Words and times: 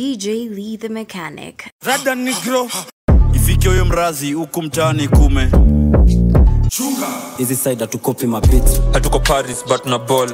DJ 0.00 0.54
Lee 0.54 0.76
the 0.76 0.88
Mechanic. 0.90 1.70
rada 1.84 2.14
nigro 2.14 2.70
ifike 3.34 3.68
huyo 3.68 3.84
mrazi 3.84 4.32
huku 4.32 4.62
mtaani 4.62 5.08
kume 5.08 5.50
chunga 6.68 7.06
hizi 7.38 7.56
side 7.56 7.80
hatukopi 7.80 8.26
mabit 8.26 8.64
hatuko 8.92 9.20
paris 9.20 9.64
but 9.68 9.86
na 9.86 9.98
ball 9.98 10.30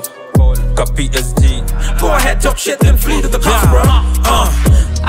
ka 0.74 0.86
psg 0.86 1.42
go 2.00 2.12
ahead 2.12 2.38
talk 2.40 2.56
shit 2.56 2.78
then 2.78 2.96
flee 2.96 3.22
to 3.22 3.28
the 3.28 3.38
cops 3.38 3.68
bro 3.68 3.80
uh. 3.82 4.48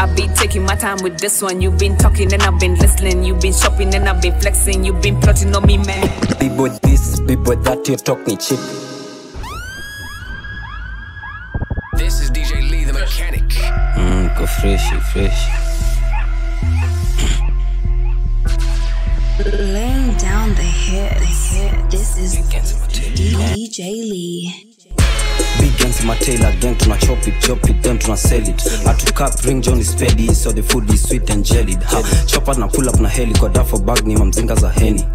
I've 0.03 0.15
been 0.15 0.34
taking 0.34 0.63
my 0.65 0.75
time 0.75 1.04
with 1.04 1.17
this 1.17 1.41
one. 1.43 1.61
You've 1.61 1.77
been 1.77 1.97
talking 1.97 2.33
and 2.33 2.41
I've 2.41 2.59
been 2.59 2.75
listening. 2.75 3.23
You've 3.23 3.39
been 3.39 3.54
shopping 3.54 3.93
and 3.95 4.09
I've 4.09 4.21
been 4.23 4.39
flexing. 4.41 4.83
You've 4.83 5.01
been 5.04 5.20
plotting 5.20 5.55
on 5.55 5.65
me, 5.67 5.77
man. 5.77 6.09
bibo 6.39 6.67
this 6.67 7.20
bibo 7.21 7.55
that 7.55 7.88
you 7.89 7.95
talk 7.95 8.27
ni 8.27 8.38
chip 8.38 8.59
This 11.97 12.21
is 12.21 12.31
DJ 12.31 12.51
Lee 12.51 12.51
the 12.51 12.52
Mechanic. 13.14 13.43
mm, 13.98 14.29
ko 14.38 14.48
freshi 14.48 14.98
freshi 15.14 15.50
Laying 19.74 20.18
down 20.18 20.50
the 20.56 20.64
hits. 20.64 21.54
This 21.92 22.18
is 22.18 22.36
DJ 23.14 24.10
Lee. 24.10 24.65
big 25.60 26.06
my 26.06 26.15
tailor 26.15 26.51
gang 26.60 26.75
tuna 26.75 26.97
chop 26.97 27.28
it 27.28 27.39
chop 27.39 27.64
it 27.70 27.84
then 27.84 28.00
tuna 28.00 28.18
sell 28.18 28.42
it 28.42 28.57
atu 28.89 29.14
cup 29.14 29.32
ring 29.45 29.61
john 29.61 29.78
is 29.79 29.89
steady 29.92 30.34
so 30.34 30.51
the 30.51 30.64
food 30.64 30.89
is 30.92 31.04
sweet 31.07 31.29
and 31.29 31.45
jellied 31.45 31.82
ha 31.84 32.02
chopper 32.28 32.56
na 32.58 32.67
pull 32.67 32.89
up 32.89 33.00
na 33.00 33.09
heli 33.09 33.34
kwa 33.39 33.50
duffel 33.50 33.80
bag 33.80 34.02
ni 34.08 34.16
mamzinga 34.17 34.56
za 34.56 34.70
heni 34.70 35.06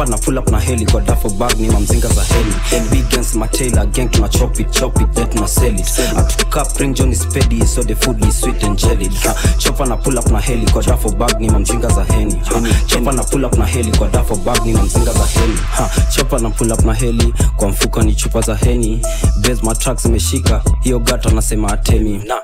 chopper 0.00 0.10
na 0.10 0.16
pull 0.18 0.38
up 0.38 0.50
na 0.50 0.58
heli 0.60 0.86
kwa 0.86 1.00
duffel 1.00 1.30
bag 1.34 1.58
ni 1.60 1.68
mamzinga 1.70 2.08
za 2.08 2.22
heli. 2.24 2.54
Big 2.90 3.10
guns 3.10 3.34
my 3.34 3.46
tailor 3.48 3.86
gang 3.86 4.08
tuna 4.08 4.28
chop 4.28 4.58
it 4.60 4.72
that 4.72 5.00
it 5.00 5.12
then 5.14 5.28
tuna 5.28 5.48
sell 5.48 5.74
it. 5.74 5.86
Atu 6.16 6.50
cup 6.50 6.78
ring 6.80 6.94
john 6.94 7.12
is 7.12 7.20
so 7.20 7.82
the 7.82 7.94
food 7.94 8.24
is 8.24 8.40
sweet 8.40 8.62
and 8.64 8.78
jelly. 8.78 9.08
Ha 9.08 9.34
chopa 9.58 9.86
na 9.86 9.96
pull 9.96 10.18
up 10.18 10.30
na 10.30 10.40
heli 10.40 10.66
kwa 10.70 10.82
duffel 10.82 11.12
bag 11.16 11.40
ni 11.40 11.50
mamzinga 11.50 11.88
za 11.88 12.04
heni 12.04 12.40
chopper 12.86 13.12
na 13.14 13.22
pull 13.24 13.44
up 13.44 13.56
na 13.58 13.66
heli 13.66 13.92
kwa 13.98 14.08
duffel 14.08 14.38
bag 14.38 14.64
ni 14.66 14.72
mamzinga 14.72 15.12
za 15.12 15.26
heni 15.26 15.56
ha 15.76 15.90
chopa 16.16 16.38
na 16.38 16.50
pull 16.50 16.72
up 16.72 16.84
na 16.84 16.94
heli 16.94 17.34
kwa 17.56 17.68
mfuko 17.68 18.02
ni 18.02 18.14
chupa 18.14 18.40
za 18.40 18.54
heni. 18.54 19.02
Base 19.42 19.62
my 19.62 19.74
tracks 19.74 20.02
zimeshika 20.02 20.62
hiyo 20.82 20.98
gata 20.98 21.30
nasema 21.30 21.72
atemi 21.72 22.18
na 22.26 22.34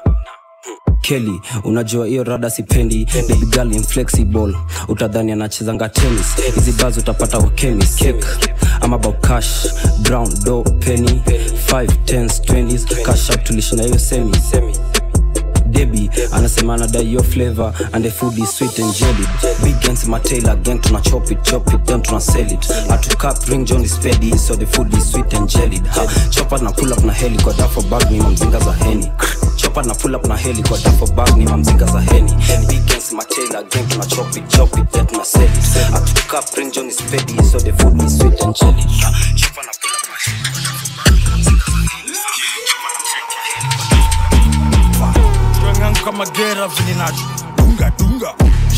keli 1.06 1.40
unajua 1.64 2.06
hiyo 2.06 2.24
rada 2.24 2.50
sipendi. 2.50 3.06
Baby 3.28 3.46
girl 3.46 3.72
inflexible. 3.72 4.54
Utadhani 4.88 5.32
anachezanga 5.32 5.88
tennis. 5.88 6.26
Hizi 6.54 6.72
bazi 6.72 7.00
utapata 7.00 7.38
kwa 7.38 7.50
chemist 7.50 7.98
cake 7.98 8.26
I'm 8.84 8.92
about 8.94 9.16
brown 10.02 10.28
do 10.44 10.62
penny 10.62 11.22
5 11.70 11.86
10s 12.04 12.40
20s 12.40 13.02
cash 13.02 13.30
tulishinda 13.44 13.84
hiyo 13.84 13.98
semi 13.98 14.36
debi 15.66 16.10
anasema 16.32 16.74
anadai 16.74 17.18
flavor 17.22 17.72
and 17.92 18.04
the 18.04 18.10
food 18.10 18.38
is 18.38 18.50
sweet 18.56 18.78
and 18.78 18.94
jelly. 18.94 19.26
big 19.62 19.80
gangs 19.80 20.06
my 20.08 20.18
tailor 20.20 20.56
gang 20.56 20.78
tuna 20.80 21.00
chop 21.00 21.30
it 21.30 21.42
chop 21.42 21.66
it 21.74 21.84
then 21.84 22.02
tuna 22.02 22.20
sell 22.20 22.52
it 22.52 22.70
atu 22.90 23.16
cup 23.18 23.48
ring 23.48 23.64
john 23.64 23.82
is 23.82 23.92
steady 23.94 24.36
so 24.38 24.54
the 24.56 24.66
food 24.66 24.92
is 24.94 25.10
sweet 25.12 25.32
and 25.34 25.48
jelly. 25.48 25.78
ha 25.90 26.06
chopper 26.30 26.62
na 26.62 26.70
pull 26.72 26.92
up 26.92 27.04
na 27.04 27.12
heli 27.12 27.38
kwa 27.42 27.52
duffel 27.52 27.84
bag 27.90 28.10
ni 28.10 28.18
mamzinga 28.20 28.58
za 28.60 28.72
heni 28.72 29.10
chopper 29.56 29.86
na 29.86 29.94
pull 29.94 30.14
up 30.14 30.26
na 30.26 30.36
heli 30.36 30.62
kwa 30.62 30.78
duffel 30.78 31.12
bag 31.14 31.36
ni 31.36 31.44
mamzinga 31.44 31.86
za 31.86 32.00
heni 32.00 32.32
big 32.68 32.84
gangs 32.86 33.12
my 33.12 33.24
tailor 33.24 33.64
gang 33.70 33.88
tuna 33.88 34.06
chop 34.06 34.36
it 34.36 34.48
chop 34.48 34.78
it 34.78 34.90
then 34.92 35.06
tuna 35.06 35.24
sell 35.24 35.44
it 35.44 35.94
atu 35.94 36.26
cup 36.28 36.54
ring 36.56 36.70
john 36.72 36.86
is 36.88 36.96
steady 36.96 37.42
so 37.50 37.58
the 37.58 37.72
food 37.72 38.02
is 38.02 38.18
sweet 38.18 38.42
and 38.42 38.54
jelly. 38.56 38.82
ha 39.02 39.10
chopper 39.34 39.64
na 39.66 39.72
pull 39.80 39.94
up 39.96 40.08
na 40.08 40.16
heli 40.24 40.75
kama 46.06 46.24
gera 46.26 46.68
vininacho 46.68 47.24
dunga 47.56 47.90
dunga. 47.98 48.30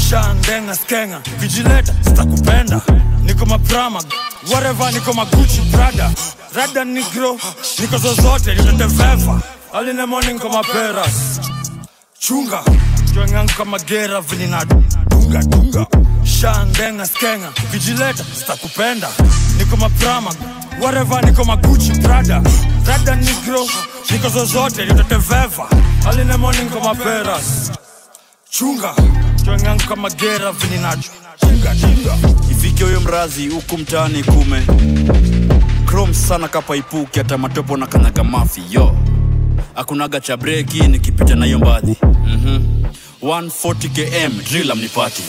Shandenga 0.09 0.75
skenga. 0.75 1.21
Vijileta 1.39 1.93
sitakupenda. 2.05 2.81
Niko 3.25 3.47
maprama 3.47 4.01
wareva 4.53 4.91
niko 4.91 5.13
maguchi 5.13 5.61
brada 5.73 6.11
rada 6.55 6.85
nigro 6.85 7.39
niko 7.81 7.99
zozote. 7.99 8.55
Niteteveva 8.55 9.41
alinemoni 9.75 10.33
niko 10.33 10.49
maperas 10.49 11.41
chunga. 12.19 12.63
Twengang 13.15 13.51
kama 13.57 13.79
gera 13.79 14.21
vininacho 14.21 14.83
dunga 15.11 15.41
dunga. 15.43 15.87
Shandenga 16.25 17.07
skenga. 17.07 17.53
Vijileta 17.73 18.25
sitakupenda. 18.39 19.09
Niko 19.59 19.77
maprama 19.77 20.31
whatever 20.81 21.25
niko 21.25 21.45
maguchi 21.45 21.93
brada 21.93 22.43
rada 22.87 23.15
nigro 23.17 23.67
niko 24.11 24.29
zozote 24.29 24.85
niteteveva 24.87 25.69
alinemo 26.09 26.53
niko 26.53 26.81
maperas. 26.81 27.73
Chunga 28.51 28.95
twengang 29.45 29.79
kama 29.89 30.11
gera 30.11 30.53
vininacho 30.53 31.11
chunga 31.41 31.75
ifike 32.51 32.85
huyo 32.85 33.01
mrazi 33.01 33.49
huku 33.49 33.79
mtaani 33.79 34.25
kume. 34.25 34.67
Chrome 35.87 36.15
sana 36.15 36.49
kapaipuki 36.49 37.19
hata 37.19 37.39
matopo 37.39 37.77
na 37.77 37.87
kanyaga 37.87 38.25
mafi 38.25 38.63
yo. 38.71 38.97
Akunaga 39.77 40.21
cha 40.21 40.37
breki 40.37 40.81
nikipita 40.83 41.35
na 41.35 41.47
hiyo 41.47 41.59
mbadhi. 41.59 41.97
Mm-hmm. 42.03 42.85
140 43.23 43.89
km 43.89 44.41
drill 44.51 44.71
amnipati 44.71 45.23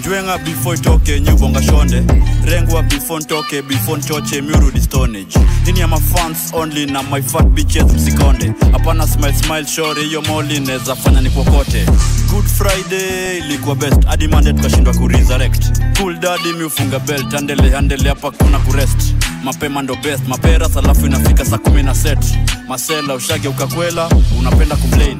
njwenga 0.00 0.38
before 0.38 0.78
itoke 0.78 1.20
nyubonga 1.20 1.62
shonde. 1.62 2.02
Rengwa 2.44 2.82
before 2.82 3.24
ntoke 3.24 3.62
before 3.62 3.98
nchoche 4.00 4.40
miurudi 4.42 4.80
stonage. 4.80 5.38
Nini 5.66 5.80
ya 5.80 5.88
mafans 5.88 6.52
only 6.52 6.86
na 6.86 7.02
my 7.02 7.22
fat 7.22 7.44
bitches 7.46 7.84
msikonde 7.92 8.52
hapana 8.72 9.06
smile 9.06 9.32
smile 9.34 9.66
shore 9.66 10.02
hiyo 10.04 10.22
moli 10.22 10.60
neza 10.60 10.96
fanya 10.96 11.20
ni 11.20 11.30
kokote 11.30 11.86
good 12.30 12.44
friday 12.46 13.38
ilikuwa 13.38 13.74
best. 13.76 14.04
Hadi 14.06 14.28
tukashindwa 14.28 14.94
kuresurrect 14.94 15.82
cool 15.98 16.18
dadi 16.18 16.52
miufunga 16.58 16.98
belt. 16.98 17.34
Andele 17.34 17.76
andele 17.76 18.08
hapa 18.08 18.30
kuna 18.30 18.58
kurest 18.58 19.14
mapema 19.44 19.82
ndo 19.82 19.96
best. 20.02 20.28
Mapera 20.28 20.68
salafu 20.68 21.06
inafika 21.06 21.44
saa 21.44 21.58
kumi 21.58 21.82
na 21.82 21.94
set 21.94 22.18
masela 22.68 23.14
ushage 23.14 23.48
ukakwela 23.48 24.08
unapenda 24.38 24.76
kumplain 24.76 25.18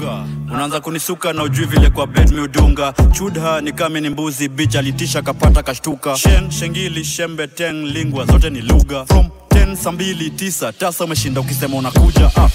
unaanza 0.52 0.80
kunisuka 0.80 1.32
na 1.32 1.42
ujui 1.42 1.66
vile 1.66 1.90
kwa 1.90 2.06
bed 2.06 2.32
miudunga 2.32 2.94
chudha 3.12 3.60
ni 3.60 3.72
kame 3.72 4.00
ni 4.00 4.10
mbuzi 4.10 4.48
bich 4.48 4.76
alitisha 4.76 5.22
kapata 5.22 5.62
kashtuka. 5.62 6.16
Shen 6.16 6.50
shengili 6.50 7.04
shembe 7.04 7.46
teng 7.46 7.84
lingwa 7.86 8.26
zote 8.26 8.50
ni 8.50 8.60
lugha. 8.60 9.04
From 9.06 9.26
10 9.50 9.76
saa 9.76 10.30
tisa 10.36 10.72
tasa 10.72 11.04
umeshinda 11.04 11.40
ukisema 11.40 11.76
unakuja 11.76 12.30
ah. 12.36 12.48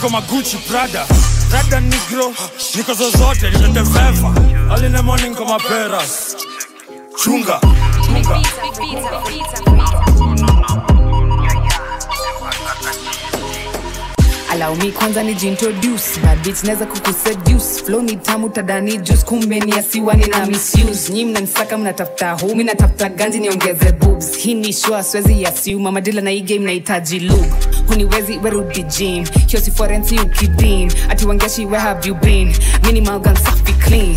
kama 0.00 0.22
prada 0.58 1.06
rada 1.52 1.80
nigro 1.80 2.32
niko 2.76 2.94
zozote 2.94 3.50
niteteveva 3.50 4.34
alinemo 4.74 5.16
niko 5.16 5.44
maperas. 5.44 6.36
Chunga 7.24 7.60
chunga 8.06 8.40
allow 14.62 14.76
me 14.76 14.90
kwanza 14.90 15.22
nijiintroduce 15.22 16.20
bad 16.22 16.38
bitch 16.44 16.64
naweza 16.64 16.86
kukuseduce. 16.86 17.84
Flow 17.84 18.02
ni 18.02 18.16
tamu 18.16 18.48
tadani 18.48 18.98
juice. 18.98 19.24
Kumbe 19.24 19.60
ni 19.60 19.72
asiwani 19.72 20.26
na 20.26 20.46
misuse. 20.46 21.12
Nyi 21.12 21.24
mnanisaka 21.24 21.78
mnatafuta 21.78 22.32
hu 22.32 22.56
mi 22.56 22.64
natafuta 22.64 23.08
ganji 23.08 23.38
niongeze 23.38 23.92
boobs. 23.92 24.36
Hii 24.36 24.54
ni 24.54 24.72
shua 24.72 25.02
swezi 25.04 25.42
yasiuma 25.42 25.92
madila 25.92 26.20
na 26.22 26.30
hii 26.30 26.40
game 26.40 26.58
nahitaji 26.64 27.20
look 27.20 27.46
huniwezi 27.88 28.38
werudi 28.38 28.82
gym. 28.82 29.24
Hiyo 29.46 29.62
si 29.62 29.70
forensi 29.70 30.18
ukidim 30.18 30.90
ati 31.08 31.26
wangeshi 31.26 31.64
where 31.66 31.80
have 31.82 32.08
you 32.08 32.14
been? 32.14 32.52
Minimal 32.86 33.18
gun 33.20 33.36
safi 33.36 33.72
clean 33.72 34.16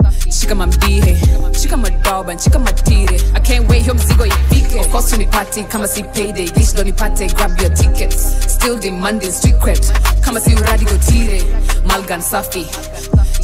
shika 0.31 0.55
mambihe 0.55 1.17
shika 1.61 1.77
madoba 1.77 2.39
shika 2.39 2.59
matire. 2.59 3.21
I 3.35 3.39
can't 3.39 3.69
wait 3.69 3.81
hiyo 3.81 3.93
mzigo 3.95 4.25
ifike 4.25 4.79
of 4.79 4.87
course 4.91 5.13
unipate 5.13 5.63
kama 5.63 5.87
si 5.87 6.03
payday 6.03 6.49
dish 6.49 6.73
ndo 6.73 6.83
nipate 6.83 7.27
grab 7.27 7.61
your 7.61 7.73
tickets. 7.73 8.25
Still 8.47 8.79
demanding 8.79 9.31
street 9.31 9.55
cred 9.59 9.79
kama 10.21 10.39
si 10.41 10.53
uradi 10.55 10.85
gotire. 10.85 11.43
Malgan 11.87 12.21
safi 12.21 12.65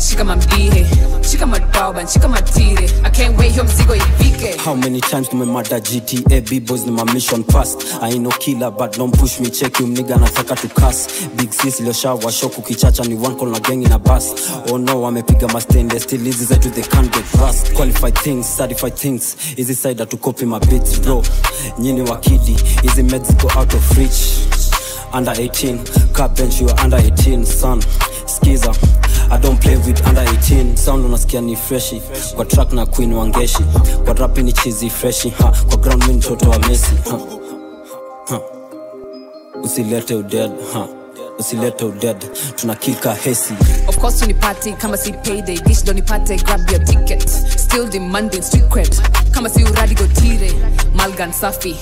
shika 0.09 0.23
mambihe 0.23 0.85
shika 1.31 1.45
madoba 1.45 2.07
shika 2.07 2.27
matire. 2.27 2.89
I 3.03 3.09
can't 3.09 3.37
wait 3.39 3.51
hiyo 3.51 3.63
mzigo 3.63 3.95
ifike 3.95 4.57
How 4.65 4.75
many 4.75 5.01
times 5.01 5.29
tumemada 5.29 5.79
GTA 5.79 6.41
B-boys 6.41 6.85
ni 6.85 6.91
my 6.91 7.03
mission 7.13 7.43
past 7.43 7.85
I 8.01 8.17
no 8.19 8.29
killer 8.29 8.71
but 8.71 8.97
don't 8.97 9.17
push 9.19 9.39
me 9.39 9.49
check 9.49 9.79
you 9.79 9.87
nigga 9.87 10.17
nataka 10.17 10.55
to 10.55 10.67
cuss 10.69 11.07
Big 11.35 11.51
sis 11.53 11.79
iliyoshawa 11.79 12.31
shoku 12.31 12.61
kichacha 12.61 13.03
ni 13.03 13.15
one 13.15 13.35
call 13.35 13.49
na 13.49 13.59
gang 13.59 13.83
in 13.83 13.91
a 13.91 13.99
bus. 13.99 14.33
Oh 14.71 14.77
no 14.77 15.01
wamepiga 15.01 15.47
mastende 15.47 15.99
still 15.99 16.23
hizi 16.23 16.45
zetu 16.45 16.69
they 16.77 16.83
can't 16.89 17.11
get 17.11 17.33
rust 17.41 17.73
Qualified 17.73 18.15
things, 18.19 18.45
certified 18.47 18.95
things 18.95 19.35
Hizi 19.55 19.73
side 19.75 19.97
my 20.45 20.59
beats 20.59 20.99
bro 20.99 21.23
Nyini 21.79 22.01
wakidi, 22.01 22.57
hizi 22.81 23.03
meds 23.03 23.33
go 23.41 23.49
out 23.59 23.73
of 23.73 23.97
reach 23.97 24.47
Under 25.13 25.31
18, 25.31 25.79
car 26.13 26.29
bench 26.29 26.61
you 26.61 26.69
are 26.69 26.79
under 26.83 26.97
18 26.97 27.45
son 27.45 27.81
Skiza 28.25 28.73
I 29.31 29.37
don't 29.39 29.59
play 29.59 29.75
with 29.77 30.05
under 30.07 30.21
18 30.21 30.75
sound 30.77 31.05
unasikia 31.05 31.41
ni 31.41 31.55
freshi 31.55 32.01
kwa 32.35 32.45
track 32.45 32.73
na 32.73 32.85
queen 32.85 33.13
wangeshi 33.13 33.63
kwa 34.05 34.13
rapi 34.13 34.43
ni 34.43 34.53
chizi 34.53 34.89
freshi 34.89 35.29
ha. 35.29 35.53
kwa 35.67 35.77
ground 35.77 36.03
mi 36.07 36.13
mtoto 36.13 36.49
wa 36.49 36.59
mesi 36.59 36.91
ha. 37.11 37.19
Ha. 38.29 38.39
usilete 39.63 40.15
uded 40.15 40.51
ha. 40.73 40.87
Usilete 41.39 41.85
uded 41.85 42.17
tunakika 42.55 43.13
hesi. 43.13 43.53
Of 43.87 43.97
course 43.97 44.21
unipati 44.25 44.73
kama 44.73 44.97
si 44.97 45.11
payday 45.13 45.57
dish 45.57 45.83
ndo 45.83 45.93
nipate 45.93 46.35
grab 46.37 46.69
your 46.71 46.83
ticket. 46.85 47.29
Still 47.59 47.87
demanding 47.89 48.41
street 48.41 48.69
cred 48.69 48.95
kama 49.31 49.49
si 49.49 49.63
uradi 49.63 49.95
gotire 49.95 50.51
malgan 50.95 51.33
safi. 51.33 51.75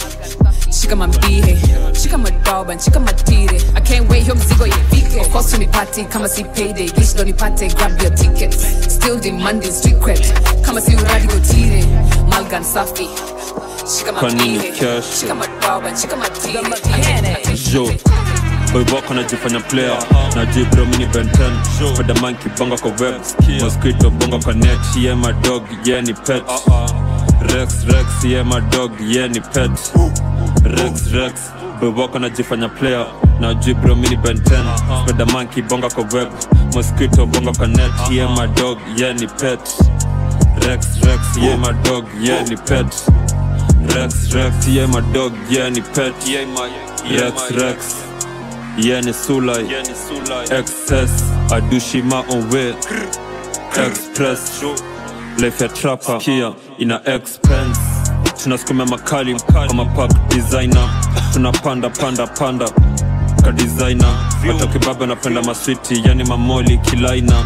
Shika 0.81 0.95
mambihe 0.95 1.57
shika 2.01 2.17
madauban 2.17 2.79
shika 2.79 2.99
matire. 2.99 3.61
I 3.75 3.81
can't 3.81 4.09
wait 4.09 4.23
hiyo 4.23 4.35
mzigo 4.35 4.65
ifike. 4.67 5.19
Of 5.21 5.29
course 5.31 5.53
unipati 5.53 6.03
kama 6.05 6.29
si 6.29 6.43
payday 6.43 6.89
dish 6.89 7.13
ndo 7.13 7.23
nipate 7.23 7.67
grab 7.67 8.01
your 8.01 8.15
ticket. 8.15 8.53
Still 8.89 9.19
demanding 9.19 9.71
street 9.71 9.99
cred 9.99 10.21
kama 10.61 10.81
si 10.81 10.95
uradi 10.95 11.27
gotire 11.27 11.85
malgan 12.29 12.63
safi. 12.63 13.09
Shika 13.97 14.11
mambihe 14.11 14.73
shika 15.19 15.35
madauban 15.35 15.95
shika 15.97 16.15
matire. 16.15 17.37
Jo 17.71 17.91
boybok 18.75 19.11
anajifanya 19.11 19.59
player. 19.59 19.97
Na 20.35 20.45
jibro 20.45 20.85
mini 20.85 21.05
benten 21.05 21.51
spiderman 21.93 22.35
kibonga 22.35 22.77
kwa 22.77 22.91
web. 22.91 23.21
Mosquito 23.61 24.09
bonga 24.09 24.39
kwa 24.39 24.53
net. 24.53 24.79
Ye 24.97 25.15
my 25.15 25.31
dog 25.31 25.63
ye 25.85 26.01
ni 26.01 26.13
pet. 26.13 26.43
Rex 27.41 27.85
rex 27.85 28.23
ye 28.23 28.43
my 28.43 28.59
dog 28.59 28.91
ye 28.99 29.27
ni 29.27 29.39
pet. 29.39 29.71
Rex 30.63 31.11
rex. 31.11 31.33
Boybok 31.79 32.15
anajifanya 32.15 32.69
player. 32.69 33.07
Na 33.39 33.53
jibro 33.53 33.95
benten 33.95 34.65
spiderman 35.03 35.47
kibonga 35.47 35.89
kwa 35.89 36.03
web. 36.03 36.29
Mosquito 36.73 37.25
bonga 37.25 37.51
kwa 37.53 37.67
net. 37.67 37.91
Ye 38.11 38.27
my 38.27 38.47
dog 38.47 38.77
ye 38.97 39.13
ni 39.13 39.27
pet. 39.27 39.59
Rex 40.67 41.01
rex 41.01 41.37
ye 41.37 41.55
my 41.55 41.73
dog 41.83 42.05
ye 42.21 42.43
ni 42.43 42.57
pet. 42.57 43.05
Rex, 43.95 44.33
Rex, 44.33 44.67
ye 44.67 44.85
my 44.87 44.99
dog, 45.13 45.31
yeah 45.49 45.69
ni 45.69 45.81
pet. 45.81 46.13
Yeah, 46.25 46.41
yeah, 46.41 47.21
Rex, 47.21 47.51
Rex, 47.51 47.51
yeah 47.51 47.55
Sulai, 47.55 48.01
yeah, 48.01 48.14
ni 48.77 49.13
Sulai. 49.13 49.65
Excess, 50.51 51.23
Adushima 51.51 52.23
on 52.29 52.49
way 52.49 52.73
Express, 53.77 54.63
life 55.39 55.61
ya 55.63 55.69
trapper, 55.69 56.17
kia 56.19 56.53
ina 56.79 57.01
expense. 57.05 57.79
Tunasukuma 58.43 58.85
makali 58.85 59.35
kama 59.53 59.85
pack 59.85 60.11
designer. 60.29 60.89
Tunapanda 61.33 61.89
panda 61.89 62.27
panda. 62.27 62.65
Ka 63.43 63.51
designer. 63.51 64.15
Hata 64.47 64.67
kibaba 64.67 65.05
napenda 65.07 65.41
maswiti 65.41 66.01
yani 66.05 66.23
mamoli 66.23 66.77
kilaina 66.77 67.45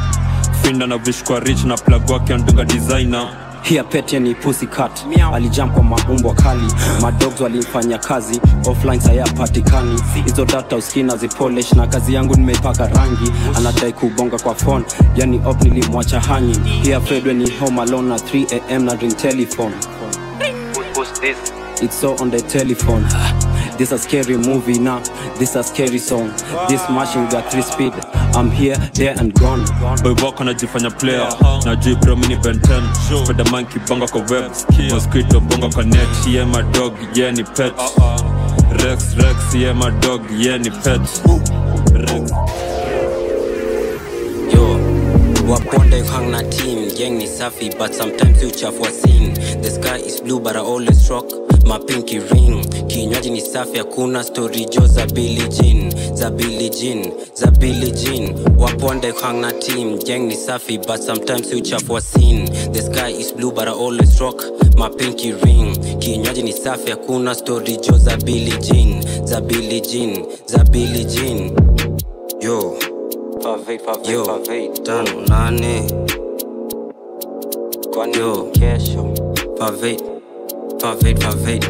finda 0.61 0.87
na 0.87 0.97
vishkwa 0.97 1.39
rich 1.39 1.63
na 1.63 1.77
plug 1.77 2.09
wake 2.09 2.33
andunga 2.33 2.65
designer 2.65 3.27
Here 3.63 3.83
pete 3.83 4.19
ni 4.19 4.35
pussycat. 4.35 5.05
Alijam 5.33 5.71
kwa 5.71 5.83
maumbwa 5.83 6.33
kali. 6.33 6.73
Madogs 7.01 7.41
walimfanya 7.41 7.97
kazi. 7.97 8.41
Offline 8.65 9.01
sayapatikani 9.01 10.01
hizo 10.25 10.45
data 10.45 10.75
uskina 10.75 11.17
zipolish 11.17 11.73
na 11.73 11.87
kazi 11.87 12.13
yangu 12.13 12.35
nimeipaka 12.35 12.87
rangi. 12.87 13.31
Anadai 13.57 13.93
kubonga 13.93 14.39
kwa 14.39 14.55
phone. 14.55 14.85
Yani 15.15 15.41
op 15.45 15.61
nilimwacha 15.63 16.19
hanyi 16.19 16.57
Here 16.83 16.99
Fredwe 16.99 17.33
ni 17.33 17.49
home 17.51 17.81
alone 17.81 18.09
na 18.09 18.15
3am 18.15 18.83
na 18.83 18.93
ring 18.95 19.15
telephone. 19.17 19.73
It's 21.81 21.95
so 22.01 22.15
on 22.19 22.31
the 22.31 22.41
telephone 22.41 23.05
This 23.79 23.93
a 23.93 23.97
scary 23.97 24.35
movie 24.35 24.77
now 24.77 24.99
This 25.39 25.55
a 25.55 25.63
scary 25.63 25.99
song. 25.99 26.27
This 26.67 26.83
machine 26.89 27.29
got 27.29 27.49
three 27.49 27.61
speed. 27.61 27.93
I'm 28.35 28.51
here, 28.51 28.75
there 28.93 29.15
and 29.17 29.33
gone. 29.33 29.61
Boybok 30.03 30.41
anajifanya 30.41 30.91
player? 30.99 31.29
Na 31.65 31.75
jibro 31.75 32.15
mini 32.15 32.35
benten 32.35 32.83
monkey 33.49 33.79
kibonga 33.79 34.07
kwa 34.07 34.21
web. 34.29 34.51
Mosquito 34.91 35.39
bonga 35.39 35.69
kwa 35.69 35.83
net 35.83 36.27
Yeah 36.27 36.45
my 36.45 36.61
dog 36.73 36.93
yeah 37.15 37.31
ni 37.31 37.43
pet. 37.43 37.73
Rex 38.83 39.15
rex 39.15 39.55
yeah 39.55 39.73
my 39.73 39.89
dog 40.01 40.29
yeah 40.29 40.57
ni 40.57 40.69
pet. 40.69 40.99
Rex. 41.93 42.31
Waponda 45.47 46.03
hang 46.11 46.31
na 46.31 46.41
team. 46.51 46.89
Gang 46.97 47.17
ni 47.17 47.25
safi 47.27 47.69
but 47.77 47.95
sometimes 47.95 48.41
you 48.43 48.49
chafua 48.49 48.91
scene. 48.91 49.33
The 49.61 49.69
sky 49.71 49.97
is 49.97 50.19
blue 50.19 50.39
but 50.41 50.57
I 50.57 50.59
always 50.59 51.09
rock 51.09 51.48
my 51.65 51.77
pinky 51.79 52.19
ring. 52.19 52.63
Kinywaji 52.87 53.29
ni 53.29 53.41
safi 53.41 53.77
hakuna 53.77 54.23
story. 54.23 54.65
Jo 54.65 54.87
za 54.87 55.05
bilijin 55.05 55.93
Za 56.13 56.29
bilijin 56.29 57.11
za 57.33 57.51
bilijin 57.51 58.35
Waponde 58.57 59.11
hang 59.21 59.41
na 59.41 59.51
team. 59.51 59.99
Jeng 60.05 60.27
ni 60.27 60.35
safi 60.35 60.77
but 60.77 61.01
sometimes 61.03 61.53
uchafua 61.53 62.01
sin 62.01 62.45
The 62.73 62.81
sky 62.81 63.09
is 63.11 63.31
blue 63.31 63.51
but 63.51 63.67
I 63.67 63.71
always 63.71 64.19
rock 64.21 64.43
mapinki 64.77 65.31
ring. 65.43 65.75
Kinywaji 65.99 66.43
ni 66.43 66.53
safi 66.53 66.91
hakuna 66.91 67.35
story. 67.35 67.77
Jo 67.77 67.97
za 67.97 68.17
bilijin 68.17 69.03
za 69.25 69.41
bilijin 69.41 70.25
Za 70.45 70.63
bilijin 70.63 71.51
yo. 72.41 72.75
Pavate, 73.43 73.77
pavate, 73.77 74.11
Yo, 74.11 74.67
tano 74.83 75.21
nane 75.27 75.83
yo. 78.17 78.49
kesho? 78.53 79.13
Pavate 79.57 80.08
pavate 80.79 81.13
pavate 81.19 81.65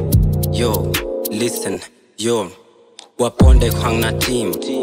yo 0.57 0.91
listen. 1.31 1.79
Yo 2.17 2.51
waponde 3.17 3.69
hang 3.81 4.00
na 4.01 4.11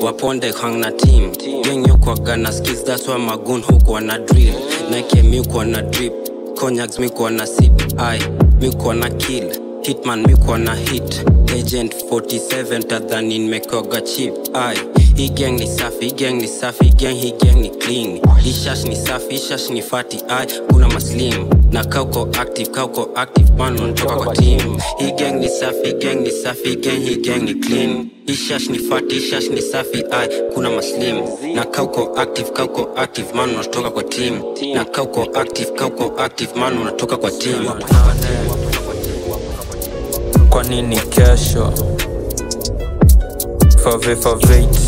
waponde 0.03 0.53
hang 0.61 0.81
na 0.81 0.91
team. 0.91 1.33
Gana 2.25 2.51
that's 2.85 3.07
why 3.09 3.17
magun 3.17 3.63
huko 3.63 3.93
wana 3.93 4.19
drill. 4.27 4.55
Na 4.91 5.03
drip. 5.83 6.13
Cognacs 6.57 6.99
mi 6.99 7.09
kwa 7.11 7.31
na 7.31 7.45
sip. 7.47 7.73
I 7.99 8.19
mi 8.61 8.71
na 8.95 9.09
kill. 9.11 9.51
Hitman 9.83 10.27
mi 10.27 10.35
na 10.59 10.75
hit. 10.75 11.25
Agent 11.53 11.95
47 12.11 12.83
tadhani 12.85 13.39
nimekoga 13.39 14.01
chip. 14.01 14.35
Ai 14.55 14.77
hii 15.17 15.29
gang 15.29 15.53
ni 15.59 15.67
safi 15.67 16.05
hii 16.05 16.13
gang 16.13 16.33
ni 16.41 16.49
safi 16.49 16.85
hii 16.85 16.91
gang 16.93 17.15
hii 17.15 17.33
gang 17.33 17.57
ni 17.61 17.71
clean. 17.71 18.21
Hii 18.43 18.53
shash 18.53 18.85
ni 18.85 18.97
safi 18.97 19.27
hii 19.35 19.39
shash 19.49 19.71
ni 19.71 19.83
fati 19.83 20.23
ai 20.29 20.47
kuna 20.73 20.89
maslim. 20.89 21.49
Na 21.73 21.85
kauko 21.85 22.29
active 22.41 22.71
kauko 22.71 23.09
active 23.15 23.53
man 23.59 23.81
unatoka 23.81 24.17
kwa 24.17 24.37
team. 24.37 24.79
Hii 24.99 25.13
gang 25.13 25.33
ni 25.41 25.49
safi 25.49 25.87
hii 25.87 25.93
gang 25.93 26.15
ni 26.21 26.31
safi 26.31 26.69
hii 26.69 26.77
gang 26.77 26.99
hii 27.05 27.17
gang 27.17 27.43
ni 27.43 27.55
clean. 27.55 28.09
Hii 28.27 28.35
shash 28.35 28.69
ni 28.69 28.79
fati 28.79 29.15
hii 29.15 29.31
shash 29.31 29.49
ni 29.51 29.63
safi 29.63 30.05
ai 30.11 30.29
kuna 30.55 30.71
maslim. 30.71 31.17
Na 31.55 31.65
kauko 31.65 32.13
active 32.17 32.51
kauko 32.51 32.89
active 32.97 33.33
man 33.35 33.51
unatoka 33.55 33.91
kwa 33.91 34.03
team. 34.05 34.41
Na 34.75 34.85
kauko 34.85 35.23
active 35.35 35.71
kauko 35.71 36.13
active 36.23 36.51
man 36.61 36.79
unatoka 36.79 37.17
kwa 37.17 37.31
team. 37.31 37.67
Kwa 40.51 40.63
nini 40.65 40.97
kesho 40.97 41.73
fave 43.87 44.17
favate 44.17 44.79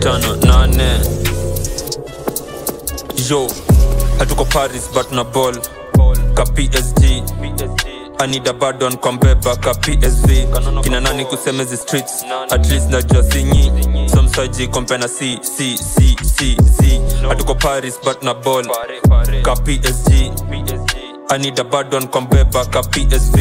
tano 0.00 0.36
nane 0.36 1.00
yo 3.30 3.48
hatuko 4.18 4.44
paris 4.44 4.88
but 4.92 5.12
na 5.12 5.22
ball. 5.24 5.54
Ka 6.34 6.44
psg 6.44 7.22
anida 8.18 8.52
badon 8.52 8.96
kwa 8.96 9.12
mbeba 9.12 9.56
ka 9.56 9.74
psv 9.74 10.30
kina 10.82 11.00
nani 11.00 11.24
kusemezi 11.24 11.76
streets. 11.76 12.24
At 12.50 12.70
least 12.70 12.90
najua 12.90 13.22
sinyi 13.22 13.72
somsaji 14.14 14.68
kompena 14.68 15.08
c 15.08 15.38
c 15.56 15.76
c 15.76 16.16
c 16.36 16.56
z 16.62 17.00
hatuko 17.28 17.54
paris 17.54 17.98
but 18.04 18.22
na 18.22 18.34
ball. 18.34 18.64
Ka 19.42 19.54
psg 19.56 20.32
anida 21.28 21.64
badon 21.64 22.06
kwa 22.08 22.20
mbeba 22.20 22.64
ka 22.66 22.82
psv 22.82 23.36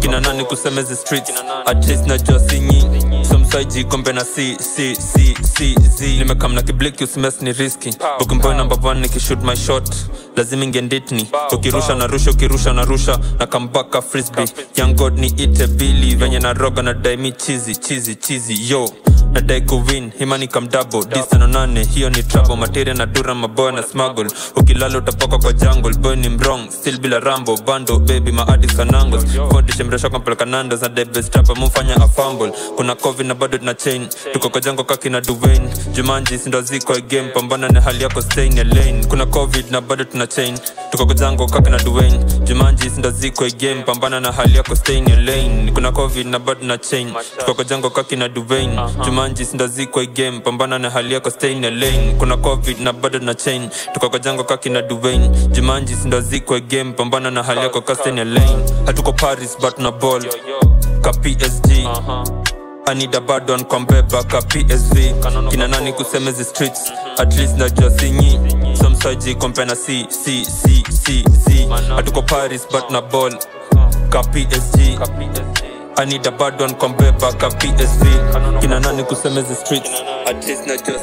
kina 0.00 0.20
nani 0.20 0.44
kusemezi 0.44 0.96
streets? 0.96 1.32
At 1.66 1.88
least 1.88 2.06
najua 2.06 2.40
sinyi 2.40 2.84
somsaiji 3.30 3.84
gombe 3.84 4.12
na 4.12 4.24
c 4.24 4.56
c 4.76 4.94
c 4.96 5.34
c 5.56 5.74
z. 5.96 6.16
Nimekam 6.18 6.54
na 6.54 6.62
kibliki 6.62 7.04
usimes 7.04 7.42
ni 7.42 7.52
riski 7.52 7.90
bukimboy 8.18 8.54
number 8.54 8.78
one 8.86 9.00
nikishoot 9.00 9.42
my 9.44 9.56
shot. 9.56 9.90
Lazima 10.36 10.64
ingenditni 10.64 11.28
ukirusha 11.52 11.94
na 11.94 12.06
rusha 12.06 12.30
ukirusha 12.30 12.72
na 12.72 12.84
rusha. 12.84 13.18
Na 13.38 13.46
kambaka 13.46 14.02
frisby 14.02 14.42
young 14.76 14.94
god 14.94 15.18
ni 15.18 15.26
ite 15.26 15.66
bili 15.66 16.14
venye 16.14 16.38
na 16.38 16.52
roga 16.52 16.82
na 16.82 16.94
daimi 16.94 17.32
chizi 17.32 17.76
chizi 17.76 18.14
chizi 18.14 18.70
yo 18.70 18.90
nadai 19.32 19.60
kuwin 19.60 20.10
himani 20.18 20.48
kamdabo 20.48 21.04
disano 21.04 21.46
nane 21.46 21.84
hiyo 21.84 22.10
ni 22.10 22.22
trabo 22.22 22.56
materia 22.56 22.94
na 22.94 23.06
dura 23.06 23.34
maboya 23.34 23.72
na 23.72 23.82
smuggle. 23.82 24.26
Ukilala 24.56 24.98
utapaka 24.98 25.38
kwa 25.38 25.52
jungle 25.52 25.94
boy 25.94 26.16
ni 26.16 26.28
mrong 26.28 26.70
still 26.70 26.98
bila 26.98 27.20
rambo 27.20 27.56
bando 27.66 27.98
baby 27.98 28.32
maadi 28.32 28.66
kanangos 28.66 29.24
fondishe 29.52 29.84
mresha 29.84 30.10
kampeleka 30.10 30.44
nandos 30.44 30.82
na 30.82 30.88
debestapa 30.88 31.54
mumfanya 31.54 31.96
afumble 31.96 32.52
kuna 32.76 32.94
covid 32.94 33.26
na 33.26 33.34
bado 33.34 33.58
tuna 33.58 33.74
chain. 33.74 34.06
Tuko 34.32 34.48
kwa 34.48 34.60
jango 34.60 34.84
kaki 34.84 35.10
na 35.10 35.20
duvain. 35.20 35.62
Jumanji 35.92 36.38
sindo 36.38 36.60
ziko 36.60 36.94
game 37.08 37.28
pambana 37.28 37.68
na 37.68 37.80
hali 37.80 38.02
yako 38.02 38.22
stain 38.22 38.56
ya 38.56 38.64
lane. 38.64 39.04
Kuna 39.08 39.26
covid 39.26 39.70
na 39.70 39.80
bado 39.80 40.04
tuna 40.04 40.26
chain. 40.26 40.58
Tuko 40.90 41.06
kwa 41.06 41.14
jango 41.14 41.46
kaki 41.46 41.70
na 41.70 41.78
duvain. 41.78 42.24
Jumanji 42.44 42.90
sindo 42.90 43.10
ziko 43.10 43.44
game 43.58 43.82
pambana 43.82 44.20
na 44.20 44.32
hali 44.32 44.56
yako 44.56 44.76
stain 44.76 45.08
ya 45.08 45.16
lane. 45.20 45.70
Kuna 45.74 45.92
covid 45.92 46.26
na 46.26 46.38
bado 46.38 46.60
tuna 46.60 46.78
chain. 46.78 47.12
Tuko 47.38 47.54
kwa 47.54 47.64
jango 47.64 47.90
kaki 47.90 48.16
na 48.16 48.28
duvain. 48.28 48.70
Jumanji 49.04 49.15
sindo 49.20 49.66
ziko 49.66 50.04
game 50.14 50.40
pambana 50.40 50.78
na 50.78 50.90
hali 50.90 51.14
yako 51.14 51.30
stay 51.30 51.52
in 51.52 51.62
your 51.64 51.72
lane. 51.72 52.14
Kuna 52.18 52.36
covid 52.36 52.80
na 52.80 52.92
bado 52.92 53.18
na 53.18 53.34
chain. 53.34 53.70
Tuko 53.94 54.10
kwa 54.10 54.18
jango 54.18 54.44
kaki 54.44 54.68
na 54.70 54.82
duvain. 54.82 55.30
Jimanji 55.52 55.94
sindo 55.96 56.20
ziko 56.20 56.60
game 56.60 56.92
pambana 56.92 57.30
na 57.30 57.42
hali 57.42 57.60
yako 57.60 57.80
ka 57.80 57.94
stay 57.94 58.10
in 58.12 58.18
your 58.18 58.26
lane. 58.26 58.62
Hatuko 58.86 59.12
paris 59.16 59.56
but 59.60 59.78
na 59.78 59.90
ball. 59.90 60.20
Ka 61.02 61.12
psg 61.12 61.86
anida 62.86 63.20
badon 63.20 63.64
kwambeba 63.64 64.22
ka 64.24 64.42
psv 64.42 64.96
kina 65.50 65.68
nani 65.68 65.92
kusemezi 65.92 66.44
streets? 66.44 66.92
At 67.18 67.34
least 67.36 67.56
najua 67.58 67.90
sinyi 67.90 68.40
somsaji 68.82 69.34
kompena 69.34 69.74
c 69.76 70.06
c 70.10 70.44
c 70.44 70.82
c 70.90 71.24
c. 71.46 71.68
Hatuko 71.96 72.22
paris 72.22 72.66
but 72.70 72.90
na 72.90 73.00
ball. 73.00 73.32
Ka 74.10 74.22
psg 74.22 74.98
anida 75.96 76.30
badon 76.30 76.74
kwambeba 76.74 77.32
ka 77.32 77.48
psv 77.50 78.02
kina 78.60 78.80
nani 78.80 79.04
kusemezi 79.04 79.54
streets 79.54 79.90
at 80.26 80.46
least 80.46 80.66
najua 80.66 81.00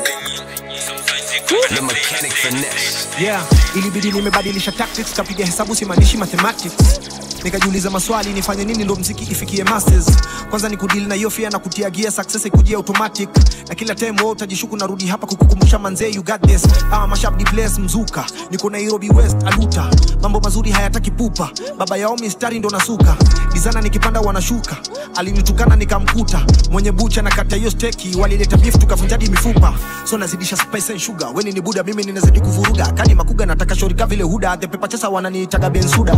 The 3.18 3.24
yeah 3.24 3.44
ilibidi 3.76 4.12
nimebadilisha 4.12 4.72
tactics 4.72 5.14
kapiga 5.14 5.46
hesabu 5.46 5.76
simaanishi 5.76 6.18
mathematics 6.18 7.00
nikajiuliza 7.44 7.90
maswali 7.90 8.34
nifanye 8.34 8.66
nini 8.66 8.84
ndo 8.84 8.96
mziki 8.96 9.32
ifikie 9.32 9.64
masters 9.64 10.06
kwanza 10.50 10.70
ni 10.70 10.78
kudili 10.78 11.06
na 11.06 11.16
hiyo 11.16 11.30
fia 11.30 11.50
na 11.50 11.60
kutia 11.60 11.90
gia 11.90 12.12
success 12.12 12.46
ikujia 12.46 12.78
automatic. 12.78 13.30
Na 13.70 13.76
kila 13.76 13.96
time 13.96 14.12
wewe 14.20 14.32
utajishuku 14.32 14.78
narudi 14.78 15.08
hapa 15.08 15.28
kukukumbusha 15.28 15.80
manzee 15.80 16.10
you 16.12 16.24
got 16.24 16.42
this. 16.42 16.64
Ah 16.92 17.08
mashabdi 17.08 17.44
place 17.44 17.82
mzuka. 17.82 18.26
Niko 18.52 18.70
Nairobi 18.70 19.10
West 19.10 19.38
aluta. 19.46 19.90
Mambo 20.22 20.40
mazuri 20.40 20.72
hayataki 20.72 21.12
pupa. 21.12 21.50
Baba 21.78 21.98
yao 21.98 22.16
mistari 22.18 22.60
ndo 22.60 22.70
nasuka. 22.70 23.16
Dizana 23.54 23.82
nikipanda 23.82 24.20
wanashuka. 24.22 24.78
Alinitukana 25.16 25.76
nikamkuta. 25.76 26.46
Mwenye 26.72 26.92
bucha 26.92 27.22
na 27.22 27.30
kata 27.30 27.56
hiyo 27.56 27.72
steki 27.72 28.18
walileta 28.18 28.58
beef 28.58 28.78
tukavunjadi 28.78 29.30
mifupa. 29.30 29.74
So 30.04 30.18
nazidisha 30.18 30.58
spice 30.58 30.92
and 30.94 31.02
sugar. 31.02 31.30
Weni 31.36 31.52
ni 31.52 31.62
buda 31.62 31.84
mimi 31.84 32.04
ninazidi 32.04 32.40
kuvuruga. 32.40 32.92
Kani 32.92 33.16
makuga 33.16 33.46
nataka 33.46 33.76
shorika 33.76 34.06
vile 34.06 34.24
huda. 34.24 34.58
The 34.58 34.68
pepa 34.68 34.88
chesa 34.88 35.10
wananiitaga 35.10 35.70
bensuda 35.70 36.16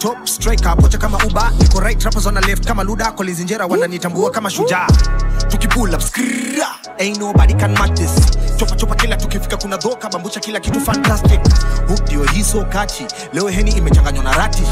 top 0.00 0.26
striker 0.28 0.76
pocha 0.76 0.98
kama 0.98 1.18
uba 1.26 1.50
niko 1.58 1.80
right 1.80 2.02
rappers 2.04 2.26
on 2.26 2.34
the 2.34 2.40
left. 2.40 2.66
Kama 2.66 2.82
luda 2.84 3.12
kolizinjera 3.12 3.66
wananitambua 3.66 4.30
kama 4.30 4.50
shujaa. 4.50 4.86
Tukipull 5.48 5.94
up 5.94 6.00
skrrra. 6.00 6.66
Ain't 6.98 7.18
nobody 7.18 7.54
can 7.54 7.72
match 7.72 7.94
this. 8.00 8.12
Chopa 8.56 8.76
chopa 8.76 8.94
kila 8.94 9.16
tukifika 9.16 9.56
kuna 9.56 9.76
dhoka 9.76 10.08
bambusha 10.08 10.40
kila 10.40 10.60
kitu 10.60 10.80
fantastic. 10.80 11.40
Hook 11.88 12.00
ndio 12.06 12.24
hii 12.24 12.44
kachi. 12.68 13.06
Leo 13.32 13.48
heni 13.48 13.70
imechanganywa 13.70 14.24
na 14.24 14.32
rati. 14.32 14.62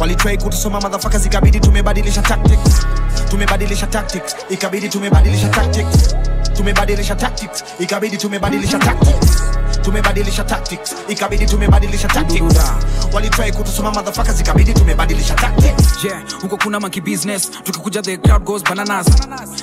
Walitrai 0.00 0.38
kutusoma 0.38 0.80
madhafaka 0.80 1.18
zikabidi 1.18 1.60
tumebadilisha 1.60 2.22
tactics. 2.22 2.86
Tumebadilisha 3.30 3.86
tactics 3.86 4.36
ikabidi 4.50 4.88
tumebadilisha 4.88 5.48
tactics. 5.48 6.14
Tumebadilisha 6.56 7.14
tactics 7.14 7.64
ikabidi 7.78 8.16
tumebadilisha 8.16 8.78
tactics 8.78 9.42
tumebadilisha 9.86 10.44
tactics. 10.44 10.94
Ikabidi 11.08 11.46
tumebadilisha 11.46 12.08
tactics. 12.08 12.54
Walitrai 13.12 13.52
kutusoma 13.52 13.92
madhafaka 13.92 14.32
zikabidi 14.32 14.74
tumebadilisha 14.74 15.34
tactics. 15.34 16.04
Yeah 16.04 16.22
huko 16.42 16.56
kuna 16.56 16.80
monkey 16.80 17.00
business. 17.00 17.50
Tukikuja 17.64 18.02
the 18.02 18.16
crowd 18.16 18.44
goes 18.44 18.62
bananas. 18.64 19.06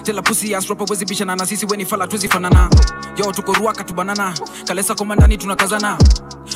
Tell 0.04 0.18
a 0.18 0.22
pussy 0.22 0.56
ass 0.56 0.70
rapper 0.70 0.86
wezi 0.90 1.06
bishana 1.06 1.36
na 1.36 1.46
sisi 1.46 1.66
weni 1.66 1.86
fala 1.86 2.08
tuzi 2.08 2.28
fanana. 2.30 2.70
Yo 3.18 3.32
tuko 3.32 3.54
ruaka 3.54 3.84
tu 3.84 3.94
banana. 3.94 4.34
Kalesa 4.66 4.96
komandani 4.96 5.38
tunakazana. 5.38 5.98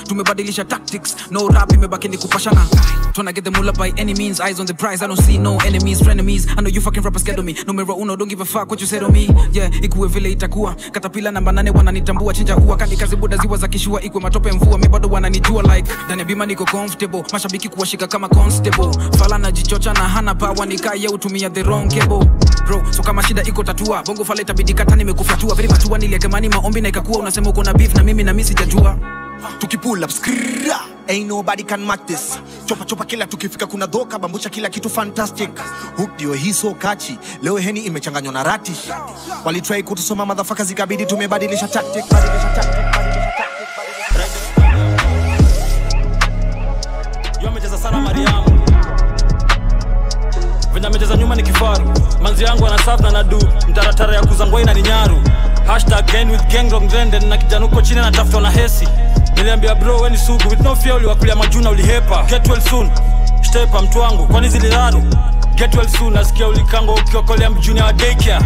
Tumebadilisha 0.07 0.65
tactics. 0.65 1.15
No 1.31 1.47
rap 1.49 1.73
imebaki 1.73 2.07
ni 2.07 2.17
kupashana. 2.17 2.65
Tryna 3.13 3.33
get 3.33 3.43
the 3.43 3.51
all 3.59 3.71
by 3.73 3.91
any 3.97 4.13
means. 4.13 4.39
Eyes 4.39 4.59
on 4.59 4.65
the 4.65 4.73
prize 4.73 5.01
i 5.01 5.07
don't 5.07 5.17
see 5.19 5.37
no 5.37 5.57
enemies 5.65 6.01
frenemies. 6.01 6.47
I 6.57 6.61
know 6.61 6.69
you 6.69 6.79
fucking 6.81 7.03
rappers 7.03 7.21
scared 7.21 7.39
of 7.39 7.45
me. 7.45 7.53
Numero 7.65 7.95
uno 7.99 8.15
don't 8.15 8.29
give 8.29 8.39
a 8.41 8.45
fuck 8.45 8.69
what 8.69 8.79
you 8.79 8.87
said 8.87 9.03
on 9.03 9.11
me. 9.11 9.27
Yeah 9.51 9.69
ikuwe 9.83 10.07
vile 10.07 10.31
itakuwa. 10.31 10.75
Katapila 10.91 11.31
namba 11.31 11.51
nane 11.51 11.69
wananitambua 11.71 12.33
chinja 12.33 12.57
ua 12.57 12.77
kani 12.77 12.97
kazi 12.97 13.15
buda 13.15 13.37
ziwa 13.37 13.56
za 13.57 13.67
kishua 13.67 14.01
ikwe 14.01 14.21
matope 14.21 14.51
mvua 14.51 14.77
mi 14.77 14.87
bado 14.87 15.09
wananijua 15.09 15.63
like 15.75 15.91
ndani 16.05 16.19
ya 16.21 16.25
bima 16.25 16.45
niko 16.45 16.65
comfortable 16.65 17.23
mashabiki 17.33 17.69
kuwashika 17.69 18.07
kama 18.07 18.29
constable. 18.29 18.89
Fala 19.19 19.37
na 19.37 19.51
jichocha 19.51 19.93
na 19.93 19.99
hana 20.09 20.35
pawa 20.35 20.65
nikaye 20.65 21.07
utumia 21.07 21.49
the 21.49 21.63
wrong 21.63 21.87
cable. 21.89 22.25
Bro 22.65 22.83
so 22.93 23.03
kama 23.03 23.23
shida 23.23 23.43
iko 23.43 23.63
tatua 23.63 24.03
bongo 24.03 24.25
fala 24.25 24.41
itabidi 24.41 24.73
kata 24.73 24.95
nimekufyatua 24.95 25.55
vile 25.55 25.67
matua 25.67 25.97
niliekemani 25.97 26.49
maombi 26.49 26.81
na 26.81 26.89
ikakuwa 26.89 27.19
unasema 27.19 27.49
uko 27.49 27.63
na 27.63 27.73
beef 27.73 27.95
na 27.95 28.03
mimi 28.03 28.23
na 28.23 28.33
mimi 28.33 28.43
sijajua. 28.43 28.97
Tukipull 29.59 30.03
up 30.03 30.09
skrrra. 30.09 30.79
Nobody 31.25 31.63
can 31.63 31.85
match 31.85 32.05
this. 32.07 32.39
Chopa 32.65 32.85
chopa 32.85 33.05
kila 33.05 33.25
tukifika 33.27 33.65
kuna 33.67 33.85
dhoka 33.85 34.19
bambucha 34.19 34.49
kila 34.49 34.69
kitu 34.69 34.89
fantastic. 34.89 35.49
Ndio 36.15 36.33
hii 36.33 36.53
so 36.53 36.73
kachi 36.73 37.17
leo 37.41 37.57
heni 37.57 37.79
imechanganywa 37.79 38.33
na 38.33 38.43
ratish. 38.43 38.89
Walitrai 39.45 39.83
kutusoma 39.83 40.25
madhafaka 40.25 40.63
zikabidi 40.63 41.05
tumebadilisha 41.05 41.67
tactic. 41.67 42.05
Badilisha 42.11 42.49
tactic 42.55 42.83
badilisha 42.93 42.93
tactic 42.93 43.16
Sana 47.97 48.09
Mariamu. 48.09 48.61
Venye 50.73 50.87
nyuma 51.17 51.35
ni 51.35 51.43
kifaru. 51.43 51.93
Manzi 52.21 52.43
yangu 52.43 52.67
anasaf 52.67 53.01
na 53.01 53.11
nadu. 53.11 53.39
Mtaratara 53.69 54.15
ya 54.15 54.21
kuzangwai 54.25 54.63
ina 54.63 54.73
ni 54.73 54.81
nyaru. 54.81 55.21
Na 57.27 57.37
kijana 57.37 57.65
chini 57.81 57.99
anatafutwa 57.99 58.41
na 58.41 58.49
hesi. 58.51 58.87
Niliambia 59.35 59.75
bro 59.75 59.97
weni 59.97 60.17
sugu. 60.17 60.49
With 60.49 60.59
no 60.59 60.75
fear 60.75 60.95
uliwakulia 60.95 61.35
majuna 61.35 61.69
ulihepa. 61.69 62.23
Get 62.23 62.47
well 62.49 62.61
soon. 62.61 62.89
Stepa 63.41 63.81
mtu 63.81 63.99
wangu 63.99 64.27
kwani 64.27 64.49
ziliraru? 64.49 65.03
Get 65.55 65.75
well 65.75 65.87
soon 65.89 66.13
nasikia 66.13 66.47
ulikango 66.47 66.93
ukiokolea 66.93 67.49
mjuni 67.49 67.81
wa 67.81 67.93
daycare 67.93 68.45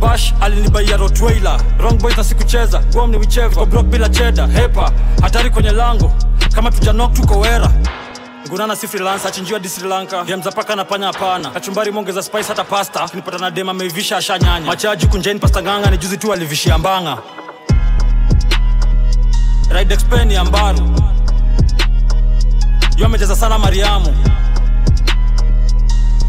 bash 0.00 0.34
alinibaia 0.40 0.96
rotweiler 0.96 1.60
wrong 1.78 1.98
boys 1.98 2.16
na 2.16 2.24
sikucheza 2.24 2.78
guam 2.92 3.10
ni 3.10 3.16
wicheva 3.16 3.66
block 3.66 3.86
bila 3.86 4.08
cheda 4.08 4.46
hepa 4.46 4.92
hatari 5.22 5.50
kwenye 5.50 5.70
lango. 5.70 6.12
Kama 6.54 6.70
tujanok 6.70 7.12
tuko 7.14 7.38
wera. 7.38 7.70
Ngunana 8.48 8.76
si 8.76 8.88
freelance 8.88 9.28
achinjiwa 9.28 9.58
di 9.60 9.68
sri 9.68 9.88
lanka. 9.88 10.24
Demzapaka 10.24 10.76
na 10.76 10.84
panya 10.84 11.06
hapana. 11.06 11.50
Kachumbari 11.50 11.90
mongeza 11.92 12.22
spice 12.22 12.48
hata 12.48 12.64
pasta. 12.64 13.08
Kinipata 13.08 13.38
na 13.38 13.50
dem 13.50 13.68
ameivisha 13.68 14.16
ashanyanya 14.16 14.66
machaji 14.66 15.06
kunjeni 15.06 15.40
pasta 15.40 15.62
nganga 15.62 15.90
ni 15.90 15.98
juzi 15.98 16.16
tu 16.18 16.32
alivishia 16.32 16.78
mbanga. 16.78 17.18
Ridexpen 19.70 20.30
ya 20.30 20.44
mbaru. 20.44 21.02
Yo 22.96 23.06
amecheza 23.06 23.36
sana 23.36 23.58
mariamu 23.58 24.16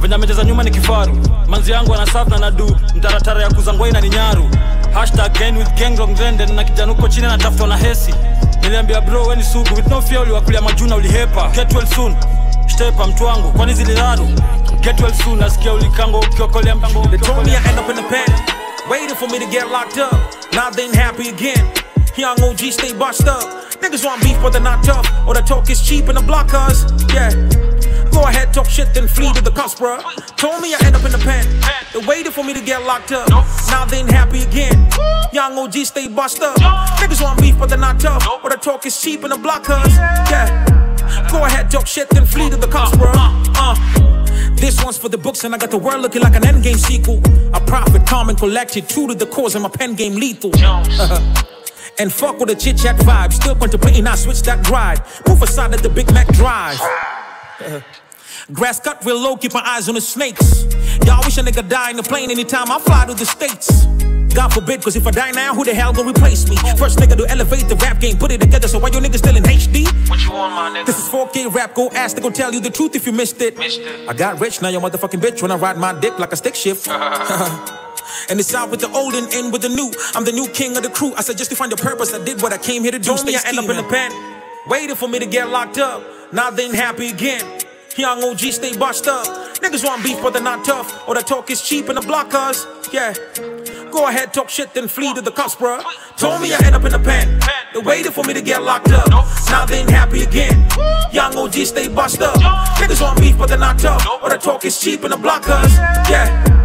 venye 0.01 0.15
amecheza 0.15 0.43
nyuma 0.43 0.63
ni 0.63 0.71
kifaru. 0.71 1.17
Manzi 1.47 1.71
yangu 1.71 1.93
anasaf 1.93 2.27
na 2.27 2.37
nadu 2.37 2.77
mtaratara 2.95 3.41
ya 3.43 3.49
kuzangwai 3.49 3.91
na 3.91 4.01
ni 4.01 4.09
nyaru. 4.09 4.49
Hashtag 4.93 5.33
gang 5.39 5.57
with 5.57 5.73
gang 5.79 5.95
wrong 5.97 6.15
trend, 6.15 6.39
na 6.49 6.63
kijana 6.63 6.91
huko 6.91 7.07
chini 7.07 7.25
anatafutwa 7.25 7.67
na 7.67 7.77
hesi. 7.77 8.13
Niliambia 8.61 9.01
bro 9.01 9.23
weni 9.23 9.43
sugu. 9.43 9.75
With 9.75 9.87
no 9.87 10.01
fear 10.01 10.21
uliwakulia 10.21 10.61
majuna 10.61 10.95
ulihepa. 10.95 11.47
Get 11.55 11.73
well 11.73 11.87
soon. 11.87 12.15
Stepa 12.67 13.07
mtu 13.07 13.23
wangu. 13.25 13.51
Kwani 13.51 13.73
ziliraru? 13.73 14.27
Get 14.81 14.99
well 15.01 15.13
soon. 15.13 15.39
Nasikia 15.39 15.73
ulikango 15.73 16.19
ukiokolea 16.19 16.75
mpango 16.75 17.07
They 17.07 17.19
told 17.19 17.45
me 17.45 17.51
I 17.51 17.69
end 17.69 17.79
up 17.79 17.89
in 17.89 17.95
the 17.95 18.03
pen, 18.03 18.35
waiting 18.89 19.15
for 19.15 19.29
me 19.29 19.39
to 19.39 19.45
get 19.45 19.67
locked 19.71 19.97
up. 19.97 20.13
Now 20.53 20.69
they 20.71 20.85
ain't 20.85 20.95
happy 20.95 21.29
again. 21.29 21.65
Young 22.17 22.43
OG 22.43 22.59
stay 22.71 22.93
bust 22.93 23.21
up. 23.27 23.43
Niggas 23.81 24.05
want 24.05 24.21
beef, 24.21 24.37
but 24.41 24.51
they're 24.53 24.61
not 24.63 24.83
tough. 24.83 25.07
Or 25.27 25.33
the 25.33 25.41
talk 25.41 25.69
is 25.69 25.81
cheap 25.81 26.07
and 26.07 26.17
the 26.17 26.23
block 26.23 26.53
us. 26.53 26.85
Yeah. 27.13 27.60
Go 28.11 28.23
ahead, 28.23 28.53
talk 28.53 28.69
shit, 28.69 28.93
then 28.93 29.07
flee 29.07 29.31
to 29.33 29.41
the 29.41 29.51
cops, 29.51 29.75
bruh. 29.75 30.01
Told 30.35 30.61
me 30.61 30.73
I 30.73 30.77
end 30.85 30.95
up 30.95 31.05
in 31.05 31.11
the 31.11 31.17
pen. 31.17 31.45
They 31.93 32.05
waited 32.05 32.33
for 32.33 32.43
me 32.43 32.53
to 32.53 32.61
get 32.61 32.83
locked 32.83 33.11
up. 33.11 33.29
Now 33.69 33.85
they 33.85 33.97
ain't 33.97 34.11
happy 34.11 34.41
again. 34.43 34.89
Young 35.33 35.57
OG 35.57 35.73
stay 35.85 36.07
bust 36.07 36.41
up. 36.41 36.57
Niggas 36.99 37.21
want 37.21 37.41
beef, 37.41 37.57
but 37.57 37.69
they're 37.69 37.77
not 37.77 37.99
tough. 37.99 38.25
Or 38.43 38.49
the 38.49 38.57
talk 38.57 38.85
is 38.85 39.01
cheap 39.01 39.23
in 39.23 39.29
the 39.29 39.37
block, 39.37 39.63
cuz. 39.63 39.95
Yeah. 39.95 40.65
Go 41.31 41.45
ahead, 41.45 41.71
talk 41.71 41.87
shit, 41.87 42.09
then 42.09 42.25
flee 42.25 42.49
to 42.49 42.57
the 42.57 42.67
cops, 42.67 42.95
bruh. 42.97 43.13
Uh, 43.15 43.53
uh. 43.55 43.75
uh. 43.75 44.11
This 44.55 44.83
one's 44.83 44.97
for 44.97 45.09
the 45.09 45.17
books, 45.17 45.43
and 45.43 45.55
I 45.55 45.57
got 45.57 45.71
the 45.71 45.77
world 45.77 46.01
looking 46.01 46.21
like 46.21 46.35
an 46.35 46.43
endgame 46.43 46.77
sequel. 46.77 47.19
I 47.53 47.59
profit, 47.59 48.05
calm, 48.05 48.29
and 48.29 48.37
collected. 48.37 48.87
True 48.87 49.07
to 49.07 49.15
the 49.15 49.25
cause, 49.25 49.55
and 49.55 49.63
my 49.63 49.69
pen 49.69 49.95
game 49.95 50.15
lethal. 50.15 50.51
Uh-huh. 50.55 51.43
and 51.97 52.13
fuck 52.13 52.39
with 52.39 52.49
the 52.49 52.55
chit 52.55 52.77
chat 52.77 52.95
vibe. 52.97 53.33
Still 53.33 53.55
contemplating, 53.55 54.05
I 54.05 54.15
switch 54.15 54.41
that 54.43 54.69
ride. 54.69 55.01
Move 55.27 55.41
aside 55.41 55.73
at 55.73 55.81
the 55.81 55.89
Big 55.89 56.13
Mac 56.13 56.27
drive. 56.27 56.79
Grass 58.53 58.79
cut 58.79 59.03
real 59.05 59.19
low, 59.19 59.37
keep 59.37 59.53
my 59.53 59.61
eyes 59.65 59.87
on 59.87 59.95
the 59.95 60.01
snakes. 60.01 60.63
Y'all 61.05 61.23
wish 61.23 61.37
a 61.37 61.41
nigga 61.41 61.67
die 61.67 61.91
in 61.91 61.97
the 61.97 62.03
plane 62.03 62.31
anytime 62.31 62.71
I 62.71 62.79
fly 62.79 63.05
to 63.05 63.13
the 63.13 63.25
States. 63.25 63.85
God 64.33 64.53
forbid, 64.53 64.81
cause 64.81 64.95
if 64.95 65.05
I 65.05 65.11
die 65.11 65.31
now, 65.31 65.53
who 65.53 65.65
the 65.65 65.73
hell 65.73 65.91
gonna 65.91 66.09
replace 66.09 66.49
me? 66.49 66.55
First 66.77 66.99
nigga 66.99 67.17
to 67.17 67.29
elevate 67.29 67.67
the 67.67 67.75
rap 67.75 67.99
game, 67.99 68.17
put 68.17 68.31
it 68.31 68.39
together, 68.39 68.67
so 68.67 68.79
why 68.79 68.87
you 68.87 68.99
niggas 68.99 69.17
still 69.17 69.35
in 69.35 69.43
HD? 69.43 69.85
What 70.09 70.23
you 70.23 70.31
want, 70.31 70.53
my 70.53 70.79
nigga? 70.79 70.85
This 70.85 70.97
is 70.97 71.09
4K 71.09 71.53
rap, 71.53 71.75
go 71.75 71.89
ask, 71.89 72.15
they 72.15 72.21
gon' 72.21 72.31
tell 72.31 72.53
you 72.53 72.61
the 72.61 72.69
truth 72.69 72.95
if 72.95 73.05
you 73.05 73.11
missed 73.11 73.41
it. 73.41 73.57
Missed 73.57 73.81
it. 73.81 74.07
I 74.07 74.13
got 74.13 74.39
rich, 74.39 74.61
now 74.61 74.69
you 74.69 74.79
motherfucking 74.79 75.19
bitch 75.19 75.41
when 75.41 75.51
I 75.51 75.55
ride 75.55 75.77
my 75.77 75.99
dick 75.99 76.17
like 76.17 76.31
a 76.31 76.37
stick 76.37 76.55
shift. 76.55 76.87
And 78.29 78.39
it's 78.39 78.53
out 78.53 78.69
with 78.69 78.81
the 78.81 78.89
old 78.91 79.13
and 79.13 79.31
in 79.33 79.51
with 79.51 79.61
the 79.61 79.69
new. 79.69 79.91
I'm 80.15 80.23
the 80.25 80.31
new 80.31 80.47
king 80.47 80.77
of 80.77 80.83
the 80.83 80.89
crew. 80.89 81.13
I 81.15 81.21
said 81.21 81.37
just 81.37 81.49
to 81.51 81.55
find 81.55 81.71
a 81.73 81.75
purpose, 81.75 82.13
I 82.13 82.23
did 82.23 82.41
what 82.41 82.53
I 82.53 82.57
came 82.57 82.83
here 82.83 82.91
to 82.91 82.99
do. 82.99 83.15
Told 83.15 83.25
me 83.25 83.35
I 83.35 83.41
end 83.45 83.57
up 83.57 83.69
in 83.69 83.77
the 83.77 83.83
pen, 83.83 84.11
waiting 84.67 84.95
for 84.95 85.07
me 85.07 85.19
to 85.19 85.25
get 85.25 85.49
locked 85.49 85.77
up. 85.77 86.03
Now 86.33 86.49
they 86.49 86.65
ain't 86.65 86.75
happy 86.75 87.09
again. 87.09 87.59
Young 87.97 88.23
OG 88.23 88.39
stay 88.39 88.77
bust 88.77 89.07
up. 89.07 89.25
Niggas 89.57 89.83
want 89.83 90.03
beef, 90.03 90.21
but 90.21 90.33
they're 90.33 90.41
not 90.41 90.63
tough. 90.63 91.07
Or 91.07 91.15
the 91.15 91.21
talk 91.21 91.51
is 91.51 91.61
cheap 91.61 91.89
and 91.89 91.97
the 91.97 92.01
block, 92.01 92.29
cuz. 92.29 92.65
Yeah. 92.91 93.13
Go 93.91 94.07
ahead, 94.07 94.33
talk 94.33 94.49
shit, 94.49 94.73
then 94.73 94.87
flee 94.87 95.13
to 95.13 95.21
the 95.21 95.31
cops, 95.31 95.55
bruh. 95.55 95.83
Told 96.17 96.41
me 96.41 96.53
I 96.53 96.59
end 96.63 96.75
up 96.75 96.85
in 96.85 96.91
the 96.91 96.99
pen. 96.99 97.39
They 97.73 97.81
waited 97.81 98.13
for 98.13 98.23
me 98.23 98.33
to 98.33 98.41
get 98.41 98.63
locked 98.63 98.91
up. 98.91 99.09
Now 99.49 99.65
they 99.65 99.79
ain't 99.79 99.89
happy 99.89 100.23
again. 100.23 100.65
Young 101.11 101.35
OG 101.37 101.53
stay 101.53 101.89
bust 101.89 102.21
up. 102.21 102.35
Niggas 102.77 103.01
want 103.01 103.19
beef, 103.19 103.37
but 103.37 103.49
they're 103.49 103.57
not 103.57 103.79
tough. 103.79 104.05
Or 104.23 104.29
the 104.29 104.37
talk 104.37 104.63
is 104.63 104.79
cheap 104.79 105.03
and 105.03 105.11
the 105.11 105.17
block, 105.17 105.43
cuz. 105.43 105.75
Yeah. 106.09 106.60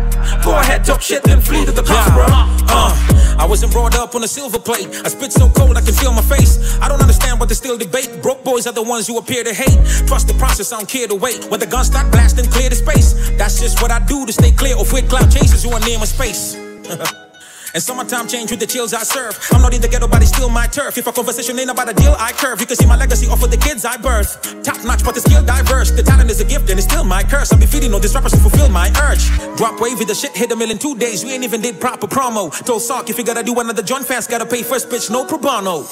Go 0.47 0.55
ahead, 0.55 0.85
talk 0.85 1.03
shit, 1.03 1.25
then 1.25 1.41
flee 1.41 1.65
to 1.65 1.73
the 1.73 1.83
cops, 1.83 2.09
bruh. 2.11 2.31
Uh, 2.69 3.37
I 3.37 3.45
wasn't 3.49 3.73
brought 3.73 3.97
up 3.97 4.15
on 4.15 4.23
a 4.23 4.29
silver 4.29 4.61
plate. 4.61 4.87
I 5.05 5.09
spit 5.09 5.33
so 5.33 5.49
cold 5.51 5.77
I 5.77 5.81
can 5.81 5.93
feel 5.93 6.13
my 6.13 6.23
face. 6.23 6.79
I 6.81 6.87
don't 6.89 7.01
understand 7.01 7.41
what 7.41 7.49
they 7.49 7.57
still 7.57 7.77
debate. 7.77 8.23
Broke 8.23 8.45
boys 8.45 8.65
are 8.69 8.73
the 8.73 8.85
ones 8.85 9.09
you 9.09 9.19
appear 9.19 9.43
to 9.43 9.53
hate. 9.53 9.77
Trust 10.07 10.29
the 10.29 10.35
process, 10.35 10.73
I 10.73 10.77
don't 10.77 10.89
care 10.89 11.09
to 11.09 11.17
wait. 11.17 11.51
When 11.51 11.59
the 11.59 11.67
guns 11.67 11.89
start 11.89 12.13
blasting, 12.13 12.49
clear 12.49 12.71
the 12.71 12.77
space. 12.77 13.13
That's 13.37 13.61
just 13.61 13.83
what 13.83 13.91
I 13.91 13.99
do 14.07 14.25
to 14.25 14.33
stay 14.33 14.53
clear 14.53 14.77
of 14.77 14.93
weird 14.93 15.09
cloud 15.09 15.33
chasers 15.33 15.65
who 15.65 15.71
are 15.73 15.81
near 15.81 15.99
my 15.99 16.05
space. 16.05 16.57
And 17.77 17.83
summertime 17.83 18.27
change 18.27 18.51
with 18.51 18.61
the 18.61 18.67
chills 18.67 18.95
I 18.95 19.03
serve. 19.03 19.39
I'm 19.53 19.61
not 19.61 19.75
in 19.75 19.83
the 19.83 19.89
ghetto, 19.89 20.09
but 20.09 20.23
it's 20.23 20.33
still 20.33 20.49
my 20.49 20.67
turf. 20.67 20.97
If 20.97 21.07
a 21.09 21.13
conversation 21.13 21.59
ain't 21.59 21.69
about 21.69 21.91
a 21.91 21.93
deal, 21.93 22.17
I 22.19 22.33
curve. 22.33 22.59
You 22.59 22.67
can 22.67 22.75
see 22.75 22.87
my 22.87 22.97
legacy 22.97 23.27
off 23.29 23.45
of 23.45 23.51
the 23.51 23.59
kids 23.59 23.85
I 23.85 23.99
birth. 23.99 24.41
Top 24.65 24.83
notch, 24.83 25.05
but 25.05 25.15
the 25.15 25.21
skill 25.21 25.45
diverse. 25.45 25.91
The 25.91 26.03
talent 26.03 26.31
is 26.31 26.41
a 26.41 26.47
gift, 26.47 26.71
and 26.71 26.79
it's 26.79 26.89
still 26.89 27.05
my 27.05 27.23
curse. 27.23 27.53
I'll 27.53 27.61
be 27.61 27.67
feeding 27.67 27.93
on 27.93 28.01
these 28.01 28.15
rappers 28.15 28.33
to 28.33 28.39
fulfill 28.39 28.71
my 28.71 28.89
urge. 29.05 29.29
Drop 29.59 29.79
wavy, 29.79 30.07
the 30.07 30.15
shit 30.15 30.35
hit 30.35 30.51
a 30.53 30.57
mill 30.57 30.71
in 30.71 30.79
two 30.79 30.97
days. 30.97 31.23
We 31.23 31.33
ain't 31.33 31.45
even 31.45 31.61
did 31.61 31.79
proper 31.79 32.07
promo. 32.07 32.49
Told 32.65 32.81
Sark, 32.81 33.11
if 33.11 33.19
you 33.19 33.25
gotta 33.25 33.43
do 33.43 33.53
another 33.61 33.83
joint 33.83 34.07
fast, 34.07 34.31
gotta 34.31 34.47
pay 34.47 34.63
first 34.63 34.89
bitch, 34.89 35.11
no 35.11 35.27
pro 35.27 35.37
bono. 35.37 35.85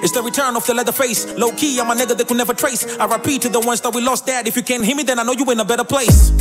It's 0.00 0.12
the 0.12 0.22
return 0.22 0.56
of 0.56 0.64
the 0.64 0.72
leather 0.72 0.92
face. 0.92 1.26
Low 1.36 1.52
key, 1.52 1.78
I'm 1.78 1.90
a 1.90 1.94
nigga 1.94 2.16
that 2.16 2.26
could 2.26 2.38
never 2.38 2.54
trace. 2.54 2.96
I 2.96 3.04
repeat 3.04 3.42
to 3.42 3.50
the 3.50 3.60
ones 3.60 3.82
that 3.82 3.94
we 3.94 4.00
lost, 4.00 4.24
dad. 4.24 4.48
If 4.48 4.56
you 4.56 4.62
can't 4.62 4.82
hear 4.82 4.96
me, 4.96 5.02
then 5.02 5.18
I 5.18 5.22
know 5.22 5.32
you 5.32 5.44
in 5.50 5.60
a 5.60 5.66
better 5.66 5.84
place. 5.84 6.32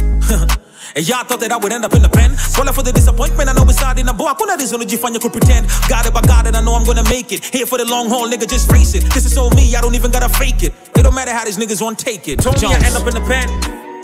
And 0.96 1.08
y'all 1.08 1.24
thought 1.24 1.39
that 1.39 1.51
I 1.51 1.58
would 1.58 1.74
end 1.74 1.86
up 1.86 1.94
in 1.94 2.01
the 2.01 2.10
pen. 2.10 2.38
Swallow 2.38 2.72
for 2.72 2.84
the 2.84 2.92
disappointment, 2.92 3.50
I 3.50 3.54
know 3.54 3.63
it's 3.63 3.80
hard 3.80 4.00
in 4.00 4.08
a 4.08 4.13
boy. 4.13 4.34
Kuna 4.38 4.58
rizonojifanya 4.58 5.20
could 5.22 5.32
pretend. 5.34 5.68
Got 5.89 6.06
it 6.06 6.13
by 6.13 6.22
God, 6.22 6.48
and 6.48 6.56
I 6.56 6.62
know 6.62 6.75
I'm 6.75 6.86
gonna 6.86 7.04
make 7.10 7.32
it. 7.32 7.44
Here 7.46 7.65
for 7.65 7.77
the 7.77 7.86
long 7.86 8.10
haul, 8.10 8.27
nigga, 8.30 8.48
just 8.48 8.70
face 8.72 8.94
it. 8.94 9.04
This 9.13 9.25
is 9.25 9.38
all 9.38 9.50
me, 9.51 9.75
I 9.75 9.82
don't 9.82 9.96
even 9.96 10.12
gotta 10.12 10.30
fake 10.30 10.63
it. 10.63 10.74
It 10.96 11.04
don't 11.04 11.15
matter 11.15 11.32
how 11.32 11.46
these 11.46 11.58
niggas 11.58 11.82
won't 11.82 11.98
take 11.98 12.27
it. 12.27 12.39
Told 12.39 12.62
me 12.62 12.68
I 12.68 12.75
end 12.75 12.96
up 12.96 13.08
in 13.08 13.15
the 13.15 13.25
pen, 13.25 13.48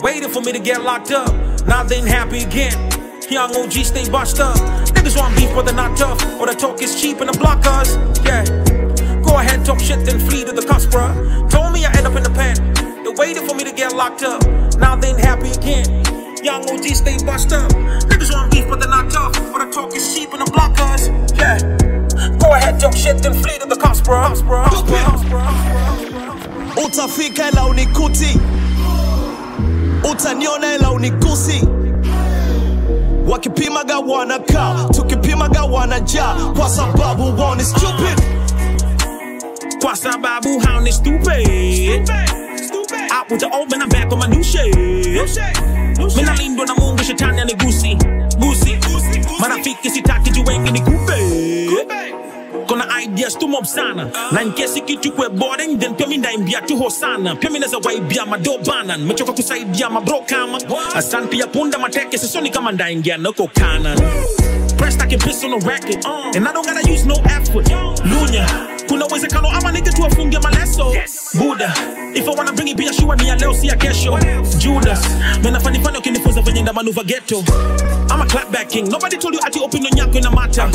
waiting 0.01 0.29
for 0.29 0.41
me 0.41 0.51
to 0.51 0.59
get 0.59 0.81
locked 0.81 1.11
up. 1.11 1.29
Now 1.67 1.83
they 1.83 1.97
ain't 1.97 2.07
happy 2.07 2.43
again. 2.43 2.73
Young 3.29 3.55
OG 3.55 3.71
stay 3.85 4.09
bust 4.09 4.39
up. 4.39 4.57
Niggas 4.91 5.17
want 5.17 5.35
beef, 5.37 5.49
but 5.55 5.65
they're 5.65 5.73
not 5.73 5.97
tough. 5.97 6.19
Or 6.39 6.47
the 6.47 6.53
talk 6.53 6.81
is 6.81 7.01
cheap 7.01 7.21
and 7.21 7.29
the 7.29 7.37
block, 7.37 7.63
cuz. 7.63 7.95
Yeah. 8.25 8.43
Go 9.23 9.37
ahead, 9.37 9.63
talk 9.65 9.79
shit, 9.79 10.05
then 10.05 10.19
flee 10.19 10.43
to 10.43 10.51
the 10.51 10.61
cops, 10.61 10.85
bruh. 10.85 11.49
Told 11.49 11.71
me 11.71 11.85
I 11.85 11.95
end 11.95 12.07
up 12.07 12.15
in 12.15 12.23
the 12.23 12.29
pen. 12.29 12.55
They 13.03 13.11
waited 13.11 13.47
for 13.47 13.55
me 13.55 13.63
to 13.63 13.71
get 13.71 13.95
locked 13.95 14.23
up. 14.23 14.43
Now 14.77 14.95
they 14.95 15.09
ain't 15.09 15.19
happy 15.19 15.51
again. 15.51 16.10
Young 16.43 16.63
OG 16.69 16.85
stay 16.95 17.17
bust 17.25 17.51
up. 17.53 17.71
Niggas 18.09 18.31
want 18.33 18.51
beef, 18.51 18.67
but 18.67 18.79
they're 18.79 18.89
not 18.89 19.09
tough. 19.11 19.33
But 19.53 19.65
the 19.65 19.71
talk 19.71 19.95
is 19.95 20.13
cheap 20.15 20.33
in 20.33 20.39
the 20.39 20.49
block, 20.51 20.75
cuz. 20.75 21.07
Yeah. 21.37 21.57
Go 22.39 22.53
ahead, 22.53 22.79
talk 22.79 22.93
shit, 22.95 23.17
then 23.21 23.33
flee 23.41 23.57
to 23.59 23.67
the 23.67 23.75
cops, 23.75 24.01
bruh. 24.01 24.25
Cops, 24.27 24.41
bruh. 24.41 24.65
Cops, 24.65 24.83
bruh. 24.83 25.05
Cops, 25.05 25.23
bruh. 25.29 26.85
utafika 26.85 27.49
ila 27.51 27.65
unikuti 27.65 28.39
utaniona 30.11 30.75
ila 30.75 30.91
unigusi 30.91 31.67
wakipimaga 33.27 33.99
wanakaa 33.99 34.85
tukipimaga 34.91 35.63
wanajaa 35.63 36.35
kwa 36.57 36.69
sababu 36.69 37.41
wao 37.41 37.55
ni 37.55 37.63
stupid 37.63 38.21
Kwa 39.81 39.95
sababu 39.95 40.59
how 40.59 40.79
ni 40.81 40.91
stupid. 40.93 42.11
Out 43.31 43.43
open 43.53 43.81
I'm 43.81 43.89
back 43.89 44.11
on 44.11 44.19
my 44.19 44.27
new 44.27 44.43
shit. 44.43 44.75
Mina 44.75 46.33
lindwa 46.35 46.65
na 46.65 46.75
Mungu, 46.75 47.03
shetani 47.03 47.41
anigusi. 47.41 47.97
Gusi. 48.39 48.77
Marafiki 49.39 49.89
sitaki 49.89 50.29
juu 50.29 50.43
wengi 50.45 50.71
ni 50.71 50.79
kupe. 50.81 51.67
Kona 52.67 52.85
ideas 53.03 53.37
tu 53.39 53.47
mob 53.47 53.65
sana. 53.65 54.07
Na 54.31 54.41
nkesi 54.43 54.81
kitu 54.81 55.11
kwe 55.11 55.29
boring 55.29 55.79
then 55.79 55.95
pia 55.95 56.07
mi 56.07 56.17
ndaimbia 56.17 56.61
tu 56.61 56.77
hosana 56.77 57.35
pia 57.35 57.49
mi 57.49 57.59
naza 57.59 57.77
waibia 57.77 58.25
madobana 58.25 58.97
nimechoka 58.97 59.31
kusaidia 59.33 59.89
mabro 59.89 60.21
kama 60.25 60.59
asan 60.95 61.27
pia 61.27 61.47
punda 61.47 61.77
mateke 61.79 62.17
sisoni 62.17 62.49
kama 62.49 62.71
ndaingia 62.71 63.17
nako 63.17 63.47
kanan 63.47 63.97
press 64.77 64.97
like 65.01 65.15
a 65.15 65.17
piss 65.17 65.43
on 65.43 65.59
racket. 65.61 66.05
And 66.35 66.47
I 66.47 66.53
don't 66.53 66.65
gotta 66.65 66.91
use 66.91 67.05
no 67.05 67.15
effort. 67.15 67.67
Lunya 68.05 68.47
Kuna 68.91 69.07
uwezekano 69.07 69.49
ama 69.51 69.71
nije 69.71 69.91
tuwafunge 69.91 70.39
maleso? 70.39 70.93
Buddha 71.33 71.73
If 72.13 72.27
I 72.27 72.35
wanna 72.35 72.51
bring 72.51 72.67
it 72.67 72.77
pia 72.77 72.93
shua 72.93 73.15
ni 73.15 73.27
ya 73.27 73.35
leo 73.35 73.53
si 73.53 73.67
ya 73.67 73.75
kesho. 73.75 74.19
Judas 74.57 74.99
Mena 75.43 75.59
fani 75.59 75.79
fani 75.79 75.97
ukinifunza 75.97 76.41
venye 76.41 76.61
ndamanuva 76.61 77.03
geto 77.03 77.43
ama 78.09 78.13
I'm 78.13 78.21
a 78.21 78.25
clapback 78.25 78.67
king. 78.69 78.89
Nobody 78.89 79.17
told 79.17 79.33
you 79.35 79.39
ati 79.45 79.59
opinion 79.59 79.97
yako 79.97 80.17
ina 80.17 80.31
mata 80.31 80.69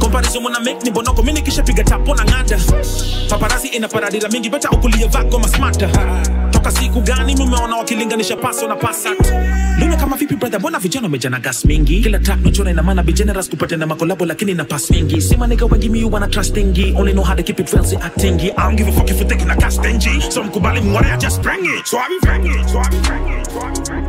Comparison 0.00 0.42
mwana 0.42 0.60
make 0.60 0.82
ni 0.84 0.90
bonoko 0.90 1.22
Mini 1.22 1.42
kisha 1.42 1.62
piga 1.62 1.84
tapo 1.84 2.14
na 2.14 2.24
ngada 2.24 2.58
Paparazzi 3.28 3.68
ina 3.68 3.88
paradira 3.88 4.28
mingi 4.28 4.50
Beta 4.50 4.70
ukulie 4.70 5.06
vako 5.06 5.38
masmata 5.38 5.88
Toka 6.50 6.70
siku 6.70 7.00
gani 7.00 7.36
mumeona 7.36 7.76
wakilinganisha 7.76 8.36
paso 8.36 8.68
na 8.68 8.76
pasat 8.76 9.18
kama 10.00 10.16
vipi 10.16 10.36
brother? 10.36 10.58
Mbona 10.60 10.78
vijana 10.78 11.06
wamejana 11.06 11.38
gas 11.40 11.64
mingi? 11.64 12.00
Kila 12.00 12.18
track 12.18 12.40
nachora 12.44 12.70
ina 12.70 12.82
maana 12.82 13.02
be 13.02 13.12
kupata 13.12 13.76
na 13.76 13.86
makolabo 13.86 14.24
lakini 14.26 14.54
na 14.54 14.64
pass 14.64 14.90
mingi. 14.90 15.20
Sima 15.20 15.46
nigga 15.46 15.66
wengi 15.66 15.88
mi 15.90 16.04
wanna 16.04 16.26
trustingi 16.26 16.94
Only 16.96 17.12
know 17.12 17.22
how 17.22 17.34
to 17.34 17.42
keep 17.42 17.60
it 17.60 17.68
fancy 17.68 17.90
si 17.90 17.96
actingi 17.96 18.50
I 18.56 18.62
don't 18.68 18.76
give 18.76 18.88
a 18.88 18.92
fuck 18.92 19.10
if 19.10 19.20
you 19.20 19.26
taking 19.28 19.50
a 19.50 19.70
stingy 19.70 20.20
So 20.30 20.42
mkubali 20.42 20.80
mwore 20.80 21.06
I 21.12 21.16
just 21.18 21.42
bring 21.42 21.64
it. 21.64 21.86
So 21.86 21.98
I 21.98 22.08
be 22.08 22.18
bring 22.22 22.46
it. 22.46 22.68
So 22.68 22.78
I 22.78 22.88
be 22.88 22.98
bring 23.00 23.28
it. 23.28 23.46
So 23.50 23.60
I 23.60 23.70
be 23.70 23.80
bring 23.80 23.98
it 23.98 23.99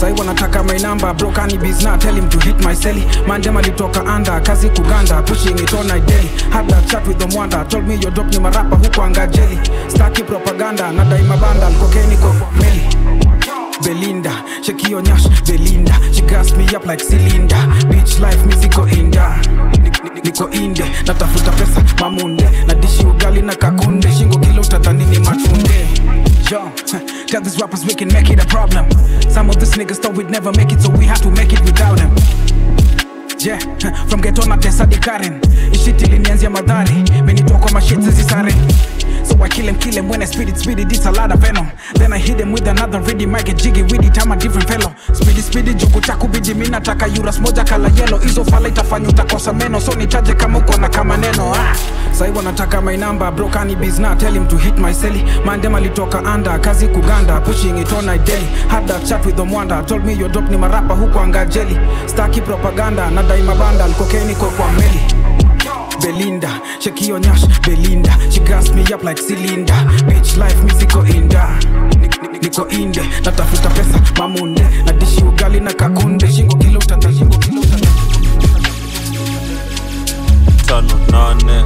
Sai 0.00 0.12
wanataka 0.12 0.62
my 0.64 0.76
number 0.78 1.12
bro 1.14 1.30
kani 1.30 1.58
bizna 1.58 1.98
tell 2.00 2.14
him 2.14 2.28
to 2.30 2.38
hit 2.40 2.56
my 2.64 2.72
celly 2.74 3.04
mandem 3.26 3.56
alitoka 3.56 4.00
anda 4.06 4.40
kazi 4.40 4.68
kuganda 4.70 5.22
pushing 5.22 5.58
it 5.58 5.74
all 5.74 5.84
night 5.84 6.06
daily 6.06 6.28
had 6.50 6.66
that 6.70 6.88
chat 6.88 7.06
with 7.06 7.18
the 7.18 7.26
mwanda 7.26 7.68
told 7.68 7.86
me 7.86 7.96
your 7.96 8.10
drop 8.10 8.26
ni 8.32 8.38
marapa 8.38 8.76
huko 8.76 9.02
anga 9.02 9.26
jelly 9.26 9.58
staki 9.88 10.22
propaganda 10.22 10.90
na 10.92 11.04
daima 11.04 11.36
banda 11.36 11.66
kokeni 11.70 12.16
kwa 12.16 12.34
meli 12.60 12.80
Belinda, 13.82 14.44
shake 14.62 14.90
your 14.90 15.00
nyash, 15.02 15.26
Belinda. 15.46 15.94
She 16.12 16.20
gas 16.26 16.52
me 16.54 16.66
up 16.76 16.84
like 16.84 17.00
cylinder. 17.00 17.56
Bitch 17.88 18.20
life, 18.20 18.44
me 18.44 18.52
ziko 18.52 18.86
inda. 18.86 19.40
Niko 20.22 20.50
inde, 20.50 20.84
natafuta 21.06 21.50
pesa 21.52 21.82
mamunde, 22.00 22.44
na 22.66 22.74
dishi 22.74 23.06
ugali 23.06 23.40
na 23.42 23.54
kakunde, 23.54 24.08
shingo 24.12 24.38
kilo 24.38 24.60
utadhani 24.62 25.04
ni 25.06 25.18
matunde. 25.18 25.88
Yo, 26.50 26.68
tell 27.28 27.40
these 27.40 27.60
rappers 27.60 27.84
we 27.86 27.94
can 27.94 28.08
make 28.08 28.28
it 28.28 28.42
a 28.42 28.46
problem. 28.46 28.90
Some 29.30 29.48
of 29.50 29.60
these 29.60 29.74
niggas 29.74 29.98
thought 30.02 30.16
we'd 30.16 30.30
never 30.30 30.50
make 30.52 30.72
it, 30.72 30.80
so 30.82 30.90
we 30.90 31.04
have 31.04 31.20
to 31.22 31.30
make 31.30 31.52
it 31.52 31.60
without 31.60 31.96
them. 31.96 32.10
Yeah, 33.38 33.58
from 34.08 34.20
ghetto 34.20 34.44
na 34.46 34.56
tesa 34.56 34.84
di 34.84 34.98
Karen. 34.98 35.40
Ishiti 35.72 36.04
ilinianzia 36.04 36.50
madhari, 36.50 37.04
menitoa 37.24 37.58
kwa 37.58 37.70
mashit 37.70 38.00
zisare. 38.00 38.52
So 39.40 39.46
I 39.46 39.48
kill 39.48 39.68
him, 39.68 39.78
kill 39.78 39.94
him 39.94 40.06
when 40.06 40.20
I 40.20 40.26
spit 40.26 40.50
it, 40.50 40.58
spit 40.58 40.78
it, 40.80 40.92
it's 40.92 41.06
a 41.06 41.10
lot 41.10 41.32
of 41.32 41.38
venom. 41.40 41.72
Then 41.94 42.12
I 42.12 42.18
hit 42.18 42.38
him 42.38 42.52
with 42.52 42.68
another 42.68 43.00
ready 43.00 43.24
mic, 43.24 43.48
a 43.48 43.54
jiggy 43.54 43.82
with 43.82 44.04
it, 44.04 44.20
I'm 44.20 44.32
a 44.32 44.36
different 44.36 44.68
fellow. 44.68 44.94
Speedy, 45.14 45.40
speedy, 45.40 45.72
juku 45.72 45.98
chaku 46.02 46.28
biji, 46.28 46.54
mi 46.54 46.66
nataka 46.66 47.06
yuras 47.08 47.40
moja 47.40 47.64
kala 47.66 47.88
yellow. 47.88 48.18
Hizo 48.18 48.44
fala 48.44 48.68
itafanya 48.68 49.08
utakosa 49.08 49.52
meno, 49.54 49.80
so 49.80 49.92
nitaje 49.92 50.34
kama 50.34 50.58
uko 50.58 50.76
na 50.76 50.88
kama 50.90 51.16
neno. 51.16 51.54
Ah, 51.54 51.74
sahi 52.12 52.30
wanataka 52.32 52.82
my 52.84 52.96
number, 52.96 53.30
bro 53.32 53.48
kani 53.48 53.74
bizna, 53.76 54.14
tell 54.18 54.32
him 54.34 54.46
to 54.46 54.58
hit 54.58 54.76
my 54.76 54.92
celly. 54.92 55.22
Mandem 55.42 55.74
alitoka 55.74 56.18
under, 56.34 56.58
kazi 56.58 56.86
kuganda, 56.88 57.40
pushing 57.40 57.78
it 57.78 57.90
all 57.94 58.02
night 58.02 58.26
daily. 58.26 58.44
Had 58.68 58.86
that 58.88 59.06
chat 59.08 59.24
with 59.24 59.36
Omwanda, 59.36 59.86
told 59.86 60.04
me 60.04 60.12
your 60.12 60.28
dope 60.28 60.50
ni 60.50 60.58
marapa 60.58 60.94
huko 60.94 61.18
angajeli. 61.18 61.78
Staki 62.06 62.42
propaganda, 62.42 63.10
na 63.10 63.22
daima 63.22 63.54
banda, 63.54 63.88
kokeni 63.88 64.34
kwa 64.34 64.50
kwa 64.50 64.70
meli. 64.72 65.00
Belinda, 66.02 66.60
shake 66.80 67.06
your 67.06 67.18
nyash, 67.20 67.44
Belinda. 67.62 68.10
She 68.30 68.40
gas 68.40 68.70
me 68.72 68.82
up 68.92 69.02
like 69.04 69.18
cylinder. 69.18 69.74
Bitch 70.08 70.36
life, 70.36 70.62
musical 70.64 71.02
inda. 71.04 71.58
Ni- 71.98 72.08
ni- 72.32 72.38
Niko 72.40 72.66
inde, 72.68 73.00
natafuta 73.24 73.68
pesa 73.70 74.00
mamunde, 74.18 74.62
nadishi 74.86 75.22
ugali 75.24 75.60
na 75.60 75.72
kakunde, 75.72 76.32
shingo 76.32 76.56
kilo 76.56 76.78
utanda, 76.78 77.12
shingo 77.12 77.36
kilo 77.38 77.60
utanda. 77.60 77.88
tano 80.66 80.94
nane 81.10 81.64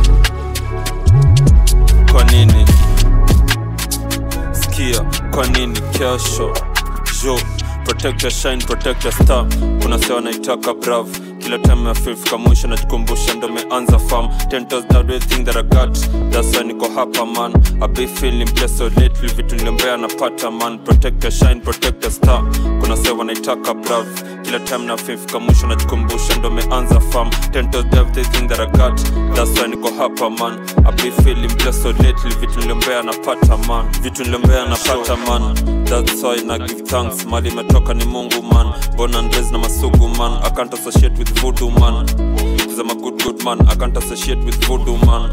kwa 2.12 2.25
nini 2.25 2.66
sikia 4.53 5.01
kwa 5.31 5.47
nini 5.47 5.81
kesho 5.81 6.55
jo 7.25 7.38
protect 7.85 8.23
your 8.23 8.33
shine 8.33 8.64
protect 8.64 9.05
your 9.05 9.12
star 9.14 9.47
kuna 9.83 9.99
sewa 9.99 10.20
naitaka 10.20 10.75
brav 10.75 11.07
kila 11.44 11.59
time 11.59 11.90
afifika 11.90 12.38
mwisho 12.38 12.68
najikumbusha 12.68 13.35
ndo 13.35 13.48
meanza 13.48 13.98
fam 13.98 14.28
everything 15.00 15.44
that 15.44 15.57
i 15.57 15.62
got. 15.62 15.98
That's 16.30 16.57
why 16.57 16.64
niko 16.64 16.88
hapa 16.94 17.26
man. 17.26 17.52
I 17.83 17.87
be 17.88 18.07
feeling 18.07 18.44
blessed 18.54 18.78
so 18.78 18.85
lately 19.00 19.28
vitu 19.28 19.57
nilembea 19.57 19.96
napata 19.96 20.50
man. 20.50 20.78
Protect 20.78 21.24
your 21.24 21.33
shine 21.33 21.61
protect 21.61 22.02
your 22.04 22.12
star. 22.12 22.42
Kuna 22.80 22.96
sewa 22.96 23.24
naitaka 23.24 23.74
brav 23.74 24.07
kila 24.54 24.66
time 24.66 24.86
na 24.86 24.96
fika 24.96 25.40
mwisho 25.40 25.66
najikumbusha 25.66 26.34
ndo 26.38 26.50
meanza 26.50 27.00
fam 27.00 27.30
that 27.30 27.70
that's 29.34 29.60
why 29.60 29.68
niko 29.68 29.90
hapa 29.98 30.30
man. 30.30 30.58
I 30.86 30.92
be 30.92 31.10
feeling 31.22 31.48
blessed 31.56 31.82
so 31.82 31.88
lately 31.92 32.34
vitu 32.40 32.60
niliombea 32.60 33.02
napata 33.02 33.56
man. 33.56 33.86
Vitu 34.02 34.22
niliombea 34.22 34.66
napata 34.66 35.16
man. 35.16 35.54
That's 35.84 36.22
why 36.22 36.42
na 36.46 36.58
give 36.58 36.82
thanks. 36.82 37.26
Mali 37.26 37.48
imetoka 37.48 37.94
ni 37.94 38.04
mungu 38.04 38.42
man. 38.42 38.72
Born 38.96 39.14
and 39.14 39.34
raised 39.34 39.52
na 39.52 39.58
masugu 39.58 40.08
man. 40.08 40.32
I 40.44 40.50
can't 40.50 40.74
associate 40.74 41.18
with 41.18 41.40
voodoo 41.40 41.70
man. 41.70 42.06
Cause 42.58 42.78
i'm 42.78 42.90
a 42.90 42.94
good 42.94 43.22
good 43.24 43.44
man. 43.44 43.60
I 43.68 43.74
can't 43.74 43.96
associate 43.96 44.44
with 44.44 44.64
voodoo 44.66 44.96
man. 45.06 45.30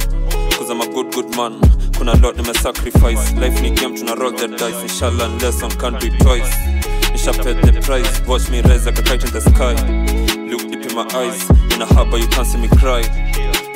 Cause 0.57 0.71
i'm 0.71 0.81
a 0.81 0.87
good 0.93 1.13
good 1.13 1.35
man. 1.37 1.59
Kuna 1.97 2.15
lot 2.15 2.37
nime 2.37 2.53
sacrifice 2.55 3.33
life 3.35 3.61
ni 3.61 3.69
game 3.69 3.95
tuna 3.97 4.15
roll 4.15 4.31
the 4.31 4.47
dice. 4.47 4.81
Inshallah 4.81 5.25
unless 5.25 5.61
on 5.63 5.71
can't 5.71 5.99
be 6.01 6.09
twice 6.09 6.80
nisha 7.11 7.31
the 7.33 7.81
price 7.81 8.21
watch 8.27 8.49
me 8.49 8.61
rise 8.61 8.85
like 8.85 8.99
a 8.99 9.03
kite 9.03 9.23
in 9.23 9.31
the 9.31 9.41
sky. 9.41 9.73
Look 10.49 10.61
deep 10.71 10.85
in 10.85 10.95
my 10.95 11.05
eyes 11.13 11.49
in 11.73 11.81
a 11.81 11.85
harbor 11.85 12.17
you 12.17 12.27
can't 12.27 12.47
see 12.47 12.57
me 12.57 12.67
cry. 12.67 13.01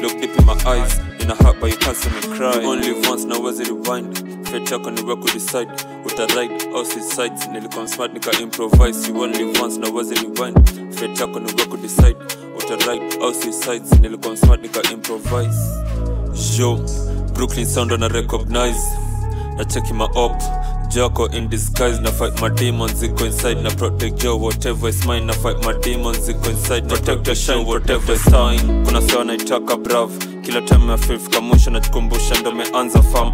Look 0.02 0.19
deep 0.21 0.38
in 0.38 0.45
my 0.45 0.54
eyes 0.65 1.00
in 1.19 1.32
a 1.32 1.36
harbor 1.36 1.67
you 1.67 1.78
can't 1.78 1.95
see 1.98 2.10
me 2.10 2.36
cry. 2.38 2.63
Only 2.63 2.93
once 3.08 3.26
na 3.26 3.36
wezi 3.38 3.63
rewind 3.63 4.17
fate 4.48 4.71
yako 4.74 4.91
ni 4.91 5.02
wewe 5.02 5.15
kudecide 5.15 5.71
utaride 6.06 6.69
au 6.76 6.86
suicide 6.86 7.36
nilikuwa 7.52 7.88
smart 7.88 8.13
nika 8.13 8.32
improvise. 8.39 9.08
You 9.12 9.21
only 9.21 9.43
once 9.62 9.78
na 9.80 9.89
wezi 9.89 10.15
rewind 10.15 10.58
fate 10.95 11.21
yako 11.21 11.39
ni 11.39 11.45
wewe 11.54 11.65
kudecide 11.65 12.15
utaride 12.58 13.15
au 13.24 13.34
suicide 13.34 14.00
nilikuwa 14.02 14.38
smart 14.38 14.62
nika 14.62 14.91
improvise. 14.91 15.60
Yo 16.58 16.80
brooklyn 17.34 17.65
sound 17.65 17.91
na 17.91 18.08
recognize. 18.08 18.80
Na 19.58 19.63
check 19.65 19.91
my 19.91 20.04
up 20.06 20.41
Joko 20.89 21.26
in 21.26 21.50
disguise 21.50 22.00
na 22.00 22.12
fight 22.12 22.39
my 22.41 22.50
demons 22.50 22.93
ziko 22.93 23.26
inside 23.26 23.62
na 23.63 23.69
protect 23.69 24.21
Joe 24.21 24.38
whatever 24.38 24.89
is 24.89 25.06
mine 25.06 25.26
na 25.26 25.34
fight 25.34 25.58
my 25.65 25.74
demons 25.82 26.19
ziko 26.19 26.50
inside 26.50 26.88
protect 26.89 27.24
the 27.26 27.36
shine 27.36 27.65
whatever 27.65 28.13
is 28.13 28.24
time 28.24 28.86
kuna 28.86 29.02
sawa 29.02 29.24
naitaka 29.26 29.78
brav 29.78 30.10
kila 30.45 30.62
time 30.62 30.93
afifika 30.93 31.41
mwisho 31.41 31.69
najikumbusha 31.71 32.36
ndo 32.41 32.51
meanza 32.51 33.01
fam 33.01 33.31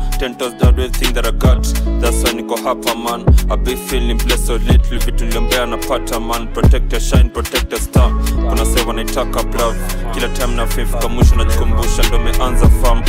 everything 0.67 1.13
that 1.13 1.25
I 1.25 1.31
got. 1.31 1.67
That's 2.01 2.23
why 2.23 2.33
niko 2.33 2.55
hapa 2.63 2.95
man. 2.95 3.25
I 3.49 3.55
be 3.57 3.75
feeling 3.75 4.17
blessed 4.17 4.45
so 4.47 4.57
little 4.57 4.97
vitu 4.99 5.25
niliombea 5.25 5.65
napata 5.65 6.19
man. 6.19 6.47
Protect 6.53 6.91
your 6.93 7.01
shine 7.01 7.29
protect 7.29 7.71
your 7.71 7.81
star. 7.81 8.11
Kuna 8.49 8.65
sawa 8.65 8.87
wanaitaka 8.87 9.43
brav 9.43 9.75
kila 10.13 10.27
time 10.27 10.55
nafifika 10.55 11.07
mwisho 11.07 11.35
najikumbusha 11.35 12.03
ndo 12.07 12.19
meanza 12.19 12.69
fam 12.69 13.03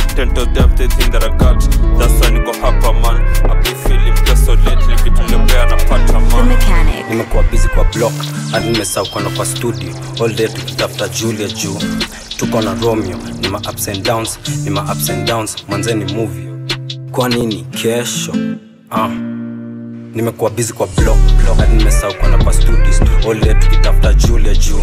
everything 0.57 1.11
that 1.11 1.23
I 1.23 1.29
got. 1.29 1.69
That's 1.99 2.21
why 2.21 2.31
niko 2.39 2.51
hapa 2.61 2.93
man. 2.93 3.21
I 3.51 3.55
be 3.63 3.75
feeling 3.75 4.13
blessed 4.23 4.45
so 4.45 4.51
little 4.55 4.95
vitu 5.03 5.21
niliombea 5.21 5.65
napata 5.65 6.19
man. 6.19 6.57
Nimekuwa 7.09 7.43
busy 7.43 7.67
kwa 7.67 7.83
block. 7.83 8.13
Hadi 8.51 8.69
nimesahau 8.69 9.07
kwa 9.07 9.21
studio. 9.45 9.93
All 10.23 10.33
day 10.35 10.47
tukitafuta 10.47 11.07
julia 11.07 11.47
juu 11.47 11.77
tuko 12.37 12.61
na 12.61 12.73
romeo 12.73 13.17
ni 13.41 13.47
ma 13.47 13.57
ups 13.59 13.87
and 13.87 14.03
downs 14.05 14.39
ni 14.63 14.69
ma 14.69 14.81
ups 14.91 15.09
and 15.09 15.27
downs 15.27 15.55
mwanzeni 15.69 16.13
movie 16.13 16.49
kwa 17.11 17.29
nini? 17.29 17.65
Kesho. 17.71 18.33
Ah. 18.91 19.32
Nimekuwa 20.13 20.49
busy 20.49 20.73
kwa 20.73 20.87
block 20.87 21.17
hadi 21.57 21.75
nimesahau 21.77 22.13
kwenda 22.13 22.37
kwa 22.43 22.53
studies. 22.53 23.01
All 23.29 23.39
day 23.39 23.53
tukitafuta 23.53 24.13
julia 24.13 24.55
juu 24.55 24.79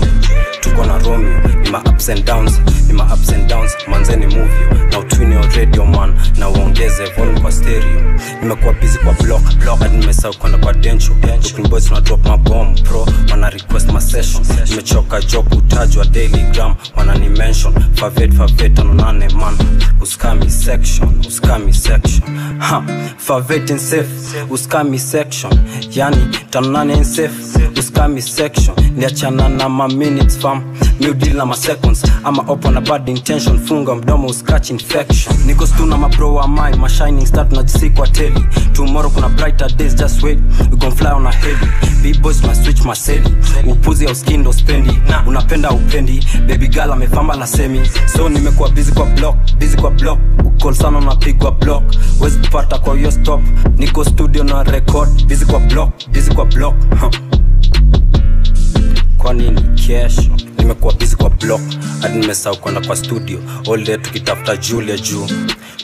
tuko 0.61 0.85
na 0.85 0.99
romeo 0.99 1.41
ni 1.65 1.71
ma 1.71 1.79
ups 1.85 2.09
and 2.09 2.25
downs 2.25 2.61
ni 2.87 2.93
ma 2.93 3.05
ups 3.15 3.29
and 3.33 3.47
downs. 3.49 3.73
Manzeni 3.89 4.27
movie. 4.27 4.89
Na 4.93 4.99
utwini 4.99 5.37
on 5.37 5.51
radio 5.57 5.87
man. 5.87 6.15
Na 6.39 6.49
uongeze 6.49 7.05
volume 7.17 7.41
kwa 7.41 7.53
stereo. 7.53 8.19
Nimekuwa 8.43 8.73
busy 8.73 8.99
kwa 8.99 9.13
block 9.13 9.43
hadi 9.81 9.97
nimesahau 9.97 10.35
kwenda 10.37 10.59
kwa 10.59 10.73
dencho. 10.73 11.15
Brooklyn 11.15 11.69
boys 11.69 11.85
tuna 11.87 12.01
drop 12.01 12.27
mabom 12.27 12.75
pro 12.75 13.09
wana 13.31 13.51
request 13.51 13.93
ma 13.93 14.01
session. 14.01 14.43
Nimechoka 14.71 15.21
joke 15.21 15.57
utajwa 15.57 16.05
daily 16.05 16.43
gram. 16.43 16.75
Wana 16.97 17.15
ni 17.15 17.29
mention. 17.29 17.75
Favet 17.95 18.33
favet 18.35 18.75
tano 18.75 18.95
nane 18.95 19.29
man. 19.29 19.57
Uskami 20.01 20.51
section 20.51 21.21
uskami 21.29 21.73
section. 21.75 22.39
Ha 22.59 22.83
favet 23.17 23.71
and 23.71 23.81
safe. 23.81 24.09
Uskami 24.51 24.99
section 24.99 25.20
yani 25.91 26.29
tanane 26.51 27.05
safe. 27.05 27.59
Uskami 27.79 28.23
section. 28.23 28.75
Niachana 28.97 29.49
na 29.49 29.69
ma 29.69 29.89
minutes 29.89 30.37
fam. 30.39 30.63
Na 31.35 31.45
ma 31.47 31.55
seconds. 31.55 32.03
Ama 32.25 32.45
open 32.49 32.77
a 32.77 32.81
bad 32.81 33.09
intention. 33.09 33.59
Funga 33.59 33.95
mdomo 33.95 34.29
uskach 34.29 34.71
infection. 34.71 35.35
Niko 35.47 35.67
stu 35.67 35.87
na 35.87 35.97
mabro 35.97 36.35
wa 36.35 36.49
mine 36.49 36.77
ma 36.77 36.89
shining 36.89 37.27
star 37.27 37.49
tunajisikwa 37.49 38.09
teli. 38.09 38.45
Tomorrow 38.73 39.11
kuna 39.11 39.29
brighter 39.29 39.69
days 39.77 39.95
just 39.95 40.23
wait. 40.23 40.39
We 40.71 40.77
gon 40.77 40.93
fly 40.93 41.11
on 41.13 41.27
a 41.27 41.33
heli 41.33 41.67
big 42.03 42.23
boys 42.23 42.41
tuna 42.41 42.55
switch 42.55 42.83
maseli 42.85 43.35
upuzi 43.69 44.07
au 44.07 44.15
skin 44.15 44.41
ndo 44.41 44.53
spendi. 44.53 44.99
Unapenda 45.27 45.71
upendi. 45.71 46.27
Baby 46.49 46.69
girl 46.69 46.93
amefamba 46.93 47.37
na 47.37 47.47
semi. 47.47 47.81
So 48.17 48.29
nimekuwa 48.29 48.69
busy 48.71 48.93
kwa 48.93 49.07
block 49.07 49.37
busy 49.59 49.77
kwa 49.77 49.91
block. 49.91 50.19
Ukol 50.45 50.75
sana 50.75 50.99
unapigwa 50.99 51.53
block. 51.53 51.83
Wezi 52.21 52.39
kupata 52.39 52.79
kwa 52.79 52.97
hiyo 52.97 53.11
stop. 53.11 53.41
Niko 53.77 54.05
studio 54.05 54.45
na 54.45 54.63
record 54.63 55.10
busy 55.27 55.45
kwa 55.45 55.61
block 55.61 56.09
busy 56.13 56.31
kwa 56.35 56.45
block 56.45 56.75
huh. 57.01 57.11
Kwa 59.19 59.35
nini? 59.35 59.61
Kesho. 59.87 60.31
Nimekuwa 60.59 60.95
busy 60.95 61.17
kwa 61.17 61.31
block 61.31 61.61
hadi 62.03 62.19
nimesahau 62.19 62.57
kwenda 62.59 62.81
kwa 62.81 62.97
studio. 62.97 63.39
All 63.73 63.85
day 63.85 63.97
tukitafuta 63.99 64.57
julia 64.57 64.97
juu. 64.99 65.27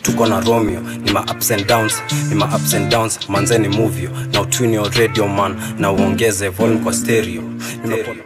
Tuko 0.03 0.27
na 0.27 0.41
romeo 0.41 0.81
ni 0.81 1.11
ma 1.13 1.21
ups 1.23 1.51
and 1.51 1.67
downs 1.67 1.95
ni 2.29 2.35
ma 2.35 2.57
ups 2.57 2.75
and 2.75 2.91
downs. 2.91 3.19
Manzeni 3.29 3.69
movie 3.69 4.09
na 4.33 4.41
utwini 4.41 4.77
radio 4.99 5.29
man. 5.29 5.57
Na 5.79 5.93
uongeze 5.93 6.49
volume 6.49 6.79
kwa 6.81 6.93
stereo. 6.93 7.43
Nimekuwa 7.85 8.17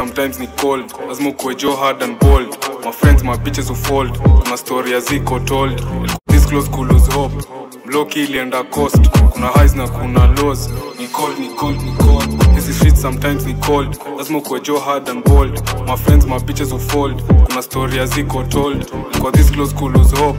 sometimes 0.00 0.40
ni 0.40 0.46
cold. 0.46 0.84
Lazima 1.08 1.28
ukuwe 1.28 1.54
jo 1.54 1.76
hard 1.76 2.02
and 2.02 2.18
bold. 2.18 2.48
My 2.84 2.92
friends 2.92 3.22
my 3.22 3.36
bitches 3.36 3.68
who 3.68 3.74
fold. 3.74 4.18
Kuna 4.42 4.56
story 4.56 4.92
ya 4.92 5.00
told. 5.46 5.82
This 6.28 6.46
close 6.46 6.68
cool 6.70 6.86
lose 6.86 7.12
hope. 7.12 7.34
Mloki 7.86 8.20
ilienda 8.24 8.62
cost. 8.64 9.10
Kuna 9.32 9.46
highs 9.48 9.74
na 9.76 9.88
kuna 9.88 10.26
lows. 10.26 10.70
Ni 10.98 11.06
cold 11.08 11.38
ni 11.38 11.48
cold 11.48 11.82
ni 11.82 11.92
cold. 11.92 12.54
Hizi 12.54 12.74
streets 12.74 13.02
sometimes 13.02 13.46
ni 13.46 13.54
cold. 13.54 13.98
Lazima 14.18 14.38
ukuwe 14.38 14.60
jo 14.60 14.78
hard 14.78 15.08
and 15.08 15.24
bold. 15.24 15.60
My 15.86 15.96
friends 15.96 16.26
my 16.26 16.38
bitches 16.38 16.70
who 16.72 16.78
fold. 16.78 17.22
Kuna 17.46 17.62
story 17.62 17.96
ya 17.98 18.06
told. 18.48 18.90
Kwa 19.20 19.32
this 19.32 19.50
close 19.50 19.74
cool 19.74 19.92
lose 19.92 20.16
hope 20.16 20.38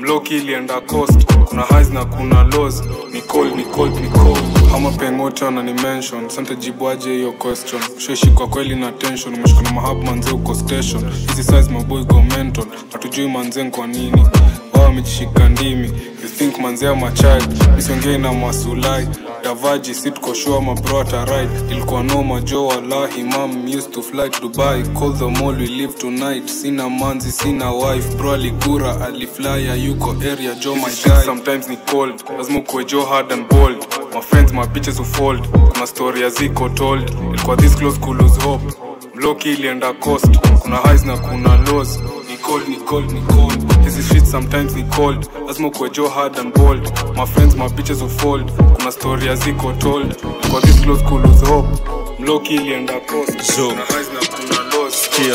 mloki 0.00 0.36
ilienda 0.36 0.80
cost 0.80 1.32
kuna 1.44 1.62
highs 1.62 1.90
na 1.90 2.04
kuna 2.04 2.42
lows. 2.44 2.82
Ni 3.12 3.20
cold 3.22 3.56
ni 3.56 3.64
cold 3.64 3.94
ni 4.00 4.08
cold 4.08 4.38
ama 4.76 4.90
pengote 4.90 5.50
na 5.50 5.62
mention. 5.62 6.28
Sante 6.28 6.56
jibwaje 6.56 7.10
hiyo 7.12 7.32
question. 7.32 7.82
Sheshi 7.98 8.26
kwa 8.26 8.46
kweli 8.48 8.76
na 8.76 8.92
tension. 8.92 9.34
Umeshikana 9.34 9.72
mahab 9.72 10.02
manze 10.04 10.30
uko 10.30 10.54
station. 10.54 11.10
Hizi 11.28 11.44
size 11.44 11.70
maboy 11.70 12.04
go 12.04 12.22
mental. 12.22 12.64
Hatujui 12.92 13.28
manze 13.28 13.64
kwa 13.70 13.86
nini 13.86 14.26
wao 14.90 14.96
wamejishika 14.96 15.48
ndimi. 15.48 15.86
You 16.22 16.28
think 16.28 16.58
manze 16.58 16.94
machai 16.94 17.40
child 17.40 18.20
na 18.20 18.32
masulai. 18.32 19.08
Davaji 19.44 19.94
sitkoshua 19.94 20.60
mabro 20.60 21.00
ataride. 21.00 21.52
Ilikuwa 21.70 22.02
noma 22.02 22.40
jo 22.40 22.66
walahi 22.66 23.22
mam 23.22 23.64
used 23.66 23.90
to 23.92 24.02
fly 24.02 24.28
to 24.30 24.40
dubai. 24.40 24.82
Call 24.82 25.12
the 25.18 25.26
mall 25.28 25.54
we 25.56 25.66
live 25.66 25.94
tonight. 25.98 26.48
Sina 26.48 26.88
manzi 26.88 27.32
sina 27.32 27.72
wife. 27.72 28.16
Bro 28.16 28.32
aligura 28.32 29.06
aliflya 29.06 29.74
yuko 29.74 30.10
area? 30.32 30.54
Jo 30.54 30.74
my 30.74 30.82
guy. 31.04 31.24
sometimes 31.24 31.68
ni 31.68 31.76
cold. 31.76 32.24
Lazima 32.38 32.58
ukuwe 32.58 32.84
jo 32.84 33.04
hard 33.04 33.32
and 33.32 33.48
bold. 33.48 33.76
My 34.14 34.20
friends 34.20 34.52
my 34.52 34.66
bitches 34.66 34.98
who 34.98 35.04
fold. 35.04 35.48
Kuna 35.72 35.86
story 35.86 36.30
ziko 36.30 36.68
told. 36.68 37.10
Ilikuwa 37.34 37.56
this 37.56 37.76
close 37.76 38.00
to 38.00 38.12
lose 38.14 38.40
hope. 38.42 38.64
Mloki 39.14 39.52
ilienda 39.52 39.92
coast. 39.92 40.26
Kuna 40.62 40.76
highs 40.76 41.04
na 41.04 41.16
kuna 41.16 41.56
lows. 41.56 41.98
Ni 42.30 42.36
cold 42.36 42.68
ni 42.68 42.76
cold 42.76 43.12
ni 43.12 43.20
cold 43.20 43.69
hizi 43.96 44.14
shit 44.14 44.24
sometimes 44.24 44.76
ni 44.76 44.82
cold. 44.82 45.28
Lazima 45.46 45.68
ukuwe 45.68 45.90
jo 45.90 46.08
hard 46.08 46.38
and 46.38 46.54
bold. 46.54 46.92
My 47.16 47.26
friends 47.26 47.56
my 47.56 47.68
bitches 47.68 48.00
who 48.00 48.08
fold. 48.08 48.52
Kuna 48.76 48.92
story 48.92 49.36
ziko 49.36 49.72
told. 49.72 50.16
Kwa 50.50 50.60
this 50.60 50.80
close 50.80 51.02
cool 51.04 51.20
lose 51.22 51.46
hope. 51.46 51.68
Mloki 52.18 52.54
ilienda 52.54 53.00
coast 53.00 53.56
Zo. 53.56 53.68
kuna 53.68 53.84
highs 53.84 54.08
na 54.12 54.20
kuna 54.36 54.76
lows. 54.76 55.08
Kia. 55.10 55.34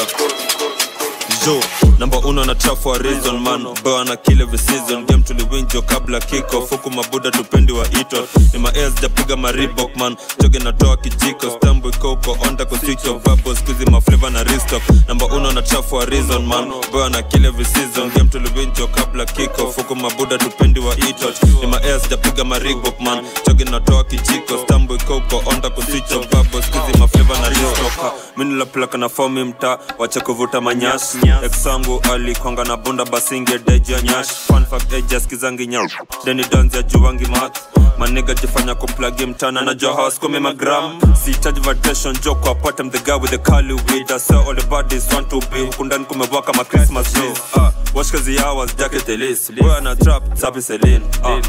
Jo 1.46 1.60
namba 2.00 2.18
uno 2.20 2.46
na 2.46 2.56
chafu 2.56 2.90
wa 2.90 2.98
reason 2.98 3.40
man. 3.40 3.64
Boy 3.84 4.04
na 4.06 4.16
kile 4.16 4.44
every 4.44 5.06
game 5.08 5.24
tuliwinjo 5.24 5.82
kabla 5.82 6.20
kiko 6.20 6.62
fuku 6.68 6.92
mabuda 6.92 7.32
tupendi 7.32 7.72
wa 7.74 7.86
ito 7.92 8.28
ni 8.54 8.60
maes 8.60 8.94
japiga 9.02 9.36
maribok 9.38 9.96
man. 9.98 10.16
Choge 10.42 10.60
natoa 10.60 10.98
kijiko 10.98 11.50
stambu 11.50 11.90
ikoko 11.90 12.38
onda 12.50 12.66
kuswitch 12.66 13.06
of 13.06 13.24
bubbles 13.24 13.64
kuzi 13.64 13.86
maflavor 13.92 14.32
na 14.32 14.44
restock 14.44 14.82
namba 15.08 15.26
uno 15.26 15.52
na 15.52 15.62
chafu 15.62 15.96
wa 15.96 16.06
reason 16.06 16.46
man. 16.46 16.72
Boy 16.92 17.10
na 17.10 17.22
kile 17.22 17.48
every 17.48 17.66
game 18.16 18.30
tuliwinjo 18.30 18.88
kabla 18.88 19.26
kiko 19.26 19.72
fuku 19.72 19.96
mabuda 19.96 20.38
tupendi 20.38 20.80
wa 20.80 20.96
ito 20.98 21.34
ni 21.62 21.68
maes 21.68 22.10
japiga 22.10 22.44
maribok 22.44 23.00
man. 23.00 23.26
Choge 23.46 23.64
natoa 23.64 24.04
kijiko 24.04 24.58
stambu 24.64 24.96
ikoko 24.96 25.44
onda 25.46 25.70
kuswitch 25.70 26.12
of 26.12 26.28
bubbles 26.30 26.66
kuzi 26.70 26.98
maflavor 27.00 27.40
na 27.40 27.50
restock 27.50 28.14
mimi 28.38 28.54
lapeleka 28.56 28.98
na 28.98 29.10
fomi 29.10 29.44
mta. 29.44 29.80
Wacha 29.98 30.22
kuvuta 30.22 30.62
manyasi 30.62 31.18
exangu 31.44 32.02
alikwanga 32.14 32.64
na 32.64 32.78
bunda 32.78 33.06
basinge 33.06 33.60
deja 33.60 34.02
nyash. 34.02 34.28
Nyau. 35.68 35.88
Deni 36.26 36.44
danzi 36.52 36.78
ya 36.78 36.84
juwangi 36.84 37.26
mat. 37.26 37.60
Maniga 37.98 38.34
jifanya 38.34 38.76
kuplagi 38.76 39.26
mtana 39.26 39.62
na 39.62 39.74
johas 39.74 40.20
magram 40.40 41.00
sihitaji 41.26 41.60
jo 42.24 42.36
the 42.92 43.00
guy 43.00 43.16
with 43.22 43.32
the 43.32 43.38
curly 43.38 43.74
weed 43.74 44.12
I 44.12 44.18
all 44.48 44.56
the 44.56 44.68
bodies 44.68 45.08
want 45.14 45.30
to 45.30 45.40
be. 45.40 45.60
Huku 45.66 45.84
kumewaka 46.06 46.54
ma 46.54 46.64
Christmas 46.64 47.14
trees 47.14 47.40
uh, 47.56 47.70
wash 47.94 48.12
kazi 48.12 48.38
hours 48.40 48.76
jacket 48.76 49.08
ana 49.78 49.96
trap 49.96 50.24
sapi 50.38 50.62
uh, 51.24 51.40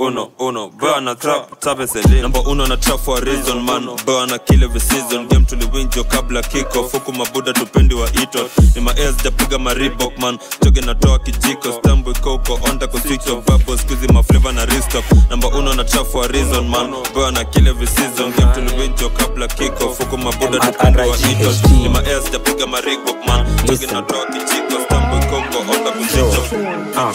uno 0.00 0.30
uno. 0.38 0.68
Boy 0.70 1.00
na 1.00 1.14
trap 1.14 1.60
tape 1.60 1.86
Celine 1.86 2.22
number 2.22 2.40
uno 2.46 2.66
na 2.66 2.76
trap 2.76 3.00
for 3.00 3.18
a 3.18 3.24
reason 3.24 3.64
man. 3.64 3.84
boy 4.06 4.22
ana 4.22 4.38
kill 4.38 4.64
every 4.64 4.80
season. 4.80 5.28
Game 5.28 5.44
tuliwinjo 5.44 6.04
kabla 6.04 6.42
kickoff 6.42 6.92
huku 6.92 7.12
mabuda 7.12 7.52
tupendi 7.52 7.94
wa 7.94 8.08
ito 8.12 8.48
ni 8.74 8.80
ma 8.80 8.90
ass 8.90 9.22
japiga 9.24 9.58
ma 9.58 9.74
Reebok 9.74 10.18
man. 10.18 10.38
Choge 10.64 10.80
natoa 10.80 11.18
kijiko 11.18 11.72
stambo 11.72 12.10
ikoko 12.10 12.58
onda 12.70 12.86
ku 12.86 12.98
switch 13.00 13.26
of 13.28 13.44
bubbles 13.46 13.86
kuzi 13.86 14.08
ma 14.12 14.22
flavor 14.22 14.52
na 14.52 14.64
restock 14.64 15.04
number 15.30 15.50
uno 15.54 15.74
na 15.74 15.84
trap 15.84 16.06
for 16.06 16.24
a 16.24 16.28
reason 16.28 16.68
man. 16.70 16.90
Boy 17.14 17.26
ana 17.28 17.44
kill 17.44 17.68
every 17.68 17.86
season. 17.86 18.32
Game 18.32 18.52
tuliwinjo 18.54 19.08
kabla 19.10 19.48
kickoff 19.48 19.98
huku 19.98 20.18
mabuda 20.18 20.58
tupendi 20.58 20.98
wa 21.00 21.16
ito 21.16 21.52
ni 21.82 21.88
ma 21.88 21.98
ass 22.00 22.30
japiga 22.32 22.66
ma 22.66 22.80
Reebok 22.80 23.26
man. 23.26 23.46
Choge 23.66 23.86
natoa 23.86 24.26
kijiko 24.26 24.84
stambo 24.84 25.16
ikoko 25.16 25.58
onda 25.72 25.90
ku 25.92 26.04
switch 26.04 26.38
of 26.38 26.50
Uh, 26.96 27.14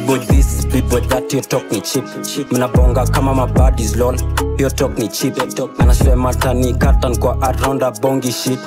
big 0.00 0.20
this, 0.28 0.64
big 0.66 0.84
that, 1.08 1.32
your 1.32 1.42
talk 1.42 1.70
ni 1.70 1.80
chip 1.80 2.04
mnabonga 2.52 3.06
kama 3.06 3.34
mabadis 3.34 3.96
lol 3.96 4.16
your 4.58 4.70
talk 4.70 4.98
ni 4.98 5.08
chip 5.08 5.34
anaswemata 5.78 6.38
tani 6.40 6.74
katan 6.74 7.16
kwa 7.16 7.42
aronda 7.42 7.90
bongi 7.90 8.32
shit 8.32 8.58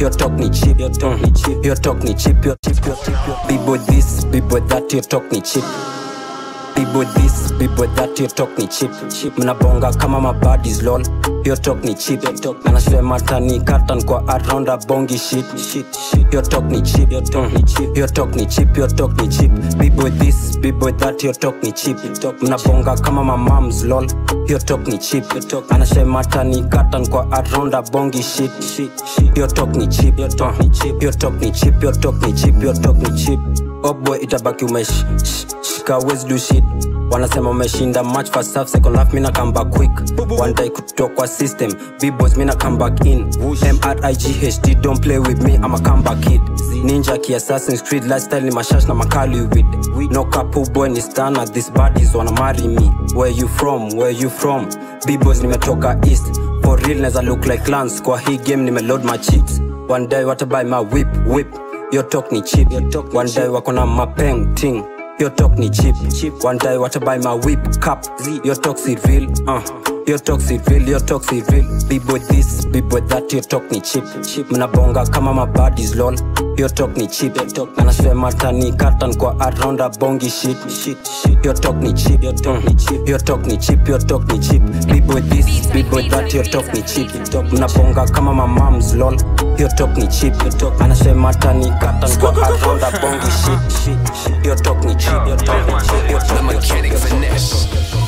your 0.00 0.10
talk 0.10 0.32
ni 0.32 0.50
chip 0.50 0.80
your 0.80 0.90
talk 0.92 1.20
ni 1.20 1.32
chip 1.32 1.64
your 1.64 1.76
talk 1.80 2.04
ni 2.04 2.14
chip 2.14 2.36
boy 3.66 3.78
this, 3.78 4.24
big 4.24 4.44
that, 4.68 4.92
your 4.92 5.02
talk 5.02 5.32
ni 5.32 5.40
cheap 5.40 5.64
Big 6.78 6.86
boy 6.92 7.04
this, 7.18 7.50
bibo 7.58 7.86
that, 7.96 8.16
your 8.20 8.28
talk 8.28 8.56
ni 8.56 8.66
chip 8.68 8.92
mnabonga 9.38 9.92
kama 9.98 10.20
mabadis 10.20 10.82
lol 10.82 11.02
your 11.44 11.56
talk 11.56 11.82
ni 11.84 11.94
cheap 11.94 12.20
anaswemata 12.64 13.40
ni 13.40 13.58
katan 13.60 14.02
kwa 14.04 14.22
around 14.28 14.68
a 14.68 14.76
bongi 14.86 15.18
shit 15.18 15.44
your 16.32 16.42
talk 16.42 16.64
ni 16.70 16.80
chip 16.82 17.10
your 17.10 17.22
talk 17.22 17.52
ni 18.36 18.46
chip 18.46 18.76
your 18.76 18.88
talk 18.88 19.12
ni 19.20 19.28
chip 19.28 19.50
big 19.78 19.92
this 20.20 20.56
bibo 20.58 20.90
that 20.92 21.22
your 21.24 21.34
talk 21.34 21.60
ni 21.64 21.72
cheap 21.72 21.96
mnabonga 22.42 22.96
kama 23.02 23.24
mamams 23.24 23.84
lol 23.84 24.06
your 24.48 24.60
talk 24.64 24.86
ni 24.86 24.98
cheap 24.98 25.24
anaswemata 25.70 26.44
ni 26.44 26.62
katan 26.62 27.06
kwa 27.08 27.26
around 27.32 27.74
a 27.74 27.82
bongi 27.82 28.22
shit 28.22 28.50
your 29.36 29.48
talk 29.48 29.74
ni 29.76 29.86
chip 29.88 30.16
your 30.18 30.28
talk 30.30 30.58
ni 30.60 30.70
chip 30.70 31.02
your 31.02 31.14
talk 31.18 31.40
ni 31.40 31.50
chip 31.50 31.82
your 31.82 31.92
talk 32.00 32.22
ni 32.22 32.32
chip 32.32 32.62
your 32.62 32.74
talk 32.80 32.96
ni 32.98 33.10
cheap 33.24 33.67
oh 33.82 33.94
boy 33.94 34.18
itabaki 34.18 34.64
umeshika 34.64 35.98
wezi 35.98 36.26
do 36.26 36.38
shit. 36.38 36.64
Wanasema 37.10 37.50
umeshinda 37.50 38.02
match 38.04 38.30
first 38.30 38.54
half 38.54 38.68
second 38.68 38.96
half 38.96 39.12
mina 39.14 39.32
come 39.32 39.52
back 39.52 39.70
quick. 39.70 39.90
One 40.40 40.52
day 40.52 40.68
kutoka 40.70 41.14
kwa 41.14 41.28
system 41.28 41.72
b-boys 42.00 42.36
mina 42.36 42.54
come 42.56 42.76
back 42.76 43.04
in. 43.06 43.24
Mrighd 43.24 44.80
don't 44.82 45.00
play 45.02 45.18
with 45.18 45.42
me 45.42 45.54
i'm 45.54 45.74
a 45.74 45.78
comeback 45.80 46.20
kid. 46.20 46.40
Ninja 46.84 47.18
ki 47.22 47.34
assassin's 47.34 47.82
creed 47.82 48.04
lifestyle 48.04 48.40
ni 48.42 48.50
mashash 48.50 48.86
na 48.88 48.94
makali 48.94 49.40
with 49.96 50.10
no 50.12 50.24
couple 50.24 50.64
boy 50.72 50.88
ni 50.88 51.00
stana 51.00 51.46
these 51.52 51.70
bodies 51.70 52.14
wanna 52.14 52.32
marry 52.32 52.68
me. 52.68 52.90
Where 53.14 53.30
you 53.30 53.48
from 53.48 53.88
where 53.96 54.10
you 54.12 54.28
from? 54.30 54.68
B-boys 55.06 55.40
nimetoka 55.42 55.98
east. 56.06 56.26
For 56.62 56.76
real 56.76 56.98
neza 57.00 57.22
look 57.22 57.46
like 57.46 57.64
clans. 57.64 58.02
Kwa 58.02 58.18
hii 58.18 58.38
game 58.38 58.62
nimeload 58.64 59.04
my 59.04 59.18
chips 59.18 59.60
one 59.88 60.06
day 60.06 60.24
watabuy 60.24 60.64
my 60.64 60.80
whip 60.80 61.08
whip 61.26 61.46
your 61.92 62.02
talk 62.04 62.30
ni 62.32 62.42
cheap. 62.42 62.68
One 63.12 63.26
day 63.26 63.48
wako 63.48 63.72
na 63.72 63.86
mapeng 63.86 64.54
ting. 64.56 64.84
Your 65.18 65.30
talk 65.30 65.58
ni 65.58 65.68
cheap. 65.70 65.94
One 66.42 66.58
day 66.58 66.76
watabuy 66.76 67.22
my 67.24 67.34
whip 67.34 67.80
cup. 67.80 68.04
Your 68.44 68.54
talk 68.56 68.78
si 68.78 68.96
real 69.06 69.26
uh. 69.48 69.97
Your 70.08 70.18
talk 70.18 70.40
civil 70.40 71.00
talk 71.06 71.22
si 71.24 71.42
real 71.52 71.64
b-boy 71.88 72.18
this 72.30 72.64
b-boy 72.66 73.00
that 73.08 73.30
your 73.32 73.42
talk 73.42 73.70
ni 73.70 73.80
cheap 73.80 74.04
mnabonga 74.50 75.06
kama 75.06 75.34
mabadis 75.34 75.94
lol 75.94 76.16
your 76.56 76.70
talk 76.74 76.96
ni 76.96 77.06
cheap 77.06 77.36
anaswemata 77.76 78.52
ni 78.52 78.72
katan 78.72 79.14
kwa 79.16 79.36
around 79.40 79.80
a 79.80 79.88
bongi 79.88 80.30
shit 80.30 80.56
your 81.44 81.54
talk 81.60 81.76
ni 81.76 81.92
cheap 81.92 82.22
your 82.22 82.34
talk 82.34 82.64
ni 82.64 82.74
cheap 82.74 83.08
your 83.08 83.20
talk 83.24 83.46
ni 83.46 83.56
cheap 83.58 83.88
your 83.88 83.98
talk 84.06 84.32
ni 84.32 84.38
cheap 84.38 84.62
b-boy 84.86 85.20
this 85.20 85.66
b-boy 85.72 86.08
that 86.08 86.32
your 86.34 86.44
talk 86.50 86.64
ni 86.74 86.82
cheap 86.82 87.08
mnabonga 87.52 88.06
kama 88.06 88.34
mamams 88.34 88.94
lol 88.94 89.16
your 89.58 89.74
talk 89.76 89.96
ni 89.96 90.06
cheap 90.08 90.34
anaswemata 90.80 91.52
ni 91.52 91.70
katan 91.70 92.16
kwa 92.18 92.32
around 92.48 92.82
a 92.84 92.90
bongi 93.00 93.30
shit 93.30 93.84
talk 93.84 94.08
cheap 94.24 94.46
your 94.46 94.56
talk 94.62 94.84
ni 94.84 94.94
cheap 94.94 95.26
your 95.26 95.36
talk 95.36 95.66
ni 95.66 95.74
cheap 95.86 96.10
your 96.10 96.20
talk 96.22 96.42
ni 96.42 96.60
cheap 97.38 98.07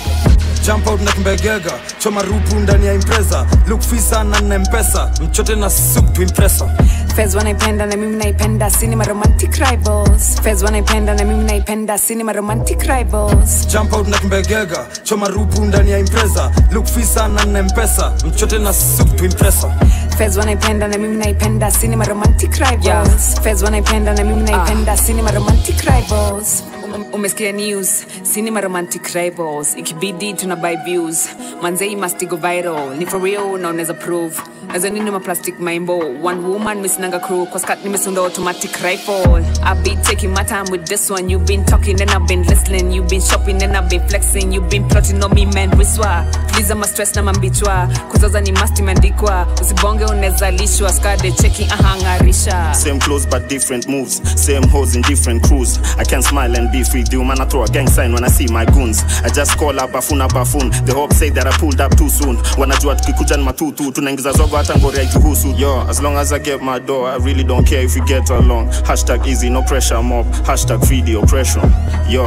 jump 0.67 0.87
out 0.87 1.01
na 1.01 1.13
kimbegega 1.13 1.73
choma 1.99 2.23
rupu 2.23 2.55
ndani 2.57 2.87
ya 2.87 2.95
impreza. 2.95 3.47
Look 3.69 3.81
fisa 3.83 4.25
na 4.25 4.41
na 4.41 4.59
mpesa. 4.59 5.11
Mchote 5.23 5.55
na 5.57 5.71
soup 5.71 6.13
to 6.13 6.23
impresa 6.23 6.69
Fez 7.17 7.35
wanaipenda 7.35 7.87
na 7.87 7.97
mimi 7.97 8.17
naipenda 8.17 8.71
cinema 8.71 9.05
romantic 9.05 9.55
rivals. 9.55 10.41
Fez 10.43 10.63
wanaipenda 10.63 11.15
na 11.15 11.25
mimi 11.25 11.45
naipenda 11.45 11.99
cinema 11.99 12.33
romantic 12.33 12.83
rivals. 12.83 13.67
Jump 13.69 13.93
out 13.93 14.09
na 14.09 14.19
kimbegega 14.19 14.87
choma 15.03 15.29
rupu 15.29 15.65
ndani 15.65 15.91
ya 15.91 15.99
impreza. 15.99 16.51
Look 16.73 16.87
fisa 16.87 17.29
na 17.29 17.45
na 17.45 17.63
mpesa. 17.63 18.13
Mchote 18.27 18.59
na 18.59 18.73
soup 18.73 19.17
to 19.17 19.25
impresa 19.25 19.75
Fez 20.19 20.37
wanaipenda 20.37 20.89
na 20.89 20.99
mimi 20.99 21.17
naipenda 21.17 21.71
cinema 21.71 22.05
romantic 22.05 22.55
rivals. 22.57 23.41
Fez 23.43 23.63
wanaipenda 23.63 24.15
na 24.15 24.25
mimi 24.25 24.43
naipenda 24.51 24.97
cinema 24.97 25.31
romantic 25.31 25.81
rivals 25.81 26.65
umesikia 27.13 27.53
news 27.53 28.07
cinema 28.35 28.61
romantic 28.61 29.07
rivals. 29.15 29.77
Ikibidi 29.77 30.33
tuna 30.35 30.57
buy 30.57 30.77
views. 30.85 31.29
Manzei 31.63 31.97
must 31.97 32.27
go 32.29 32.37
viral. 32.37 32.97
Ni 32.99 33.07
for 33.07 33.21
real 33.23 33.59
na 33.59 33.69
unaweza 33.69 33.95
prove 33.95 34.37
nazo 34.73 34.91
maplastic 35.13 35.59
maimbo 35.61 35.99
one 36.23 36.41
woman 36.47 36.81
misinanga 36.81 37.19
crew 37.19 37.47
kwa 37.47 37.61
skat 37.61 37.85
nimesunda 37.85 38.21
automatic 38.21 38.77
rifle 38.83 39.43
I've 39.63 39.83
been 39.83 40.01
taking 40.03 40.31
my 40.33 40.45
time 40.45 40.71
with 40.71 40.85
this 40.87 41.11
one 41.11 41.29
you've 41.29 41.47
been 41.47 41.65
talking 41.65 42.01
and 42.01 42.11
I've 42.11 42.27
been 42.29 42.43
listening 42.45 42.93
you've 42.93 43.09
been 43.09 43.21
shopping 43.21 43.63
and 43.63 43.77
I've 43.77 43.89
been 43.91 44.07
flexing 44.09 44.53
you've 44.53 44.71
been 44.71 44.89
plotting 44.89 45.23
on 45.25 45.35
me 45.35 45.47
man 45.47 45.71
wiswa 45.79 46.25
tuliza 46.47 46.75
ma 46.75 46.87
stress 46.87 47.17
na 47.17 47.23
mambichwa 47.23 47.89
kuzaza 48.11 48.41
ni 48.41 48.53
must 48.53 48.79
imeandikwa 48.79 49.47
usibonge 49.63 50.05
unezalishwa 50.05 50.93
skade 50.93 51.33
cheki 51.33 51.69
ahangarisha 51.71 52.75
Same 52.75 52.99
clothes 52.99 53.27
but 53.29 53.49
different 53.49 53.89
moves. 53.89 54.23
Same 54.37 54.67
hoes 54.69 54.95
in 54.95 55.03
different 55.03 55.43
crews. 55.43 55.79
I 55.99 56.05
can 56.05 56.23
smile 56.23 56.55
and 56.57 56.71
be 56.73 56.83
free. 56.85 57.03
Do 57.03 57.25
man, 57.25 57.41
I 57.41 57.45
throw 57.45 57.65
a 57.65 57.69
gang 57.69 57.89
sign 57.89 58.13
when 58.13 58.25
I 58.25 58.29
see 58.29 58.47
my 58.47 58.65
goons. 58.65 59.03
I 59.25 59.29
just 59.29 59.57
call 59.59 59.79
up 59.81 59.91
bafuna 59.91 60.29
bafun. 60.29 60.71
The 60.87 60.95
hope 60.95 61.13
say 61.13 61.31
that 61.31 61.47
I 61.47 61.51
pulled 61.59 61.81
up 61.81 61.97
too 61.97 62.09
soon. 62.09 62.39
Wanajua 62.59 62.95
tukikuja 62.97 63.37
ni 63.37 63.43
matutu 63.45 63.93
tunaingiza 63.93 64.33
zogo 64.33 64.57
hata 64.61 64.79
ngori 64.79 64.97
haituhusu 64.99 65.55
yo 65.59 65.85
as 65.91 66.01
long 66.03 66.17
as 66.17 66.33
i 66.33 66.39
get 66.39 66.63
my 66.63 66.79
door 66.81 67.11
i 67.11 67.19
really 67.25 67.45
don't 67.45 67.69
care 67.69 67.85
if 67.85 67.95
we 67.95 68.01
get 68.03 68.31
along. 68.31 68.69
Hashtag 68.85 69.27
easy 69.27 69.51
no 69.51 69.63
pressure 69.63 70.03
mob. 70.03 70.27
Hashtag 70.47 70.85
free 70.87 71.03
the 71.03 71.19
oppression. 71.19 71.63
Yo 72.09 72.27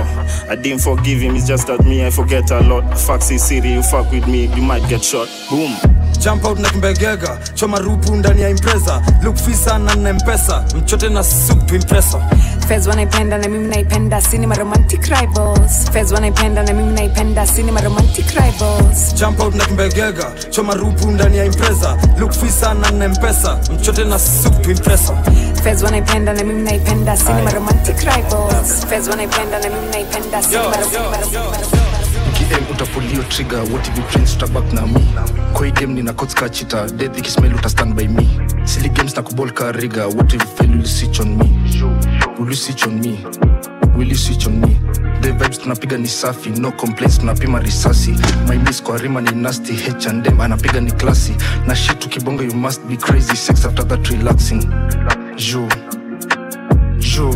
i 0.49 0.55
didn't 0.55 0.81
forgive 0.81 1.19
him 1.21 1.35
it's 1.35 1.47
just 1.47 1.67
that 1.67 1.85
me 1.85 2.05
i 2.05 2.09
forget 2.09 2.51
a 2.51 2.59
lot. 2.61 2.83
Faxi 2.95 3.39
city 3.39 3.69
you 3.69 3.83
fuck 3.83 4.11
with 4.11 4.27
me 4.27 4.45
you 4.55 4.61
might 4.63 4.87
get 4.89 5.03
shot. 5.03 5.27
Boom. 5.49 5.75
Jump 6.19 6.45
out 6.45 6.59
na 6.59 6.69
kimbegega 6.69 7.37
choma 7.53 7.79
rupu 7.79 8.15
ndani 8.15 8.41
ya 8.41 8.49
impreza. 8.49 9.01
Look 9.23 9.35
fisa 9.37 9.79
na 9.79 10.13
mpesa. 10.13 10.65
Mchote 10.75 11.09
na 11.09 11.23
soup 11.23 11.71
impresa 11.71 12.17
Fez 12.67 12.87
wanaipenda 12.87 13.37
na 13.37 13.47
mimi 13.49 13.67
naipenda 13.67 14.21
cinema 14.21 14.55
romantic 14.55 15.05
rivals. 15.05 15.91
Fez 15.91 16.11
wanaipenda 16.11 16.63
na 16.63 16.73
mimi 16.73 16.93
naipenda 16.93 17.47
cinema 17.47 17.81
romantic 17.81 18.25
rivals. 18.31 19.15
Jump 19.15 19.39
out 19.39 19.55
na 19.55 19.65
kimbegega 19.65 20.31
choma 20.49 20.73
rupu 20.73 21.11
ndani 21.11 21.37
ya 21.37 21.45
impreza. 21.45 21.97
Look 22.19 22.31
fisa 22.31 22.73
na 22.73 22.91
na 22.91 23.09
mpesa 23.09 23.59
mchote 23.79 24.03
na 24.03 24.19
soup 24.19 24.67
impresa 24.67 25.13
Fez 25.63 25.83
wanaipenda 25.83 26.33
na 26.33 26.43
mimi 26.43 26.61
naipenda 26.61 27.17
cinema 27.17 27.51
romantic 27.51 27.99
rivals. 27.99 28.85
Fez 28.89 29.07
wanaipenda 29.07 29.59
na 29.59 29.69
mimi 29.69 29.87
naipenda 29.91 30.41
cinema 30.41 30.77
romantic 30.77 31.41
km 32.33 32.71
utafulio 32.71 33.23
trigger 33.23 33.59
what 33.59 33.87
if 33.87 33.97
you 33.97 34.03
prince 34.03 34.37
tabak 34.37 34.73
na 34.73 34.81
mi 34.81 35.05
kwa 35.53 35.69
game 35.71 35.93
nina 35.93 36.13
coach 36.13 36.33
ka 36.33 36.49
chita 36.49 36.85
death 36.89 37.17
ikismail 37.17 37.55
uta 37.55 37.69
stand 37.69 37.93
by 37.95 38.07
me. 38.07 38.27
Silly 38.65 38.89
games 38.89 39.15
na 39.15 39.21
kubol 39.21 39.51
ka 39.51 39.71
riga 39.71 40.07
what 40.07 40.33
if 40.33 40.41
you 40.41 40.47
fail 40.57 40.75
you 40.75 40.85
switch 40.85 41.19
on 41.19 41.37
me 41.37 41.45
will 42.39 42.47
you 42.49 42.55
switch 42.55 42.85
on 42.87 42.99
me? 42.99 43.23
Will 43.95 44.07
you 44.07 44.15
switch 44.15 44.47
on 44.47 44.59
me? 44.61 44.73
The 45.21 45.31
vibes 45.31 45.59
tunapiga 45.59 45.97
ni 45.97 46.07
safi 46.07 46.49
no 46.59 46.71
complaints 46.71 47.17
tunapima 47.19 47.59
risasi. 47.59 48.11
My 48.47 48.57
miss 48.57 48.81
kwa 48.83 48.97
rima 48.97 49.21
ni 49.21 49.31
nasty 49.31 49.73
h&m 49.73 50.41
anapiga 50.41 50.81
ni 50.81 50.91
klasi 50.91 51.33
na 51.67 51.75
shit 51.75 51.99
tukibonga 51.99 52.43
you 52.43 52.53
must 52.53 52.81
be 52.87 52.97
crazy 52.97 53.35
sex 53.35 53.65
after 53.65 53.87
that 53.87 54.07
relaxing. 54.09 54.61
Jo 55.35 55.67
jo 56.99 57.35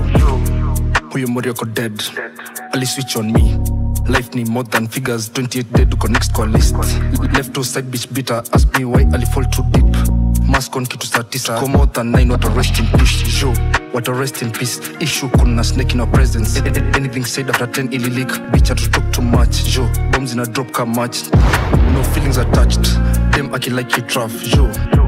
huyo 1.12 1.28
morioko 1.28 1.66
dead. 1.66 2.04
Ali 2.74 2.86
switch 2.86 3.16
on 3.18 3.32
me. 3.32 3.58
Life 4.10 4.30
ni 4.36 4.46
more 4.46 4.68
than 4.70 4.88
figures 4.88 5.30
28 5.34 5.64
dead 5.74 5.94
uko 5.94 6.08
next 6.08 6.32
kwa 6.34 6.46
list. 6.46 6.76
Left 7.34 7.54
to 7.54 7.64
side 7.64 7.86
bitch 7.92 8.08
bitter. 8.14 8.44
Ask 8.54 8.78
me 8.78 8.86
why 8.86 9.04
ali 9.14 9.26
fall 9.26 9.46
too 9.46 9.64
deep 9.72 9.86
mask 10.58 10.76
on 10.76 10.86
kitu 10.86 11.08
saa 11.08 11.24
tisa. 11.24 11.54
Komota 11.54 11.78
more 11.78 11.88
than 11.94 12.12
9 12.12 12.30
what 12.30 12.56
rest 12.58 12.80
in 12.80 12.88
peace. 12.98 13.22
Jo 13.40 13.54
wata 13.94 14.12
rest 14.20 14.42
in 14.42 14.52
peace. 14.52 14.82
Issue 15.00 15.30
kuna 15.38 15.64
snake 15.64 15.94
in 15.94 16.00
our 16.00 16.12
presence. 16.12 16.60
Anything 16.96 17.26
said 17.26 17.50
after 17.50 17.68
10 17.68 17.94
ili 17.94 18.10
leak. 18.10 18.32
Bitch 18.52 18.74
to 18.74 18.90
talk 18.90 19.12
too 19.12 19.22
much. 19.22 19.64
Jo 19.70 19.86
bombs 20.12 20.34
in 20.34 20.40
a 20.40 20.46
drop 20.46 20.72
ka 20.72 20.86
much. 20.86 21.18
No 21.94 22.04
feelings 22.04 22.38
attached. 22.38 22.86
Them 23.32 23.54
aki 23.54 23.70
you 23.70 24.04
traf 24.08 24.32
jo 24.56 24.66
niki 24.66 25.07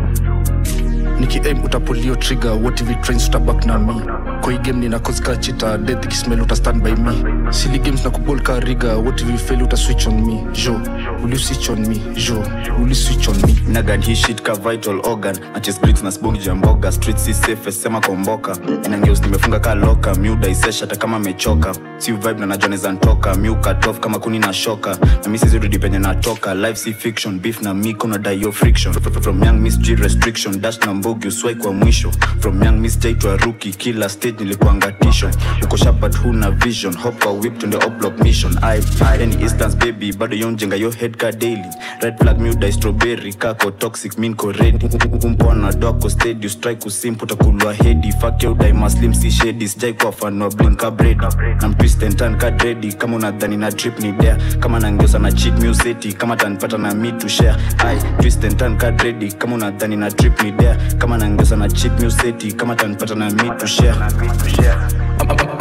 aim 1.28 1.64
utapulio 1.64 2.16
trigger 2.16 2.52
what 2.54 2.80
if 2.82 2.90
it 2.90 3.02
trains 3.02 3.28
utabak 3.28 3.66
na 3.66 3.78
mi 3.80 3.94
kwa 4.42 4.52
hii 4.54 4.58
game 4.60 4.80
nina 4.80 5.00
cause 5.00 5.22
ka 5.24 5.36
chita 5.36 5.78
death 5.78 6.06
ikismail 6.06 6.42
uta 6.42 6.56
stand 6.56 6.84
by 6.84 6.92
me. 6.96 7.14
Silly 7.54 7.80
games 7.80 8.04
na 8.06 8.10
kubol 8.12 8.40
ka 8.42 8.60
riga 8.60 8.98
what 8.98 9.22
if 9.22 9.30
you 9.30 9.38
fail 9.38 9.64
uta 9.64 9.78
switch 9.78 10.08
on 10.08 10.26
me? 10.26 10.44
Jo 10.54 10.74
will 11.22 11.30
you 11.32 11.38
switch 11.40 11.70
on 11.70 11.82
me? 11.88 12.00
Jo 12.16 12.40
will 12.80 12.88
you 12.88 12.96
switch 12.96 13.28
on 13.28 13.36
me? 13.42 13.54
Nagan 13.68 14.02
hii 14.02 14.16
shit 14.16 14.42
ka 14.44 14.54
vital 14.54 15.02
organ. 15.08 15.36
Aches 15.56 15.80
bricks 15.82 16.04
na 16.04 16.12
spongi 16.12 16.40
ja 16.46 16.56
mboga 16.56 16.92
street 16.92 17.18
si 17.18 17.34
safe 17.34 17.72
sema 17.72 18.02
komboka 18.02 18.58
inangeus 18.86 19.22
nimefunga 19.22 19.60
ka 19.60 19.76
loka 19.76 20.16
miuda 20.16 20.48
isesha 20.48 20.86
hata 20.86 20.96
kama 20.96 21.18
amechoka. 21.18 21.76
Si 21.98 22.12
vibe 22.12 22.40
na 22.40 22.46
najua 22.46 22.70
neza 22.70 22.92
ntoka 22.92 23.36
miuka 23.36 23.74
tof 23.74 24.00
kama 24.00 24.20
kuni 24.20 24.40
na 24.40 24.54
shoka. 24.54 24.98
Na 25.24 25.30
misi 25.30 25.48
zirudi 25.48 25.80
penye 25.80 26.00
natoka. 26.00 26.54
Life 26.54 26.76
si 26.76 26.94
fiction 26.94 27.40
beef 27.40 27.62
na 27.62 27.74
mi 27.74 27.94
kuna 27.94 28.18
dio 28.18 28.52
friction. 28.52 28.94
From 28.94 29.44
young 29.44 29.60
miss 29.64 29.78
G 29.78 29.96
restriction 29.96 30.62
dash 30.62 30.80
na 30.80 30.94
uswai 31.14 31.56
kwa 31.56 31.74
mwisho. 31.74 32.12
From 32.40 32.64
young 32.64 32.80
miss 32.82 32.98
J 33.00 33.14
to 33.14 33.32
a 33.32 33.38
rookie 33.38 33.72
kila 33.72 34.10
stage 34.10 34.40
nilikuanga 34.44 34.92
tisho. 34.92 35.30
Uko 35.64 35.78
sharp 35.78 36.00
but 36.00 36.14
huna 36.16 36.52
vision? 36.52 36.94
Hop 36.94 37.24
kwa 37.24 37.32
whip 37.34 37.60
to 37.60 37.68
the 37.68 37.90
block 37.90 38.20
mission. 38.20 38.58
I 38.64 38.82
any 39.22 39.36
instance 39.42 39.76
baby 39.76 40.12
bado 40.14 40.36
yonjenga 40.36 40.76
yo 40.80 40.92
head 40.92 41.18
ka 41.18 41.32
daily. 41.32 41.70
Red 42.02 42.18
flag 42.20 42.38
miuda 42.40 42.72
strawberry 42.72 43.34
kako 43.34 43.72
toxic 43.72 44.18
mean 44.18 44.34
ko 44.36 44.52
ready 44.52 44.88
umpona 45.24 45.72
doko 45.74 46.10
steady 46.10 46.50
strike 46.50 46.86
usimpu 46.86 47.26
takulwa 47.26 47.74
hedi 47.74 48.12
fuck 48.12 48.44
you 48.44 48.56
die 48.56 48.74
muslim 48.74 49.14
si 49.14 49.32
shady. 49.32 49.68
Sijai 49.68 49.94
kwa 49.94 50.12
fan 50.12 50.42
wa 50.42 50.50
blink 50.50 50.80
ka 50.80 50.92
bread 50.92 51.18
na 51.62 51.68
mtwist 51.68 52.04
and 52.04 52.18
turn 52.18 52.38
ka 52.38 52.50
ready. 52.50 52.94
Kama 52.94 53.16
unadhani 53.18 53.58
na 53.58 53.72
trip 53.72 54.00
ni 54.00 54.12
dare 54.12 54.38
kama 54.60 54.80
nangeusa 54.80 55.20
na 55.20 55.32
cheat 55.32 55.60
music 55.60 56.18
kama 56.18 56.36
tanipata 56.36 56.78
na 56.78 56.94
me 56.94 57.12
to 57.12 57.28
share. 57.30 57.56
I 57.80 57.98
twist 58.22 58.44
and 58.44 58.58
turn 58.60 58.78
ka 58.78 58.88
ready. 59.04 59.32
Kama 59.32 59.56
unadhani 59.56 59.96
na 59.98 60.10
trip 60.10 60.44
ni 60.44 60.52
dare 60.52 60.78
kama 61.00 61.18
naongeza 61.18 61.56
na 61.56 61.70
chip 61.70 62.00
museti 62.00 62.52
kama 62.52 62.76
tanipata 62.76 63.16
na 63.16 63.30
mi 63.30 63.50
to 63.60 63.68
share. 63.68 63.96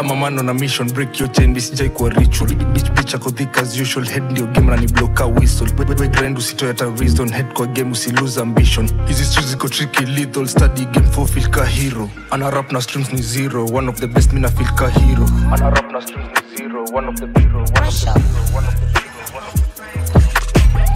I'm 0.00 0.10
a 0.10 0.14
man 0.30 0.56
mission 0.60 0.88
break 0.88 1.18
your 1.20 1.28
chain 1.32 1.54
sijai 1.54 1.88
kwa 1.90 2.08
ritual. 2.10 2.50
Bitch 2.72 2.90
bitch 2.94 3.14
ako 3.14 3.30
thick 3.30 3.56
as 3.58 3.80
usual. 3.80 4.04
Head 4.06 4.30
ndio 4.30 4.46
game 4.46 4.66
na 4.70 4.76
ni 4.76 4.86
block 4.86 5.20
a 5.20 5.26
whistle. 5.26 5.68
We, 5.78 5.84
we 5.94 6.08
grind 6.08 6.38
usitoe 6.38 6.68
hata 6.68 6.84
reason. 7.00 7.28
Head 7.32 7.52
kwa 7.54 7.66
game 7.66 7.90
usi 7.92 8.10
lose 8.12 8.40
ambition. 8.40 8.90
Hizi 9.06 9.24
streets 9.24 9.50
ziko 9.50 9.68
tricky 9.68 10.04
lethal 10.06 10.46
study 10.46 10.84
game 10.84 11.06
for 11.10 11.28
feel 11.28 11.48
ka 11.50 11.64
hero. 11.64 12.10
Ana 12.30 12.50
rap 12.50 12.72
na 12.72 12.80
streams 12.80 13.12
ni 13.12 13.22
zero 13.22 13.64
one 13.66 13.88
of 13.88 14.00
the 14.00 14.06
best 14.06 14.32
mina 14.32 14.48
feel 14.48 14.68
ka 14.74 14.88
hero. 14.88 15.26
Ana 15.52 15.70
rap 15.70 15.92
na 15.92 16.00
streams 16.00 16.28
ni 16.50 16.56
zero 16.56 16.84
one 16.92 17.08
of 17.08 17.16
the 17.16 17.40
hero 17.40 17.58
one 17.58 17.86
of 17.86 18.00
the 18.00 18.10
hero 18.10 18.54
one 18.54 18.64
of 18.66 18.74
the 18.92 18.97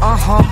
Uh-huh. 0.03 0.43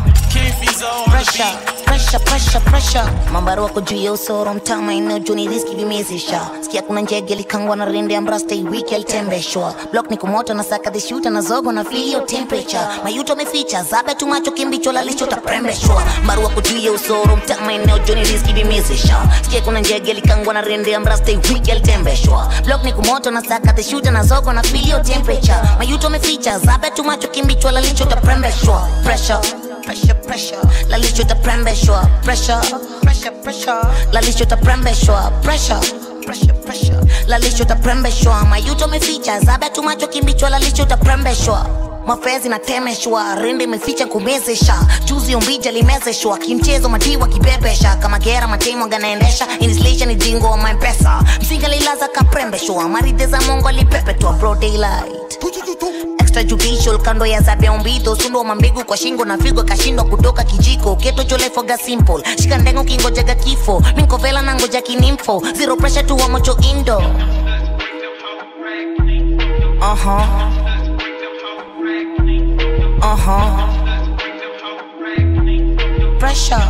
Pressure, 1.11 1.45
pressure, 1.85 2.19
pressure, 2.25 2.61
pressure. 2.61 3.05
Mambaru 3.33 3.63
wako 3.63 3.81
juu 3.81 3.97
ya 3.97 4.13
usoro 4.13 4.55
mtama 4.55 4.95
eneo 4.95 5.19
juu 5.19 5.35
ni 5.35 5.49
riski 5.49 5.75
vimezisha 5.75 6.41
sikia 6.61 6.83
kuna 6.83 7.01
njege 7.01 7.35
likangwa 7.35 7.77
na 7.77 7.85
rende 7.85 8.15
ya 8.15 8.21
mrasta 8.21 8.55
hii 8.55 8.85
alitembeshwa 8.95 9.75
block 9.93 10.11
ni 10.11 10.17
kumoto 10.17 10.55
na 10.55 10.65
saka 10.65 10.91
the 10.91 11.01
shooter 11.01 11.33
na 11.33 11.41
zogo 11.43 11.73
na 11.73 11.85
feel 11.85 12.13
your 12.13 12.27
temperature. 12.27 12.81
Mayuto 13.05 13.37
meficha 13.37 13.83
zabe 13.83 14.15
tu 14.15 14.27
macho 14.27 14.51
kimbicho 14.53 14.93
lalicho 14.93 15.27
taprembeshwa. 15.27 16.03
Mbaru 16.25 16.45
wako 16.45 16.61
juu 16.61 16.79
ya 16.79 16.93
usoro 16.93 17.37
mtama 17.37 17.73
eneo 17.73 17.99
juu 17.99 18.15
ni 18.15 18.25
riski 18.25 18.53
vimezisha 18.53 19.17
sikia 19.43 19.61
kuna 19.61 19.81
njege 19.81 20.13
likangwa 20.15 20.55
na 20.55 20.61
rende 20.61 20.91
ya 20.91 21.01
mrasta 21.01 21.31
hii 21.33 21.71
alitembeshwa 21.71 22.53
block 22.65 22.85
ni 22.85 22.93
kumoto 22.93 23.31
na 23.31 23.43
saka 23.43 23.73
the 23.73 23.83
shooter 23.83 24.13
na 24.13 24.25
zogo 24.25 24.53
na 24.53 24.63
feel 24.63 24.89
your 24.89 25.03
temperature. 25.03 25.57
Mayuto 25.79 26.11
meficha 26.11 26.59
zabe 26.59 26.91
tu 26.91 27.05
macho 27.05 27.29
kimbicho 27.29 27.71
lalicho 27.71 28.05
taprembeshwa. 28.05 28.89
Pressure 29.05 29.39
pressure 29.85 30.15
pressure. 30.15 30.59
Lalisho 30.89 31.25
taprembeshwa 31.25 32.07
pressure 32.25 32.61
pressure 33.03 33.31
pressure. 33.43 33.83
Lalisho 34.13 34.45
taprembeshwa 34.45 35.31
pressure 35.43 35.81
pressure 36.27 36.53
pressure. 36.65 37.01
Lalisho 37.27 37.65
mayuto 38.45 38.89
meficha 38.89 39.41
zabe 39.41 39.71
tu 39.71 39.83
kimbichwa 40.09 40.51
lalisho 40.51 40.85
taprembeshwa 40.85 41.67
mafezi 42.07 42.49
natemeshwa 42.49 43.35
rindi 43.35 43.65
imeficha 43.65 44.07
kumezesha 44.07 44.75
juzi 45.05 45.35
umbija 45.35 45.71
limezeshwa 45.71 46.39
kimchezo 46.39 46.89
madiwa 46.89 47.29
kibebesha 47.29 47.97
kama 47.97 48.19
gera 48.19 48.47
matemo 48.49 48.87
ganaendesha 48.89 49.47
inislisha 49.61 50.07
ni 50.07 50.15
jingo 50.15 50.47
wa 50.51 50.57
mampesa 50.57 51.23
msinga 51.41 51.69
lilaza 51.69 52.09
kaprembeshwa 52.09 52.89
marideza 52.89 53.41
mongo 53.41 53.69
alipepetwa 53.69 54.33
bro 54.33 54.57
extrajudicial 56.31 56.99
kando 57.03 57.27
ya 57.27 57.41
zabia 57.43 57.73
umbito 57.73 58.17
sundo 58.17 58.45
mambigu 58.45 58.85
kwa 58.85 58.97
shingo 58.97 59.25
na 59.25 59.39
figo 59.39 59.63
kashindwa 59.65 60.05
kutoka 60.05 60.45
kijiko 60.45 60.97
keto 60.97 61.25
cholefoga 61.25 61.79
simple 61.79 62.23
shika 62.43 62.59
ndengo 62.59 62.85
kingojaga 62.85 63.35
kifo 63.35 63.83
minkovela 63.97 64.43
na 64.43 64.55
ngoja 64.55 64.83
kinimfo 64.83 65.43
zero 65.55 65.77
pressure 65.77 66.03
tu 66.03 66.17
wa 66.17 66.29
mocho 66.29 66.57
indo 66.73 66.99
uh-huh. 69.81 70.27
Uh-huh. 73.01 73.67
Pressure. 76.19 76.67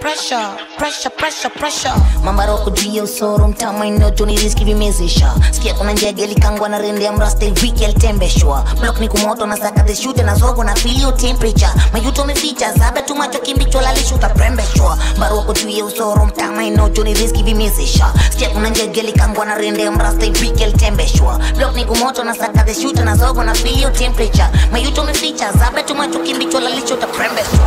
Pressure, 0.00 0.56
pressure, 0.78 1.10
pressure, 1.10 1.50
pressure. 1.50 1.92
Mambaro 2.24 2.56
kujia 2.58 3.02
usoro 3.02 3.48
mtama 3.48 3.86
inoto 3.86 4.26
ni 4.26 4.36
riski 4.36 4.64
vimezesha. 4.64 5.34
Sikia 5.50 5.74
kuna 5.74 5.92
njege 5.92 6.26
likangwa 6.26 6.68
na 6.68 6.78
rende 6.78 7.04
ya 7.04 7.12
mraste 7.12 7.46
wiki 7.62 7.84
alitembeshwa 7.84 8.64
block 8.80 9.00
ni 9.00 9.08
kumoto 9.08 9.46
na 9.46 9.56
saka 9.56 9.82
the 9.82 9.94
shooter 9.94 10.24
na 10.24 10.34
zogo 10.34 10.64
na 10.64 10.74
feel 10.74 11.00
your 11.02 11.16
temperature. 11.16 11.70
Mayuto 11.92 12.24
meficha 12.24 12.72
zaba 12.72 13.02
tu 13.02 13.14
macho 13.14 13.38
kimbicho 13.38 13.80
lalishu 13.80 14.14
utaprembeshwa 14.14 14.98
mbaro 15.16 15.42
kujia 15.42 15.84
usoro 15.84 16.26
mtama 16.26 16.64
inoto 16.64 17.04
ni 17.04 17.14
riski 17.14 17.42
vimezesha. 17.42 18.12
Sikia 18.30 18.48
kuna 18.50 18.68
njege 18.68 19.02
likangwa 19.02 19.44
na 19.46 19.54
rende 19.54 19.82
ya 19.82 19.90
mraste 19.90 20.26
wiki 20.26 20.64
alitembeshwa 20.64 21.40
block 21.56 21.76
ni 21.76 21.84
kumoto 21.84 22.24
na 22.24 22.34
saka 22.34 22.62
the 22.64 22.74
shooter 22.82 23.04
na 23.04 23.16
zogo 23.16 23.44
na 23.44 23.54
feel 23.54 23.80
your 23.82 23.92
temperature. 23.92 24.48
Mayuto 24.72 25.04
meficha 25.04 25.52
zaba 25.52 25.82
tu 25.82 25.94
macho 25.94 26.18
kimbicho 26.18 26.60
lalishu 26.60 26.94
utaprembeshwa 26.94 27.60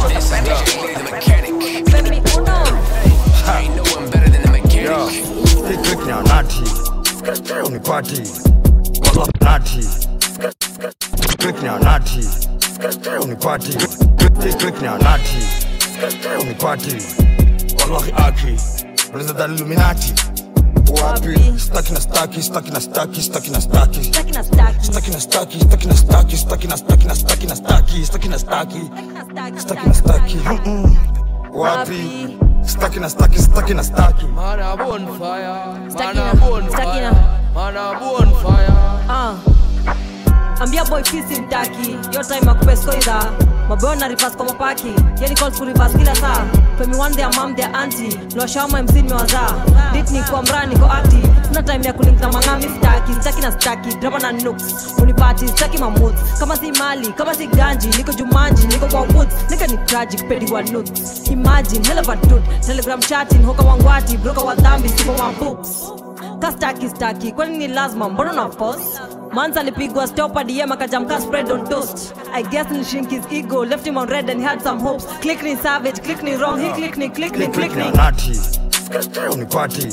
nati 6.27 6.63
unipati 7.67 8.21
nati 9.41 9.79
click 11.37 11.63
now 11.63 11.79
nati 11.79 12.27
unipati 13.23 13.77
click 14.57 14.81
now 14.81 14.97
nati 14.97 15.37
unipati 16.41 16.97
wallahi 17.81 18.11
aki 18.15 18.55
unaweza 19.09 19.33
dhani 19.33 19.55
illuminati 19.55 20.13
wapi 21.03 21.59
staki 21.59 21.93
na 21.93 22.01
staki 22.01 22.41
staki 22.43 22.71
na 22.71 22.81
staki 22.81 23.21
staki 23.21 23.49
na 23.49 23.61
staki 23.61 24.03
staki 24.03 24.31
na 24.31 24.43
staki 24.43 24.85
staki 24.85 25.09
na 25.11 25.19
staki 25.19 25.59
staki 25.59 25.87
na 25.87 25.95
staki 25.95 26.37
staki 26.37 26.67
na 26.67 26.75
staki 26.77 27.07
na 27.07 27.15
staki 27.15 27.47
na 27.47 27.55
staki 27.55 28.05
staki 28.05 28.27
na 28.29 28.39
staki 28.39 28.81
staki 29.57 29.87
na 29.87 29.93
staki 29.93 30.35
Mm-mm. 30.37 30.97
wapi 31.53 32.37
staki 32.65 32.99
na 32.99 33.09
staki 33.09 33.39
staki 33.39 33.73
na 33.73 33.83
staki 33.83 34.25
mana 34.27 34.75
bonfire. 34.77 35.89
Stuck 35.91 36.15
Man 36.15 36.15
in 36.15 36.21
a 36.21 36.31
a- 36.31 36.35
bonfire. 36.35 36.71
stuck 36.71 36.95
in 36.95 37.03
bonfire. 37.99 38.73
Ah. 39.09 39.35
ambia 40.59 40.85
boy 40.85 41.03
fisi 41.03 41.41
mtaki 41.41 41.91
your 42.13 42.23
time 42.27 42.51
akupeskoidha 42.51 43.31
mabeo 43.69 43.95
na 43.95 44.07
reverse 44.07 44.35
kwa 44.37 44.45
mapaki 44.45 44.93
yani 45.21 45.35
calls 45.35 45.57
ku 45.57 45.65
reverse 45.65 45.97
kila 45.97 46.15
saa 46.15 46.45
femi 46.77 46.95
one 46.97 47.15
their 47.15 47.29
mom 47.35 47.55
their 47.55 47.69
auntie. 47.75 48.19
Lwashama 48.35 48.81
mc 48.83 48.91
nimewazaa 48.95 49.51
dit 49.93 50.11
ni 50.11 50.23
kwa 50.23 50.43
mraa 50.43 50.67
kwa 50.79 50.97
akti 50.97 51.17
sina 51.53 51.63
time 51.63 51.83
ya 51.85 51.93
kulinga 51.93 52.31
mangami 52.31 52.63
staki 52.63 53.13
staki 53.21 53.41
na 53.41 53.51
staki 53.51 53.95
drama 53.99 54.19
na 54.19 54.31
nooks 54.31 54.93
unipati 55.01 55.47
staki 55.47 55.77
mamut. 55.77 56.13
Kama 56.39 56.55
si 56.55 56.71
mali 56.71 57.07
kama 57.13 57.33
si 57.35 57.47
ganji 57.47 57.87
niko 57.97 58.13
jumanji 58.13 58.67
niko 58.67 58.87
kwa 58.87 59.01
woods 59.01 59.35
nika 59.51 59.67
ni 59.67 59.77
tragic 59.77 60.27
pedi 60.27 60.51
wa 60.53 60.61
nuts 60.61 61.27
imagine 61.31 61.83
hell 61.85 61.99
of 61.99 62.09
a 62.09 62.15
dude. 62.15 62.43
Telegram 62.65 62.99
chatting 63.01 63.43
hoka 63.45 63.63
wangwati 63.63 64.17
broka 64.17 64.41
wa 64.41 64.55
dhambi 64.55 64.89
siko 64.89 65.11
wa 65.11 65.31
books. 65.31 65.91
Kastaki 66.39 66.89
staki 66.89 67.31
kwani 67.31 67.57
ni 67.57 67.67
lazima? 67.67 68.09
Mbona 68.09 68.33
na 68.33 68.49
force? 68.49 68.99
Manza 69.33 69.59
alipigwa 69.59 70.07
stop 70.07 70.43
DM 70.43 70.71
akajamka 70.71 71.21
spread 71.21 71.51
on 71.51 71.67
toast. 71.69 72.13
I 72.33 72.43
guess 72.43 72.71
ni 72.71 72.83
shrink 72.83 73.09
his 73.09 73.23
ego 73.31 73.65
left 73.65 73.85
him 73.87 73.97
on 73.97 74.07
red 74.09 74.29
and 74.29 74.41
had 74.43 74.61
some 74.61 74.79
hopes. 74.79 75.05
Click 75.21 75.43
ni 75.43 75.55
savage 75.55 76.01
click 76.03 76.23
ni 76.23 76.35
wrong 76.35 76.59
he 76.59 76.71
click 76.73 76.97
ni 76.97 77.09
click 77.09 77.37
ni 77.37 77.47
click 77.47 77.55
ni 77.57 77.67
Click 77.67 77.75
ni 77.75 77.83
anati, 77.83 78.39
nati 78.93 79.19
unipati 79.33 79.87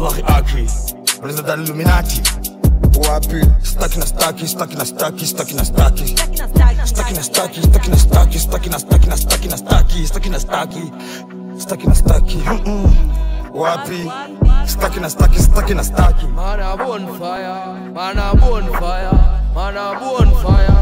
wallahi 0.00 0.22
aki 0.26 0.66
unaweza 1.18 1.42
dhani 1.42 1.64
illuminati. 1.64 2.22
Wapi? 3.08 3.46
Staki 3.62 3.98
na 3.98 4.06
staki 4.06 4.48
staki 4.48 4.76
na 4.76 4.84
staki 4.86 5.26
staki 5.26 5.54
na 5.54 5.64
staki 5.64 6.16
staki 6.86 7.14
na 7.14 7.22
staki 7.22 7.60
staki 7.62 7.90
na 7.90 7.96
staki 7.98 8.38
staki 8.38 8.68
na 8.70 8.78
staki 8.78 9.08
na 9.08 9.16
staki 9.16 9.48
na 9.48 9.56
staki 9.58 10.06
staki 10.06 10.28
na 10.30 10.40
staki 10.40 10.92
staki 11.58 11.86
na 11.86 11.94
staki 11.94 12.38
wapi? 13.54 14.10
Staki 14.66 15.00
na 15.00 15.10
staki 15.10 15.38
staki 15.42 15.74
na 15.74 15.82
staki 15.84 16.26
Man 16.26 16.60
a 16.60 16.76
bonfire. 16.76 17.90
Man 17.94 18.18
a 18.18 18.34
bonfire. 18.36 19.12
Man 19.54 19.76
a 19.76 19.98
bonfire. 20.00 20.74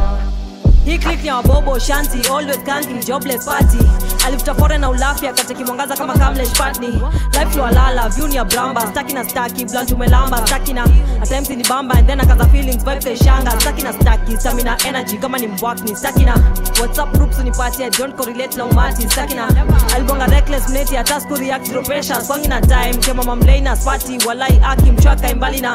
hii 0.85 0.99
click 0.99 1.21
ni 1.23 1.27
ya 1.29 1.37
wabobo 1.37 1.79
shanti 1.79 2.29
always 2.29 2.57
kanti 2.59 3.07
jobless 3.07 3.45
party 3.45 3.79
alifuta 4.27 4.55
fore 4.55 4.79
na 4.79 4.91
ulafi 4.91 5.27
akateki 5.27 5.65
mwangaza 5.65 5.97
kama 5.97 6.15
kamleshpatni 6.19 6.87
life 6.87 8.09
view 8.17 8.29
ya 8.29 8.45
bramba. 8.45 8.87
Staki 8.87 9.15
na 9.15 9.25
staki 9.29 9.65
blunt 9.65 9.93
umelamba. 9.93 10.47
Staki 10.47 10.73
na 10.73 10.85
at 10.85 11.49
ni 11.51 11.63
bamba 11.65 11.95
and 11.99 12.07
then 12.09 12.19
akaza 12.21 12.47
feelings 12.51 12.85
vibe 12.85 13.01
kaishanga 13.05 13.51
staki 13.61 13.83
na 13.83 13.93
staki 13.93 14.37
stamina 14.37 14.77
energy 14.87 15.19
kama 15.19 15.39
ni 15.39 15.47
mbwakni 15.47 15.97
staki 15.97 16.25
na 16.25 16.35
whatsapp 16.81 17.13
groups 17.13 17.39
unipatie 17.39 17.91
don't 17.91 18.17
correlate 18.17 18.57
na 18.57 18.65
umati. 18.65 19.09
Staki 19.11 19.35
na 19.35 19.49
aligonga 19.95 20.27
reckless 20.27 20.69
mneti 20.69 20.95
hata 20.97 21.21
siku 21.21 21.35
react 21.37 21.67
zero 21.67 21.83
pressure. 21.83 22.21
Swangi 22.25 22.49
na 22.49 22.61
time 22.61 22.95
kema 23.01 23.23
mamlaina 23.23 23.77
spati 23.77 24.19
walai 24.27 24.61
aki 24.65 24.91
mchwaka 24.93 25.31
imbali 25.31 25.61
na 25.61 25.73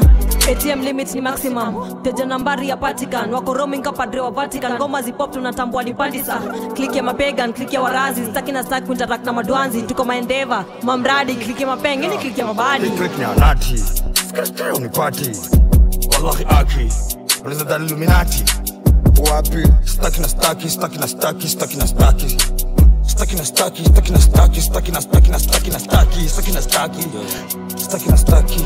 atm 0.52 0.82
limit 0.82 1.14
ni 1.16 1.22
maximum. 1.22 2.02
Teja 2.04 2.26
nambari 2.26 2.70
ya 2.70 2.78
patikan 2.78 3.34
wako 3.34 3.54
roaming 3.54 3.82
kapadre 3.82 4.22
wa 4.22 4.32
vatican. 4.32 4.74
Ngoma 4.74 5.02
zipop 5.02 5.32
tunatambua 5.34 5.84
ni 5.84 5.93
pandisa. 5.93 6.39
Klik 6.74 6.95
ya 6.95 7.04
mapegan 7.04 7.54
klik 7.54 7.74
ya 7.74 7.82
warazi 7.82 8.26
staki 8.38 8.52
na 8.52 8.64
staki 8.64 8.88
kuntarak 8.88 9.26
na 9.26 9.34
madwanzi 9.34 9.82
tuko 9.82 10.06
maendeva 10.06 10.66
mamradi 10.84 11.36
kliki 11.36 11.62
ya 11.62 11.68
mapengeni 11.68 12.18
kliki 12.18 12.44
mabadi. 12.44 12.92
Unipati 14.76 15.32
wallahi 16.14 16.46
aki. 16.50 16.90
Unaweza 17.42 17.64
dhani 17.64 17.86
illuminati 17.86 18.44
wapi? 19.32 19.68
Staki 19.86 20.20
na 20.22 20.28
staki 20.28 20.70
staki 20.70 20.98
na 20.98 21.08
staki 21.08 21.48
staki 21.48 21.78
na 21.78 21.88
staki 21.88 22.38
staki 23.08 23.36
na 23.36 23.46
staki 23.46 23.84
staki 23.86 24.12
na 24.12 24.20
staki 24.20 24.62
staki 24.62 24.92
na 24.92 25.02
staki 25.02 25.32
na 25.32 25.40
staki 25.40 25.70
na 25.72 25.80
staki 25.80 26.30
staki 26.30 26.52
na 26.52 26.62
staki 26.62 27.02
staki 27.78 28.10
na 28.10 28.18
staki 28.18 28.60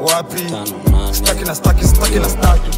wapi? 0.00 0.44
Staki 1.12 1.44
na 1.44 1.54
staki 1.54 1.84
staki 1.86 2.18
na 2.18 2.28
staki 2.28 2.70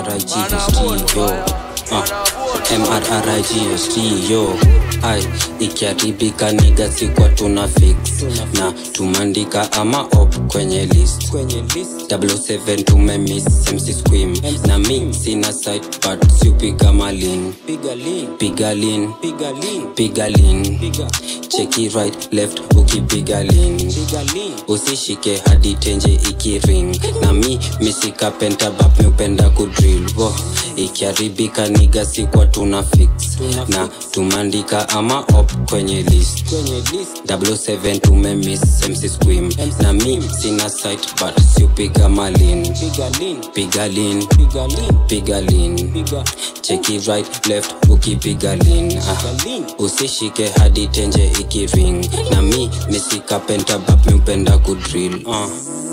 mrrigst 0.00 1.16
yo 1.16 1.69
uh, 1.92 2.04
mrrigst 2.78 3.96
yo 4.30 4.54
ai 5.02 5.24
ikiharibika 5.58 6.52
niga 6.52 6.92
sikwa 6.92 7.28
tuna 7.28 7.68
fix. 7.68 7.96
Na 8.58 8.72
tumandika 8.92 9.72
ama 9.72 10.00
op 10.02 10.36
kwenye 10.52 10.86
list. 10.86 11.22
7 11.32 12.84
tumemis 12.84 13.44
mc 13.72 13.92
squim 13.94 14.36
na 14.66 14.78
mi 14.78 15.14
sina 15.14 15.52
site 15.52 16.08
but 16.08 16.30
siupiga 16.40 16.92
malin. 16.92 17.52
Piga 18.38 18.74
lin. 18.74 19.10
Cheki 21.48 21.88
right 21.94 22.32
left 22.32 22.60
ukipiga 22.76 23.44
usishike 24.68 25.36
hadi 25.48 25.74
tenje 25.74 26.12
ikiring 26.14 27.00
na 27.20 27.32
mi 27.32 27.58
misikapenta 27.80 28.70
bap 28.70 28.98
miupenda 29.00 29.50
kudrill. 29.50 30.06
Wo 30.16 30.34
ikiharibika 30.76 31.68
niga 31.80 32.04
sikwa 32.06 32.46
tuna 32.46 32.82
fix. 32.82 33.10
Na 33.68 33.88
tumandika 34.10 34.88
ama 34.88 35.18
op 35.20 35.52
kwenye 35.70 36.02
list. 36.02 36.44
7 37.26 38.00
tumemis 38.00 38.60
mc 38.88 39.08
squim. 39.08 39.52
Na 39.82 39.92
mi 39.92 40.22
sina 40.40 40.70
site 40.70 41.08
but 41.20 41.40
siupiga 41.54 42.08
malin. 42.08 42.62
Piga 43.54 43.88
lin. 43.88 44.26
Piga 45.08 45.40
lin. 45.40 46.04
Cheki 46.62 46.98
right 47.08 47.46
left 47.48 47.74
ukipiga 47.88 48.56
lin. 48.56 48.98
Ah. 48.98 49.16
usishike 49.78 50.48
hadi 50.48 50.86
tenje 50.86 51.32
ikiring 51.40 52.10
na 52.30 52.42
mi 52.42 52.70
misikapenta 52.90 53.78
bap 53.78 54.06
miupenda 54.06 54.58
kudril 54.58 55.26
uh. 55.26 55.46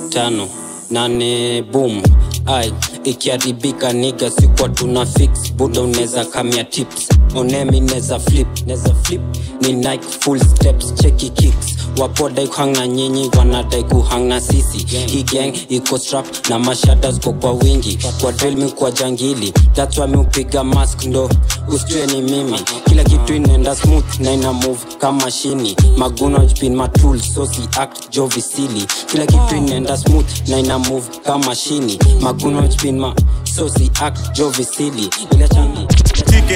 tano 0.10 0.48
nane 0.92 1.62
boom. 1.62 2.04
Ai 2.46 2.74
ikiharibika 3.10 3.94
niga 3.94 4.32
sikwa 4.32 4.70
tuna 4.70 5.06
fix. 5.06 5.54
Buda 5.54 5.82
unaweza 5.82 6.26
kamia 6.26 6.64
tips. 6.64 7.10
Onemi 7.36 7.80
neza 7.80 8.20
flip 8.20 8.48
neza 8.68 8.94
flip. 9.04 9.22
Ni 9.62 9.74
nike 9.74 10.08
full 10.20 10.40
steps 10.40 10.94
cheki 10.96 11.30
kicks. 11.30 11.78
Wapodai 11.98 12.48
kuhang 12.48 12.72
na 12.72 12.88
nyinyi 12.88 13.32
wanadai 13.38 13.84
kuhang 13.84 14.20
na 14.20 14.42
sisi. 14.42 14.78
Hii 15.08 15.24
gang 15.24 15.54
iko 15.70 15.98
strap 15.98 16.50
na 16.50 16.60
mashada 16.60 17.12
ziko 17.12 17.34
kwa 17.34 17.52
wingi. 17.52 18.00
Kwa 18.22 18.32
drilmi 18.32 18.72
kwa 18.72 18.92
jangili. 18.92 19.54
Why 19.98 20.64
mask 20.64 21.04
ndo 21.06 21.30
usitue 21.68 22.06
ni 22.08 22.22
mimi. 22.22 22.60
Kila 22.90 23.04
kitu 23.04 23.34
inaenda 23.36 23.76
smooth 23.76 24.20
na 24.20 24.32
ina 24.34 24.54
move 24.54 24.80
kama 25.00 25.32
shini. 25.32 25.76
Maguno 25.98 26.46
jpin 26.46 26.76
matul 26.76 27.20
sosi 27.22 27.62
act 27.80 28.10
jovisili. 28.12 28.86
Kila 29.12 29.26
kitu 29.26 29.56
inaenda 29.56 29.98
smooth 29.98 30.26
na 30.48 30.60
ina 30.60 30.80
move 30.80 31.08
kama 31.26 31.56
shini. 31.56 32.00
Maguno 32.22 32.68
jpin 32.68 32.97
ma 32.98 33.14
so 33.44 33.68
si 33.70 33.92
act 34.02 34.32
jovisili 34.38 35.10
ila 35.32 35.48
chani 35.48 35.88
TK. 36.26 36.52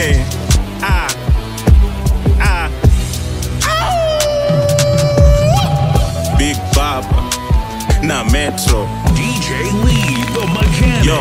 Ah. 0.83 1.07
Ah. 2.41 2.69
Big 6.37 6.57
Bob 6.73 7.05
na 8.03 8.23
Metro. 8.23 8.87
DJ 9.13 9.49
Lee 9.83 10.23
the 10.33 10.45
mechanic. 10.53 11.05
Yo, 11.05 11.17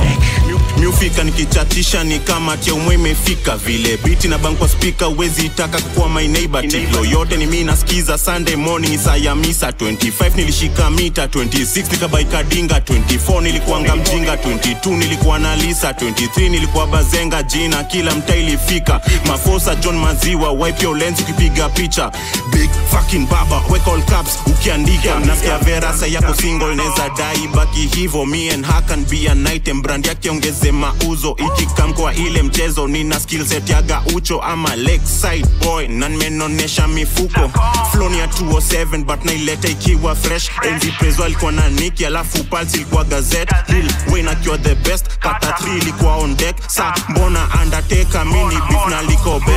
mi 0.78 0.86
ufika 0.86 1.24
nikichatisha 1.24 2.04
ni 2.04 2.18
kama 2.18 2.56
tia 2.56 2.74
umwe 2.74 2.94
imefika. 2.94 3.56
Vile 3.56 3.96
biti 3.96 4.28
na 4.28 4.38
bank 4.38 4.58
kwa 4.58 4.68
spika 4.68 5.08
uwezi 5.08 5.46
itaka 5.46 5.80
kukuwa 5.80 6.08
my 6.08 6.28
neighbor. 6.28 6.68
Tiklo 6.68 7.04
yote 7.04 7.36
ni 7.36 7.46
mi 7.46 7.64
nasikiza 7.64 8.18
sunday 8.18 8.56
morning 8.56 8.98
saa 8.98 9.16
ya 9.16 9.34
misa. 9.34 9.70
25 9.70 10.36
nilishika 10.36 10.90
mita 10.90 11.26
26 11.26 11.92
nikabaika 11.92 12.42
dinga 12.42 12.78
24 12.78 13.42
nilikuanga 13.42 13.96
mjinga 13.96 14.34
22 14.34 14.90
nilikuwa 14.98 15.38
na 15.38 15.56
lisa 15.56 15.90
23 15.92 16.50
nilikuwa 16.50 16.86
bazenga. 16.86 17.42
Jina 17.42 17.84
kila 17.84 18.14
mta 18.14 18.36
ilifika. 18.36 19.00
Mafosa 19.26 19.74
john 19.74 19.96
maziwa 19.98 20.52
wipe 20.52 20.86
lens 20.94 21.20
ukipiga 21.20 21.68
picha. 21.68 22.12
Big 22.52 22.70
fucking 22.90 23.26
baba 23.26 23.62
weka 23.70 23.92
all 23.92 24.02
caps 24.02 24.38
ukiandika. 24.46 25.18
Nasikia 25.20 25.58
vera 25.58 25.96
sa 25.98 26.06
yako 26.06 26.34
single 26.34 26.74
neza 26.74 27.08
dai. 27.18 27.48
Baki 27.54 27.86
hivo 27.96 28.26
me 28.26 28.50
and 28.50 28.64
hakan 28.66 29.04
be 29.10 29.28
an 29.30 29.46
item 29.46 29.82
brand 29.82 30.06
yake 30.06 30.30
ongeze 30.30 30.59
mauzo 30.72 31.36
ikikam 31.38 31.92
kwa 31.94 32.14
ile 32.14 32.42
mchezo. 32.42 32.88
Nina 32.88 33.20
skillset 33.20 33.70
ya 33.70 33.82
gaucho 33.82 34.40
ama 34.42 34.76
lakeside 34.76 35.46
boy. 35.64 35.88
Na 35.88 36.08
nimenonesha 36.08 36.88
mifuko. 36.88 37.50
Floni 37.92 38.18
ya 38.18 38.26
207 38.26 39.04
but 39.04 39.24
naileta 39.24 39.68
ikiwa 39.68 40.14
fresh. 40.16 40.50
Enzi 40.68 40.92
alikuwa 41.24 41.52
na 41.52 41.68
niki 41.68 42.06
alafu 42.06 42.44
pals 42.44 42.74
ilikuwa 42.74 43.04
gazet 43.04 43.48
lil 43.68 43.92
wayne 44.12 44.30
akiwa 44.30 44.58
the 44.58 44.74
best 44.74 45.06
kata 45.18 45.50
3 45.50 45.76
ilikuwa 45.82 46.16
on 46.16 46.36
deck. 46.36 46.56
Sa 46.66 46.94
mbona 47.08 47.48
undertaker 47.62 48.26
mini 48.26 48.60
beef 48.70 48.86
na 48.90 49.02
likobe? 49.02 49.52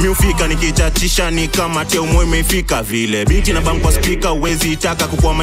Miufika 0.00 0.48
nikichachisha 0.48 1.30
ni 1.30 1.48
kama 1.48 1.84
teumwe 1.84 2.24
imefika 2.24 2.82
vile. 2.82 3.24
Biti 3.24 3.52
na 3.52 3.60
kwa 3.60 3.92
speaker 3.92 4.30
uwezi 4.30 4.72
itaka 4.72 5.06
kukua 5.06 5.34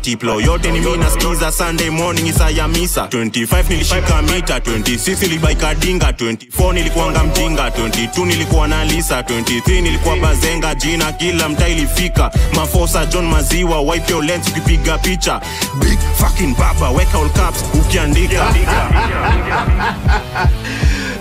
tiplo 0.00 0.40
yote 0.40 0.70
ni 0.70 0.80
mi 0.80 0.96
nasikiza 0.96 1.52
sunday 1.52 1.90
morning 1.90 2.26
isa 2.26 2.50
ya 2.50 2.68
misa. 2.68 3.06
25 3.06 3.64
nilishika 3.68 4.22
mita 4.22 4.55
26 4.58 5.22
nilibaika 5.22 5.74
dinga 5.74 6.10
24 6.10 6.72
nilikuanga 6.72 7.24
mjinga 7.24 7.68
22 7.68 8.26
nilikuwa 8.26 8.68
na 8.68 8.84
lisa 8.84 9.20
23 9.20 9.82
nilikuwa 9.82 10.16
bazenga 10.16 10.74
jina 10.74 11.12
kila 11.12 11.48
mtaa 11.48 11.68
ilifika. 11.68 12.30
Mafosa 12.54 13.06
john 13.06 13.26
maziwa 13.26 13.80
wipe 13.80 14.14
ukipiga 14.14 14.98
picha. 14.98 15.40
Big 15.80 15.98
fucking 16.16 16.54
baba 16.56 16.90
weka 16.90 17.18
all 17.18 17.30
caps 17.30 17.64
ukiandika. 17.74 18.46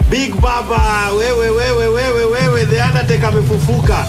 Big 0.09 0.35
baba 0.35 1.11
wewe 1.11 1.49
wewe 1.49 1.87
wewe 1.87 2.25
wewe 2.25 2.65
the 2.65 2.81
undertaker 2.81 3.25
amefufuka. 3.25 4.05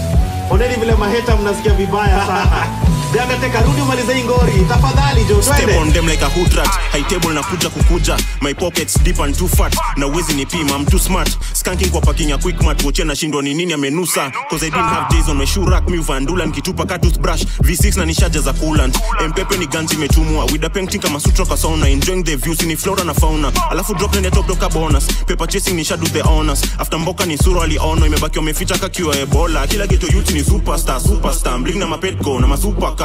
Oneni 0.50 0.74
vile 0.74 0.94
maheta 0.94 1.36
mnasikia 1.36 1.72
vibaya 1.72 2.26
sana 2.26 2.66
the 3.16 3.62
rudi 3.66 3.80
umalize 3.80 4.14
hii 4.14 4.24
ngori. 4.24 4.52
Tafadhali 4.68 5.24
jo 5.24 5.34
twende. 5.40 5.76
On 5.78 5.92
them 5.92 6.06
like 6.06 6.22
a 6.22 6.28
hood 6.28 6.52
rat. 6.54 6.68
High 6.92 7.02
table 7.08 7.34
nakuja 7.34 7.68
kukuja. 7.70 8.16
My 8.42 8.52
pockets 8.54 8.98
deep 9.02 9.18
and 9.20 9.34
too 9.38 9.48
fat. 9.48 9.74
Na 9.96 10.06
uwezi 10.06 10.34
nipima 10.34 10.76
I'm 10.76 10.84
too 10.86 10.98
smart. 10.98 11.38
Skanking 11.52 11.90
kwa 11.90 12.00
parking 12.00 12.30
ya 12.30 12.38
quick 12.38 12.62
mat 12.62 12.84
woche 12.84 13.04
nashindwa 13.04 13.42
ni 13.42 13.54
nini 13.54 13.72
amenusa? 13.72 14.30
Cause 14.50 14.66
I 14.66 14.70
didn't 14.70 14.88
have 14.88 15.08
days 15.10 15.28
on 15.28 15.36
my 15.38 15.46
shoe 15.46 15.64
rack 15.64 15.88
mi 15.88 15.98
uvandula 15.98 16.46
nikitupa 16.46 16.86
ka 16.86 16.98
toothbrush 16.98 17.42
V6 17.62 17.98
na 17.98 18.04
nishaja 18.04 18.40
za 18.40 18.52
coolant. 18.52 18.98
Mpepe 19.28 19.56
ni 19.56 19.66
ganzi 19.66 19.94
imetumwa. 19.94 20.44
With 20.44 20.64
a 20.64 20.68
painting 20.70 21.00
kama 21.00 21.20
sutra 21.20 21.46
kwa 21.46 21.56
sauna. 21.56 21.88
Enjoying 21.88 22.22
the 22.22 22.36
views 22.36 22.62
ni 22.62 22.76
flora 22.76 23.04
na 23.04 23.14
fauna. 23.14 23.52
Alafu 23.70 23.94
drop 23.94 24.14
nende 24.14 24.30
top 24.30 24.46
doka 24.46 24.68
bonus. 24.68 25.06
Paper 25.26 25.48
chasing 25.48 25.74
ni 25.76 25.84
the 25.84 26.22
honors. 26.22 26.62
After 26.78 26.98
mboka 26.98 27.24
ni 27.26 27.38
sura 27.38 27.62
aliono 27.62 28.06
imebaki 28.06 28.38
wameficha 28.38 28.78
kakiwa 28.78 29.16
ebola. 29.16 29.66
Kila 29.66 29.86
geto 29.86 30.06
youth 30.06 30.30
ni 30.30 30.44
superstar 30.44 31.00
superstar. 31.00 31.58
Bling 31.58 31.78
na 31.78 31.86
mapetco 31.86 32.40
na 32.40 32.46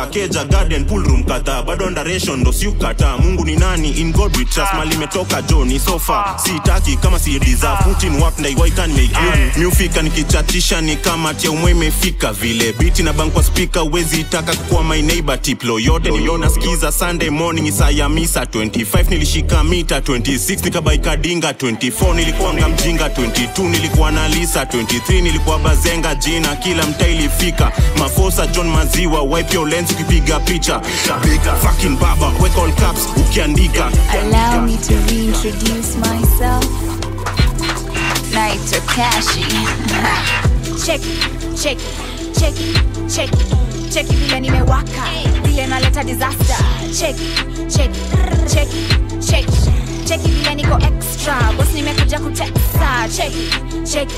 keja 0.08 0.44
garden 0.46 0.86
pool 0.86 1.04
room 1.04 1.24
kadhaa 1.24 1.64
bado 1.64 1.90
ndaration 1.90 2.40
ndo 2.40 2.54
siukata 2.54 3.18
mungu 3.18 3.46
ni 3.46 3.56
nani? 3.56 3.90
In 3.90 4.12
god 4.12 4.38
we 4.38 4.46
trust. 4.46 4.74
Mali 4.74 4.96
imetoka 4.96 5.42
jo 5.42 5.66
ni 5.66 5.80
sofa. 5.80 6.40
Sitaki 6.44 6.98
kama 6.98 7.20
si 7.20 7.40
deserve. 7.40 7.84
Putin 7.84 8.16
work 8.22 8.40
ndai 8.40 8.56
why 8.56 8.72
can 8.72 8.90
make 8.92 9.10
you 9.56 9.62
miufika 9.62 10.02
nikichatisha 10.02 10.82
ni 10.82 10.96
kama 10.96 11.34
tia 11.34 11.52
umwe 11.52 11.72
imefika 11.72 12.34
vile. 12.34 12.74
Biti 12.74 13.04
na 13.04 13.14
bank 13.14 13.34
kwa 13.34 13.44
speaker 13.44 13.84
wezi 13.92 14.24
taka 14.24 14.56
kukuwa 14.56 14.84
my 14.84 15.02
neighbor 15.02 15.42
tiplo 15.42 15.80
yote 15.80 16.12
niliona 16.12 16.50
skiza 16.50 16.92
sunday 16.92 17.30
morning 17.30 17.68
isaa 17.68 17.90
ya 17.90 18.10
misa. 18.10 18.44
25 18.44 19.10
nilishika 19.10 19.64
mita. 19.64 20.00
26 20.00 20.64
nikabaika 20.66 21.18
dinga 21.18 21.52
24 21.52 22.16
nilikuanga 22.16 22.70
mjinga. 22.70 23.08
22 23.08 23.70
nilikuwa 23.70 24.12
na 24.12 24.28
lisa. 24.28 24.64
23 24.64 25.22
nilikuwa 25.22 25.60
bazenga. 25.60 26.16
Jina 26.16 26.56
kila 26.56 26.86
mtaa 26.86 27.08
ilifika 27.08 27.72
mafosa 27.98 28.48
john 28.48 28.68
maziwa 28.68 29.22
wipe 29.24 29.54
your 29.56 29.70
lens 29.82 29.92
ukipiga 29.92 30.40
picha. 30.40 30.80
Fucking 31.62 31.98
baba 31.98 32.32
weka 32.40 32.62
all 32.62 32.72
caps 32.74 33.06
ukiandika. 33.18 33.92
Allow 34.14 34.66
me 34.66 34.78
to 34.78 34.96
reintroduce 35.10 35.98
myself. 35.98 36.66
Naitwa 38.32 38.80
Kashi. 38.88 39.44
check 40.86 41.02
it, 41.04 41.78
check 42.36 42.56
check 43.10 43.30
check 43.92 44.06
vile 44.06 44.40
nimewaka. 44.40 45.04
Vile 45.44 45.68
naleta 45.68 46.04
disaster. 46.04 46.58
Check 46.94 47.16
it, 47.20 47.70
check 47.70 47.90
it, 48.68 49.91
it 50.20 50.32
vile 50.32 50.56
niko 50.56 50.78
extra. 50.78 51.34
Bosi 51.58 51.74
nimekuja 51.82 52.20
kutesa. 52.20 53.08
Cheki 53.16 53.50
cheki 53.84 54.14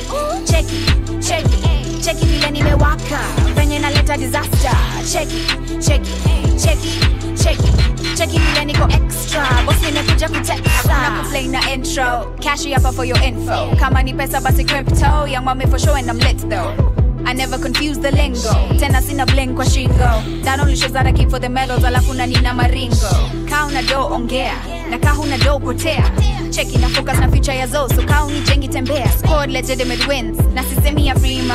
cheki 0.46 0.86
cheki 1.22 2.24
it 2.24 2.30
vile 2.30 2.52
nimewaka. 2.52 3.20
Venye 3.56 3.80
naleta 3.80 4.18
disaster. 4.18 4.76
Cheki 5.12 5.46
cheki 5.80 6.12
cheki 6.58 7.72
cheki 8.16 8.36
it 8.36 8.42
vile 8.42 8.66
niko 8.66 8.88
extra. 8.94 9.46
Bosi 9.66 9.86
nimekuja 9.86 10.28
hakuna 10.28 11.24
kuplay 11.24 11.48
na 11.48 11.72
intro. 11.74 12.36
Cash 12.42 12.66
hapa 12.74 12.92
for 12.92 13.06
your 13.06 13.22
info. 13.24 13.76
Kama 13.80 14.04
ni 14.04 14.14
pesa 14.14 14.42
basi 14.42 14.64
crypto. 14.68 15.26
Young 15.26 15.46
mommy 15.46 15.66
for 15.66 15.80
sure 15.80 15.98
and 15.98 16.10
I'm 16.10 16.18
lit 16.20 16.38
though 16.50 16.94
I 17.26 17.34
never 17.34 17.58
confuse 17.58 18.00
the 18.00 18.12
lingo. 18.12 18.54
Tena 18.80 19.02
sina 19.02 19.26
bling 19.26 19.56
kwa 19.56 19.66
shingo. 19.66 20.44
That 20.44 21.06
I 21.08 21.12
keep 21.14 21.30
for 21.30 21.40
the 21.40 21.50
medals 21.50 21.84
alafu 21.84 22.14
na 22.16 22.26
nina 22.26 22.54
maringo. 22.54 23.48
Ka 23.50 23.68
una 23.68 23.82
do 23.84 23.98
ongea. 24.10 24.90
Na 24.90 24.98
ka 24.98 25.10
huna 25.16 25.38
do 25.44 25.60
potea. 25.60 26.04
Cheki 26.52 26.80
na 26.80 26.88
focus 26.90 27.20
na 27.20 27.28
future 27.30 27.54
ya 27.56 27.66
zo 27.68 27.88
so 27.88 28.06
ka 28.06 28.26
unijengi 28.26 28.68
tembea. 28.70 29.08
Scored 29.18 29.52
legitimate 29.52 30.08
wins. 30.08 30.38
Na 30.54 30.62
sisemi 30.64 31.08
ya 31.08 31.16
prima 31.16 31.54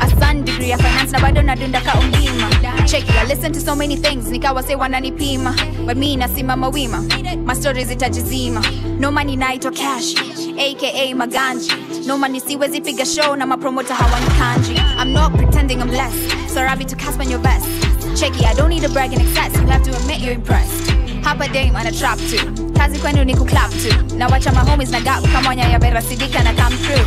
a 0.00 0.08
sun 0.20 0.44
degree 0.44 0.68
ya 0.70 0.76
finance 0.76 1.12
na 1.12 1.18
bado 1.20 1.42
nadunda 1.42 1.80
ka 1.80 1.92
ungima 1.92 2.50
cheki 2.86 3.10
I 3.16 3.24
listen 3.26 3.52
to 3.52 3.60
so 3.60 3.74
many 3.76 3.96
things 3.96 4.26
nikawa 4.26 4.62
say 4.64 4.74
wananipima. 4.74 5.54
But 5.86 5.96
mi 5.96 6.16
nasimama 6.16 6.68
wima. 6.72 7.00
My 7.46 7.54
stories 7.54 7.90
itajizima 7.90 8.62
no 9.00 9.10
money 9.10 9.36
naitwa 9.36 9.70
cash. 9.74 10.14
Aka 10.58 11.14
maganji 11.14 11.72
no 12.06 12.18
money 12.18 12.40
siwezi 12.40 12.80
piga 12.80 13.04
show 13.04 13.36
na 13.36 13.46
mapromota 13.46 13.94
hawanikanji 13.94 14.74
I'm 14.98 15.12
not 15.12 15.32
pretending 15.36 15.80
I'm 15.80 15.90
less 15.90 16.14
so 16.52 16.62
rabi 16.62 16.84
to 16.84 16.96
cast 16.96 17.18
on 17.20 17.28
your 17.28 17.40
best. 17.40 17.66
Checky, 18.14 18.44
I 18.44 18.54
don't 18.54 18.68
need 18.68 18.84
a 18.84 18.88
brag 18.88 19.12
in 19.12 19.20
excess. 19.20 19.52
You 19.60 19.66
have 19.66 19.82
to 19.82 19.90
admit 19.96 20.20
you're 20.20 20.34
impressed. 20.34 20.90
Hapa 21.22 21.52
dame 21.52 21.74
ana 21.74 21.90
trap 21.90 22.18
too 22.18 22.72
Kazi 22.76 22.98
kwenu 22.98 23.24
ni 23.24 23.34
kuclap 23.34 23.70
too 23.70 24.16
Na 24.16 24.28
wacha 24.28 24.52
mahomies 24.52 24.90
na 24.90 25.00
gap. 25.00 25.22
Kama 25.32 25.54
nya 25.54 25.68
ya 25.68 25.78
vera 25.78 26.02
sidika 26.02 26.42
na 26.44 26.52
come 26.54 26.76
through. 26.76 27.06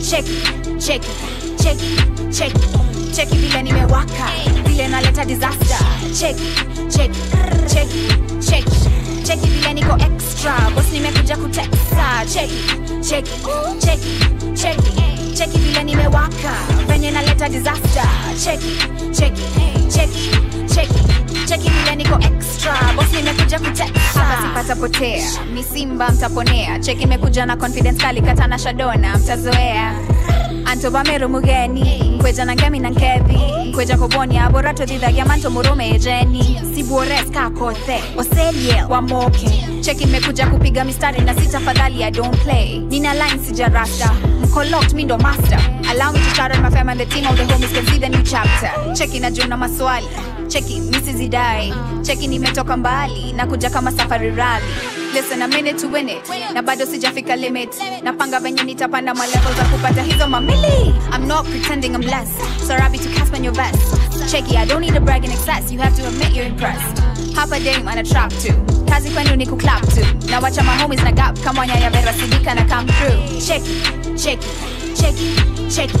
Checky, 0.00 0.40
checky, 0.78 1.10
checky, 1.56 1.96
checky 2.32 2.99
Checky 3.14 3.36
vile 3.36 3.62
nimewaka 3.62 4.28
Vile 4.66 4.88
naleta 4.88 5.24
disaster. 5.24 5.78
Cheki 6.18 6.42
cheki 6.88 7.20
cheki 7.66 8.08
cheki. 8.40 8.90
Cheki 9.24 9.46
vile 9.48 9.74
niko 9.74 9.96
extra. 9.96 10.70
Bos 10.74 10.84
nimekuja 10.92 11.36
kutesa 11.36 12.24
cheki 12.32 12.64
cheki 13.08 13.30
cheki 13.80 14.10
cheki. 14.54 14.90
Cheki 15.34 15.58
vile 15.58 15.84
nimewaka 15.84 16.52
Venye 16.88 17.10
naleta 17.10 17.48
disaster. 17.48 18.08
Cheki 18.44 18.76
cheki 19.12 19.42
cheki 19.88 20.30
cheki. 20.74 21.00
Cheki 21.48 21.70
vile 21.70 21.96
niko 21.96 22.14
extra. 22.18 22.74
Bos 22.96 23.12
nimekuja 23.12 23.58
kutesa 23.58 23.84
Hapa 24.14 24.42
sipata 24.42 24.76
potea 24.76 25.28
Ni 25.54 25.64
simba 25.64 26.08
mtaponea. 26.10 26.78
Cheki 26.78 27.02
imekuja 27.02 27.46
na 27.46 27.56
confidence 27.56 28.02
kali 28.02 28.22
Kata 28.22 28.46
na 28.46 28.58
shadona 28.58 29.18
mtazoea 29.18 29.94
antobamero 30.64 31.28
mugeni 31.28 32.14
nkweja 32.16 32.44
na 32.44 32.54
ngemi 32.54 32.78
na 32.78 32.90
nkethi 32.90 33.38
nkweja 33.68 33.96
koboni 33.96 34.38
aborato 34.38 34.82
tũthithagia 34.84 35.26
manto 35.26 35.48
mũrũme 35.50 35.94
ejeni 35.94 36.60
sibuoreska 36.74 37.50
kothe 37.50 38.02
oselie 38.16 38.82
wamoke 38.88 39.50
cheki 39.80 40.06
mekuja 40.06 40.46
kupiga 40.46 40.84
mistari 40.84 41.20
na 41.20 41.34
si 41.34 41.46
tafadhali 41.48 42.02
i 42.04 42.10
don't 42.10 42.36
play. 42.44 42.78
Nina 42.78 43.14
line 43.14 43.44
sijarasta 43.46 44.10
mkolot 44.42 44.92
mi 44.92 45.04
ndo 45.04 45.18
master. 45.18 45.60
Allow 45.90 46.12
me 46.12 46.18
to 46.18 46.34
shout 46.34 46.50
out 46.52 46.60
my 46.62 46.70
fam 46.70 46.88
team 47.08 47.26
of 47.26 47.36
the 47.36 47.44
homies 47.44 47.72
can 47.74 47.86
see 47.86 47.98
the 47.98 48.08
new 48.08 48.22
chapter. 48.22 48.70
Cheki 48.94 49.20
na 49.20 49.30
juna 49.30 49.56
maswali 49.56 50.06
cheki 50.50 50.80
misizidai 50.80 51.72
cheki 52.02 52.26
nimetoka 52.28 52.76
mbali 52.76 53.32
na 53.32 53.46
kuja 53.46 53.70
kama 53.70 53.92
safari 53.92 54.30
rally. 54.30 54.64
Listen 55.14 55.42
a 55.42 55.48
minute 55.48 55.78
to 55.78 55.88
win 55.88 56.08
it. 56.08 56.28
Na 56.54 56.62
bado 56.62 56.86
sijafika 56.86 57.36
limit. 57.36 57.70
Napanga 58.02 58.40
venye 58.40 58.62
nitapanda 58.62 59.14
malevel 59.14 59.54
za 59.56 59.64
kupata 59.64 60.02
hizo 60.02 60.28
mamili. 60.28 60.94
I'm 61.14 61.26
not 61.28 61.46
pretending 61.46 61.94
i'm 61.94 62.00
less 62.02 62.28
so 62.66 62.74
rabi 62.76 62.98
to 62.98 63.08
cast 63.18 63.34
on 63.34 63.44
your 63.44 63.54
vest. 63.54 63.78
Cheki 64.30 64.56
i 64.56 64.66
don't 64.66 64.80
need 64.80 64.96
a 64.96 65.00
brag 65.00 65.24
in 65.24 65.30
excess. 65.30 65.72
You 65.72 65.78
have 65.80 65.96
to 65.96 66.06
admit 66.08 66.32
you're 66.34 66.46
impressed. 66.48 67.02
Hapa 67.34 67.58
dame 67.64 67.88
ana 67.88 68.02
trap 68.02 68.30
too. 68.42 68.54
Kazi 68.88 69.10
kwenu 69.10 69.36
ni 69.36 69.46
kuclap 69.46 69.82
tu 69.94 70.00
na 70.30 70.40
wacha 70.40 70.62
mahomies 70.62 71.02
na 71.04 71.12
gap. 71.12 71.38
Kama 71.44 71.66
nyaya 71.66 71.90
vera 71.90 72.12
sidika 72.12 72.54
na 72.54 72.64
come 72.64 72.92
through. 72.92 73.40
Cheki 73.46 73.82
cheki 74.16 74.48
cheki 74.94 75.36
cheki 75.68 75.98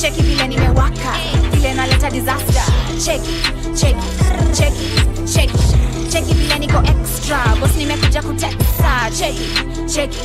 cheki 0.00 0.22
vile 0.22 0.46
nimewaka 0.48 1.12
vile 1.52 1.74
naleta 1.74 2.10
disaster. 2.10 2.62
Cheki 3.04 3.30
cheki 3.74 4.02
cheki 4.52 4.88
cheki. 5.34 5.58
Cheki 6.12 6.34
vile 6.34 6.58
niko 6.58 6.78
extra 6.78 7.38
bos 7.60 7.70
nimekuja 7.76 8.22
kutesa 8.22 9.10
cheki 9.18 9.48
cheki 9.94 10.18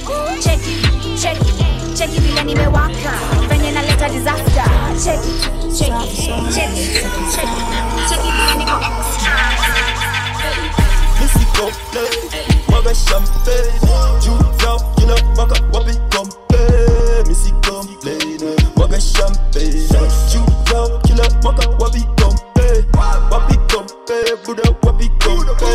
cheki 0.44 0.76
cheki. 1.22 1.54
Cheki 1.98 2.20
vile 2.20 2.44
nimewaka 2.44 3.14
venye 3.50 3.72
naleta 3.72 4.10
disaster. 4.10 4.66
Cheki 5.04 5.34
cheki 5.78 6.16
cheki 6.54 6.86
cheki. 7.36 7.62
Cheki 8.10 8.30
vile 8.32 8.56
niko 8.58 8.78
extra. 8.78 9.34
Missy 11.20 11.46
mother 12.72 12.94
champagne. 12.94 13.80
You 14.26 14.38
know, 14.38 14.78
le 18.94 19.00
champé. 19.00 19.70
Tu 20.30 20.38
l'as, 20.38 20.90
tu 21.04 21.14
l'as, 21.14 21.30
mon 21.44 21.54
cas, 21.54 21.68
wabi 21.80 22.06
Buddha 22.16 22.80
Wabi 23.32 23.56
compé, 23.72 24.18
Bouddha, 24.46 24.64
wabi 24.84 25.10
compé. 25.20 25.72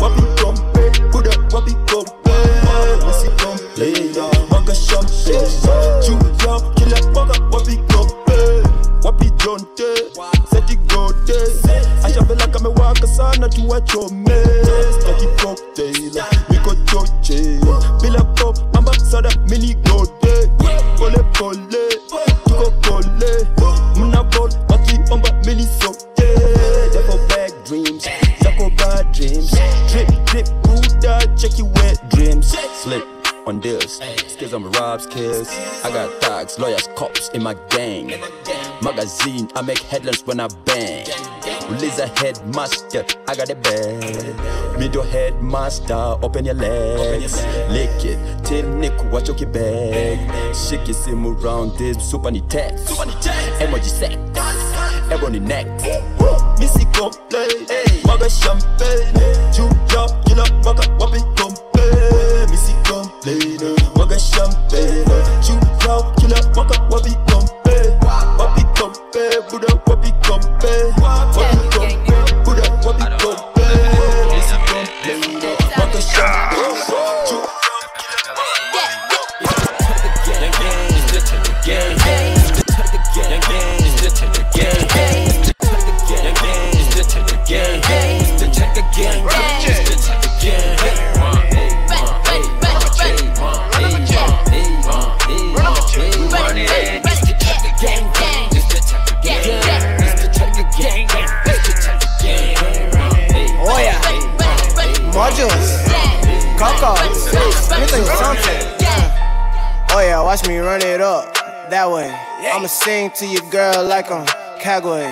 Wabi 0.00 0.22
compé, 0.42 0.82
Bouddha, 1.12 1.30
wabi 1.52 1.74
compé. 1.90 2.32
Voici 3.00 3.28
compé, 3.42 3.86
mon 4.50 4.62
cas 4.62 4.74
champé. 4.74 5.38
Tu 6.02 6.12
l'as, 6.12 6.60
tu 6.76 6.84
l'as, 6.88 7.02
mon 7.14 7.26
cas, 7.26 7.40
wabi 7.52 7.76
compé. 7.92 8.62
Wabi 9.04 9.30
jonte, 9.42 9.82
c'est 10.50 10.64
du 10.66 10.76
goté. 10.88 11.34
Achave 12.02 12.34
la 12.36 12.46
caméra, 12.48 12.92
que 13.00 13.06
ça 13.06 13.30
n'a 13.38 13.48
tout 13.48 13.72
à 13.72 13.80
chômer. 13.90 14.27
Thugs, 36.48 36.58
lawyers, 36.58 36.88
cops 36.96 37.28
in 37.30 37.42
my 37.42 37.54
gang. 37.70 38.12
Magazine, 38.82 39.48
I 39.54 39.62
make 39.62 39.78
headlines 39.78 40.26
when 40.26 40.40
I 40.40 40.48
bang. 40.64 41.06
Release 41.68 41.98
headmaster, 41.98 43.04
I 43.26 43.34
got 43.34 43.50
a 43.50 43.54
bag. 43.54 44.78
Middle 44.78 45.02
headmaster, 45.02 46.16
open 46.22 46.44
your 46.44 46.54
legs. 46.54 47.44
Lick 47.70 48.04
it, 48.04 48.44
till 48.44 48.68
Nick, 48.76 48.92
watch 49.12 49.28
your 49.28 49.50
bag. 49.50 50.54
Shake 50.54 50.88
it, 50.88 50.94
sim 50.94 51.26
around 51.26 51.76
this, 51.78 51.98
super 51.98 52.30
ni 52.30 52.40
text. 52.42 52.88
Emoji 53.60 53.84
sex, 53.84 54.16
ebony 55.10 55.40
neck. 55.40 55.66
Missy 56.58 56.84
kompe 56.86 57.46
Waga 58.04 58.28
champagne 58.28 59.12
Juu 59.52 59.70
yao 59.94 60.08
kila 60.24 60.44
run 110.78 110.86
it 110.86 111.00
up. 111.00 111.34
That 111.70 111.90
way. 111.90 112.08
I'ma 112.54 112.66
sing 112.66 113.10
to 113.18 113.26
your 113.26 113.42
girl 113.50 113.84
like 113.84 114.10
I'm 114.10 114.26
Kagway. 114.60 115.10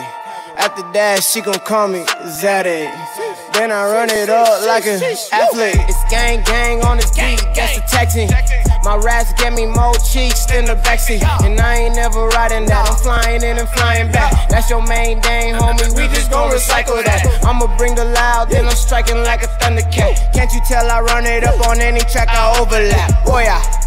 After 0.56 0.82
that, 0.94 1.22
she 1.22 1.40
gon' 1.42 1.58
call 1.60 1.88
me 1.88 2.00
Zaddy. 2.40 2.88
Then 3.52 3.72
I 3.72 3.90
run 3.90 4.08
it 4.10 4.30
up 4.30 4.64
like 4.66 4.86
an 4.86 5.02
athlete. 5.32 5.76
It's 5.88 6.04
gang 6.08 6.42
gang 6.44 6.82
on 6.84 6.96
this 6.96 7.10
beat, 7.10 7.42
that's 7.54 7.76
the 7.76 7.84
tactic. 7.88 8.30
My 8.84 8.96
raps 8.96 9.32
get 9.34 9.52
me 9.52 9.66
more 9.66 9.94
cheeks 10.00 10.46
than 10.46 10.64
the 10.64 10.76
backseat. 10.86 11.20
And 11.44 11.58
I 11.60 11.90
ain't 11.90 11.96
never 11.96 12.28
riding 12.28 12.64
that. 12.66 12.88
I'm 12.88 12.96
flying 12.96 13.42
in 13.42 13.58
and 13.58 13.68
flying 13.68 14.10
back. 14.12 14.48
That's 14.48 14.70
your 14.70 14.86
main 14.86 15.20
dang, 15.20 15.54
homie. 15.54 15.92
We 15.96 16.06
just 16.14 16.30
gon' 16.30 16.50
recycle 16.52 17.02
that. 17.04 17.44
I'ma 17.44 17.66
bring 17.76 17.94
the 17.94 18.04
loud, 18.04 18.48
then 18.48 18.64
I'm 18.64 18.76
striking 18.76 19.18
like 19.24 19.42
a 19.42 19.50
thundercat. 19.60 20.32
Can't 20.32 20.52
you 20.52 20.60
tell 20.68 20.88
I 20.88 21.00
run 21.00 21.26
it 21.26 21.44
up 21.44 21.58
on 21.68 21.80
any 21.80 22.00
track 22.00 22.28
I 22.28 22.60
overlap? 22.60 23.26
Boy, 23.26 23.42
yeah. 23.42 23.85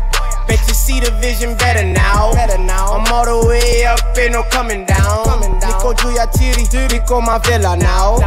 Bet 0.49 0.65
you 0.67 0.73
see 0.73 0.99
the 0.99 1.11
vision 1.21 1.53
better 1.61 1.85
now. 1.85 2.33
Better 2.33 2.57
now. 2.57 2.97
I'm 2.97 3.05
all 3.13 3.23
the 3.23 3.37
way 3.47 3.85
up, 3.85 4.01
ain't 4.17 4.33
no 4.33 4.41
coming 4.49 4.83
down. 4.83 5.23
Coming 5.23 5.59
down. 5.61 5.77
Nico 5.77 5.93
Julia 5.93 6.25
Tiri, 6.25 6.65
Nico 6.89 7.21
my 7.21 7.37
villa 7.45 7.77
now. 7.77 8.17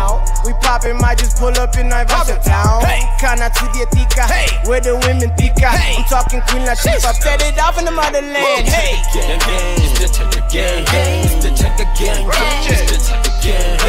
We 0.47 0.55
poppin', 0.63 0.99
might 0.99 1.19
just 1.19 1.37
pull 1.37 1.51
up 1.59 1.75
in 1.75 1.91
Naivasha 1.91 2.39
town. 2.45 2.87
Hey. 2.87 3.03
Kana 3.19 3.51
to 3.51 3.65
the 3.75 3.91
Atika, 3.91 4.31
hey. 4.31 4.47
where 4.71 4.81
the 4.81 4.95
women 5.03 5.35
tika. 5.35 5.67
Hey. 5.75 5.99
I'm 5.99 6.05
talking 6.07 6.41
Queen 6.47 6.63
Latifah, 6.63 7.13
set 7.19 7.43
it 7.43 7.59
off 7.59 7.77
in 7.81 7.87
the 7.87 7.91
motherland. 7.91 8.71
Hey. 8.71 9.03
Gang, 9.13 9.43
gang, 9.43 9.83
it's 9.83 9.99
the 9.99 10.07
checker 10.07 10.47
gang. 10.47 10.87
It's 11.27 11.43
the 11.43 11.51
checker 11.51 11.91
gang. 11.99 12.23
It's 12.71 12.87
the 12.87 12.99
checker 13.03 13.35
gang. 13.43 13.83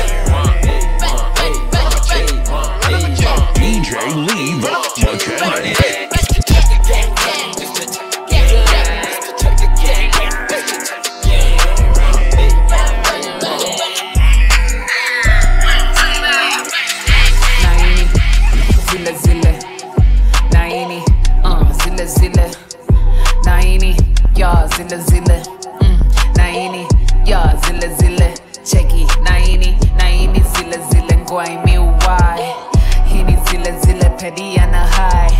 DJ 3.53 3.93
Lee 4.25 4.57
Mechanic. 4.57 5.33
naini 5.39 6.02
zile 24.87 24.97
zile. 25.01 25.43
Mm, 25.81 25.99
naini 26.35 26.87
ya 27.25 27.55
zile 27.67 27.87
zile. 27.95 28.33
Cheki 28.63 29.07
naini 29.23 29.77
naini 29.97 30.43
zile 30.57 30.79
zile. 30.89 31.17
Ngwaimiuwai 31.17 32.53
hini 33.05 33.37
zile 33.49 33.71
zile 33.79 34.09
pedia 34.09 34.65
na 34.67 34.79
hai 34.87 35.31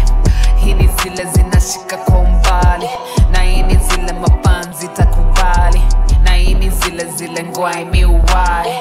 hini 0.66 0.90
zile 1.04 1.26
zinashika 1.26 1.98
kwa 1.98 2.18
umbali. 2.20 2.90
Naini 3.32 3.76
zile 3.90 4.14
mapanzi 4.14 4.88
takubali. 4.88 5.82
Naini 6.24 6.70
zile 6.70 7.06
zile 7.06 7.44
ngwaimiuwai 7.44 8.80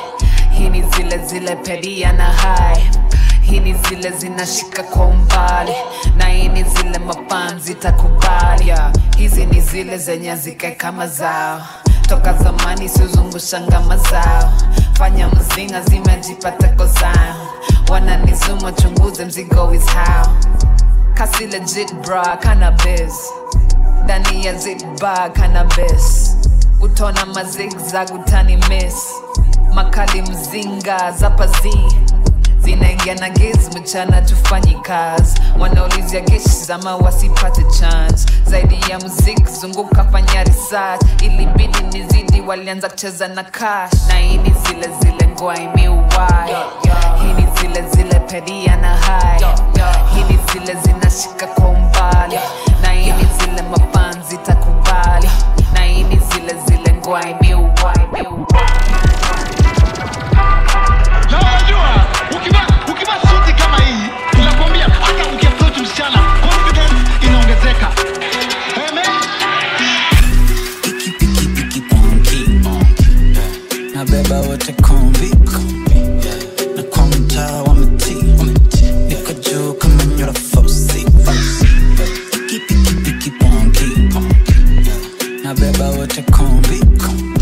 hini 0.50 0.82
zile 0.96 1.18
zile 1.18 1.56
pedia 1.56 2.12
na 2.12 2.24
hai 2.24 2.90
hini 3.52 3.74
zile 3.88 4.10
zinashika 4.10 4.82
kwa 4.82 5.06
umbali. 5.06 5.72
Na 6.16 6.24
hini 6.24 6.64
zile 6.64 6.98
mapanzi 6.98 7.74
takubali 7.74 8.68
yeah. 8.68 8.92
hizi 9.16 9.46
ni 9.46 9.60
zile 9.60 9.98
zenye 9.98 10.36
zikae 10.36 10.70
kama 10.72 11.06
zao. 11.06 11.60
Toka 12.08 12.32
zamani 12.32 12.88
siuzungusha 12.88 13.60
ngama 13.60 13.96
zao 13.96 14.52
fanya 14.92 15.28
mzinga 15.28 15.80
zimejipata 15.80 16.68
kozao 16.68 17.46
wananizuma 17.90 18.72
chunguze 18.72 19.24
mzigo 19.24 19.74
is 19.74 19.86
how. 19.86 20.26
Kasi 21.14 21.46
legit 21.46 21.94
bra 21.94 22.36
cannabis. 22.36 23.14
Ndani 24.04 24.46
ya 24.46 24.54
zitba 24.54 25.30
cannabis. 25.30 26.36
Utona 26.80 27.26
mazigzag 27.26 28.14
utani 28.14 28.56
miss. 28.56 28.94
Makali 29.74 30.22
mzinga 30.22 31.12
zapazi 31.12 31.78
zinaingia 32.62 33.14
na 33.14 33.30
gesi 33.30 33.78
mchana 33.80 34.22
tufanyi 34.22 34.74
kazi. 34.74 35.40
Wanaulizia 35.58 36.20
geshi 36.20 36.48
zama 36.48 36.96
wasipate 36.96 37.62
chance. 37.80 38.26
Zaidi 38.46 38.80
ya 38.90 38.98
muziki 38.98 39.44
zunguka 39.60 40.04
fanya 40.04 40.44
research. 40.44 41.00
Ilibidi 41.22 41.78
nizidi 41.92 42.40
walianza 42.40 42.88
kucheza 42.88 43.28
na 43.28 43.44
cash. 43.44 43.92
Na 44.08 44.14
hii 44.14 44.36
ni 44.38 44.54
zile 44.68 44.88
zile 45.00 45.26
ngwaimiuwai 45.28 46.54
hii 47.22 47.32
ni 47.42 47.46
zile 47.60 47.82
zile 47.90 48.20
pedia 48.20 48.76
na 48.76 48.96
hai. 48.96 49.40
Hii 50.14 50.24
ni 50.34 50.38
zile 50.52 50.76
zinashika 50.84 51.46
kwa 51.46 51.68
umbali. 51.68 52.38
Na 52.82 52.88
hii 52.92 53.12
ni 53.12 53.28
zile 53.40 53.62
mapanzi 53.70 54.36
takubali. 54.36 55.30
Na 55.74 55.80
hii 55.84 56.02
zile 56.16 56.54
zile 56.66 56.92
Na 56.92 58.51
nabeba 85.82 85.98
wote 85.98 86.22
kombi 86.22 86.78
na 86.78 87.41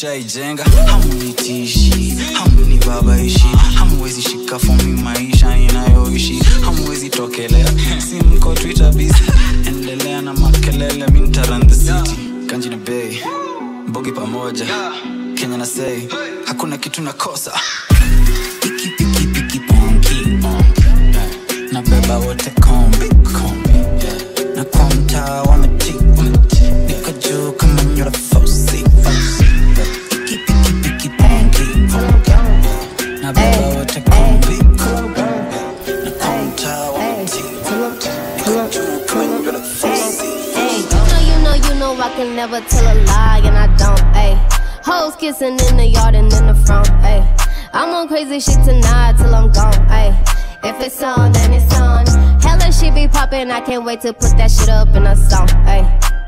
table 0.00 0.24
meza 0.24 0.65
I 53.56 53.60
can't 53.62 53.86
wait 53.86 54.02
to 54.02 54.12
put 54.12 54.36
that 54.36 54.50
shit 54.50 54.68
up 54.68 54.88
in 54.94 55.06
a 55.06 55.16
song, 55.16 55.48
ayy. 55.64 55.82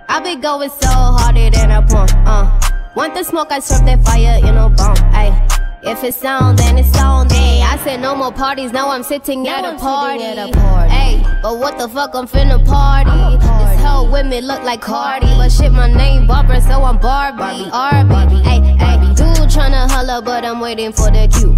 I 0.09 0.19
be 0.21 0.41
going 0.41 0.71
so 0.71 0.89
harder 0.89 1.51
than 1.51 1.71
a 1.71 1.83
pump, 1.83 2.11
uh. 2.25 2.49
Want 2.97 3.13
the 3.13 3.23
smoke, 3.23 3.53
I 3.53 3.59
serve 3.59 3.85
that 3.85 4.03
fire 4.03 4.39
in 4.39 4.57
a 4.57 4.71
bomb, 4.71 4.97
ayy. 5.13 5.37
If 5.83 6.03
it's 6.05 6.25
on, 6.25 6.57
then 6.57 6.79
it's 6.79 6.97
on. 6.99 7.31
Ay, 7.31 7.61
I 7.63 7.77
said 7.85 8.01
no 8.01 8.17
more 8.17 8.33
parties. 8.33 8.73
Now 8.73 8.89
I'm 8.89 9.03
sitting 9.03 9.47
at 9.47 9.63
a 9.63 9.77
party. 9.79 10.25
Hey, 10.25 11.23
but 11.43 11.59
what 11.59 11.79
the 11.79 11.87
fuck? 11.89 12.15
I'm 12.15 12.27
finna 12.27 12.65
party. 12.67 13.37
This 13.37 13.85
whole 13.85 14.11
with 14.11 14.27
me 14.27 14.41
look 14.41 14.63
like 14.63 14.81
Cardi, 14.81 15.27
but 15.27 15.51
shit, 15.51 15.71
my 15.71 15.93
name 15.93 16.27
Barbara, 16.27 16.63
so 16.63 16.83
I'm 16.83 16.99
Barbie. 16.99 17.69
Barbie. 17.71 18.41
Hey, 18.43 18.61
hey, 18.61 18.97
dude 19.15 19.49
tryna 19.49 19.89
holler, 19.91 20.23
but 20.23 20.47
I'm 20.47 20.61
waiting 20.61 20.93
for 20.93 21.11
the 21.11 21.29
cue. 21.29 21.53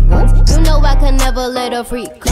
You 0.52 0.62
know 0.62 0.80
I 0.80 0.96
can 0.96 1.16
never 1.16 1.46
let 1.46 1.72
a 1.72 1.84
freak 1.84 2.08
come 2.08 2.14
and 2.14 2.28
shoot. 2.28 2.29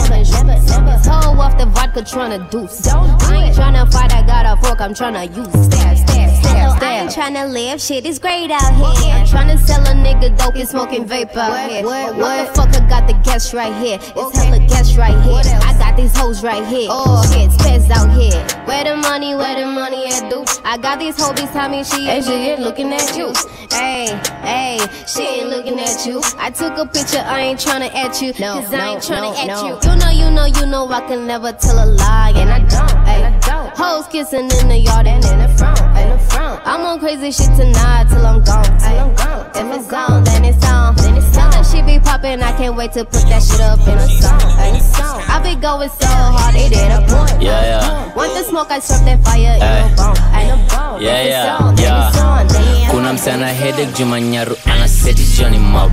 Hoe 1.09 1.39
off 1.39 1.57
the 1.57 1.65
vodka 1.65 2.01
tryna 2.01 2.49
deuce. 2.51 2.87
I 2.87 3.45
ain't 3.45 3.55
tryna 3.55 3.91
fight. 3.91 4.13
I 4.13 4.21
got 4.25 4.45
a 4.45 4.61
fork. 4.61 4.79
I'm 4.79 4.93
tryna 4.93 5.25
use. 5.35 5.47
Stab, 5.65 5.97
stab, 5.97 6.29
stab, 6.39 6.77
stab. 6.77 6.83
I 6.83 6.99
ain't 7.01 7.11
tryna 7.11 7.51
live. 7.51 7.81
Shit 7.81 8.05
is 8.05 8.19
great 8.19 8.51
out 8.51 8.73
here. 8.75 9.13
I'm 9.13 9.25
tryna 9.25 9.57
sell 9.59 9.81
a 9.81 9.93
nigga 10.05 10.37
dope 10.37 10.55
and 10.55 10.69
smoking 10.69 11.05
vape 11.05 11.35
out 11.35 11.69
here. 11.69 11.83
What, 11.83 12.15
Motherfucker 12.15 12.87
got 12.87 13.07
the 13.07 13.13
guest 13.23 13.53
right 13.53 13.73
here. 13.81 13.97
It's 14.01 14.37
hella 14.37 14.59
guests 14.67 14.95
right 14.95 15.19
here. 15.23 15.41
I 15.69 15.73
got 15.89 15.97
these 15.97 16.15
hoes 16.15 16.43
right 16.43 16.65
here. 16.65 16.87
Oh 16.91 17.23
shit, 17.31 17.49
spez 17.51 17.89
out 17.89 18.11
here. 18.11 18.39
Where 18.65 18.83
the 18.83 18.95
money, 18.95 19.35
where 19.35 19.59
the 19.59 19.65
money 19.65 20.05
at, 20.07 20.29
dude? 20.29 20.47
I 20.63 20.77
got 20.77 20.99
these 20.99 21.19
hoes 21.19 21.33
beside 21.33 21.71
me. 21.71 21.83
She 21.83 22.07
ain't, 22.07 22.25
she 22.25 22.33
ain't 22.33 22.61
looking 22.61 22.93
at 22.93 23.17
you. 23.17 23.33
Hey, 23.71 24.07
hey, 24.41 24.79
she 25.07 25.23
ain't 25.23 25.49
looking 25.49 25.79
at 25.79 26.05
you. 26.05 26.21
I 26.37 26.51
took 26.51 26.77
a 26.77 26.85
picture. 26.85 27.23
I 27.25 27.41
ain't 27.41 27.59
tryna 27.59 27.93
at 27.93 28.21
you. 28.21 28.33
No, 28.39 28.61
Cause 28.61 28.73
I 28.73 28.93
ain't 28.93 29.01
tryna 29.01 29.35
at 29.35 29.63
you. 29.65 29.89
You 29.89 29.97
know, 29.97 30.09
you 30.09 30.31
know, 30.31 30.45
you 30.45 30.65
know, 30.65 30.87
I 30.89 31.01
can 31.07 31.25
never 31.25 31.51
tell 31.53 31.83
a 31.83 31.87
lie. 31.87 32.33
And 32.35 32.49
I 32.49 32.59
don't, 32.59 32.95
ay. 33.07 33.39
Hoes 33.75 34.07
kissing 34.07 34.51
in 34.59 34.67
the 34.67 34.77
yard 34.77 35.07
and 35.07 35.23
in 35.23 35.39
the 35.39 35.47
front, 35.57 35.79
in 35.97 36.09
the 36.09 36.17
front. 36.17 36.28
I'm 36.65 36.81
on 36.85 36.99
crazy 36.99 37.31
shit 37.31 37.53
tonight 37.55 38.07
till 38.09 38.25
I'm 38.25 38.43
gone. 38.43 38.63
Till 38.79 38.99
I'm 38.99 39.15
gone. 39.15 39.45
If 39.55 39.79
it's 39.79 39.93
on, 39.93 40.23
then 40.23 40.45
it's 40.45 40.65
on. 40.65 40.95
Then 40.95 41.17
it's 41.17 41.37
on. 41.37 41.51
That 41.51 41.65
shit 41.65 41.85
be 41.85 41.99
poppin', 41.99 42.41
I 42.41 42.51
can't 42.57 42.75
wait 42.75 42.93
to 42.93 43.05
put 43.05 43.23
that 43.29 43.43
shit 43.43 43.61
up 43.61 43.79
in 43.87 43.97
a 43.97 44.07
song. 44.07 44.41
In 44.65 44.75
a 44.75 44.81
song. 44.81 45.21
I 45.29 45.39
be 45.43 45.55
going 45.59 45.89
so 45.89 46.07
hard, 46.07 46.55
it 46.55 46.73
ain't 46.75 46.93
a 46.93 47.01
point. 47.13 47.41
Yeah, 47.41 47.61
yeah. 47.61 48.15
Want 48.15 48.33
the 48.33 48.43
smoke, 48.43 48.71
I 48.71 48.79
serve 48.79 49.05
that 49.05 49.23
fire 49.23 49.55
in 49.55 49.61
a 49.61 49.95
bone. 49.95 50.17
In 50.41 50.49
a 50.49 50.57
bone. 50.69 51.01
Yeah, 51.01 51.23
yeah, 51.23 51.57
on, 51.57 51.75
then 51.75 51.85
yeah. 51.85 52.23
on. 52.25 52.47
Kuna 52.91 53.13
msana 53.13 53.47
hedek 53.47 53.97
jumanyaru 53.97 54.55
anaseti 54.65 55.23
joni 55.37 55.57
mob 55.59 55.91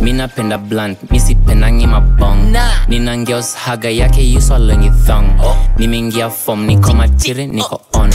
mi 0.00 0.12
napenda 0.12 0.58
blunt 0.58 1.10
mi 1.10 1.20
sipendangi 1.20 1.86
mabong 1.86 2.54
nina 2.88 3.16
ngeos 3.16 3.54
haga 3.56 3.90
yake 3.90 4.22
yuswalengi 4.32 4.90
thong 5.06 5.24
nimeingia 5.78 6.30
fom 6.30 6.64
niko 6.66 6.92
matiri 6.94 7.46
niko 7.46 7.80
on 7.92 8.10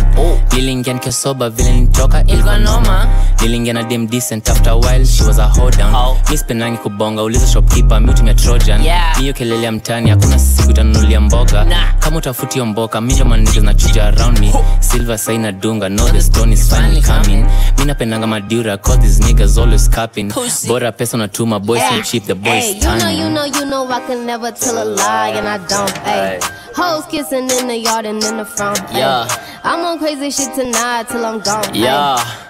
niliingia 0.53 0.93
nikisoba 0.93 1.49
vile 1.49 1.80
nitoka 1.81 2.23
ilikuwa 2.23 2.57
noma 2.57 3.07
niliingia 3.41 3.73
na 3.73 3.83
dem 3.83 4.07
decent 4.07 4.49
after 4.49 4.69
a 4.73 4.75
while 4.75 5.05
she 5.05 5.23
was 5.23 5.39
a 5.39 5.45
hold 5.47 5.77
down 5.77 6.15
mi 6.29 6.37
sipendangi 6.37 6.77
kubonga 6.77 7.23
uliza 7.23 7.47
shopkeeper 7.47 8.01
mi 8.01 8.09
utumia 8.11 8.33
trojan 8.33 8.81
Yeah. 8.83 9.19
miyo 9.19 9.33
kelele 9.33 9.63
ya 9.65 9.71
mtani 9.71 10.09
hakuna 10.09 10.39
siku 10.39 10.71
itanunulia 10.71 11.21
mboga 11.21 11.65
kama 11.99 12.17
utafutio 12.17 12.65
mboka 12.65 13.01
minjo 13.01 13.23
na 13.61 13.73
chuja 13.73 14.03
around 14.05 14.39
me 14.39 14.53
silver 14.79 15.17
saina 15.17 15.51
dunga 15.51 15.89
no 15.89 16.09
the 16.09 16.21
stone 16.21 16.53
is 16.53 16.69
finally 16.75 17.01
coming 17.01 17.45
mi 17.77 17.85
napendanga 17.85 18.27
madura 18.27 18.77
cause 18.77 18.97
these 19.01 19.23
niggas 19.23 19.57
always 19.57 19.89
capping 19.89 20.29
Pussy. 20.31 20.67
bora 20.67 20.91
pesa 20.91 21.17
unatuma 21.17 21.59
boys 21.59 21.81
Ay. 21.81 22.01
cheap 22.01 22.25
the 22.25 22.33
boys 22.35 22.63
hey, 22.63 22.73
you 22.73 22.99
know, 22.99 23.09
you 23.09 23.29
know, 23.29 23.45
you 23.45 23.65
know, 23.65 23.91
I 23.91 23.99
can 24.07 24.25
never 24.25 24.51
tell 24.53 24.77
a 24.77 24.85
lie, 24.85 25.33
and 25.37 25.47
I 25.47 25.57
don't. 25.67 25.97
hey. 26.05 26.39
Hoes 26.75 27.05
kissing 27.11 27.49
in 27.59 27.67
the 27.67 27.75
yard 27.77 28.05
and 28.05 28.23
in 28.23 28.37
the 28.37 28.45
front. 28.45 28.79
Yeah. 28.95 29.27
I'm 29.63 29.85
on 29.85 29.99
crazy 29.99 30.31
shit 30.31 30.53
tonight 30.55 31.09
till 31.09 31.25
I'm 31.25 31.39
gone. 31.41 31.70
Ay. 31.73 31.77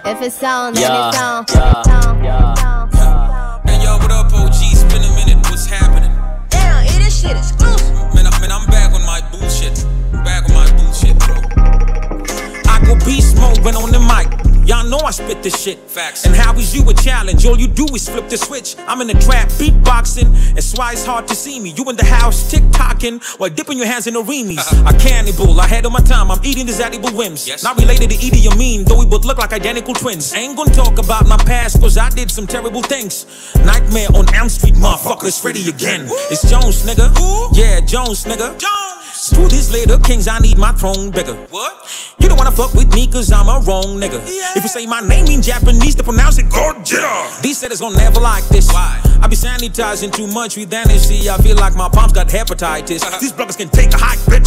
Yeah. 0.04 0.10
If 0.12 0.22
it's 0.22 0.42
on, 0.42 0.74
then 0.74 0.82
Yeah. 0.82 1.08
it's 1.08 1.18
on. 1.18 2.24
Yeah. 2.24 2.54
Hey 3.66 3.82
yo, 3.82 3.96
what 3.98 4.10
up, 4.12 4.32
OG? 4.32 4.54
It's 4.72 4.82
been 4.84 5.02
a 5.02 5.12
minute. 5.14 5.38
What's 5.50 5.66
happening? 5.66 6.12
Damn, 6.48 6.84
it 6.84 7.06
is 7.06 7.18
shit 7.20 7.36
exclusive. 7.36 7.94
Man, 8.14 8.26
I, 8.26 8.40
man, 8.40 8.52
I'm 8.52 8.66
back 8.66 8.92
on 8.94 9.02
my 9.06 9.20
bullshit. 9.30 9.84
Back 10.24 10.48
on 10.48 10.54
my 10.54 10.70
bullshit, 10.76 11.18
bro. 11.18 11.36
I 12.68 12.80
go 12.84 12.94
beast 13.04 13.36
mode 13.36 13.58
when 13.64 13.76
on 13.76 13.90
the 13.90 14.00
mic. 14.00 14.21
Know 14.92 14.98
I 14.98 15.10
spit 15.10 15.42
this 15.42 15.58
shit. 15.58 15.78
Facts. 15.78 16.26
And 16.26 16.34
how 16.36 16.52
is 16.52 16.76
you 16.76 16.86
a 16.90 16.92
challenge? 16.92 17.46
All 17.46 17.58
you 17.58 17.66
do 17.66 17.86
is 17.94 18.06
flip 18.06 18.28
the 18.28 18.36
switch. 18.36 18.76
I'm 18.80 19.00
in 19.00 19.06
the 19.06 19.14
trap 19.14 19.48
beatboxing. 19.56 20.52
That's 20.52 20.76
why 20.76 20.92
it's 20.92 21.06
hard 21.06 21.26
to 21.28 21.34
see 21.34 21.58
me. 21.58 21.70
You 21.70 21.88
in 21.88 21.96
the 21.96 22.04
house 22.04 22.50
tick 22.50 22.62
tocking 22.72 23.18
while 23.38 23.48
dipping 23.48 23.78
your 23.78 23.86
hands 23.86 24.06
in 24.06 24.12
the 24.12 24.22
remies. 24.22 24.58
Uh-huh. 24.58 24.92
a 24.94 24.98
cannibal. 24.98 25.58
I 25.58 25.66
had 25.66 25.86
on 25.86 25.94
my 25.94 26.00
time. 26.00 26.30
I'm 26.30 26.44
eating 26.44 26.66
these 26.66 26.78
edible 26.78 27.08
whims. 27.16 27.48
Not 27.64 27.78
related 27.78 28.10
to 28.10 28.16
Edie 28.16 28.54
mean. 28.58 28.84
though 28.84 28.98
we 28.98 29.06
both 29.06 29.24
look 29.24 29.38
like 29.38 29.54
identical 29.54 29.94
twins. 29.94 30.34
Ain't 30.34 30.58
gonna 30.58 30.74
talk 30.74 30.98
about 30.98 31.26
my 31.26 31.38
past, 31.38 31.80
cause 31.80 31.96
I 31.96 32.10
did 32.10 32.30
some 32.30 32.46
terrible 32.46 32.82
things. 32.82 33.24
Nightmare 33.64 34.08
on 34.14 34.26
Elm 34.34 34.50
Street, 34.50 34.74
motherfuckers, 34.74 35.40
Freddy 35.40 35.70
again. 35.70 36.04
It's 36.30 36.42
Jones, 36.50 36.84
nigga. 36.84 37.08
Yeah, 37.56 37.80
Jones, 37.80 38.24
nigga. 38.24 38.58
Jones. 38.58 39.01
Two 39.32 39.48
days 39.48 39.72
later, 39.72 39.98
kings, 39.98 40.28
I 40.28 40.38
need 40.38 40.58
my 40.58 40.72
throne 40.72 41.10
bigger. 41.10 41.34
What? 41.50 41.88
You 42.18 42.28
don't 42.28 42.38
wanna 42.38 42.52
fuck 42.52 42.74
with 42.74 42.94
me 42.94 43.06
cause 43.06 43.32
I'm 43.32 43.48
a 43.48 43.64
wrong 43.66 43.98
nigga. 43.98 44.20
If 44.56 44.62
you 44.62 44.68
say 44.68 44.86
my 44.86 45.00
name 45.00 45.26
in 45.26 45.42
Japanese, 45.42 45.94
to 45.96 46.04
pronounce 46.04 46.38
it 46.38 46.46
Gojira. 46.46 47.42
These 47.42 47.58
said 47.58 47.72
it's 47.72 47.80
gonna 47.80 47.96
never 47.96 48.20
like 48.20 48.44
this. 48.48 48.70
Why? 48.72 49.00
I 49.22 49.28
be 49.28 49.36
sanitizing 49.36 50.12
too 50.12 50.26
much 50.26 50.56
with 50.56 50.72
energy. 50.72 51.30
I 51.30 51.38
feel 51.38 51.56
like 51.56 51.74
my 51.74 51.88
palms 51.88 52.12
got 52.12 52.28
hepatitis. 52.28 53.00
These 53.20 53.32
bloggers 53.32 53.56
can 53.56 53.68
take 53.68 53.94
a 53.94 53.98
hike, 53.98 54.18
bitch. 54.20 54.42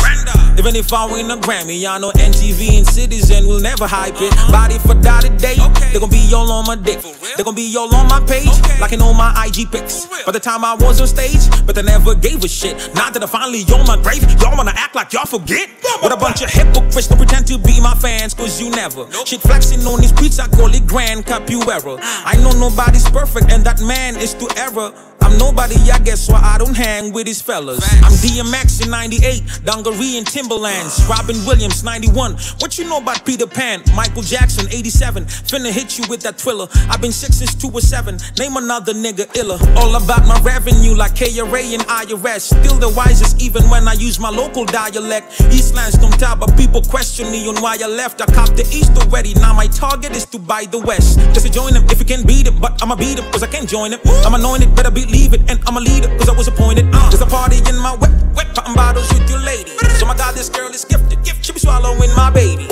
Even 0.58 0.76
if 0.76 0.92
I 0.94 1.06
win 1.12 1.30
a 1.32 1.38
Grammy, 1.38 1.86
I 1.86 1.98
know 1.98 2.12
NTV 2.12 2.78
and 2.78 2.88
Citizen 2.88 3.46
will 3.48 3.60
never 3.60 3.88
hype 3.88 4.16
it. 4.20 4.32
Body 4.52 4.78
for 4.80 4.94
dollar 4.96 5.30
day, 5.36 5.56
they 5.92 6.00
gon' 6.00 6.10
be 6.10 6.32
all 6.34 6.50
on 6.52 6.66
my 6.66 6.76
dick. 6.76 7.00
They 7.36 7.44
gon' 7.44 7.56
be 7.56 7.76
all 7.78 7.94
on 7.94 8.08
my 8.08 8.20
page, 8.28 8.52
like 8.80 8.94
in 8.94 9.02
all 9.02 9.14
my 9.14 9.32
IG 9.46 9.72
pics. 9.72 10.08
By 10.26 10.32
the 10.32 10.40
time 10.40 10.64
I 10.64 10.76
was 10.76 11.02
on 11.02 11.08
stage, 11.08 11.44
but 11.66 11.76
they 11.76 11.84
never 11.84 12.16
gave 12.16 12.44
a 12.44 12.48
shit. 12.48 12.76
Now 12.96 13.10
that 13.10 13.24
I 13.24 13.28
finally 13.28 13.64
on 13.74 13.86
my 13.86 14.02
grave, 14.02 14.24
y'all 14.40 14.56
wanna 14.56 14.75
act 14.76 14.96
like 14.96 15.14
y'all 15.14 15.26
forget? 15.26 15.70
What 16.02 16.12
a 16.12 16.18
bunch 16.18 16.42
of 16.42 16.50
hypocrites 16.50 17.08
don't 17.08 17.18
pretend 17.18 17.48
to 17.48 17.58
be 17.58 17.80
my 17.82 17.96
fans, 17.96 18.34
cause 18.34 18.62
you 18.62 18.70
never. 18.70 19.10
Shit 19.26 19.42
flexing 19.42 19.82
on 19.88 20.02
these 20.02 20.10
streets, 20.10 20.40
I 20.40 20.48
call 20.48 20.74
it 20.74 20.86
grand 20.86 21.26
capuera. 21.26 21.98
I 22.02 22.36
know 22.44 22.52
nobody's 22.52 23.10
perfect, 23.10 23.52
and 23.52 23.64
that 23.66 23.82
man 23.82 24.16
is 24.18 24.34
to 24.36 24.48
error. 24.58 24.94
I'm 25.26 25.40
nobody, 25.40 25.74
I 25.90 25.98
guess 26.00 26.30
why 26.30 26.40
I 26.40 26.60
don't 26.60 26.78
hang 26.78 27.12
with 27.12 27.26
these 27.26 27.42
fellas. 27.42 27.80
I'm 28.04 28.12
DMX 28.22 28.84
in 28.84 28.92
98, 28.92 29.62
Dungaree 29.66 30.18
and 30.18 30.28
Timberlands. 30.28 31.04
Robin 31.10 31.36
Williams 31.48 31.84
91. 31.84 32.34
What 32.60 32.78
you 32.78 32.88
know 32.88 33.00
about 33.00 33.26
Peter 33.26 33.48
Pan? 33.48 33.82
Michael 33.96 34.22
Jackson 34.22 34.68
87. 34.70 35.26
Finna 35.26 35.72
hit 35.72 35.98
you 35.98 36.06
with 36.10 36.22
that 36.22 36.36
thriller. 36.40 36.68
I've 36.90 37.02
been 37.02 37.12
sick 37.12 37.34
since 37.34 37.56
2 37.56 37.72
or 37.72 37.82
7. 37.82 38.20
Name 38.38 38.56
another 38.58 38.94
nigga 38.94 39.26
iller. 39.36 39.58
All 39.78 39.96
about 39.96 40.28
my 40.28 40.40
revenue 40.42 40.94
like 40.94 41.16
KRA 41.16 41.74
and 41.74 41.82
IRS. 41.84 42.42
Still 42.42 42.78
the 42.78 42.94
wisest 42.96 43.42
even 43.42 43.68
when 43.70 43.88
I 43.88 43.94
use 43.94 44.20
my 44.20 44.30
local 44.30 44.65
dialect. 44.68 45.32
Eastlands 45.52 46.00
don't 46.00 46.18
tell, 46.20 46.36
but 46.36 46.56
people 46.58 46.82
question 46.82 47.32
me 47.32 47.48
on 47.48 47.56
why 47.62 47.78
I 47.82 47.88
left. 47.88 48.22
I 48.22 48.26
copped 48.26 48.58
the 48.58 48.66
East 48.72 48.92
already. 48.98 49.34
Now 49.36 49.54
my 49.54 49.68
target 49.68 50.16
is 50.16 50.26
to 50.28 50.40
buy 50.40 50.66
the 50.66 50.80
West. 50.80 51.20
Just 51.34 51.46
to 51.46 51.52
join 51.52 51.74
them 51.74 51.86
if 51.90 52.00
you 52.00 52.06
can 52.06 52.26
beat 52.26 52.48
it. 52.48 52.60
But 52.60 52.82
I'ma 52.82 52.96
beat 52.96 53.18
them 53.18 53.32
cause 53.32 53.44
I 53.44 53.48
can't 53.48 53.68
join 53.70 53.94
it. 53.94 54.02
I'm 54.26 54.34
anointed, 54.34 54.76
better 54.76 54.92
believe 54.92 55.34
it. 55.34 55.42
And 55.50 55.60
I'm 55.68 55.78
a 55.78 55.82
leader 55.82 56.10
cause 56.18 56.30
I 56.30 56.36
was 56.36 56.48
appointed. 56.48 56.86
Uh, 56.94 57.10
there's 57.10 57.22
a 57.22 57.26
party 57.26 57.58
in 57.70 57.78
my 57.78 57.96
wet, 57.96 58.12
wet, 58.36 58.54
popping 58.56 58.76
bottles 58.76 59.12
with 59.14 59.30
your 59.30 59.40
lady. 59.40 59.72
So 60.00 60.06
my 60.06 60.16
God, 60.16 60.36
this 60.36 60.50
girl 60.50 60.70
is 60.70 60.86
gifted. 60.86 61.20
She 61.46 61.54
be 61.54 61.60
swallowing 61.60 62.10
my 62.18 62.32
baby. 62.32 62.66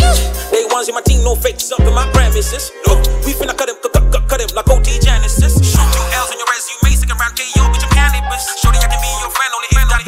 They 0.49 0.65
ones 0.65 0.89
in 0.89 0.95
my 0.95 1.01
team, 1.01 1.23
no 1.23 1.35
fakes 1.35 1.71
up 1.71 1.79
in 1.81 1.93
my 1.93 2.09
premises. 2.09 2.71
We 3.25 3.33
finna 3.33 3.55
cut 3.55 3.69
him, 3.69 3.77
cut, 3.81 3.93
cut, 3.93 4.27
cut, 4.27 4.41
him 4.41 4.49
like 4.55 4.67
OT 4.69 4.99
Genesis. 4.99 5.53
Two 5.61 6.05
L's 6.17 6.31
in 6.33 6.39
your 6.41 6.49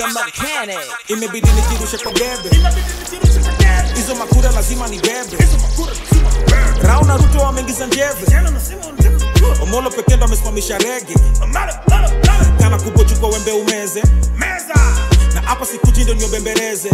if 0.08 0.26
mechanic. 0.26 0.80
Imebidi 1.08 1.49
nijirushe 1.51 1.97
bebe 2.14 2.49
hizo 3.95 4.16
makura 4.16 4.51
lazima 4.51 4.88
ni 4.88 4.99
bebe 4.99 5.38
rauna 6.84 7.18
ruto 7.18 7.39
wameingiza 7.39 7.86
njeve. 7.88 8.26
Omolo 9.64 9.89
pekee 9.89 10.16
ndo 10.16 10.26
amesimamisha 10.26 10.78
rege. 10.78 11.14
Kana 12.60 12.78
kubochukwa 12.80 13.30
wembe 13.30 13.51
umeze. 13.51 14.03
Na 15.34 15.41
hapa 15.41 15.66
sikuji 15.66 16.03
ndo 16.03 16.14
niobembereze. 16.14 16.89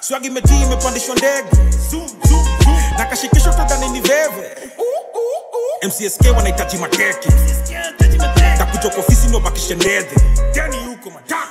Swagi 0.00 0.30
metii 0.30 0.62
imepandishwa 0.62 1.14
ndege. 1.16 1.48
Na 2.98 3.04
kashikisho 3.04 3.52
tadani 3.52 3.88
ni 3.88 4.00
veve. 4.00 4.56
Mcsk 5.86 6.36
wanahitaji 6.36 6.76
makeke 6.78 7.28
kwa 8.86 8.98
ofisi 8.98 9.28
ndo 9.28 9.40
bakishe 9.40 9.74
ndedhe 9.74 10.16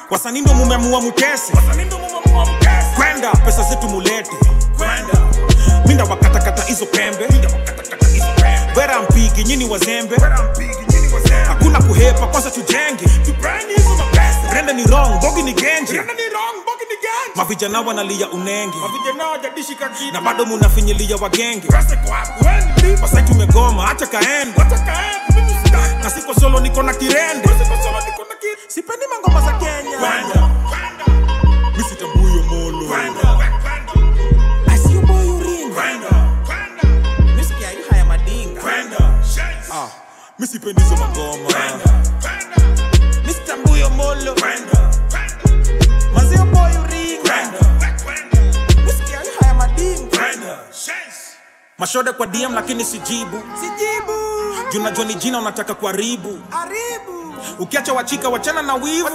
wasanii 0.09 0.41
ndo 0.41 0.53
mumeamua 0.53 1.01
mutese 1.01 1.53
kwenda 2.95 3.32
pesa 3.32 3.63
zetu 3.63 3.89
mulete. 3.89 4.32
Minda 5.88 6.03
wakatakata 6.03 6.63
hizo 6.63 6.86
pembe 6.86 7.28
wera 8.78 9.01
mpigi 9.01 9.43
nyini 9.43 9.65
wazembe. 9.69 10.15
Hakuna 11.47 11.82
kuhepa 11.82 12.28
kwanza 12.28 12.51
tujenge. 12.51 13.05
Rende 14.53 14.73
ni 14.73 14.84
rong 14.84 15.19
bogi 15.21 15.43
ni 15.43 15.53
genje 15.53 16.01
mavijana 17.36 17.82
wanalia 17.82 18.30
unenge. 18.30 18.78
Na 20.13 20.21
bado 20.21 20.45
munafinyilia 20.45 21.15
wagenge. 21.17 21.67
Wasai 23.01 23.23
tumegoma 23.23 23.86
hacha 23.88 24.07
kaende. 24.07 24.63
Na 26.03 26.09
siko 26.09 26.34
solo 26.39 26.59
niko 26.59 26.84
na 26.84 26.93
kirende. 26.93 27.49
Sipendi 28.67 29.05
mangoma 29.11 29.41
za 29.41 29.53
kenya. 29.53 29.97
Misitambuyo 31.78 32.43
molo 32.43 32.88
I 34.69 34.78
see 34.78 34.93
you 34.93 35.01
boy 35.01 35.25
you 35.25 35.39
ring. 35.39 35.73
Misikia 35.73 36.16
misipendi 40.39 40.81
hizo 40.81 40.95
magoma. 40.97 41.49
Mistambuyo 43.25 43.89
molo. 43.89 44.35
Mazio 46.13 46.45
boy 46.45 46.73
you 46.73 46.83
ring 46.88 47.19
haya 49.39 49.53
madinga 49.53 50.57
kwa 52.17 52.27
dm 52.27 52.53
lakini 52.53 52.85
sijibu. 52.85 53.43
Sijibu. 53.61 54.13
Junajua 54.73 55.05
ni 55.05 55.15
jina 55.15 55.39
unataka 55.39 55.73
kuharibu. 55.73 56.39
Ukiacha 57.59 57.93
wachika 57.93 58.29
wachana 58.29 58.61
na 58.61 58.73
wivu. 58.75 59.09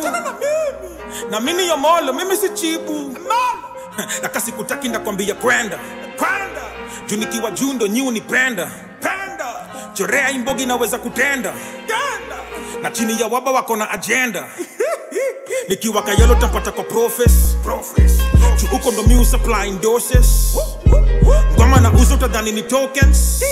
Na 1.30 1.40
mimi. 1.40 1.66
Yomolo 1.68 2.12
mimi 2.12 2.36
si 2.36 2.48
chibu 2.48 3.18
naka 4.22 4.40
sikutaki 4.40 4.88
ndakwambia 4.88 5.34
kwenda. 5.34 5.78
Kwenda. 6.16 6.62
Junikiwa 7.06 7.50
juu 7.50 7.72
ndo 7.72 7.86
nyi 7.86 8.02
unipenda 8.02 8.70
chorea 9.94 10.30
imbogi 10.30 10.66
naweza 10.66 10.98
kutenda. 10.98 11.52
Na 12.82 12.90
chini 12.90 13.20
ya 13.20 13.26
waba 13.26 13.50
wako 13.50 13.76
na 13.76 13.90
ajenda 13.90 14.44
nikiwa 15.68 16.02
kayelo 16.02 16.34
tapata 16.34 16.72
kwa 16.72 16.84
profes. 16.84 17.56
Juu 18.56 18.90
ndo 18.92 19.02
mi 19.02 19.24
supplying 19.24 19.78
doses 19.80 20.56
ngoma 21.54 21.80
na 21.80 21.92
uzo 21.92 22.14
utadhani 22.14 22.52
ni 22.52 22.62
tokens. 22.62 23.44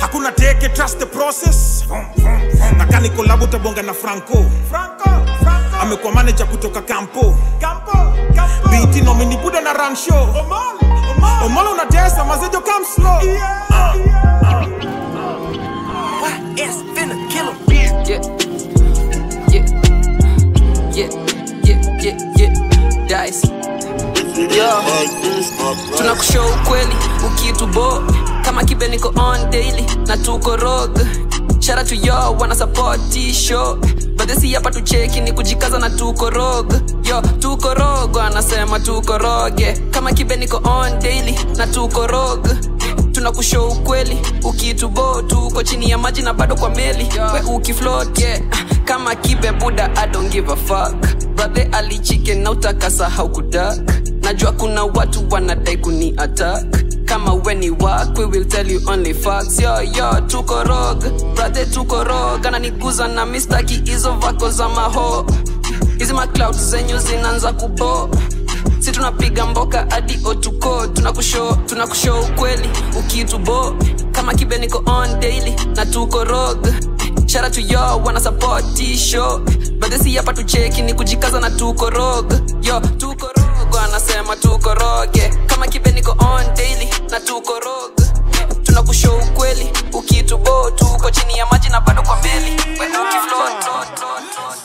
Hakuna 0.00 0.32
teke 0.32 0.68
trust 0.68 0.98
the 0.98 1.06
process. 1.06 1.84
Na 2.76 2.86
kani 2.86 3.10
kolabu 3.10 3.46
tabonga 3.46 3.82
na 3.82 3.94
franco. 3.94 4.44
Amekuwa 5.80 6.12
manager 6.12 6.46
kutoka 6.46 6.82
kampo 6.82 7.34
biti 8.70 9.00
nomini 9.00 9.36
buda 9.36 9.60
na 9.60 9.72
run 9.72 9.96
show 9.96 10.28
omolo 11.44 11.72
unatesa 11.72 12.24
mazejo 12.24 12.60
come 12.60 12.84
slow 12.84 13.20
It's 16.56 16.82
finna 16.94 17.14
kill 17.30 17.52
him. 17.52 17.88
Yeah, 18.08 18.22
yeah, 19.52 19.64
yeah, 20.94 21.10
yeah, 21.64 21.80
yeah, 22.02 22.16
yeah, 22.36 22.52
dice. 23.08 23.42
Yeah. 24.56 24.84
tunakushow 25.96 26.46
ukweli 26.62 26.94
ukitubo 27.26 28.02
kama 28.44 28.64
kibe 28.64 28.88
niko 28.88 29.08
on 29.16 29.50
daily 29.50 29.84
na 30.06 30.16
tuko 30.16 30.56
rog 30.56 30.98
shara 31.60 31.84
to 31.84 31.94
yo 31.94 32.36
wana 32.40 32.54
support 32.54 33.00
show 33.32 33.78
badesi 34.16 34.54
hapa 34.54 34.70
tucheki 34.70 35.20
ni 35.20 35.32
kujikaza 35.32 35.78
na 35.78 35.90
tuko 35.90 36.30
rog 36.30 36.72
yo 37.04 37.20
tuko 37.40 37.74
rog 37.74 38.18
anasema 38.18 38.80
tuko 38.80 39.18
roge 39.18 39.72
kama 39.90 40.12
kibe 40.12 40.36
niko 40.36 40.56
on 40.64 40.98
daily 40.98 41.38
na 41.56 41.66
tuko 41.66 42.06
rog 42.06 42.48
tunakushow 43.18 43.68
ukweli. 43.68 44.18
Ukitubo 44.44 45.22
tuko 45.22 45.62
chini 45.62 45.90
ya 45.90 45.98
maji 45.98 46.22
na 46.22 46.34
bado 46.34 46.54
kwa 46.56 46.70
meli. 46.70 47.08
We 47.34 47.54
ukifloat 47.54 48.18
yeah. 48.18 48.40
kama 48.84 49.14
kibe 49.14 49.52
buda 49.52 49.90
I 49.96 50.06
don't 50.06 50.30
give 50.32 50.52
a 50.52 50.56
fuck. 50.56 50.94
Brother 51.36 51.68
alichike 51.72 52.34
na 52.34 52.50
utakasahau 52.50 53.10
haukudak 53.16 53.78
najua 54.22 54.52
kuna 54.52 54.84
watu 54.84 55.24
wanadai 55.30 55.76
kuni 55.76 56.14
attack. 56.16 56.64
Kama 57.04 57.34
weni 57.34 57.70
wak 57.70 58.18
we 58.18 58.24
will 58.24 58.44
tell 58.48 58.70
you 58.70 58.80
only 58.86 59.14
facts 59.14 59.60
yo 59.60 59.82
yo 59.82 60.20
tuko 60.26 60.62
rog 60.64 61.04
brother 61.34 61.70
tuko 61.70 62.04
rog 62.04 62.46
ananiguza 62.46 63.08
na 63.08 63.26
mistaki 63.26 63.74
hizo 63.84 64.12
vako 64.12 64.50
za 64.50 64.68
maho. 64.68 65.26
Hizi 65.98 66.12
macloud 66.12 66.56
zenyu 66.56 66.98
zinaanza 66.98 67.52
kubo 67.52 68.08
si 68.88 68.92
tunapiga 68.94 69.46
mboka 69.46 69.86
hadi 69.90 70.18
otuko. 70.24 70.86
Tunakushow 70.86 71.54
tunakushow 71.66 72.20
ukweli. 72.24 72.68
Ukitubo 72.98 73.74
kama 74.12 74.34
kibe 74.34 74.58
niko 74.58 74.82
on 74.86 75.20
daily. 75.20 75.54
Na 75.76 75.86
tuko 75.86 76.24
rog 76.24 76.66
shara 77.26 77.50
to 77.50 77.60
wana 78.04 78.20
sapoti 78.20 78.96
show 78.96 79.40
badesi 79.78 80.16
hapa 80.16 80.32
tucheki 80.32 80.82
ni 80.82 80.94
kujikaza 80.94 81.40
na 81.40 81.50
tuko 81.50 81.90
rog 81.90 82.32
yo 82.62 82.80
tuko 82.98 83.26
rog 83.36 83.76
anasema 83.76 84.36
tuko 84.36 84.74
roge 84.74 85.30
kama 85.46 85.66
kibe 85.66 85.90
niko 85.92 86.10
on 86.12 86.54
daily 86.56 86.88
na 87.10 87.20
tuko 87.20 87.52
rog 87.60 88.07
tunakushow 88.68 89.16
ukweli 89.18 89.70
ukitubo 89.92 90.70
tuko 90.70 91.10
chini 91.10 91.38
ya 91.38 91.46
maji 91.46 91.68
na 91.68 91.80
bado 91.80 92.02
kwa 92.02 92.16
meli 92.22 92.50
we 92.80 92.86
ukifloat 92.86 93.68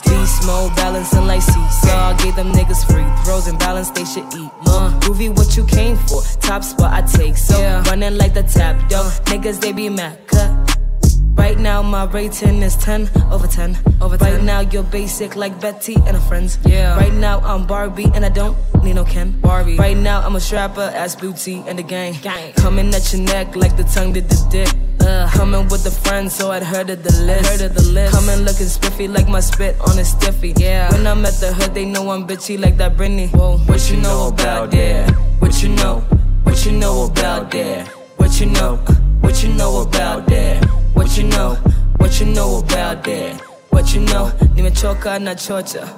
Beast 0.06 0.44
mode, 0.44 0.74
balancing 0.76 1.26
like 1.26 1.42
seesaw. 1.42 2.10
I 2.10 2.14
gave 2.22 2.36
them 2.36 2.52
niggas 2.52 2.84
free 2.86 3.04
throws 3.24 3.46
and 3.48 3.58
balance 3.58 3.90
they 3.90 4.04
should 4.04 4.24
eat. 4.34 4.50
Uh, 4.66 4.90
groovy, 5.00 5.28
what 5.36 5.56
you 5.56 5.64
came 5.64 5.96
for? 5.96 6.22
Top 6.40 6.62
spot 6.62 6.92
I 6.92 7.02
take. 7.02 7.36
So 7.36 7.54
running 7.86 8.16
like 8.18 8.34
the 8.34 8.42
tap, 8.42 8.76
yo. 8.90 9.02
Niggas 9.26 9.60
they 9.60 9.72
be 9.72 9.88
mad. 9.88 10.18
Cut. 10.26 10.73
Right 11.34 11.58
now 11.58 11.82
my 11.82 12.04
rating 12.04 12.62
is 12.62 12.76
10 12.76 13.10
over 13.30 13.46
10. 13.46 13.76
Over 14.00 14.16
10. 14.16 14.32
Right 14.32 14.42
now 14.42 14.60
you're 14.60 14.82
basic 14.82 15.36
like 15.36 15.60
Betty 15.60 15.94
and 15.94 16.16
her 16.16 16.20
friends. 16.28 16.58
Yeah. 16.64 16.96
Right 16.96 17.12
now 17.12 17.40
I'm 17.40 17.66
Barbie 17.66 18.10
and 18.14 18.24
I 18.24 18.28
don't 18.28 18.56
need 18.82 18.94
no 18.94 19.04
Ken. 19.04 19.32
Barbie. 19.40 19.76
Right 19.76 19.96
now 19.96 20.20
I'm 20.20 20.36
a 20.36 20.40
strapper, 20.40 20.90
ass 20.94 21.16
booty 21.16 21.62
and 21.66 21.78
the 21.78 21.82
gang. 21.82 22.14
gang. 22.22 22.52
Coming 22.54 22.94
at 22.94 23.12
your 23.12 23.22
neck 23.22 23.56
like 23.56 23.76
the 23.76 23.84
tongue 23.84 24.12
did 24.12 24.28
the 24.28 24.46
dick. 24.50 24.68
Uh, 25.00 25.28
coming 25.30 25.68
with 25.68 25.84
the 25.84 25.90
friends, 25.90 26.34
so 26.34 26.50
I'd 26.50 26.62
heard 26.62 26.88
of 26.88 27.02
the 27.02 27.12
list. 27.22 27.50
Heard 27.50 27.70
of 27.70 27.74
the 27.74 27.82
list. 27.90 28.14
Coming 28.14 28.44
looking 28.44 28.66
spiffy 28.66 29.06
like 29.06 29.28
my 29.28 29.40
spit 29.40 29.76
on 29.80 29.98
a 29.98 30.04
stiffy. 30.04 30.54
Yeah. 30.56 30.90
When 30.92 31.06
I'm 31.06 31.26
at 31.26 31.34
the 31.34 31.52
hood, 31.52 31.74
they 31.74 31.84
know 31.84 32.10
I'm 32.10 32.26
bitchy 32.26 32.58
like 32.58 32.78
that 32.78 32.96
Britney. 32.96 33.28
Whoa. 33.30 33.58
What 33.58 33.90
you 33.90 33.98
know 33.98 34.28
about 34.28 34.70
that? 34.70 35.10
What 35.40 35.62
you 35.62 35.68
know? 35.70 36.00
What 36.44 36.64
you 36.64 36.72
know 36.72 37.04
about 37.04 37.50
that? 37.50 37.88
What 38.16 38.40
you 38.40 38.46
know? 38.46 38.76
What 39.20 39.42
you 39.42 39.52
know 39.52 39.82
about 39.82 40.26
that? 40.28 40.83
What 40.94 41.18
you 41.18 41.24
know? 41.24 41.54
What 41.98 42.20
you 42.20 42.26
know 42.26 42.58
about 42.58 43.04
that? 43.04 43.40
What 43.70 43.94
you 43.94 44.00
know, 44.00 44.32
nimechoka 44.54 45.20
na 45.20 45.34
chocha. 45.34 45.88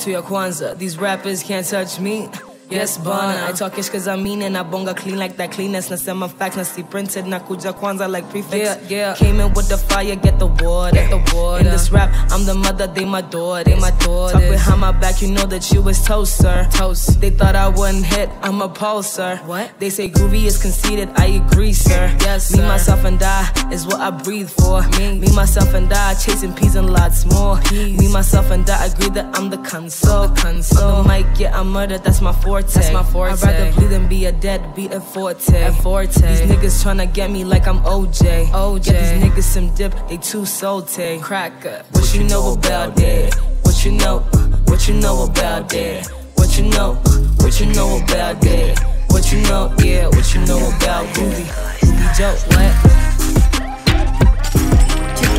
To 0.00 0.10
your 0.10 0.22
kwanza, 0.22 0.76
these 0.78 0.96
rappers 0.98 1.42
can't 1.42 1.66
touch 1.66 2.00
me. 2.00 2.28
Yes, 2.70 2.98
bana. 2.98 3.48
I 3.48 3.52
talk 3.52 3.78
ish 3.78 3.88
cause 3.88 4.06
I 4.06 4.16
mean 4.16 4.42
it. 4.42 4.54
I 4.54 4.62
bonga 4.62 4.94
clean 4.94 5.18
like 5.18 5.36
that 5.36 5.50
cleanness. 5.50 5.88
Nasema 5.90 6.30
facts, 6.30 6.56
na 6.56 6.62
see 6.62 6.82
printed. 6.82 7.26
Na 7.26 7.40
kuja 7.40 7.72
kwanza 7.72 8.08
like 8.08 8.28
prefix. 8.30 8.56
Yeah, 8.56 8.78
yeah. 8.88 9.14
Came 9.16 9.40
in 9.40 9.52
with 9.54 9.68
the 9.68 9.76
fire, 9.76 10.14
get 10.16 10.38
the 10.38 10.46
water. 10.46 10.94
Get 10.94 11.10
the 11.10 11.36
water. 11.36 11.64
In 11.64 11.70
this 11.70 11.90
rap, 11.90 12.10
I'm 12.30 12.44
the 12.46 12.54
mother, 12.54 12.86
they 12.86 13.04
my 13.04 13.22
daughter. 13.22 13.64
They 13.64 13.78
my 13.78 13.90
daughter. 13.90 14.38
Talk 14.38 14.48
behind 14.48 14.80
my 14.80 14.92
back, 14.92 15.20
you 15.20 15.32
know 15.32 15.46
that 15.46 15.70
you 15.72 15.82
was 15.82 16.00
toast, 16.04 16.36
sir. 16.38 16.68
Toast. 16.72 17.20
They 17.20 17.30
thought 17.30 17.56
I 17.56 17.68
wouldn't 17.68 18.04
hit, 18.04 18.30
I'm 18.42 18.62
a 18.62 18.68
pulsar. 18.68 19.44
What? 19.46 19.72
They 19.78 19.90
say 19.90 20.08
groovy 20.08 20.44
is 20.44 20.60
conceited, 20.60 21.10
I 21.16 21.26
agree, 21.26 21.72
sir. 21.72 22.16
Yes, 22.20 22.56
Me, 22.56 22.62
myself, 22.62 23.04
and 23.04 23.20
I 23.22 23.50
is 23.72 23.86
what 23.86 24.00
I 24.00 24.10
breathe 24.10 24.50
for. 24.50 24.86
Me, 24.98 25.18
me 25.18 25.34
myself, 25.34 25.74
and 25.74 25.92
I 25.92 26.14
chasing 26.14 26.54
peas 26.54 26.76
and 26.76 26.90
lots 26.90 27.26
more. 27.26 27.60
Me, 27.72 28.08
myself, 28.12 28.50
and 28.50 28.68
I 28.70 28.86
agree 28.86 29.10
that 29.10 29.36
I'm 29.36 29.50
the 29.50 29.58
console. 29.58 30.28
The 30.28 30.40
console. 30.40 30.90
On 30.90 31.02
the 31.02 31.08
mic, 31.08 31.26
yeah, 31.38 31.58
I'm 31.58 31.70
murdered, 31.70 32.04
that's 32.04 32.20
my 32.20 32.32
forte. 32.62 32.74
That's 32.74 32.92
my 32.92 33.02
forte. 33.02 33.32
I'd 33.32 33.42
rather 33.42 33.72
bleed 33.72 33.90
than 33.90 34.08
be 34.08 34.26
a 34.26 34.32
deadbeat 34.32 34.92
at 34.92 35.02
forte. 35.02 35.62
At 35.62 35.82
forte. 35.82 36.20
These 36.20 36.40
niggas 36.42 36.84
tryna 36.84 37.12
get 37.12 37.30
me 37.30 37.44
like 37.44 37.66
I'm 37.66 37.80
OJ. 37.82 38.46
OJ. 38.48 38.84
Get 38.84 39.00
these 39.00 39.30
niggas 39.30 39.42
some 39.42 39.74
dip, 39.74 39.94
they 40.08 40.16
too 40.16 40.44
salty. 40.44 41.18
Cracker. 41.20 41.82
What 41.92 42.14
you 42.14 42.24
know 42.24 42.52
about 42.52 42.96
that? 42.96 43.34
What 43.62 43.84
you 43.84 43.92
know? 43.92 44.20
What 44.66 44.88
you 44.88 44.94
know 44.94 45.24
about 45.24 45.68
that? 45.70 46.06
What 46.34 46.58
you 46.58 46.68
know? 46.70 46.94
What 47.38 47.60
you 47.60 47.66
know 47.66 47.96
about 47.96 48.40
that? 48.40 49.06
What 49.08 49.32
you 49.32 49.40
know? 49.42 49.74
Yeah, 49.78 50.06
what 50.08 50.34
you 50.34 50.40
know 50.46 50.58
about 50.76 51.16
Ruby? 51.16 51.46
Ruby 51.82 52.06
Joe, 52.16 52.36
what? 52.48 53.09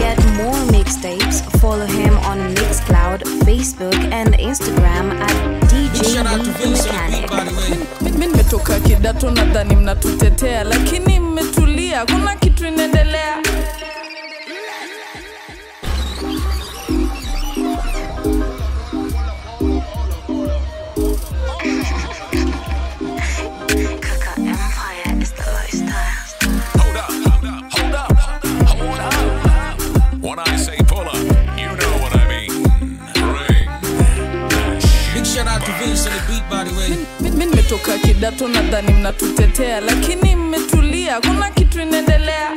Get 0.01 0.17
more 0.37 0.59
mixtapes, 0.73 1.41
follow 1.61 1.85
him 1.85 2.17
on 2.29 2.39
Mixcloud, 2.55 3.19
Facebook, 3.45 3.93
and 4.11 4.33
Instagram 4.33 5.11
at 5.21 5.35
DJ 5.69 6.23
Mechanic. 6.71 7.29
Mimi 8.01 8.27
nimetoka 8.27 8.79
kidato 8.79 9.31
nadhani 9.31 9.75
mnatutetea 9.75 10.63
lakini 10.63 11.19
mmetulia 11.19 12.05
kuna 12.05 12.35
kitu 12.35 12.65
inaendelea 12.67 13.37
nimetoka 38.21 38.31
tu, 38.31 38.47
nadhani 38.47 38.91
mnatutetea 38.93 39.81
lakini 39.81 40.35
mmetulia 40.35 41.21
kuna 41.21 41.49
kitu 41.49 41.81
inaendelea. 41.81 42.51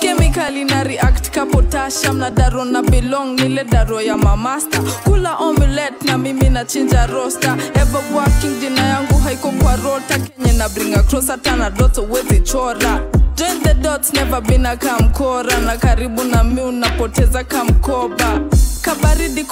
Kemikali 0.00 0.64
react 0.84 1.30
ka 1.30 1.46
potasha 1.46 2.12
mna 2.12 2.30
daro 2.30 2.64
na 2.64 2.82
belong 2.82 3.40
nile 3.40 3.64
daro 3.64 4.00
ya 4.00 4.16
mamasta 4.16 4.78
kula 5.04 5.36
omelet 5.36 6.04
na 6.04 6.18
mimi 6.18 6.50
na 6.50 6.64
rosta 7.06 7.56
ever 7.74 8.02
working 8.14 8.60
jina 8.60 8.80
yangu 8.82 9.18
haiko 9.18 9.50
kwa 9.50 9.76
rota. 9.76 10.18
Kenye 10.18 10.52
na 10.52 10.68
bring 10.68 10.94
across 10.94 11.28
hata 11.28 11.56
na 11.56 11.70
doto 11.70 12.02
wezi 12.02 12.40
chora 12.40 13.00
Join 13.36 13.60
the 13.62 13.74
dots 13.74 14.12
never 14.12 14.40
been 14.40 14.66
a 14.66 14.76
kamkora 14.76 15.58
na 15.64 15.76
karibu 15.76 16.24
na 16.24 16.44
mi 16.44 16.60
unapoteza 16.60 17.44
kamkoba 17.44 18.40
kabaridi 18.88 19.44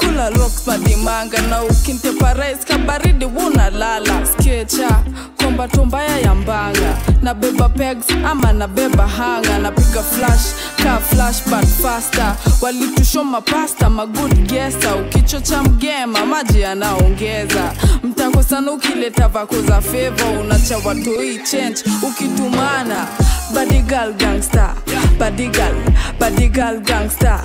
madimanga 0.67 1.43
na 1.51 1.63
ukinteparais 1.63 2.65
kabaridi 2.65 3.25
wunalala 3.25 4.27
skecha 4.27 5.03
komba 5.37 5.69
tombaya 5.69 6.19
ya 6.21 6.35
mbanga 6.35 6.97
na 7.23 7.35
beba 7.35 7.69
pegs 7.69 8.07
ama 8.25 8.53
na 8.53 8.67
beba 8.69 9.07
hanga. 9.07 9.59
Napiga 9.59 10.03
flash 10.03 10.55
ka 10.83 10.99
flash 11.01 11.43
but 11.51 11.65
faster. 11.83 12.37
Walitushoma 12.63 13.41
pasta 13.45 13.91
magood 13.91 14.35
gesa 14.49 14.97
ukichocha 14.97 15.63
mgema 15.63 16.27
maji 16.27 16.61
yanaongeza. 16.61 17.73
Mtako 18.03 18.43
sana 18.43 18.73
ukileta 18.73 19.29
vako 19.29 19.63
za 19.63 19.81
fevo 19.81 20.41
unacha 20.41 20.79
watoi 20.79 21.39
change. 21.51 21.83
Ukitumana 22.03 23.07
badigal 23.55 24.13
gangster. 24.13 24.75
Badigal 25.19 25.75
badigal 26.21 26.81
gangster 26.81 27.41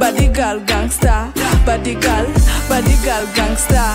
badigal 0.00 0.58
gangster. 0.66 1.28
Badigal 1.66 2.26
badigal 2.68 3.24
gangster. 3.36 3.92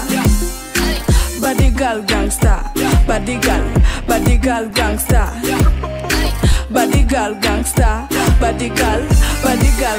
Badigal 1.41 1.97
gangster. 2.05 2.61
Badigal 3.09 3.63
badigal 4.07 4.65
gangster. 4.69 5.27
Badigal 6.69 7.33
gangster. 7.41 8.05
Badigal 8.39 9.01
badigal 9.41 9.97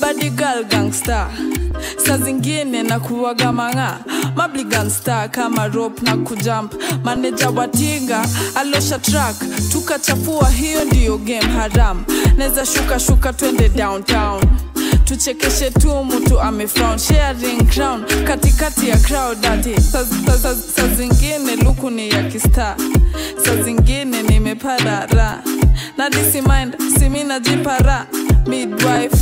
gangster 0.00 0.30
girl 0.30 0.64
gangsta 0.64 1.28
sa 2.06 2.18
zingine 2.18 2.82
na 2.82 2.98
kuwaga 3.00 3.52
mang'a. 3.52 3.98
Mabligangsta 4.36 5.28
kama 5.32 5.68
rope 5.68 6.02
na 6.02 6.16
kujump. 6.16 6.74
Maneja 7.04 7.50
watinga 7.50 8.24
alosha 8.54 8.98
track 8.98 9.36
tukachafua 9.72 10.50
hiyo 10.50 10.84
ndiyo 10.84 11.18
game 11.18 11.42
haram. 11.42 12.04
Naweza 12.36 12.66
shuka 12.66 12.98
shuka 13.00 13.32
twende 13.32 13.68
downtown. 13.68 14.42
Tuchekeshe 15.04 15.70
tu 15.70 16.04
mtu 16.04 16.40
amefrown 16.40 16.98
sharing 16.98 17.66
crown 17.66 18.04
katikati 18.26 18.88
ya 18.88 18.96
crowd 18.96 19.46
ati. 19.46 19.80
Sa, 19.80 20.04
sa, 20.04 20.38
sa, 20.38 20.54
sa 20.54 20.88
zingine 20.88 21.56
luku 21.64 21.90
ni 21.90 22.08
ya 22.08 22.22
kista 22.22 22.76
sa 23.44 23.56
zingine 23.62 24.22
nimeparara 24.22 25.42
na 25.96 26.10
disimind 26.10 26.76
simi 26.98 27.24
najipara 27.24 28.06
midwife 28.46 29.16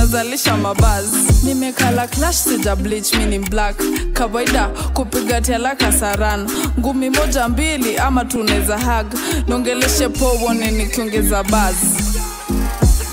nazalisha 0.00 0.56
mabaz. 0.56 1.04
Nimekala 1.44 2.06
clash 2.08 2.36
sija 2.36 2.76
bleach 2.76 3.14
mini 3.14 3.38
black. 3.38 3.76
Kawaida 4.12 4.68
kupiga 4.94 5.40
tela 5.40 5.74
kasaran. 5.76 6.50
Ngumi 6.78 7.10
moja 7.10 7.48
mbili 7.48 7.98
ama 7.98 8.24
tuneza 8.24 8.78
hag 8.78 9.06
nongeleshe 9.48 10.08
powone 10.08 10.70
nikiongeza 10.70 11.42
baz. 11.44 11.76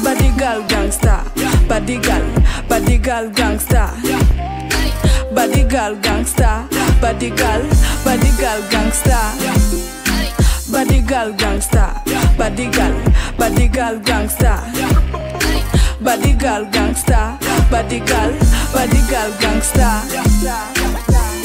Badigal 0.04 0.64
gangsta 0.68 1.24
badigal 1.70 2.24
badigal 2.70 3.30
gangsta 3.30 3.90
badigal 5.36 5.96
gangsta 5.96 6.64
badigal 7.02 7.62
badigal 8.06 8.62
gangster 10.78 10.86
badigal 10.86 11.34
gangster 11.38 11.90
badigal 12.38 12.94
badigal 13.40 13.96
gangster 14.06 14.60
badigal 16.06 16.66
gangster 16.72 17.38
badigal 17.72 18.32
badigal 18.74 19.30
gangster 19.42 19.98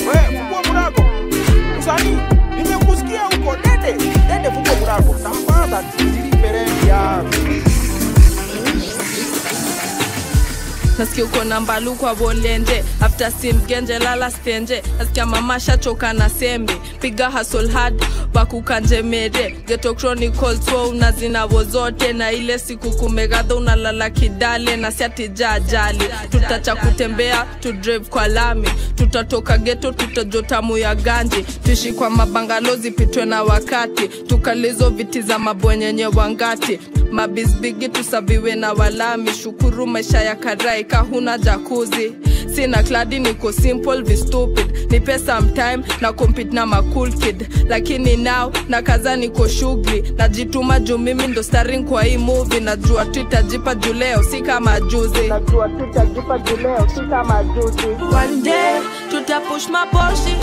We, 0.02 0.12
fungua 0.12 0.30
mlango. 0.32 0.51
Nasikia 11.12 11.24
uko 11.24 11.44
na 11.44 11.60
mbalu 11.60 11.94
kwa 11.94 12.14
bolenje 12.14 12.84
after 13.00 13.32
sim 13.32 13.60
genje 13.66 13.98
lala 13.98 14.30
stenje 14.30 14.82
nasikia 14.98 15.26
mama 15.26 15.60
shachoka 15.60 16.12
na 16.12 16.28
sembe 16.28 16.72
piga 17.00 17.30
hasol 17.30 17.68
hard 17.70 18.04
bakukanjemere 18.32 19.56
geto 19.66 19.94
chronicles 19.94 20.60
wo 20.72 20.88
unazinawo 20.88 21.64
zote 21.64 22.12
na 22.12 22.32
ile 22.32 22.58
siku 22.58 22.90
kumegadha 22.90 23.54
unalala 23.54 24.10
kidale. 24.10 24.76
Na 24.76 24.90
siatija 24.92 25.50
ajali 25.50 26.04
tutacha 26.30 26.76
kutembea 26.76 27.46
tu 27.60 27.72
drive 27.72 28.04
kwa 28.08 28.28
lami. 28.28 28.68
Tutatoka 28.94 29.58
geto 29.58 29.92
tutajotamu 29.92 30.78
ya 30.78 30.94
ganji 30.94 31.42
tuishi 31.64 31.92
kwa 31.92 32.10
mabangalozi 32.10 32.90
pitwe 32.90 33.24
na 33.24 33.42
wakati. 33.42 34.08
Tukalizo 34.08 34.90
viti 34.90 35.22
za 35.22 35.38
mabwenyenye 35.38 36.06
wangati. 36.06 36.80
Mabisbigi 37.10 37.88
tusaviwe 37.88 38.54
na 38.54 38.72
walami. 38.72 39.30
Shukuru 39.42 39.86
maisha 39.86 40.22
ya 40.22 40.36
karai 40.36 40.84
kahuna 41.02 41.38
jakuzi 41.38 42.12
sina 42.54 42.82
kladi 42.82 43.18
niko 43.18 43.52
simple 43.52 44.02
vi 44.02 44.16
stupid. 44.16 44.66
Nipe 44.90 45.18
sometime 45.18 45.82
na 46.00 46.12
compete 46.12 46.52
na 46.52 46.66
macool 46.66 47.10
kid. 47.12 47.48
Lakini 47.68 48.16
now 48.16 48.52
na 48.68 48.82
kaza 48.82 49.16
niko 49.16 49.48
shughuli 49.48 50.14
najituma 50.16 50.80
juu 50.80 50.98
mimi 50.98 51.26
ndo 51.26 51.42
staring 51.42 51.84
kwa 51.84 52.02
hii 52.04 52.16
movie. 52.16 52.60
Najua 52.60 53.04
tutajipa 53.04 53.74
juu 53.74 53.92
leo 53.92 54.22
si 54.22 54.40
kama 54.42 54.80
juzi. 54.80 55.28
Najua 55.28 55.68
tutajipa 55.68 56.38
juu 56.38 56.56
leo 56.56 56.88
si 56.94 57.00
kama 57.10 57.44
juzi. 57.44 57.86
One 58.16 58.42
day 58.42 58.80
tutapush 59.10 59.68
maposhi 59.68 60.36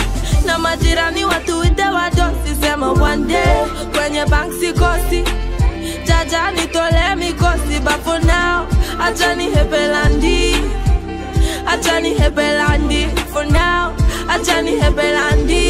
na 0.45 0.57
majirani 0.59 1.25
watuite 1.25 1.83
wadosi 1.83 2.55
sema 2.61 2.91
one 2.91 3.25
day. 3.27 3.65
Kwenye 3.97 4.25
bank 4.25 4.53
sikosi 4.59 5.23
jaja 6.07 6.51
nitole 6.51 7.15
mikosi 7.15 7.79
but 7.83 7.99
for 8.05 8.19
now 8.25 8.67
acha 8.99 9.35
nihepelandi 9.35 10.55
acha 11.67 11.99
nihepelandi 12.01 13.07
for 13.33 13.45
now 13.45 13.93
acha 14.27 14.61
nihepelandi 14.61 15.65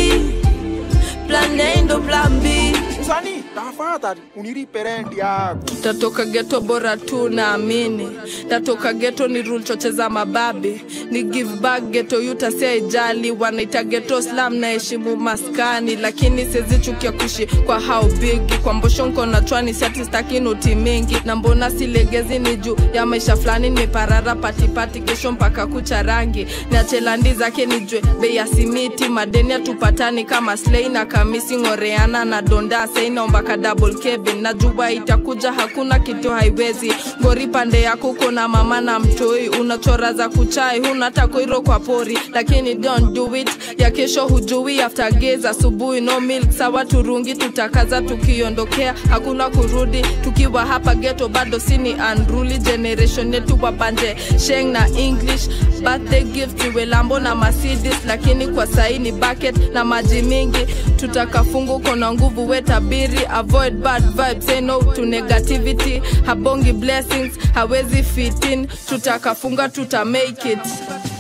plan 1.27 1.59
A 1.61 1.81
ndo 1.81 1.99
plan 1.99 2.39
B 2.43 2.68
msanii 3.09 3.43
tafadhali 3.55 4.21
uniri 4.35 4.67
rendi 4.73 5.17
yako 5.19 5.59
tatoka 5.83 6.25
geto 6.25 6.61
bora 6.61 6.97
tu 6.97 7.29
naamini. 7.29 8.09
Tatoka 8.49 8.93
geto 8.93 9.27
ni 9.27 9.41
rule 9.41 9.63
chocheza 9.63 10.09
mababi. 10.09 10.81
Ni 11.11 11.23
give 11.23 11.55
back 11.61 11.83
geto 11.83 12.21
yutasia 12.21 12.75
ijali 12.75 13.31
wanaita 13.31 13.83
geto 13.83 14.21
slam 14.21 14.55
na 14.55 14.67
heshimu 14.67 15.15
maskani. 15.17 15.95
Lakini 15.95 16.45
sezichukia 16.45 17.11
kuishi 17.11 17.45
kwa 17.45 17.79
how 17.79 18.05
big. 18.05 18.61
Kwa 18.63 18.73
mboshonko 18.73 19.25
na 19.25 19.41
chwani 19.41 19.73
siati 19.73 20.05
staki 20.05 20.39
noti 20.39 20.75
mingi. 20.75 21.17
Na 21.25 21.35
mbona 21.35 21.71
silegezi 21.71 22.39
ni 22.39 22.55
juu 22.55 22.75
ya 22.93 23.05
maisha 23.05 23.35
fulani? 23.35 23.69
Nimeparara 23.69 24.35
patipati 24.35 24.99
kesho 25.01 25.31
mpaka 25.31 25.67
kucha 25.67 26.03
rangi. 26.03 26.47
Niachelandi 26.71 27.33
zake 27.33 27.65
nijue 27.65 28.01
bei 28.21 28.35
ya 28.35 28.47
simiti. 28.47 29.07
Madeni 29.09 29.53
atupatani 29.53 30.23
kama 30.25 30.57
slay 30.57 30.89
na 30.89 31.05
kamisi 31.05 31.57
ngoreana 31.57 32.25
na 32.25 32.41
donda 32.41 32.87
seinaomba 32.99 33.39
mpaka 33.39 33.57
double 33.57 33.93
kevin. 33.93 34.41
Najua 34.41 34.91
itakuja 34.91 35.51
hakuna 35.51 35.99
kitu 35.99 36.31
haiwezi. 36.31 36.93
Ngori 37.21 37.47
pande 37.47 37.81
yako 37.81 38.13
kona 38.13 38.47
mama 38.47 38.81
na 38.81 38.99
mtoi. 38.99 39.49
Unachora 39.49 40.13
za 40.13 40.29
kuchai 40.29 40.79
huna 40.79 41.11
takoiro 41.11 41.61
kwa 41.61 41.79
pori. 41.79 42.19
Lakini 42.33 42.75
don't 42.75 43.13
do 43.13 43.35
it. 43.35 43.49
Ya 43.77 43.91
kesho 43.91 44.27
hujui 44.27 44.81
after 44.81 45.09
asubuhi 45.49 46.01
no 46.01 46.19
milk. 46.19 46.51
Sawa 46.51 46.85
turungi 46.85 47.35
tutakaza 47.35 48.01
tukiondokea. 48.01 48.95
Hakuna 49.09 49.49
kurudi. 49.49 50.01
Tukiwa 50.23 50.65
hapa 50.65 50.95
geto 50.95 51.27
bado 51.27 51.59
sini 51.59 51.95
unruly. 52.13 52.57
Generation 52.57 53.33
yetu 53.33 53.57
wapanje 53.61 54.15
sheng 54.47 54.71
na 54.71 54.87
english 54.97 55.47
birthday 55.83 56.23
gift 56.23 56.63
iwe 56.65 56.85
lambo 56.85 57.19
na 57.19 57.35
mercedes. 57.35 57.95
Lakini 58.07 58.47
kwa 58.47 58.67
saini 58.67 59.11
bucket 59.11 59.73
na 59.73 59.85
maji 59.85 60.21
mingi. 60.21 60.65
Tutakafungu 60.97 61.79
kona 61.79 62.13
nguvu 62.13 62.47
wetabiri 62.89 63.25
avoid 63.29 63.81
bad 63.83 64.01
vibes 64.03 64.43
say 64.43 64.61
no 64.61 64.79
to 64.79 65.01
negativity. 65.01 66.01
Habongi 66.25 66.73
blessings 66.79 67.37
hawezi 67.53 68.03
fitin 68.03 68.67
tutakafunga 68.87 69.69
tuta 69.69 70.05
make 70.05 70.45
it. 70.45 70.59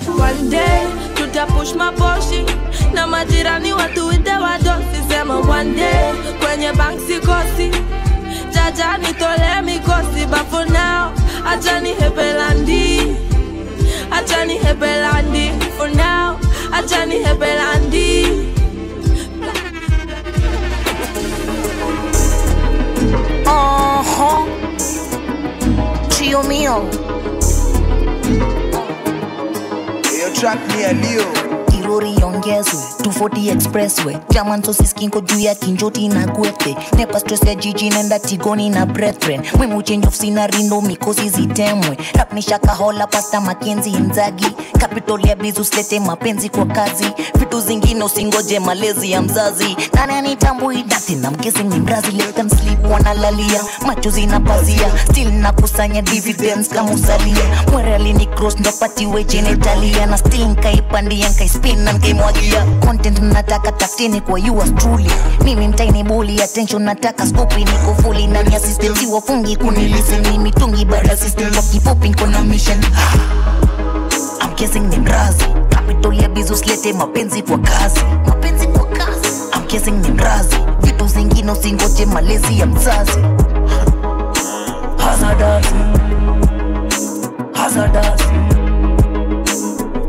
One 0.07 0.49
day 0.49 0.87
tutapush 1.15 1.73
maboshi 1.75 2.43
na 2.93 3.07
majirani 3.07 3.73
watuite 3.73 4.31
wadosi 4.31 5.49
one 5.49 5.75
day 5.75 6.13
kwenye 6.39 6.73
bank 6.73 6.99
sikosi 7.07 7.71
jaja 8.53 8.97
nitole 8.97 9.61
mikosi. 9.63 10.27
For 10.49 10.65
now 10.65 11.11
acha 11.45 11.79
nihepelandi 11.79 13.15
acha 14.11 14.45
nihepelandi 14.45 15.51
for 15.77 15.89
now 15.89 16.39
acha 16.71 17.05
nihepelandi 17.05 18.25
Uh-huh. 23.49 24.45
mío. 26.19 26.43
mio. 26.43 26.83
Hiyo 30.11 30.29
track 30.39 30.59
ni 30.75 30.81
ya 30.83 30.93
Leo. 30.93 31.25
Kirori 31.71 32.13
iongezwe 32.13 32.98
240 33.03 33.49
expressway. 33.51 34.17
Jaman 34.31 34.63
sosiskinko 34.63 35.21
juu 35.21 35.39
ya 35.39 35.55
kinjoti 35.55 36.07
na 36.07 36.25
gwethe 36.27 36.75
nepa 36.97 37.19
ya 37.19 37.55
jiji 37.55 37.89
nenda 37.89 38.19
tigoni 38.19 38.69
na 38.69 38.85
brethren. 38.85 39.41
Mwimu 39.57 39.77
scenery 40.11 40.63
mikosi 40.81 41.29
zitemwe. 41.29 41.97
Rap 42.13 42.33
ni 42.33 42.41
pasta 43.07 43.41
makenzi 43.41 43.89
inzagi 43.89 44.47
kapitol 44.79 45.25
ya 45.27 45.35
bizu 45.35 45.65
slete 45.65 45.99
mapenzi 45.99 46.49
kwa 46.49 46.65
kazi. 46.65 47.11
Vitu 47.39 47.61
zingine 47.61 48.03
usingoje 48.03 48.59
malezi 48.59 49.11
ya 49.11 49.21
mzazi. 49.21 49.77
Nani 49.93 50.13
anitambui? 50.13 50.83
Na 51.21 51.31
mkesi 51.31 51.63
ni 51.63 51.79
mrazi 51.79 52.11
let 52.11 52.37
wanalalia 52.91 53.63
macho 53.87 54.09
zinapazia 54.09 54.91
still 55.09 55.31
nakusanya 55.31 56.01
dividends 56.01 56.69
kama 56.69 56.91
usalia. 56.91 57.65
Mwere 57.71 57.95
alini 57.95 58.25
cross 58.25 58.59
ndo 58.59 58.71
patiwe 58.71 59.23
genitalia. 59.23 60.05
Na 60.05 60.17
still 60.17 60.45
nkaipandia 60.47 61.29
nkaispin 61.29 61.79
na 61.79 61.93
nkaimwagia 61.93 62.65
content 62.89 63.19
nataka 63.19 63.71
tafuteni 63.71 64.21
kwa 64.21 64.39
yours 64.39 64.75
truly. 64.75 65.11
Mimi 65.43 65.67
mtaini 65.67 66.03
buli 66.03 66.41
attention 66.41 66.81
nataka 66.83 67.27
skopi 67.27 67.55
niko 67.63 67.95
fully 68.01 68.27
ndani 68.27 68.53
ya 68.53 68.59
system 68.59 68.95
si 68.95 69.05
wafungi 69.07 69.55
kuniliseni 69.55 70.37
mitungi 70.39 70.85
bara 70.85 71.17
system 71.17 71.51
kwa 71.53 71.61
kifupi 71.61 72.09
niko 72.09 72.25
na 72.27 72.41
mission. 72.41 72.77
I'm 74.41 74.55
guessing 74.57 74.79
ni 74.89 74.97
mrazi 74.97 75.45
capital 75.69 76.13
ya 76.13 76.29
business 76.29 76.65
lete 76.67 76.93
mapenzi 76.93 77.41
kwa 77.41 77.57
kazi. 77.57 77.99
Mapenzi 78.27 78.67
kwa 78.67 78.85
kazi. 78.85 79.27
I'm 79.55 79.67
guessing 79.67 79.91
ni 79.91 80.11
mrazi 80.11 80.55
vitu 80.81 81.07
zingine 81.07 81.51
usingoje 81.51 82.05
malezi 82.05 82.59
ya 82.59 82.65
mzazi. 82.65 83.19
Hazardous. 84.97 85.65
Hazardous. 87.53 88.21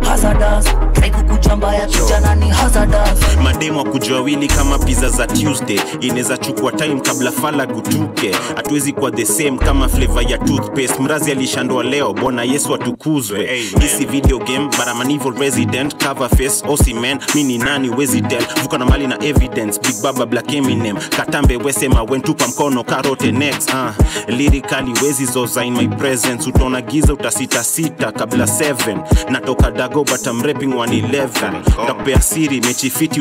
Hazardous 0.08 0.66
try 1.00 1.10
kukuchamba 1.10 1.74
ya 1.74 1.86
kijana 1.86 2.34
ni 2.34 2.50
hazardous 2.50 3.36
mademu 3.42 3.78
wa 3.78 3.84
kujawili 3.84 4.48
kama 4.48 4.78
pizza 4.78 5.08
za 5.08 5.26
tuesday. 5.26 5.80
Inaweza 6.00 6.38
chukua 6.38 6.72
time 6.72 7.00
kabla 7.00 7.32
fala 7.32 7.66
gutuke. 7.66 8.36
Hatuwezi 8.56 8.92
kuwa 8.92 9.10
the 9.10 9.24
same 9.24 9.58
kama 9.58 9.88
flavor 9.88 10.30
ya 10.30 10.38
toothpaste. 10.38 11.02
Mrazi 11.02 11.30
alishandoa 11.30 11.84
leo 11.84 12.12
bwana 12.14 12.42
yesu 12.42 12.74
atukuzwe. 12.74 13.56
Hisi 13.80 14.04
video 14.04 14.38
game 14.38 14.68
evil 15.10 15.32
resident 15.38 16.04
cover 16.06 16.28
face 16.28 16.64
osiman 16.68 17.18
mi 17.34 17.44
ni 17.44 17.58
nani 17.58 17.90
wezi 17.90 18.22
vuka 18.62 18.78
na 18.78 18.84
mali 18.86 19.06
na 19.06 19.24
evidence 19.24 19.80
big 19.80 20.02
baba 20.02 20.26
black 20.26 20.52
eminem. 20.54 20.96
Katambe 20.96 21.56
wesema 21.56 22.02
wentupa 22.02 22.48
mkono 22.48 22.84
karote 22.84 23.32
next. 23.32 23.70
Uh, 23.74 24.06
lirikali 24.34 24.92
wezi 25.04 25.26
zoza 25.26 25.64
in 25.64 25.76
my 25.76 25.88
presence. 25.88 26.48
Utaona 26.48 26.80
giza 26.80 27.12
utasitasita 27.12 28.12
kabla 28.12 28.44
7 28.44 29.30
natoka 29.30 29.70
dago 29.70 30.04
but 30.04 30.26
I'm 30.26 30.42
rapping 30.42 30.74
111 30.90 31.86
takupea 31.86 32.20
siri 32.20 32.60
mechi 32.60 32.90
fiti 32.90 33.20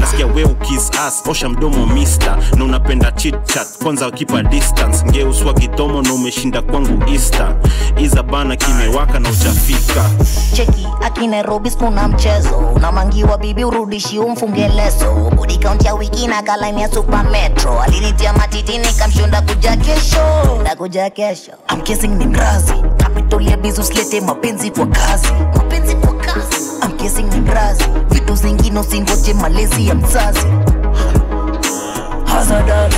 nasikia 0.00 0.26
we 0.26 0.44
ukis 0.44 0.90
as 1.06 1.22
osha 1.28 1.48
mdomo 1.48 1.86
mista 1.86 2.38
na 2.56 2.64
unapenda 2.64 3.12
chitchat 3.12 3.78
kwanza 3.82 4.10
kipa 4.10 4.42
distance. 4.42 5.04
Ngeuswa 5.06 5.54
kitomo 5.54 6.02
na 6.02 6.12
umeshinda 6.12 6.62
kwangu 6.62 7.10
easter 7.10 7.56
iza 7.98 8.22
bana 8.22 8.56
kimewaka 8.56 9.18
na 9.20 9.30
ujafika 9.30 10.10
cheki 10.56 10.88
aki 11.02 11.26
nairobi 11.26 11.70
skuna 11.70 12.08
mchezo. 12.08 12.56
Unamangiwa 12.58 13.38
bibi 13.38 13.64
urudishi 13.64 14.18
umfunge 14.18 14.68
body 15.36 15.58
count 15.58 15.84
ya 15.84 15.94
wiki 15.94 16.26
na 16.26 16.42
kalaini 16.42 16.82
ya 16.82 16.88
super 16.92 17.24
metro. 17.30 17.80
Alinitia 17.82 18.32
matitini 18.32 18.86
kamshonda 18.98 19.42
kuja 19.42 19.76
kesho. 19.76 20.58
Nakuja 20.64 21.10
kesho. 21.10 21.52
Amkesing 21.68 22.08
ni 22.08 22.26
mrazi 22.26 22.72
ya 23.40 23.56
business 23.56 23.90
mapenzi 24.22 24.70
kwa 24.70 24.86
kazi. 24.86 25.28
Mapenzi 25.56 25.94
kwa 25.96 26.12
kazi 26.12 26.23
I'm 26.84 26.96
kissing 26.98 27.28
ni 27.30 27.40
mrazi 27.40 27.84
vitu 28.10 28.34
zingine 28.34 28.78
usingoje 28.80 29.34
malezi 29.34 29.88
ya 29.88 29.94
mzazi 29.94 30.46
hazardous 32.26 32.94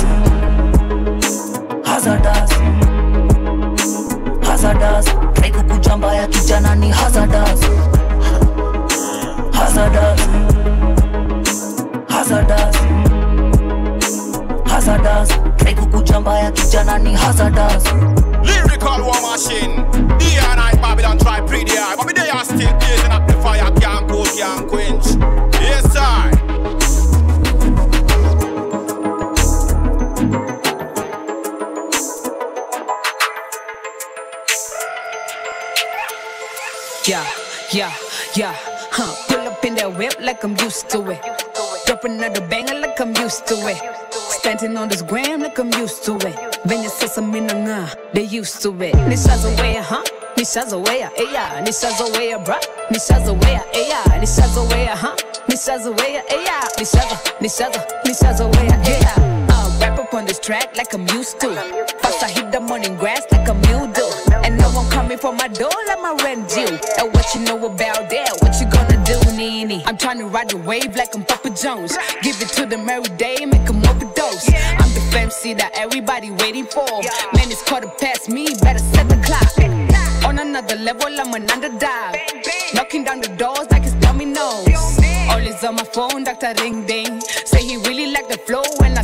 hazardous 1.85 2.51
hazardous 4.47 5.05
try 5.33 5.51
kukuchamba 5.51 6.15
ya 6.15 6.27
kijana 6.27 6.75
ni 6.75 6.89
hazardous 6.91 7.61
hazardous 9.51 10.21
hazardous 12.09 12.75
hazardous 14.71 15.29
try 15.57 15.75
kukuchamba 15.75 16.39
ya 16.39 16.51
kijana 16.51 16.97
ni 16.97 17.15
hazardous 17.15 17.83
Lyrical 18.43 19.01
war 19.01 19.21
machine. 19.21 19.83
The 20.19 20.39
and 20.39 20.59
I 20.61 20.73
Babylon 20.81 21.17
try 21.17 21.41
pretty 21.41 21.75
hard, 21.75 21.99
Yeah, 37.71 37.93
yeah. 38.35 38.55
Huh. 38.91 39.13
Pull 39.27 39.47
up 39.47 39.63
in 39.65 39.75
that 39.75 39.97
whip 39.97 40.15
like 40.21 40.43
I'm 40.43 40.55
used 40.57 40.89
to 40.91 41.09
it. 41.11 41.21
Drop 41.85 42.03
another 42.05 42.41
banger 42.47 42.79
like 42.79 42.99
I'm 42.99 43.15
used 43.17 43.45
to 43.47 43.55
it. 43.67 43.77
Standing 44.13 44.77
on 44.77 44.87
this 44.89 45.01
gram 45.01 45.41
like 45.41 45.57
I'm 45.59 45.71
used 45.73 46.03
to 46.05 46.15
it. 46.15 46.35
Sasa 46.89 47.21
mina 47.21 47.53
nga, 47.53 47.89
they 48.13 48.23
used 48.23 48.61
to 48.63 48.69
it. 48.81 48.93
Nishazoea, 48.95 49.81
huh? 49.83 50.03
Nishazoea, 50.37 51.11
eh 51.17 51.31
yeah. 51.31 51.61
Nishazoea, 51.61 52.39
bruh. 52.45 52.59
Nishazoea, 52.91 53.61
eh 53.73 53.87
yeah. 53.87 54.03
Nishazoea, 54.19 54.95
huh? 54.95 55.15
Nishazoea, 55.49 56.23
eh 56.29 56.43
yeah. 56.43 56.63
Nishazo, 56.77 57.17
nishazo, 57.41 57.81
nishazoea, 58.05 58.79
eh 58.87 58.99
yeah. 59.01 59.36
Track 60.47 60.77
like 60.77 60.93
I'm 60.93 61.05
used 61.09 61.41
to. 61.41 61.49
First 62.01 62.23
I 62.23 62.29
hit 62.29 62.53
the 62.53 62.61
morning 62.61 62.95
grass 62.95 63.23
like 63.33 63.49
a 63.49 63.53
mule 63.67 63.91
do. 63.91 64.07
And 64.45 64.57
no 64.57 64.69
one 64.69 64.89
coming 64.89 65.17
for 65.17 65.33
my 65.33 65.49
door 65.49 65.77
like 65.89 65.99
my 65.99 66.15
rent 66.23 66.47
due. 66.47 66.79
And 66.97 67.13
what 67.13 67.35
you 67.35 67.41
know 67.41 67.57
about 67.65 68.09
that? 68.09 68.31
What 68.39 68.55
you 68.61 68.67
gonna 68.71 68.95
do, 69.03 69.19
Nene? 69.35 69.83
I'm 69.85 69.97
trying 69.97 70.19
to 70.19 70.25
ride 70.25 70.49
the 70.49 70.55
wave 70.55 70.95
like 70.95 71.13
I'm 71.13 71.25
Papa 71.25 71.49
Jones. 71.49 71.97
Give 72.21 72.41
it 72.41 72.47
to 72.59 72.65
them 72.65 72.87
every 72.87 73.13
day, 73.17 73.45
make 73.45 73.65
them 73.65 73.83
overdose. 73.83 74.47
I'm 74.79 74.91
the 74.95 75.03
fancy 75.11 75.53
that 75.53 75.71
everybody 75.75 76.31
waiting 76.31 76.65
for. 76.65 76.87
Man, 77.35 77.51
it's 77.51 77.61
quarter 77.63 77.91
past 77.99 78.29
me, 78.29 78.47
better 78.61 78.79
set 78.79 79.09
the 79.09 79.19
clock. 79.27 79.51
On 80.23 80.39
another 80.39 80.77
level, 80.77 81.11
I'm 81.19 81.33
an 81.33 81.51
underdog. 81.51 82.15
Knocking 82.73 83.03
down 83.03 83.19
the 83.19 83.35
doors 83.35 83.67
like 83.69 83.83
it's 83.83 83.95
dominoes. 83.95 84.63
Always 85.29 85.61
on 85.65 85.75
my 85.75 85.83
phone, 85.83 86.23
Dr. 86.23 86.53
Ring 86.61 86.85
Ding. 86.85 87.19
Say 87.19 87.65
he 87.65 87.75
really 87.77 88.11
like 88.11 88.29
the 88.29 88.37
flow 88.37 88.63
when 88.79 88.97
I 88.97 89.01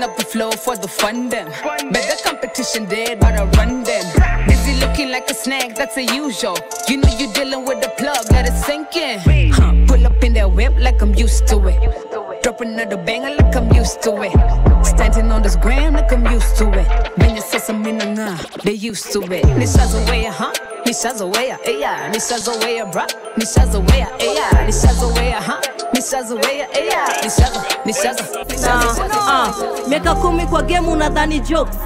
Up 0.00 0.16
the 0.16 0.24
flow 0.24 0.50
for 0.50 0.76
the 0.76 0.88
fun 0.88 1.28
them. 1.28 1.48
The 1.92 2.20
competition 2.24 2.86
dead, 2.86 3.20
but 3.20 3.34
I 3.34 3.44
run 3.58 3.84
them. 3.84 4.46
Busy 4.48 4.80
looking 4.80 5.10
like 5.10 5.28
a 5.30 5.34
snack, 5.34 5.76
that's 5.76 5.94
a 5.98 6.04
usual. 6.04 6.56
You 6.88 6.96
know 6.96 7.10
you 7.18 7.30
dealing 7.34 7.66
with 7.66 7.82
the 7.82 7.90
plug, 7.98 8.24
let 8.30 8.46
it 8.48 8.54
sink 8.64 8.96
in. 8.96 9.52
Huh, 9.52 9.74
pull 9.86 10.06
up 10.06 10.24
in 10.24 10.32
that 10.34 10.50
whip 10.52 10.72
like 10.78 11.02
I'm 11.02 11.14
used 11.14 11.46
to 11.48 11.60
it. 11.68 12.42
Drop 12.42 12.62
another 12.62 12.96
banger 12.96 13.36
like 13.36 13.54
I'm 13.54 13.70
used 13.74 14.00
to 14.04 14.22
it. 14.22 14.32
Standing 14.86 15.30
on 15.30 15.42
this 15.42 15.56
gram 15.56 15.92
like 15.92 16.10
I'm 16.10 16.24
used 16.32 16.56
to 16.56 16.70
it. 16.72 17.18
When 17.18 17.36
you 17.36 17.42
say 17.42 17.58
something, 17.58 17.98
nah, 18.14 18.38
they 18.64 18.72
used 18.72 19.12
to 19.12 19.20
it. 19.24 19.44
Nishazoea, 19.44 20.30
huh? 20.30 20.52
Nishazoea, 20.86 21.58
yeah. 21.78 22.10
Nishazoea, 22.10 22.90
bruh. 22.90 23.06
Nishazoea, 23.36 24.08
yeah. 24.18 24.66
Nishazoea, 24.66 25.40
huh? 25.42 25.60
Nishazo. 27.84 28.24
Ah, 29.28 29.52
miaka 29.88 30.14
kumi 30.14 30.46
kwa 30.46 30.62
game 30.62 30.88
unadhani 30.88 31.40
jokes 31.40 31.76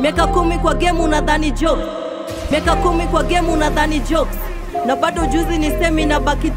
miaka 0.00 0.26
kumi 0.26 0.58
kwa 0.58 0.74
game 0.74 1.00
unadhani 1.00 1.50
joke. 1.50 1.82
Miaka 2.50 2.76
kumi 2.76 3.06
kwa 3.06 3.22
game 3.22 3.48
unadhani 3.52 4.00
jokes 4.00 4.36
na 4.86 4.96
bado 4.96 5.26
juzi 5.26 5.58
ni 5.58 5.70
semi 5.70 6.06
na 6.06 6.20
baki 6.20 6.50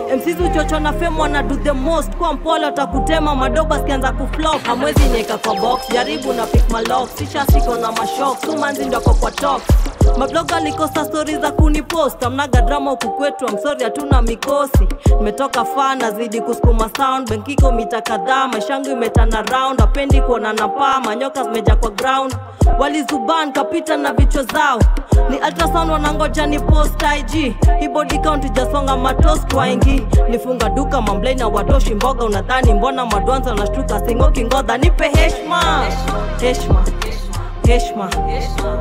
MCs 0.00 0.40
uchocho 0.50 0.80
na 0.80 0.92
fame 0.92 1.20
wana 1.20 1.42
do 1.42 1.56
the 1.56 1.72
most. 1.72 2.16
Kwa 2.16 2.32
mpole 2.32 2.66
utakutema 2.66 3.34
madoba 3.34 3.78
sikianza 3.78 4.12
kuflop 4.12 4.66
hamwezi 4.66 5.04
nyeka 5.08 5.38
kwa 5.38 5.54
box. 5.54 5.80
Jaribu 5.92 6.32
na 6.32 6.46
pick 6.46 6.70
my 6.72 6.82
lock 6.82 7.08
sisha 7.18 7.46
siko 7.46 7.74
na 7.76 7.92
mashok 7.92 8.44
sumanzi 8.46 8.84
ndoko 8.84 9.14
kwa 9.14 9.30
top. 9.30 9.62
Mabloga 10.18 10.60
likosa 10.60 11.04
stori 11.04 11.36
za 11.36 11.50
kunipost. 11.52 12.22
Amnaga 12.24 12.60
drama 12.62 12.90
huku 12.90 13.10
kwetu. 13.10 13.48
Amsori 13.48 13.84
hatuna 13.84 14.22
mikosi. 14.22 14.88
Nimetoka 15.18 15.64
faa 15.64 15.94
nazidi 15.94 16.40
kusukuma 16.40 16.90
sound. 16.96 17.28
Benkiko 17.30 17.72
mita 17.72 18.00
kadhaa. 18.02 18.48
Maishangu 18.48 18.90
imetana 18.90 19.42
round 19.42 19.80
apendi 19.80 20.20
kuona 20.20 20.52
na 20.52 20.68
paa. 20.68 21.00
Manyoka 21.00 21.42
zimeja 21.42 21.76
kwa 21.76 21.90
ground. 21.90 22.36
Walizuban 22.78 23.52
kapita 23.52 23.96
na 23.96 24.12
vichwa 24.12 24.42
zao. 24.42 24.80
Ni 25.30 25.36
ultrasound 25.36 25.90
wanangoja 25.90 26.46
ni 26.46 26.60
post 26.60 27.02
ig 27.18 27.54
hii 27.80 27.88
body 27.88 28.18
count 28.18 28.44
ijasonga 28.44 28.96
matos 28.96 29.40
kwa 29.54 29.68
ingi 29.86 30.06
nifunga 30.30 30.68
duka 30.68 31.00
mamblei 31.00 31.34
na 31.34 31.48
watoshi 31.48 31.94
mboga. 31.94 32.24
Unadhani 32.24 32.74
mbona 32.74 33.06
madwanza 33.06 33.54
nashtuka 33.54 34.00
singoki? 34.06 34.44
Ngodha 34.44 34.78
nipe 34.78 35.04
heshma 35.08 35.60
heshma 36.40 36.82
heshma 37.66 38.08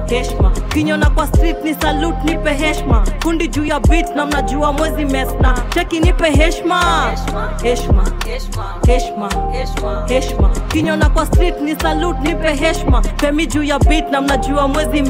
heshma 0.07 0.51
kinyona 0.69 1.09
kwa 1.09 1.27
street 1.27 1.63
ni 1.63 1.73
salute 1.73 2.17
nipe 2.25 2.53
heshma 2.53 3.03
kundi 3.23 3.47
juu 3.47 3.65
ya 3.65 3.79
beat 3.79 4.15
na 4.15 4.25
mnajua 4.25 4.73
mwezi 4.73 5.05
mesna 5.05 5.57
cheki 5.73 5.99
nipe 5.99 6.29
heshma 6.31 6.81
heshma 7.63 8.05
heshma 8.87 9.31
heshma 10.07 10.49
kinyona 10.67 11.09
kwa 11.09 11.25
street 11.25 11.61
ni 11.61 11.75
salute 11.75 12.19
nipe 12.21 12.53
heshma 12.55 13.01
femi 13.17 13.47
juu 13.47 13.63
ya 13.63 13.79
beat 13.79 14.11
na 14.11 14.21
mnajua 14.21 14.67
mwezi 14.67 15.01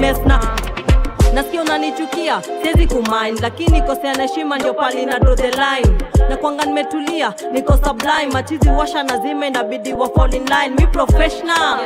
mesna 1.36 1.42
nasikia 1.42 1.62
unanichukia 1.62 2.42
siwezi 2.62 2.88
kumind 2.88 3.40
lakini 3.42 3.82
kosea 3.82 4.14
na 4.16 4.24
heshima 4.24 4.58
ndio 4.58 4.74
pali 4.74 5.06
na 5.06 5.20
draw 5.20 5.36
the 5.36 5.52
line. 5.52 5.98
Na 6.30 6.38
kwanga 6.38 6.66
nimetulia 6.66 7.34
niko 7.52 7.74
sublime. 7.78 8.28
Machizi 8.34 8.70
washa 8.70 9.04
na 9.04 9.18
zime 9.18 9.48
inabidi 9.48 9.94
wa 9.94 10.10
fall 10.10 10.34
in 10.34 10.44
line. 10.46 10.76
Mi 10.80 10.88
professional. 10.88 11.80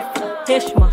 Heshma 0.48 0.92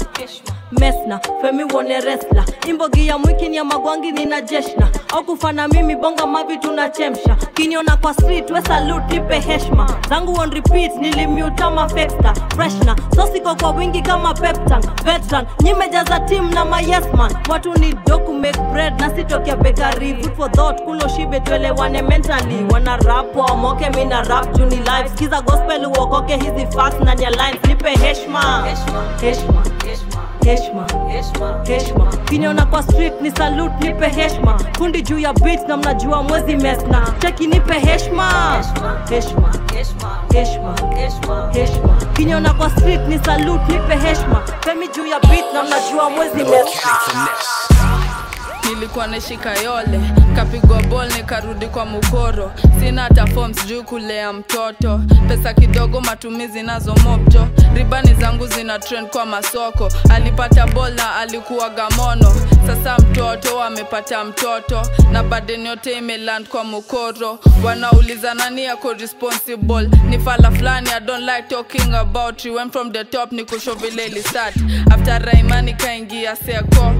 mesna 0.72 1.20
femi 1.40 1.64
wone 1.64 2.00
resla 2.00 2.44
imbogi 2.68 3.06
ya 3.08 3.18
mwiki 3.18 3.56
ya 3.56 3.64
magwangi 3.64 4.12
nina 4.12 4.40
jeshna. 4.40 4.88
Au 5.14 5.24
kufana 5.24 5.68
mimi 5.68 5.96
bonga 5.96 6.26
mavi 6.26 6.56
tunachemsha. 6.56 7.36
Kiniona 7.54 7.96
kwa 7.96 8.14
street 8.14 8.50
we 8.50 8.62
salute 8.62 9.14
nipe 9.14 9.40
heshma. 9.40 9.86
Zangu 10.08 10.40
on 10.40 10.50
repeat 10.50 10.94
nilimutama 10.96 11.88
fexta 11.88 12.34
freshna 12.56 12.96
sosiko 13.16 13.54
kwa 13.54 13.70
wingi 13.70 14.02
kama 14.02 14.34
peptan 14.34 14.82
veteran 15.04 15.46
nyimejaza 15.62 16.20
team 16.20 16.50
na 16.54 16.64
mayesman 16.64 17.32
watu 17.48 17.74
ni 17.74 17.94
doku 18.06 18.32
make 18.34 18.60
bread 18.72 19.00
na 19.00 19.16
sitokea 19.16 19.56
bekari 19.56 20.14
food 20.22 20.36
for 20.36 20.52
thought 20.52 20.82
kulo 20.84 21.08
shibe 21.08 21.40
tuelewane 21.40 22.02
mentally. 22.02 22.66
Wana 22.72 22.96
rap 22.96 23.36
wamoke 23.36 23.90
mina 23.90 24.22
rap 24.22 24.52
juni 24.56 24.76
live 24.76 25.08
skiza 25.14 25.40
gospel 25.40 25.86
uokoke 25.86 26.36
hizi 26.36 26.66
facts 26.66 27.00
na 27.04 27.14
nya 27.14 27.30
lines. 27.30 27.64
Nipe 27.68 27.90
heshma. 27.90 28.64
Heshma. 28.66 29.02
Heshma. 29.20 29.62
Heshma 29.86 30.15
kinyona 32.28 32.66
kwa 32.66 32.82
street 32.82 33.12
ni 33.22 33.30
salute 33.30 33.74
nipe 33.80 34.06
heshma. 34.08 34.60
Kundi 34.78 35.02
juu 35.02 35.18
ya 35.18 35.32
beat 35.32 35.68
na 35.68 35.76
mnajua 35.76 36.22
mwezi 36.22 36.56
mesna. 36.56 37.14
Cheki 37.18 37.46
nipe 37.46 37.74
heshma. 37.74 38.62
Heshma 39.08 39.52
heshma 40.32 40.76
heshma 41.52 41.98
kiniona 42.16 42.54
kwa 42.54 42.70
street 42.70 43.00
ni 43.08 43.18
salute 43.24 43.72
nipe 43.72 43.94
heshma. 43.96 44.42
Femi 44.60 44.88
juu 44.88 45.06
ya 45.06 45.20
beat 45.20 45.52
na 45.54 45.62
mnajua 45.62 46.10
mwezi 46.10 46.36
mesna 46.36 46.90
nilikuwa 48.74 49.06
nashika 49.06 49.54
yole 49.62 50.00
kapigwa 50.36 50.82
bol 50.82 51.06
nikarudi 51.16 51.66
kwa 51.66 51.86
mukoro 51.86 52.52
sina 52.80 53.02
hata 53.02 53.26
sijui 53.54 53.82
kulea 53.82 54.32
mtoto. 54.32 55.00
Pesa 55.28 55.54
kidogo 55.54 56.00
matumizi 56.00 56.62
nazo 56.62 56.94
mopto, 57.04 57.48
ribani 57.74 58.14
zangu 58.14 58.46
zina 58.46 58.78
trend 58.78 59.08
kwa 59.08 59.26
masoko. 59.26 59.88
Alipata 60.10 60.66
bol 60.66 60.92
na 60.94 61.16
alikuwa 61.16 61.70
gamono 61.70 62.32
sasa 62.66 62.96
mtoto 62.98 63.62
amepata 63.62 64.24
mtoto. 64.24 64.82
Na 65.12 65.22
badeni 65.22 65.66
yote 65.66 65.98
imeland 65.98 66.48
kwa 66.48 66.64
mukoro. 66.64 67.38
Wanauliza 67.64 68.34
nani 68.34 68.64
yako 68.64 68.92
responsible? 68.92 69.88
Ni 70.08 70.18
fala 70.18 70.50
fulani 70.50 70.88
i 70.96 71.00
don't 71.00 71.24
like 71.24 71.42
talking 71.48 71.94
about 71.94 72.44
you. 72.44 72.54
Went 72.54 72.72
from 72.72 72.92
the 72.92 73.04
top 73.04 73.32
ni 73.32 73.44
kushovileli 73.44 74.22
start 74.22 74.54
after 74.90 75.22
raimani 75.22 75.74
kaingia 75.74 76.36
seko 76.36 76.92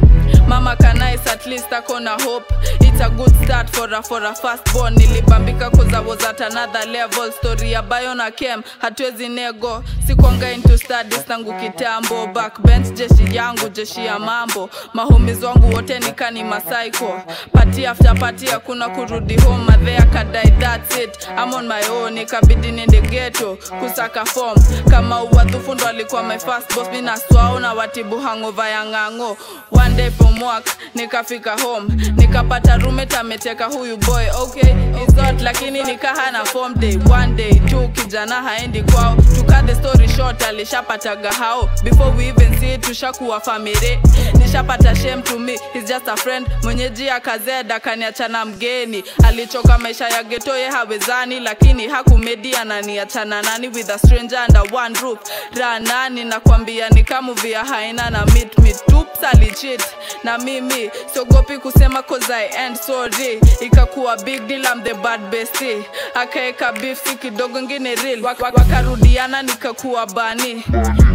mama 0.49 0.77
kanais 0.77 1.27
at 1.27 1.47
least 1.47 1.73
ako 1.73 1.99
na 2.01 2.17
hope? 2.21 2.45
It's 2.81 3.01
a 3.01 3.11
good 3.11 3.35
start 3.45 3.69
for 3.71 3.93
a, 3.93 4.03
for 4.03 4.25
a 4.25 4.35
fast 4.35 4.73
born 4.73 4.95
nilibambika 4.95 5.71
kuzawos 5.71 6.23
at 6.25 6.41
another 6.41 6.87
level. 6.91 7.31
Story 7.33 7.73
ya 7.73 7.83
bayo 7.83 8.15
na 8.15 8.31
kem 8.31 8.63
hatuwezi 8.79 9.29
nego. 9.29 9.85
Sikwanga 10.07 10.53
into 10.53 10.79
studies 10.79 11.25
tangu 11.27 11.53
kitambo. 11.53 12.27
Backbench 12.27 12.93
jeshi 12.95 13.37
yangu 13.37 13.69
jeshi 13.69 14.07
ya 14.07 14.19
mambo. 14.19 14.71
Mahomies 14.95 15.43
wangu 15.43 15.75
wote 15.75 15.99
nikani 15.99 16.45
masaiko 16.45 17.21
pati 17.53 17.87
after 17.87 18.15
pati 18.19 18.47
hakuna 18.47 18.89
kurudi 18.89 19.37
home. 19.41 19.65
Madhe 19.65 19.97
akadai 19.99 20.51
that's 20.61 20.97
it. 20.97 21.29
I'm 21.37 21.53
on 21.55 21.69
my 21.69 21.83
own 21.89 22.17
ikabidi 22.19 22.73
nende 22.73 23.01
geto 23.01 23.59
kusaka 23.81 24.25
form. 24.25 24.57
Kama 24.91 25.23
uwadhufu 25.23 25.73
alikuwa 25.89 26.23
my 26.23 26.39
first 26.39 26.75
boss 26.75 26.89
mi 26.93 27.03
naswao 27.03 27.61
na 27.61 27.73
watibu 27.75 28.21
hangova 28.21 28.69
ya 28.69 28.85
ng'ang'o. 28.85 29.37
One 29.71 29.97
day 29.97 30.11
from 30.17 30.43
work 30.43 30.67
nikafika 30.95 31.57
home 31.61 31.89
nikapata 32.17 32.77
rumet 32.77 33.15
ameteka 33.15 33.65
huyu 33.67 33.97
boy. 33.97 34.25
Okay 34.43 34.75
isot 35.09 35.41
lakini 35.43 35.83
nikahana 35.83 36.45
form 36.45 36.75
day 36.75 36.97
one 37.11 37.35
day 37.37 37.53
tu 37.55 37.89
kijana 37.89 38.43
haendi 38.43 38.83
kwao. 38.83 39.17
To 39.17 39.63
the 39.67 39.75
story 39.75 40.09
short 40.09 40.43
alishapataga 40.43 41.33
hao. 41.33 41.69
Before 41.83 42.11
we 42.17 42.29
even 42.29 42.61
see 42.61 42.79
tushakuwa 42.79 43.41
family. 43.41 43.99
Nishapata 44.39 44.95
shame 44.97 45.23
to 45.23 45.39
me 45.39 45.59
he's 45.73 45.85
just 45.89 46.09
a 46.09 46.17
friend. 46.17 46.47
Mwenyeji 46.63 47.11
akazeda 47.11 47.81
kaniachana 47.81 48.45
mgeni. 48.45 49.05
Alichoka 49.29 49.79
maisha 49.79 50.09
ya 50.09 50.23
geto 50.23 50.53
hawezani 50.73 51.41
lakini 51.41 51.89
hakumedi 51.89 52.57
ananiachana 52.57 53.43
nani 53.43 53.69
with 53.69 53.91
a 53.91 53.99
stranger 53.99 54.39
under 54.49 54.75
one 54.75 54.99
roof. 55.01 55.19
Ranani 55.55 56.25
nakwambia 56.25 56.89
nikamuvia 56.89 57.65
haina 57.65 58.11
na 58.11 58.27
mit 58.27 58.59
me. 58.59 58.75
Tup 58.87 59.07
alichit 59.33 59.83
na 60.25 60.39
mimi 60.39 60.91
siogopi 61.13 61.59
kusema 61.59 62.03
cause 62.03 62.35
I 62.35 62.47
end 62.67 62.77
ikakuwa 63.61 64.17
big 64.17 64.47
deal 64.47 64.65
I'm 64.67 64.83
the 64.83 64.95
bad 64.95 65.21
bestie. 65.31 65.83
Akaeka 66.15 66.73
beef 66.73 67.03
kidogo 67.19 67.63
ngine 67.63 67.95
real. 67.95 68.21
Wak- 68.23 68.41
wak- 68.41 68.57
wakarudiana 68.59 69.43
nikakuwa 69.43 70.07
bani 70.07 70.65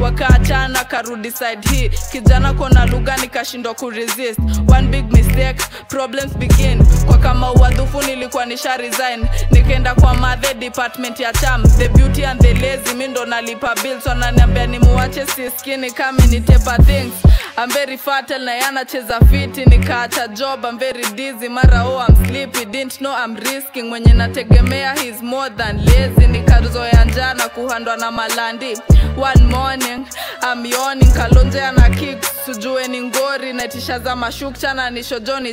wakaachana 0.02 0.84
karudi 0.84 1.32
side 1.32 1.70
hii. 1.70 1.90
Kijana 2.12 2.54
kona 2.54 2.86
lugha 2.86 3.18
nikashindwa 3.18 3.74
kuresist 3.74 4.40
one 4.78 4.88
big 4.88 5.14
mistake 5.14 5.64
problems 5.88 6.34
begin. 6.38 6.86
Kwa 7.06 7.18
kama 7.18 7.52
uwadhufu 7.54 8.02
nilikuwa 8.02 8.46
nisha 8.46 8.78
resign. 8.78 9.26
Nikaenda 9.52 9.96
kwa 9.96 10.14
mathe 10.14 10.54
department 10.54 11.20
ya 11.20 11.34
cham. 11.34 11.64
The 11.78 11.90
beauty 11.90 12.26
and 12.26 12.42
the 12.42 12.54
lazy 12.54 12.94
mi 12.96 13.08
ndo 13.08 13.26
nalipa 13.26 13.76
bills. 13.76 14.06
Wananiambia 14.06 14.68
nimuache 14.68 15.26
siskini 15.28 15.92
kami 15.92 16.22
nitepa 16.28 16.78
things. 16.78 17.14
I'm 17.58 17.70
very 17.70 17.98
fertile 17.98 18.40
na 18.46 18.81
yanacheza 18.82 19.20
fiti 19.20 19.66
nikaacha 19.66 20.28
job 20.28 20.66
I'm 20.66 20.80
very 20.80 21.04
dizzy. 21.16 21.48
Mara 21.50 21.84
oh 21.86 22.00
I'm 22.00 22.16
sleepy. 22.26 22.66
Didn't 22.66 22.98
know 23.00 23.12
I'm 23.14 23.36
risking. 23.36 23.90
Mwenye 23.90 24.14
nategemea 24.14 24.96
he's 25.00 25.22
more 25.22 25.50
than 25.50 25.86
lazy. 25.86 26.28
Nikazoea 26.28 27.06
njana 27.06 27.50
kuhandwa 27.50 27.98
na 27.98 28.12
malandi 28.12 28.78
one 29.16 29.50
morning 29.50 30.06
I'm 30.42 30.66
yawning. 30.66 31.10
Kalonje 31.14 31.62
ana 31.62 31.90
kicks. 31.96 32.32
Sujue 32.46 32.88
ni 32.88 33.02
ngori 33.02 33.54
naitisha 33.54 34.00
za 34.00 34.16
mashukcha 34.16 34.74
na 34.74 34.90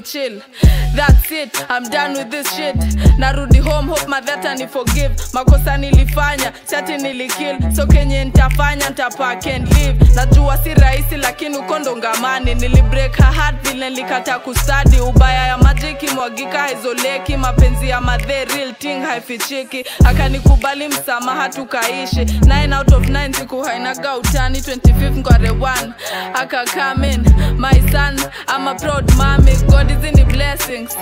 chill. 0.02 0.40
That's 0.94 1.30
it 1.30 1.66
I'm 1.68 1.84
done 1.90 2.14
with 2.14 2.30
this 2.30 2.50
shit. 2.54 2.74
Narudi 3.18 3.58
home 3.62 3.88
hope 3.88 4.06
madhata 4.08 4.54
ni 4.56 4.66
forgive. 4.66 5.12
Makosa 5.32 5.76
nilifanya 5.76 6.52
chati 6.70 6.96
nilikill. 6.96 7.58
So 7.76 7.86
kenye 7.86 8.24
ntafanya 8.24 8.90
ntapack 8.90 9.46
and 9.46 9.68
leave. 9.74 9.98
Najua 10.14 10.56
si 10.58 10.74
rahisi 10.74 11.16
lakini 11.16 11.56
uko 11.58 11.78
ndongamani 11.78 12.54
nilibreak 12.54 13.16
her 13.16 13.32
heart 13.32 13.68
vile 13.68 13.90
nilikata 13.90 14.38
kustadi. 14.38 15.00
Ubaya 15.00 15.46
ya 15.46 15.58
maji 15.58 15.94
kimwagika 15.94 16.58
haizoleki. 16.58 17.36
Mapenzi 17.36 17.88
ya 17.88 18.00
madhe 18.00 18.44
real 18.44 18.74
thing 18.74 19.00
haifichiki. 19.00 19.84
Akanikubali 20.04 20.88
msamaha 20.88 21.48
tukaishi. 21.48 22.20
9 22.24 22.78
out 22.78 22.92
of 22.92 23.02
9 23.08 23.30
siku 23.48 23.62
hainaga 23.62 24.16
utani 24.16 24.58
25 24.58 25.16
ngware 25.16 25.50
1 25.50 25.92
aka 26.34 26.64
come 26.64 27.12
in 27.12 27.22
my 27.56 27.80
son 27.90 28.16
I'm 28.46 28.68
a 28.68 28.74
proud 28.74 29.16
mommy 29.16 29.52
God 29.70 29.90
is 29.90 30.04
in 30.04 30.14
the 30.14 30.24
blessings 30.24 30.94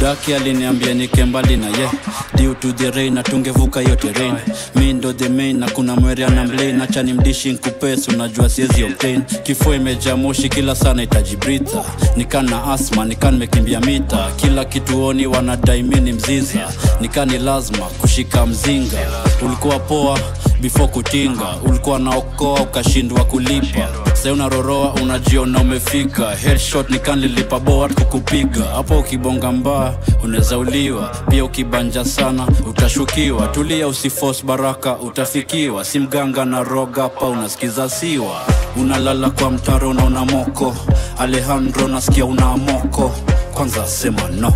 budaki 0.00 0.34
aliniambia 0.34 0.94
nike 0.94 1.24
mbali 1.24 1.56
na 1.56 1.66
ye. 1.66 1.88
Due 2.36 2.54
to 2.54 2.72
the 2.72 2.90
rain 2.90 3.14
na 3.14 3.22
tungevuka 3.22 3.80
hiyo 3.80 3.96
terrain. 3.96 4.34
Mi 4.74 4.92
ndo 4.92 5.12
the 5.12 5.28
main 5.28 5.58
na 5.58 5.70
kuna 5.70 5.96
mweri 5.96 6.24
na 6.26 6.44
mlain 6.44 6.82
ni 7.04 7.12
mdishi 7.12 7.52
nkupes 7.52 8.08
unajua 8.08 8.48
siezi 8.48 8.84
obtain 8.84 9.22
kifua 9.42 9.76
imejaa 9.76 10.16
moshi 10.16 10.48
kila 10.48 10.74
sana 10.74 11.02
itajibritha 11.02 11.84
nikan 12.16 12.50
na 12.50 12.64
asma 12.72 13.04
nikan 13.04 13.36
mekimbia 13.36 13.80
mita. 13.80 14.30
Kila 14.36 14.64
kituoni 14.64 15.26
wanadai 15.26 15.82
mi 15.82 16.00
ni 16.00 16.12
mziza 16.12 16.72
nikani 17.00 17.38
lazima 17.38 17.86
kushika 17.86 18.46
mzinga. 18.46 18.98
Ulikuwa 19.42 19.78
poa 19.78 20.18
before 20.60 20.88
kutinga. 20.88 21.46
Ulikuwa 21.68 21.98
naokoa 21.98 22.60
ukashindwa 22.60 23.24
kulipa. 23.24 23.88
Sai 24.14 24.32
unaroroa 24.32 24.94
unajiona 24.94 25.58
umefika. 25.60 26.30
Headshot 26.36 26.90
nikanlilipa 26.90 27.60
boat 27.60 27.94
kukupiga. 27.94 28.64
Hapo 28.64 28.98
ukibonga 28.98 29.52
mbaa 29.52 29.94
unaweza 30.24 30.58
uliwa. 30.58 31.08
Pia 31.30 31.44
ukibanja 31.44 32.04
sana 32.04 32.48
utashukiwa. 32.70 33.46
Tulia 33.48 33.88
usifos 33.88 34.44
baraka 34.44 34.96
utafikiwa. 34.98 35.84
Si 35.84 35.98
mganga 35.98 36.44
na 36.44 36.62
roga 36.62 37.08
pa 37.08 37.26
unasikiza 37.26 37.88
siwa. 37.88 38.40
Unalala 38.76 39.30
kwa 39.30 39.50
mtaro 39.50 39.90
unaona 39.90 40.24
moko. 40.24 40.76
Alejandro 41.18 41.88
nasikia 41.88 42.24
una 42.24 42.56
moko. 42.56 43.12
Kwanza 43.54 43.86
sema 43.86 44.22
no. 44.40 44.52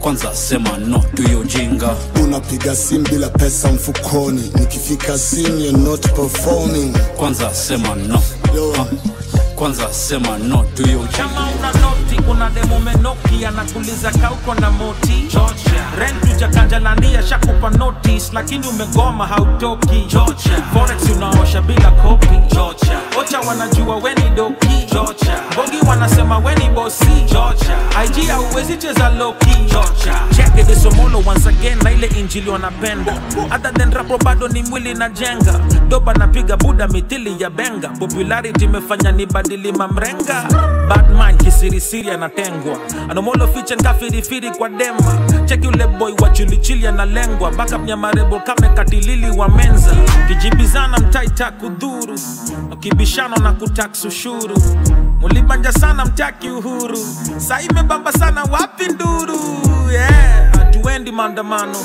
Kwanza 0.00 0.34
sema 0.34 0.78
no 0.78 1.04
tuyo 1.14 1.44
jinga. 1.44 1.96
Unapiga 2.24 2.76
simu 2.76 3.08
bila 3.08 3.28
pesa 3.28 3.72
mfukoni. 3.72 4.52
Nikifika 4.54 5.18
simu 5.18 5.60
you're 5.60 5.78
not 5.78 6.06
performing. 6.12 6.92
Kwanza 7.16 7.54
sema 7.54 7.94
no. 7.94 8.22
Kwanza 9.56 9.92
sema 9.94 10.38
no 10.38 10.64
tuyo 10.74 10.98
jinga 10.98 11.48
kuna 12.22 12.50
demo 12.50 12.78
menoki 12.80 13.44
anakuliza 13.46 14.10
kauko 14.10 14.54
na 14.54 14.70
moti. 14.70 15.28
Georgia. 15.32 15.84
rent 15.98 16.24
ujakanjalandia 16.36 17.22
shakupa 17.22 17.70
lakini 18.32 18.66
umegoma 18.68 19.26
hautoki. 19.26 20.06
Forex 20.72 21.10
unaosha 21.16 21.62
bila 21.62 21.90
kopi. 21.90 22.26
Georgia. 22.54 22.98
ocha 23.20 23.40
wanajua 23.40 23.96
weni 23.96 24.30
doki. 24.36 24.86
Georgia. 24.92 25.34
bogi 25.56 25.88
wanasema 25.88 26.38
weni 26.38 26.68
bosi. 26.68 27.04
Ig 28.04 28.28
hauwezi 28.28 28.76
cheza 28.76 29.08
loki. 29.08 29.48
Somolo 30.82 31.18
once 31.26 31.48
again 31.48 31.78
na 31.82 31.90
ile 31.92 32.06
injili 32.06 32.50
wanapenda. 32.50 33.12
Other 33.54 33.72
bado 34.18 34.48
ni 34.48 34.62
mwili 34.62 34.94
na 34.94 35.08
jenga. 35.08 35.60
Doba 35.88 36.14
napiga 36.14 36.56
buda 36.56 36.88
mithili 36.88 37.42
ya 37.42 37.50
benga. 37.50 37.88
Popularity 37.88 38.64
imefanya 38.64 39.12
nibadili 39.12 39.72
mamrenga. 39.72 40.44
Batman 40.88 41.36
kisirisiri 41.36 42.07
anatengwa 42.12 42.78
anomolo 43.08 43.48
fiche 43.48 43.74
nkafirifiri 43.76 44.50
kwa 44.50 44.68
dema 44.68 45.18
cheki 45.44 45.68
ule 45.68 45.86
boy 45.86 46.12
wa 46.22 46.30
chilichili 46.30 46.86
analengwa 46.86 47.50
backup 47.50 47.84
nyamarebo 47.84 48.40
kame 48.40 48.68
katilili 48.68 49.30
wa 49.30 49.48
menza. 49.48 49.90
Kijibizana 50.28 50.98
mtaita 50.98 51.50
kudhuru. 51.50 52.18
Ukibishano 52.72 53.36
na 53.36 53.52
kutax 53.52 54.04
ushuru. 54.04 54.56
Mulibanja 55.20 55.72
sana 55.72 56.04
mtaki 56.04 56.48
uhuru 56.50 56.98
saimebamba 57.36 58.12
sana 58.12 58.42
wapi 58.44 58.84
nduru? 58.86 59.38
Yeah 59.92 60.52
hatuendi 60.58 61.12
maandamano. 61.12 61.78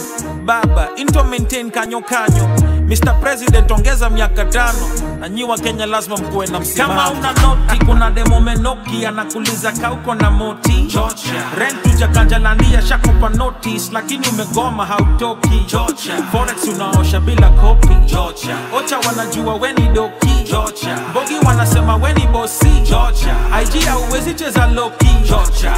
Baba 0.46 0.90
into 0.96 1.24
maintain 1.24 1.72
kanyo 1.72 2.02
kanyo 2.02 2.50
mr 2.88 3.20
president 3.22 3.72
ongeza 3.72 4.10
miaka 4.10 4.46
tano 4.46 4.88
na 5.20 5.30
nyi 5.30 5.44
wa 5.44 5.58
kenya 5.58 5.86
lazima 5.86 6.18
mkuwe 6.18 6.48
na 6.48 6.60
msimamo 6.60 6.94
kama 6.94 7.12
una 7.12 7.32
noti 7.34 7.86
kuna 7.86 8.12
demo 8.12 8.40
menoki 8.42 9.06
anakuliza 9.06 9.72
kauko 9.72 10.16
na 10.16 10.32
moti 10.32 10.72
Georgia. 10.74 11.44
rent 11.60 11.86
ujakanjalandia 11.86 12.82
shakupa 12.82 13.30
notice 13.30 13.90
lakini 13.92 14.28
umegoma 14.28 14.86
hautoki 14.86 15.66
Georgia. 15.72 16.14
forex 16.32 16.64
unaosha 16.76 17.20
bila 17.20 17.50
kopi 17.50 17.88
Georgia. 18.06 18.56
ocha 18.78 19.00
wanajua 19.00 19.56
weni 19.56 19.88
doki 19.94 20.28
Georgia. 20.52 20.98
bogi 21.14 21.46
wanasema 21.46 21.96
weni 21.96 22.28
bosi 22.28 22.70
Georgia. 22.70 23.36
ig 23.64 23.86
hauwezi 23.86 24.34
cheza 24.34 24.68
loki 24.68 25.06
Georgia 25.28 25.74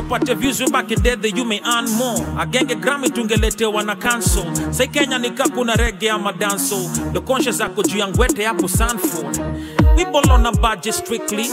ndopate 0.00 0.34
views 0.34 0.60
back 0.70 0.90
in 0.90 1.02
you 1.36 1.44
may 1.44 1.60
earn 1.64 1.90
more. 1.92 2.16
Agenge 2.38 2.74
grami 2.80 3.10
tungeletewa 3.10 3.82
na 3.84 3.94
cancel. 3.94 4.44
Sai 4.72 4.88
kenya 4.88 5.18
nikakuna 5.18 5.76
rege 5.76 6.10
ama 6.10 6.32
danso 6.32 6.76
the 7.12 7.20
conscious 7.20 7.60
ako 7.60 7.82
juu 7.82 7.98
ya 7.98 8.08
ngwete 8.08 8.44
hapo 8.44 8.68
sanford 8.68 9.38
we 9.96 10.04
ball 10.04 10.30
on 10.30 10.46
strictly. 10.92 11.46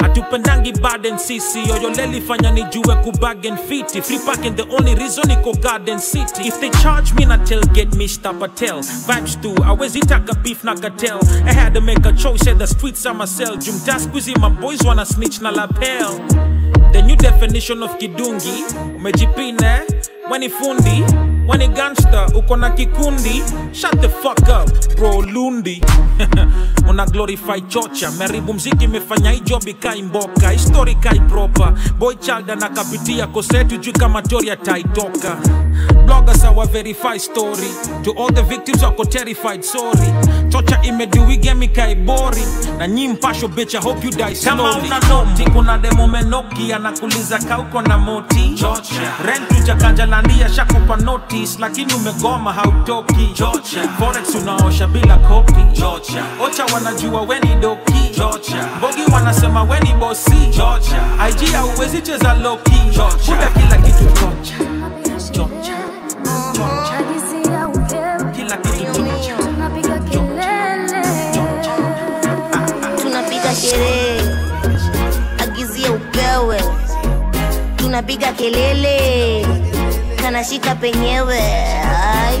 Hatupendangi 0.00 0.72
baden 0.72 1.18
sisi 1.18 1.58
yoyoleli 1.68 2.20
fanya 2.20 2.50
nijue 2.52 2.94
kubagen 3.04 3.56
fiti 3.56 4.00
free 4.02 4.18
parking 4.18 4.54
the 4.54 4.62
only 4.62 4.94
reason 4.94 5.30
iko 5.30 5.52
garden 5.60 5.98
city. 5.98 6.48
If 6.48 6.60
they 6.60 6.70
charge 6.82 7.12
me 7.14 7.24
na 7.24 7.38
tailgate 7.38 7.96
mr 7.96 8.38
patel. 8.38 8.80
Vibes 8.82 9.36
tu 9.40 9.54
awezitaka 9.64 10.34
beef 10.42 10.64
na 10.64 10.74
cartel. 10.74 11.18
I 11.44 11.52
had 11.52 11.74
to 11.74 11.80
make 11.80 12.04
a 12.06 12.12
choice 12.12 12.46
at 12.46 12.58
the 12.58 12.66
streets 12.66 13.04
ama 13.06 13.26
sell 13.26 13.56
jumta 13.56 13.98
squeezy 13.98 14.36
my 14.38 15.04
snitch 15.04 15.40
na 15.40 15.50
lapel 15.50 16.61
the 16.92 17.02
new 17.02 17.16
definition 17.16 17.82
of 17.82 17.96
kidungi 17.98 18.64
umejipine 18.96 19.80
weni 20.30 20.50
fundi 20.50 21.04
weni 21.48 21.68
gangster 21.68 22.26
uko 22.34 22.56
na 22.56 22.70
kikundi. 22.70 23.42
Shut 23.72 24.00
the 24.00 24.08
fuck 24.08 24.40
up 24.48 24.96
bro 24.96 25.20
lundi. 25.22 25.80
Una 26.90 27.06
glorify 27.06 27.60
chocha 27.60 28.10
meribu 28.10 28.54
mziki 28.54 28.84
imefanya 28.84 29.30
hii 29.30 29.40
job 29.40 29.68
ikai 29.68 30.02
mboka. 30.02 30.50
Histori 30.50 30.94
kai 30.94 31.20
proper. 31.20 31.72
Kosetu 33.26 33.76
juu 33.76 33.92
kama 33.92 34.22
tori 34.22 34.50
ataitoka 34.50 35.36
bloggers 36.06 36.44
our 36.44 36.66
verify 36.66 37.16
story. 37.18 37.68
To 38.04 38.12
all 38.16 38.28
the 38.32 38.42
victims 38.42 38.82
wako 38.82 39.04
terrified 39.04 39.64
sorry. 39.64 40.12
Chocha 40.48 40.82
imeduigemika 40.82 41.88
ibori 41.90 42.42
na 42.78 42.86
nyi 42.88 43.08
mpasho 43.08 43.48
bitch 43.48 43.74
i 43.74 43.78
hope 43.78 44.04
you 44.06 44.10
die 44.10 44.34
kama 44.44 44.62
una 44.62 44.98
noti 45.08 45.44
kuna 45.50 45.78
demo 45.78 46.08
menoki 46.08 46.72
anakuliza 46.72 47.38
kauko 47.38 47.82
na 47.82 47.98
moti. 47.98 48.54
Rent 49.26 49.50
ujakanjalandia 49.60 50.48
shakupa 50.48 50.96
notice 50.96 51.56
lakini 51.60 51.94
umegoma 51.94 52.52
hautoki. 52.52 53.34
Forex 53.98 54.34
unaosha 54.34 54.86
bila 54.86 55.16
kopi. 55.16 55.82
Ocha 56.44 56.64
wanajua 56.74 57.20
weni 57.22 57.54
doki. 57.60 57.92
Bogi 58.80 59.12
wanasema 59.12 59.62
weni 59.62 59.92
bosi. 59.94 60.30
Ig 61.30 61.52
hauwezi 61.52 62.02
cheza 62.02 62.34
loki. 62.34 62.72
Kuda 63.26 63.46
kila 63.46 63.76
kitu. 63.76 64.04
Chocha 64.04 64.54
tunapiga 77.92 78.32
kelele 78.32 79.44
kanashika 80.16 80.74
penyewe 80.74 81.36
Ay. 81.36 82.38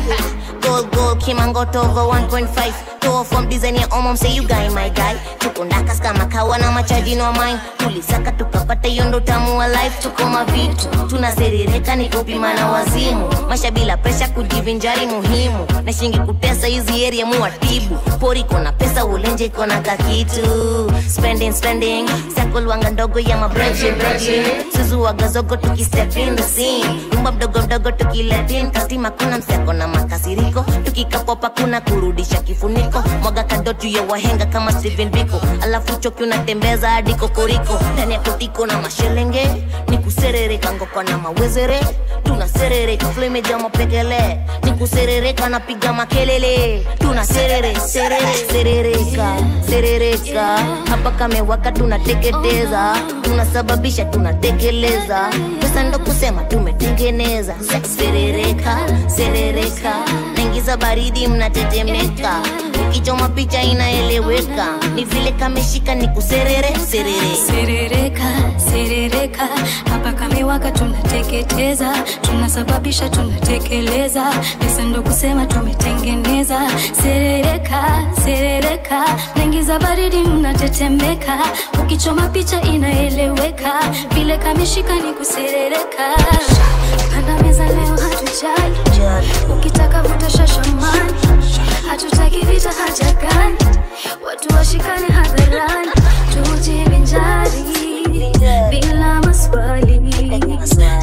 Gold 0.62 0.90
gold 0.94 1.18
kimangoto 1.24 1.80
over 1.80 2.02
1.5 2.04 2.72
toa 3.00 3.24
from 3.24 3.48
design 3.48 3.76
ya 3.76 3.86
omom 3.90 4.16
say 4.16 4.34
you 4.34 4.42
guy 4.46 4.68
my 4.70 4.88
guy. 4.90 5.14
Tuko 5.38 5.66
kama 6.02 6.26
kawa 6.26 6.58
na 6.58 6.70
machaji 6.70 7.14
no 7.16 7.32
mine 7.32 7.58
tulisaka 7.76 8.32
tukapata 8.32 8.88
hiyo 8.88 9.20
tamu 9.20 9.58
wa 9.58 9.68
life. 9.68 10.02
Tuko 10.02 10.24
mavitu 10.26 10.88
tunaserereka 11.08 11.96
ni 11.96 12.08
kupima 12.08 12.54
na 12.54 12.66
wazimu. 12.70 13.28
Masha 13.48 13.70
bila 13.70 13.96
presha 13.96 14.28
kujivinjari 14.28 15.06
muhimu. 15.06 15.66
Na 15.84 15.92
shingi 15.92 16.18
kutesa 16.18 16.66
hizi 16.66 17.06
area 17.06 17.26
muwatibu. 17.26 17.94
Pori 18.20 18.44
kona 18.44 18.72
pesa 18.72 19.04
ulenje 19.04 19.48
kona 19.48 19.80
kakitu. 19.80 20.92
Spending 21.08 21.52
spending. 21.52 22.08
Sakolwanga 22.36 22.90
ndogo 22.90 23.20
ya 23.20 23.36
mabreji 23.36 23.90
breji 23.90 24.42
suzuwaga 24.76 25.28
zogo 25.28 25.56
tukistep 25.56 26.16
in 26.16 26.36
the 26.36 26.42
scene. 26.42 27.00
Umba 27.16 27.32
mdogo 27.32 27.60
mdogo 27.62 27.90
tukiletin 27.92 28.70
kastima 28.70 29.10
kuna 29.10 29.38
mseko 29.38 29.72
na 29.72 29.88
makasiriko 30.52 30.84
tukikapopa 30.84 31.50
kuna 31.50 31.80
kurudisha 31.80 32.36
kifuniko. 32.42 33.02
Mwaga 33.22 33.42
kadotu 33.44 33.86
ya 33.86 34.02
wahenga 34.02 34.46
kama 34.46 34.72
Steven 34.72 35.10
Biko. 35.10 35.40
Alafu 35.62 35.96
choki 36.00 36.22
unatembeza 36.22 36.90
hadi 36.90 37.14
kokoriko. 37.14 37.80
Ndani 37.92 38.14
ya 38.14 38.20
kotiko 38.20 38.66
na 38.66 38.78
mashelenge. 38.82 39.48
Ni 39.88 39.98
kuserereka 39.98 40.72
ngoko 40.72 41.02
na 41.02 41.18
mawezere. 41.18 41.80
Tunaserereka 42.24 43.06
flemeja 43.06 43.58
mapekele 43.58 44.38
ni 44.64 44.70
kuserereka 44.72 45.48
napiga 45.48 45.92
makelele. 45.92 46.86
Tunaserere 46.98 47.74
serere 47.80 48.34
serereka 48.52 49.36
serereka. 49.70 50.58
Hapa 50.90 51.10
kamewaka 51.10 51.72
tunateketeza 51.72 52.96
tunasababisha 53.22 54.04
tunatekeleza. 54.04 55.30
Pesa 55.60 55.82
ndo 55.82 55.98
kusema 55.98 56.42
tumetengeneza. 56.44 57.54
Serereka 57.96 58.78
serereka 59.16 59.92
naingiza 60.42 60.76
baridi 60.76 61.26
mnatetemeka. 61.28 62.42
Ukichoma 62.88 63.28
picha 63.28 63.62
inaeleweka. 63.62 64.66
Ni 64.94 65.04
vile 65.04 65.32
kameshika 65.32 65.94
ni 65.94 66.08
kuserere 66.08 66.74
serere. 66.90 67.36
Serereka 67.46 68.24
serereka. 68.70 69.48
Hapa 69.90 70.12
kamewaka 70.12 70.70
tunateketeza. 70.70 71.92
Tunasababisha 72.20 73.08
tunatekeleza. 73.08 74.32
Pesa 74.58 74.82
ndo 74.82 75.02
kusema 75.02 75.46
tumetengeneza. 75.46 76.60
Serereka 77.02 77.82
serereka. 78.24 79.04
Naingiza 79.36 79.78
baridi 79.78 80.16
mnatetemeka. 80.16 81.38
Ukichoma 81.82 82.28
picha 82.28 82.60
inaeleweka. 82.62 83.72
Vile 84.14 84.38
kameshika 84.38 84.94
ni 84.96 85.12
kuserereka. 85.12 86.16
Panda 87.14 87.42
leo 87.74 87.96
hatujali 88.40 89.28
ukitaka 89.52 90.02
vuta 90.02 90.30
shashamani 90.30 91.12
hatutaki 91.88 92.38
vita 92.46 92.70
hata 92.86 93.12
gani 93.12 93.56
watu 94.26 94.54
washikane 94.54 95.06
hadharani. 95.08 95.88
Tujivinjari 96.32 97.64
bila 98.70 99.20
maswali. 99.20 99.98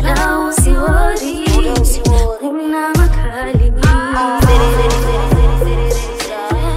Na 0.02 0.40
usiwori. 0.50 1.46
Una 2.42 2.90
makali. 2.90 3.74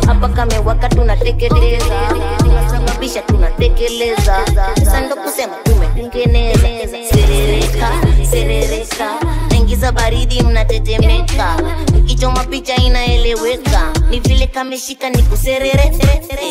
Hapa 0.06 0.28
kamewaka 0.28 0.88
tunateketeza 0.88 1.94
tunasababisha 2.38 3.22
tunatekeleza. 3.22 4.36
Sando 4.84 5.06
ndo 5.06 5.16
kusema 5.16 5.52
tumetengeneza 5.64 6.68
serereka 7.12 7.88
serereka 8.30 9.10
naingiza 9.72 9.92
baridi 9.92 10.42
mnatetemeka 10.42 11.56
ukichoma 11.98 12.44
picha 12.44 12.76
inaeleweka. 12.76 13.92
Ni 14.10 14.20
vile 14.20 14.46
kameshika 14.46 15.10
ni 15.10 15.22
kuserereka. 15.22 16.06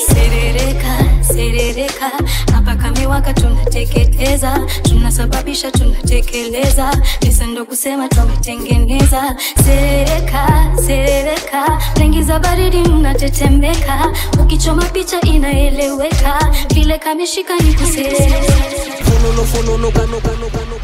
Serereka 0.07 0.97
serereka. 1.33 2.11
Hapa 2.53 2.75
kamewaka 2.75 3.33
tunateketeza 3.33 4.59
tunasababisha 4.83 5.71
tunatekeleza. 5.71 7.01
Pesa 7.19 7.45
ndo 7.45 7.65
kusema 7.65 8.07
tumetengeneza. 8.07 9.35
Serereka 9.65 10.71
serereka. 10.87 11.81
Naingiza 11.97 12.39
baridi 12.39 12.77
mnatetemeka 12.77 14.11
ukichoma 14.41 14.85
picha 14.85 15.21
inaeleweka. 15.21 16.51
Vile 16.73 16.97
kameshika 16.97 17.57
ni 17.57 17.73
kuserereka. 17.73 18.53
Fununu 19.03 19.45
fununu 19.45 19.91
kanu 19.91 20.21
kanu 20.21 20.49
kanu 20.49 20.75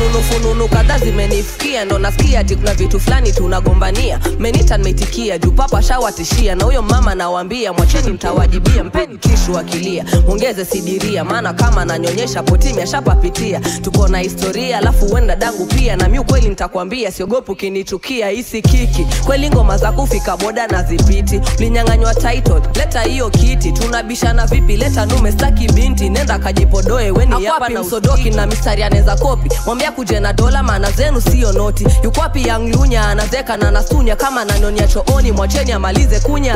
fununu 0.00 0.22
fununu 0.22 0.68
kadhaa 0.68 0.98
zimenifikia. 0.98 1.84
Ndo 1.84 1.98
nasikia 1.98 2.40
ati 2.40 2.56
kuna 2.56 2.74
vitu 2.74 3.00
fulani 3.00 3.32
tunagombania. 3.32 4.20
Menita 4.38 4.76
nimeitikia 4.76 5.38
juu 5.38 5.50
papa 5.50 5.82
shawatishia. 5.82 6.54
Na 6.54 6.64
huyo 6.64 6.82
mama 6.82 7.14
nawambia 7.14 7.72
mwacheni 7.72 8.10
mtawajibia. 8.10 8.84
Mpeni 8.84 9.18
tishu 9.18 9.58
akilia. 9.58 10.04
Ongeze 10.28 10.64
sidiria 10.64 11.24
maana 11.24 11.52
kama 11.52 11.84
nanyonyesha 11.84 12.42
potimi 12.42 12.82
ashapapitia 12.82 13.60
tuko 13.60 14.08
na 14.08 14.18
historia 14.18 14.78
alafu 14.78 15.06
uenda 15.06 15.36
dangu 15.36 15.66
pia. 15.66 15.96
Na 15.96 16.08
mi 16.08 16.18
ukweli 16.18 16.48
nitakwambia 16.48 17.12
siogopu 17.12 17.54
kinichukia 17.54 18.28
hisi 18.28 18.62
kiki. 18.62 19.06
Kweli 19.26 19.50
ngoma 19.50 19.78
za 19.78 19.92
kufika 19.92 20.36
boda 20.36 20.66
na 20.66 20.82
zipiti. 20.82 21.40
Linyanganywa 21.58 22.14
title 22.14 22.60
leta 22.74 23.02
hiyo 23.02 23.30
kiti. 23.30 23.72
Tunabishana 23.72 24.46
vipi 24.46 24.76
leta 24.76 25.06
nume 25.06 25.32
staki 25.32 25.72
binti. 25.72 26.08
Nenda 26.08 26.38
kajipodoe 26.38 27.10
weni 27.10 27.44
hapa 27.44 27.68
na 27.68 27.80
usodoki 27.80 28.30
na 28.30 28.46
mistari 28.46 28.82
anaweza 28.82 29.16
kopi 29.16 29.50
mwambia 29.66 29.89
kuje 29.90 30.20
na 30.20 30.32
dola 30.32 30.62
maana 30.62 30.90
zenu 30.90 31.20
siyo 31.20 31.52
noti. 31.52 31.86
Yukwapi 32.04 32.48
yanglunya 32.48 33.08
anazeka 33.08 33.56
na 33.56 33.70
nasunya 33.70 34.16
kama 34.16 34.44
nanonia 34.44 34.88
chooni 34.88 35.32
mwacheni 35.32 35.72
amalize 35.72 36.20
kunya. 36.20 36.54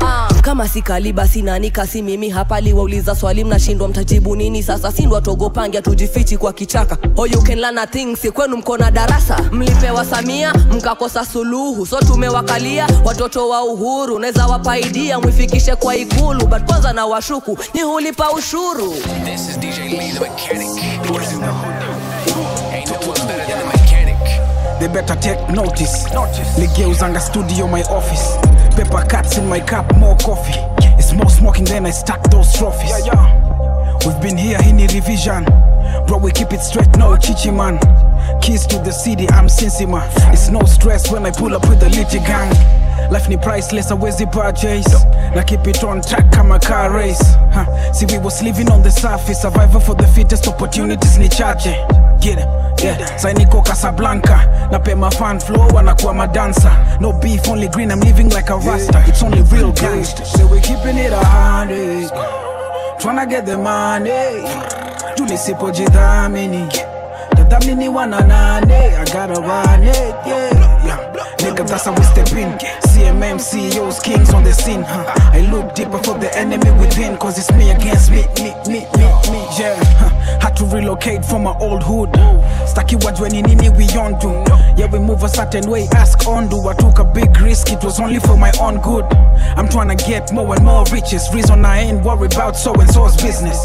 Ah, 0.00 0.28
kama 0.42 0.68
si 0.68 0.82
kaliba 0.82 1.28
sinanika 1.28 1.86
si 1.86 2.02
mimi. 2.02 2.28
Hapa 2.30 2.60
liwauliza 2.60 3.14
swali 3.16 3.44
mnashindwa 3.44 3.88
mtajibu 3.88 4.36
nini? 4.36 4.62
Sasa 4.62 4.92
sindwa 4.92 5.20
togopange 5.20 5.82
tujifichi 5.82 6.36
kwa 6.36 6.52
kichaka. 6.52 6.96
Oh, 7.16 7.26
you 7.26 7.42
can 7.42 7.58
learn 7.60 7.78
a 7.78 7.86
thing 7.86 8.16
si 8.16 8.30
kwenu 8.30 8.56
mko 8.56 8.76
na 8.76 8.90
darasa. 8.90 9.38
Mlipewa 9.52 10.04
samia 10.04 10.54
mkakosa 10.54 11.24
suluhu. 11.24 11.86
So 11.86 11.98
tumewakalia 12.00 12.86
watoto 13.04 13.48
wa 13.48 13.62
uhuru. 13.64 14.18
Naweza 14.18 14.46
wapaidia 14.46 15.20
mwifikishe 15.20 15.76
kwa 15.76 15.96
ikulu. 15.96 16.46
But 16.46 16.62
kwanza 16.64 16.92
na 16.92 17.06
washuku 17.06 17.58
ni 17.74 17.80
hulipa 17.82 18.32
ushuru. 18.32 18.94
This 19.24 19.48
is 19.48 19.58
DJ 19.58 19.78
Lee 19.78 20.12
the 20.12 20.20
mechanic. 20.20 20.98
They 24.80 24.86
better 24.86 25.16
take 25.16 25.40
notice. 25.50 26.04
Ligeuzanga 26.56 27.20
studio, 27.20 27.66
my 27.66 27.82
office. 27.84 28.36
Paper 28.76 29.04
cuts 29.08 29.36
in 29.38 29.48
my 29.48 29.60
cup, 29.60 29.94
more 29.96 30.16
coffee. 30.18 30.54
It's 30.98 31.12
more 31.12 31.28
smoking 31.30 31.64
than 31.64 31.86
I 31.86 31.90
stack 31.90 32.22
those 32.30 32.52
trophies. 32.56 32.92
We've 34.06 34.20
been 34.20 34.36
here 34.36 34.58
in 34.62 34.76
revision. 34.76 35.44
Bro, 36.06 36.18
we 36.18 36.30
keep 36.30 36.52
it 36.52 36.60
straight, 36.60 36.96
no 36.96 37.16
chichi 37.16 37.50
man. 37.50 37.78
Keys 38.40 38.66
to 38.68 38.78
the 38.78 38.92
city, 38.92 39.28
I'm 39.30 39.46
Sinsima. 39.46 40.02
It's 40.32 40.48
no 40.48 40.60
stress 40.62 41.10
when 41.10 41.26
I 41.26 41.32
pull 41.32 41.56
up 41.56 41.68
with 41.68 41.80
the 41.80 41.88
litty 41.90 42.18
gang. 42.20 42.50
Life 43.10 43.28
ni 43.28 43.36
priceless, 43.36 43.90
awezi 43.90 44.26
purchase. 44.30 44.92
Na 45.34 45.42
keep 45.42 45.66
it 45.66 45.82
on 45.82 46.02
track 46.02 46.30
kama 46.30 46.60
car 46.60 46.92
race. 46.92 47.22
Huh. 47.52 47.92
See, 47.92 48.06
we 48.06 48.18
was 48.18 48.42
living 48.42 48.70
on 48.70 48.82
the 48.82 48.90
surface, 48.90 49.42
survival 49.42 49.80
for 49.80 49.94
the 49.96 50.06
fittest, 50.06 50.46
opportunities 50.46 51.18
ni 51.18 51.28
chache. 51.28 51.74
Get 52.20 52.38
it? 52.38 52.48
Yeah, 52.82 53.16
sai 53.16 53.32
niko 53.34 53.62
Casablanca. 53.64 54.68
Na 54.70 54.78
pay 54.78 54.94
my 54.94 55.10
fan 55.10 55.40
flow 55.40 55.68
wanakuwa 55.68 56.14
madansa. 56.14 57.00
No 57.00 57.12
beef 57.12 57.48
only 57.48 57.68
green 57.68 57.90
I'm 57.90 58.00
living 58.00 58.28
like 58.30 58.50
a 58.50 58.56
rasta. 58.56 59.02
It's 59.06 59.22
only 59.22 59.42
real 59.42 59.72
gangsta. 59.72 60.24
So 60.24 60.46
we 60.46 60.60
keeping 60.60 60.96
it 60.98 61.12
a 61.12 61.24
hundred. 61.24 62.10
Tryna 63.00 63.28
get 63.28 63.46
the 63.46 63.56
money. 63.56 64.44
Tulisipojidhamini 65.16 66.68
nadhamini 67.36 67.88
wana 67.88 68.20
nane 68.20 68.72
I 68.96 69.04
gotta 69.04 69.40
run 69.40 69.82
it, 69.82 70.14
yeah, 70.26 70.84
yeah. 70.86 71.36
Nigga, 71.38 71.66
that's 71.66 71.84
how 71.84 71.94
we 71.94 72.02
step 72.02 72.32
in. 72.32 72.58
CMM, 72.98 73.38
CEOs, 73.40 74.00
kings 74.00 74.34
on 74.34 74.42
the 74.42 74.52
scene. 74.52 74.82
Huh? 74.82 75.04
I 75.32 75.40
look 75.52 75.74
deeper 75.74 75.98
for 75.98 76.18
the 76.18 76.36
enemy 76.36 76.70
within, 76.80 77.16
cause 77.16 77.38
it's 77.38 77.50
me 77.52 77.70
against 77.70 78.10
me, 78.10 78.26
me, 78.42 78.50
me, 78.66 78.80
me, 78.98 79.06
me, 79.30 79.40
yeah. 79.58 79.78
Huh. 80.02 80.08
Had 80.40 80.56
to 80.56 80.64
relocate 80.66 81.24
from 81.24 81.44
my 81.44 81.56
old 81.60 81.82
hood. 81.84 82.10
Staki 82.66 82.96
wajweni 82.96 83.42
nini 83.42 83.68
we 83.70 83.86
on 83.96 84.18
do. 84.18 84.30
Yeah, 84.76 84.90
we 84.90 84.98
move 84.98 85.22
a 85.22 85.28
certain 85.28 85.70
way, 85.70 85.86
ask 85.94 86.26
on 86.26 86.48
do. 86.48 86.58
I 86.68 86.74
took 86.74 86.98
a 86.98 87.04
big 87.04 87.40
risk, 87.40 87.70
it 87.70 87.84
was 87.84 88.00
only 88.00 88.18
for 88.18 88.36
my 88.36 88.50
own 88.60 88.80
good. 88.80 89.04
I'm 89.56 89.68
trying 89.68 89.96
to 89.96 90.04
get 90.04 90.32
more 90.32 90.52
and 90.56 90.64
more 90.64 90.84
riches. 90.92 91.28
Reason 91.32 91.64
I 91.64 91.78
ain't 91.78 92.04
worried 92.04 92.34
about 92.34 92.56
so 92.56 92.74
and 92.74 92.90
so's 92.90 93.16
business. 93.22 93.58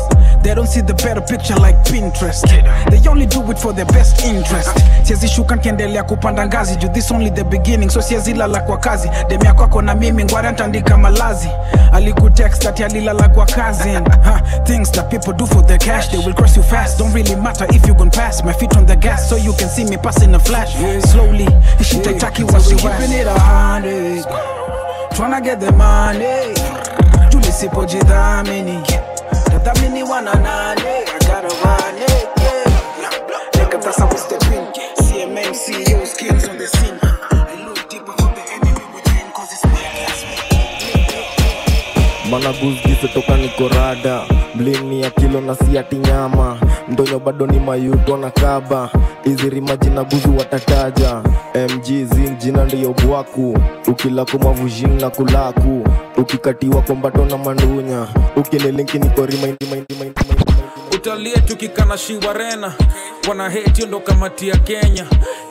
They 0.43 0.53
don't 0.53 0.67
see 0.67 0.81
the 0.81 0.93
better 0.93 1.21
picture 1.21 1.55
like 1.55 1.75
Pinterest. 1.85 2.43
They 2.91 3.09
only 3.09 3.25
do 3.25 3.41
it 3.49 3.57
for 3.57 3.73
their 3.73 3.85
best 3.85 4.23
interest. 4.25 4.69
Siezi 5.03 5.27
shuka 5.27 5.55
nkiendelea 5.55 6.03
kupanda 6.03 6.45
ngazi 6.47 6.75
juu 6.75 6.87
this 6.93 7.11
only 7.11 7.29
the 7.31 7.43
beginning, 7.43 7.89
so 7.89 8.01
siezi 8.01 8.33
lala 8.33 8.59
kwa 8.59 8.77
kazi. 8.77 9.09
Demia 9.29 9.53
kwako 9.53 9.81
na 9.81 9.95
mimi 9.95 10.23
ngware 10.23 10.51
ntandika 10.51 10.97
malazi. 10.97 11.49
Alikutext 11.91 12.65
ati 12.65 12.83
alilala 12.83 13.29
kwa 13.29 13.45
cousin 13.45 14.03
Huh, 14.23 14.63
things 14.65 14.91
that 14.91 15.09
people 15.09 15.33
do 15.33 15.45
for 15.45 15.61
the 15.67 15.77
cash, 15.77 16.07
they 16.09 16.17
will 16.19 16.33
cross 16.33 16.57
you 16.57 16.63
fast. 16.63 16.97
Don't 16.99 17.13
really 17.13 17.35
matter 17.35 17.65
if 17.75 17.87
you 17.87 17.93
gon' 17.93 18.09
pass. 18.11 18.43
My 18.43 18.53
feet 18.53 18.75
on 18.77 18.85
the 18.85 18.95
gas, 18.95 19.29
so 19.29 19.35
you 19.35 19.53
can 19.53 19.69
see 19.69 19.83
me 19.85 19.97
passing 19.97 20.33
a 20.35 20.39
flash. 20.39 20.73
Slowly, 21.11 21.47
shit 21.81 22.05
aitaki 22.07 22.41
So 22.41 22.45
we 22.47 22.53
wasi 22.53 22.75
keeping 22.75 23.11
it 23.19 23.27
a 23.27 23.39
hundred. 23.39 24.25
Tryna 25.13 25.43
get 25.43 25.59
the 25.59 25.71
money. 25.71 26.53
Tulisipojidhamini. 27.29 28.81
Tadhamini 29.45 30.03
wana 30.03 30.33
nane. 30.33 30.81
I 30.81 31.19
gotta 31.19 31.55
run 31.63 31.97
it, 31.97 32.29
yeah. 32.41 33.63
Me. 42.37 42.43
mana 42.43 42.53
guzgize 42.53 43.07
toka 43.13 43.37
nikorada 43.37 44.21
mlini 44.55 45.01
ya 45.01 45.09
kilo 45.09 45.41
na 45.41 45.55
siati 45.55 45.95
nyama. 45.95 46.57
Mdonyo 46.87 47.19
bado 47.19 47.47
ni 47.47 47.59
mayuto 47.59 48.17
na 48.17 48.31
kaba. 48.31 48.89
Izirima 49.25 49.77
jina 49.77 50.03
guzu 50.03 50.37
watataja. 50.37 51.21
Mg 51.55 52.07
jina 52.37 52.65
ndiyo 52.65 52.93
bwaku 52.93 53.57
ukilako 53.87 54.37
mavujin 54.37 55.01
na 55.01 55.09
kulaku. 55.09 55.83
Ukikatiwa 56.17 56.81
kombato 56.81 57.25
na 57.25 57.37
mandunya. 57.37 58.07
Ukinilinki 58.35 58.99
nikorima 58.99 59.47
utalie 61.03 61.35
tukikana 61.47 61.97
rena. 62.33 62.73
Wana 63.29 63.49
heti 63.49 63.85
ndo 63.85 63.99
kamati 63.99 64.47
ya 64.49 64.57
kenya. 64.57 65.05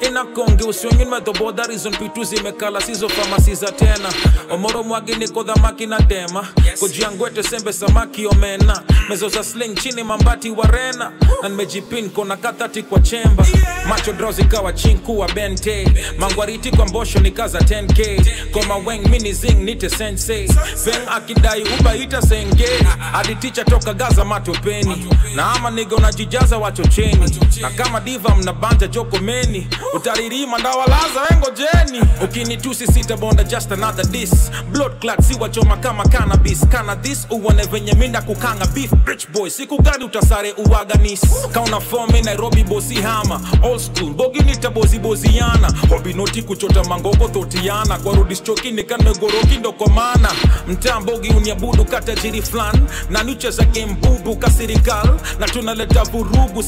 Inakonge 0.08 0.64
usiwengine 0.64 1.10
medhoboda 1.10 1.66
rizon 1.66 1.96
pitu 1.96 2.24
zimekala 2.24 2.80
sizo 2.80 3.08
famasi 3.08 3.54
za 3.54 3.72
tena. 3.72 4.12
Omoro 4.50 4.82
mwagi 4.82 5.14
niko 5.14 5.42
dhamaki 5.42 5.86
na 5.86 6.02
tema. 6.02 6.48
Kojiangwete 6.80 7.42
sembe 7.42 7.72
samaki 7.72 8.26
omena. 8.26 8.82
Mezo 9.08 9.28
za 9.28 9.44
sling 9.44 9.74
chini 9.74 10.02
mambati 10.02 10.50
wa 10.50 10.66
rena. 10.66 11.12
Na 11.42 11.48
nimejipin 11.48 12.10
kona 12.10 12.36
kathati 12.36 12.82
kwa 12.82 13.00
chemba. 13.00 13.46
Macho 13.88 14.12
dro 14.12 14.32
zikawa 14.32 14.72
chinku 14.72 15.18
wa 15.18 15.28
bente. 15.32 15.88
Mangwariti 16.18 16.70
kwa 16.70 16.86
mbosho 16.86 17.18
nikaza 17.20 17.58
10k 17.58 18.24
koma 18.50 18.76
weng 18.76 19.08
mini 19.08 19.32
zing 19.32 19.54
nite 19.64 19.90
sensei. 19.90 20.46
Veng 20.84 21.08
akidai 21.10 21.62
ubaita 21.80 22.22
senge. 22.22 22.68
Aditicha 23.14 23.64
toka 23.64 23.94
gaza 23.94 24.24
matopeni. 24.24 25.06
Na 25.34 25.41
ama 25.42 25.70
niga 25.70 25.96
unajijaza 25.96 26.58
wachocheni 26.58 27.40
na 27.60 27.70
kama 27.70 28.00
diva 28.00 28.34
mnabanja 28.36 28.86
jokomeni. 28.86 29.66
Utaririma 29.94 30.58
ndawalaza 30.58 31.20
wengojeni 31.30 32.00
ukinitusi 32.24 32.86
sitabonda 32.86 33.44
just 33.44 33.72
another 33.72 34.06
dis 34.06 34.50
blood 34.70 34.92
clot 35.00 35.20
si 35.22 35.34
wachoma 35.40 35.76
kama 35.76 36.04
cannabis. 36.08 36.66
Kana 36.68 36.96
this 36.96 37.26
uone 37.30 37.62
venye 37.66 37.92
minda 37.92 38.22
kukanga 38.22 38.66
beef. 38.66 38.90
Rich 39.06 39.28
boy 39.30 39.50
siku 39.50 39.82
gani 39.82 40.04
utasare 40.04 40.52
uwaganis 40.52 41.20
kauna 41.52 41.80
fome 41.80 42.22
nairobi 42.22 42.64
bosi 42.64 42.94
hama. 42.94 43.40
Old 43.62 43.80
school 43.80 44.12
boginita 44.14 44.70
bozi 44.70 44.98
boziana 44.98 45.72
kuchota 46.46 46.84
mangogo 46.84 47.28
thotiana 47.28 47.98
kwa 47.98 48.14
rudischoki 48.14 48.70
nikanegoroki 48.70 49.56
ndokomana 49.58 50.28
mtaa 50.68 51.00
mbogi 51.00 51.28
uniabudu 51.30 51.84
katajiri 51.84 52.42
flan. 52.42 52.88
Na 53.10 53.22
nucheza 53.22 53.64
game 53.64 53.96
bubu 54.00 54.36
kasirikal 54.36 55.20
na 55.38 55.46
tunaleta 55.46 56.02
vurugu 56.12 56.62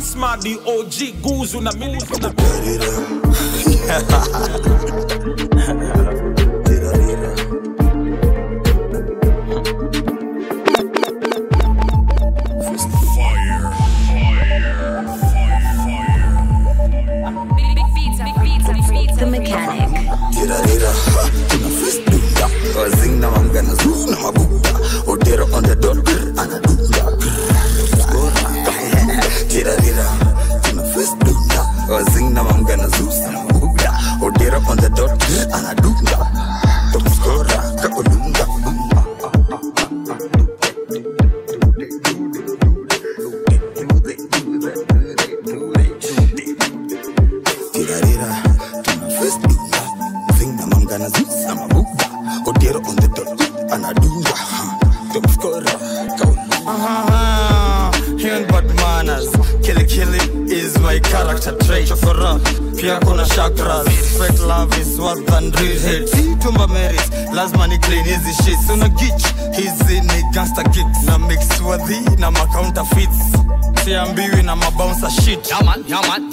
smadi 0.00 0.58
og 0.66 0.86
guzu 1.22 1.60
na 1.60 1.72
milifu 1.72 2.18
na 2.22 2.32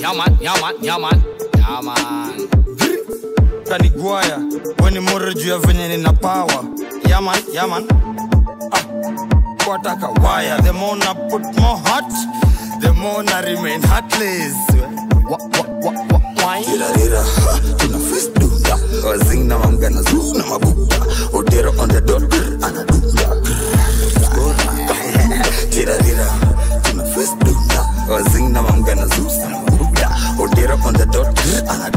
yaman, 0.03 0.37
yaman, 0.41 0.75
yaman, 0.83 1.17
yaman 1.57 2.35
Yaman 2.35 2.47
Kanigwaya, 3.69 4.37
weni 4.83 4.99
mure 4.99 5.33
juu 5.33 5.49
ya 5.49 5.57
venye 5.57 5.87
nina 5.87 6.13
power 6.13 6.63
Yaman, 7.09 7.39
yaman 7.53 7.87
wataka 9.69 10.07
waya. 10.21 10.61
the 10.61 10.73
more 10.73 10.95
na 10.97 11.13
put 11.13 11.41
more 11.57 11.77
hot 11.85 12.11
the 12.81 12.91
more 12.93 13.23
na 13.23 13.39
remain 13.41 13.81
heartless 13.81 14.53
wa, 15.29 15.37
wa, 15.37 15.65
wa, 15.81 15.91
wa, 16.11 16.19
wine. 16.45 16.65
Tirarira, 16.65 17.23
tuna 17.77 17.97
fist 17.99 18.33
dunda 18.33 18.75
Wazing 19.07 19.47
na 19.47 19.57
mangana 19.59 20.01
zoo 20.03 20.33
na 20.37 20.43
mabuta. 20.43 20.97
Odero 21.33 21.71
on 21.79 21.87
the 21.89 22.01
dot, 22.01 22.21
anadunda 22.61 23.27
Dira, 25.71 25.97
Tirarira, 25.97 26.27
Odero 31.15 31.69
on 31.69 31.92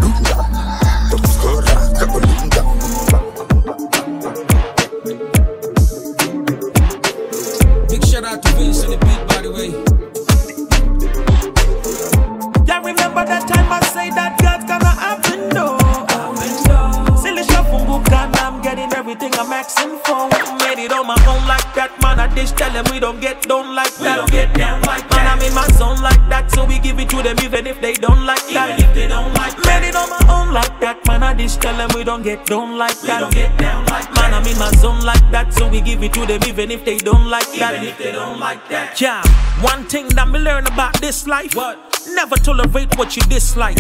get 32.27 32.45
down 32.47 32.77
like 32.77 33.01
that. 33.03 33.21
don't 33.21 33.33
get 33.33 33.57
down 33.57 33.87
like 33.87 34.13
that. 34.15 34.31
man, 34.31 34.35
I'm 34.35 34.47
in 34.47 34.59
my 34.59 34.71
zone 34.73 35.01
like 35.03 35.23
that, 35.31 35.55
so 35.55 35.69
we 35.69 35.81
give 35.81 36.03
it 36.03 36.13
to 36.15 36.27
them 36.27 36.41
even 36.49 36.73
if 36.73 36.85
they 36.85 36.99
don't 36.99 37.27
like 37.31 37.47
that. 37.61 37.75
Even 37.75 37.87
if 37.87 37.99
they 37.99 38.11
don't 38.11 38.41
like 38.41 38.69
that. 38.69 39.01
Yeah, 39.01 39.23
one 39.63 39.85
thing 39.85 40.09
that 40.09 40.29
me 40.29 40.41
learn 40.41 40.67
about 40.67 41.01
this 41.01 41.29
life. 41.29 41.55
What? 41.55 41.79
Never 42.15 42.35
tolerate 42.35 42.99
what 42.99 43.15
you 43.17 43.23
dislike. 43.23 43.79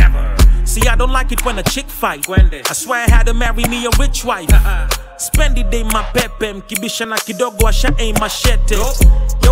See, 0.64 0.86
I 0.86 0.94
don't 0.94 1.10
like 1.10 1.32
it 1.32 1.44
when 1.44 1.58
a 1.58 1.64
chick 1.64 1.86
fight. 1.86 2.28
I 2.28 2.72
swear 2.72 3.04
I 3.04 3.10
had 3.10 3.26
to 3.26 3.34
marry 3.34 3.64
me 3.64 3.84
a 3.84 3.90
rich 3.98 4.24
wife. 4.24 4.52
Uh-uh. 4.52 4.88
Spend 5.18 5.56
the 5.56 5.64
day 5.64 5.82
mapepe 5.82 6.52
mkibishana 6.52 7.16
kidogo 7.16 7.68
asha 7.68 7.92
aim 7.98 8.16
machete 8.20 8.74
yo 8.74 8.94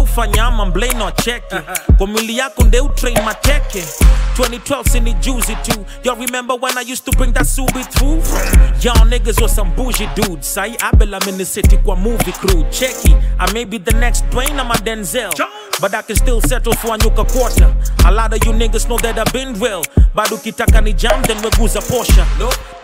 fanya 0.02 0.44
ama 0.44 0.66
mblame 0.66 1.02
or 1.04 1.14
cheki 1.14 1.54
uh-huh. 1.54 1.96
kwa 1.96 2.06
mwili 2.06 2.38
yako 2.38 2.64
nde 2.64 2.80
utrain 2.80 3.18
mateke. 3.24 3.84
2012 4.38 4.88
sini 4.88 5.12
juicy 5.14 5.54
too. 5.62 5.84
Y'all 6.04 6.18
remember 6.26 6.56
when 6.60 6.76
I 6.78 6.92
used 6.92 7.04
to 7.04 7.12
bring 7.12 7.32
that 7.32 7.46
subi 7.46 7.84
through? 7.84 8.22
Y'all 8.82 9.06
niggas 9.06 9.40
was 9.42 9.54
some 9.54 9.70
bougie 9.76 10.08
dudes. 10.16 10.48
Sai 10.48 10.76
abel 10.82 11.14
I'm 11.14 11.28
in 11.28 11.38
the 11.38 11.44
city 11.44 11.76
kwa 11.76 11.96
movie 11.96 12.32
crew. 12.32 12.64
Checky 12.70 13.14
I 13.38 13.52
may 13.52 13.64
be 13.64 13.78
the 13.78 13.92
next 13.92 14.24
Dwayne 14.30 14.58
I'm 14.58 14.70
a 14.70 14.74
Denzel 14.74 15.30
but 15.80 15.94
I 15.94 16.02
can 16.02 16.16
still 16.16 16.40
settle 16.40 16.72
for 16.74 16.94
a 16.94 16.98
nyuka 16.98 17.24
quarter. 17.32 17.74
A 18.06 18.12
lot 18.12 18.32
of 18.32 18.44
you 18.44 18.52
niggas 18.52 18.88
know 18.88 18.98
that 18.98 19.18
I've 19.18 19.32
been 19.32 19.54
real. 19.60 19.82
Bado 20.14 20.36
ukitaka 20.36 20.80
ni 20.80 20.92
jam 20.92 21.22
then 21.22 21.36
weguza 21.42 21.80
posha 21.80 22.26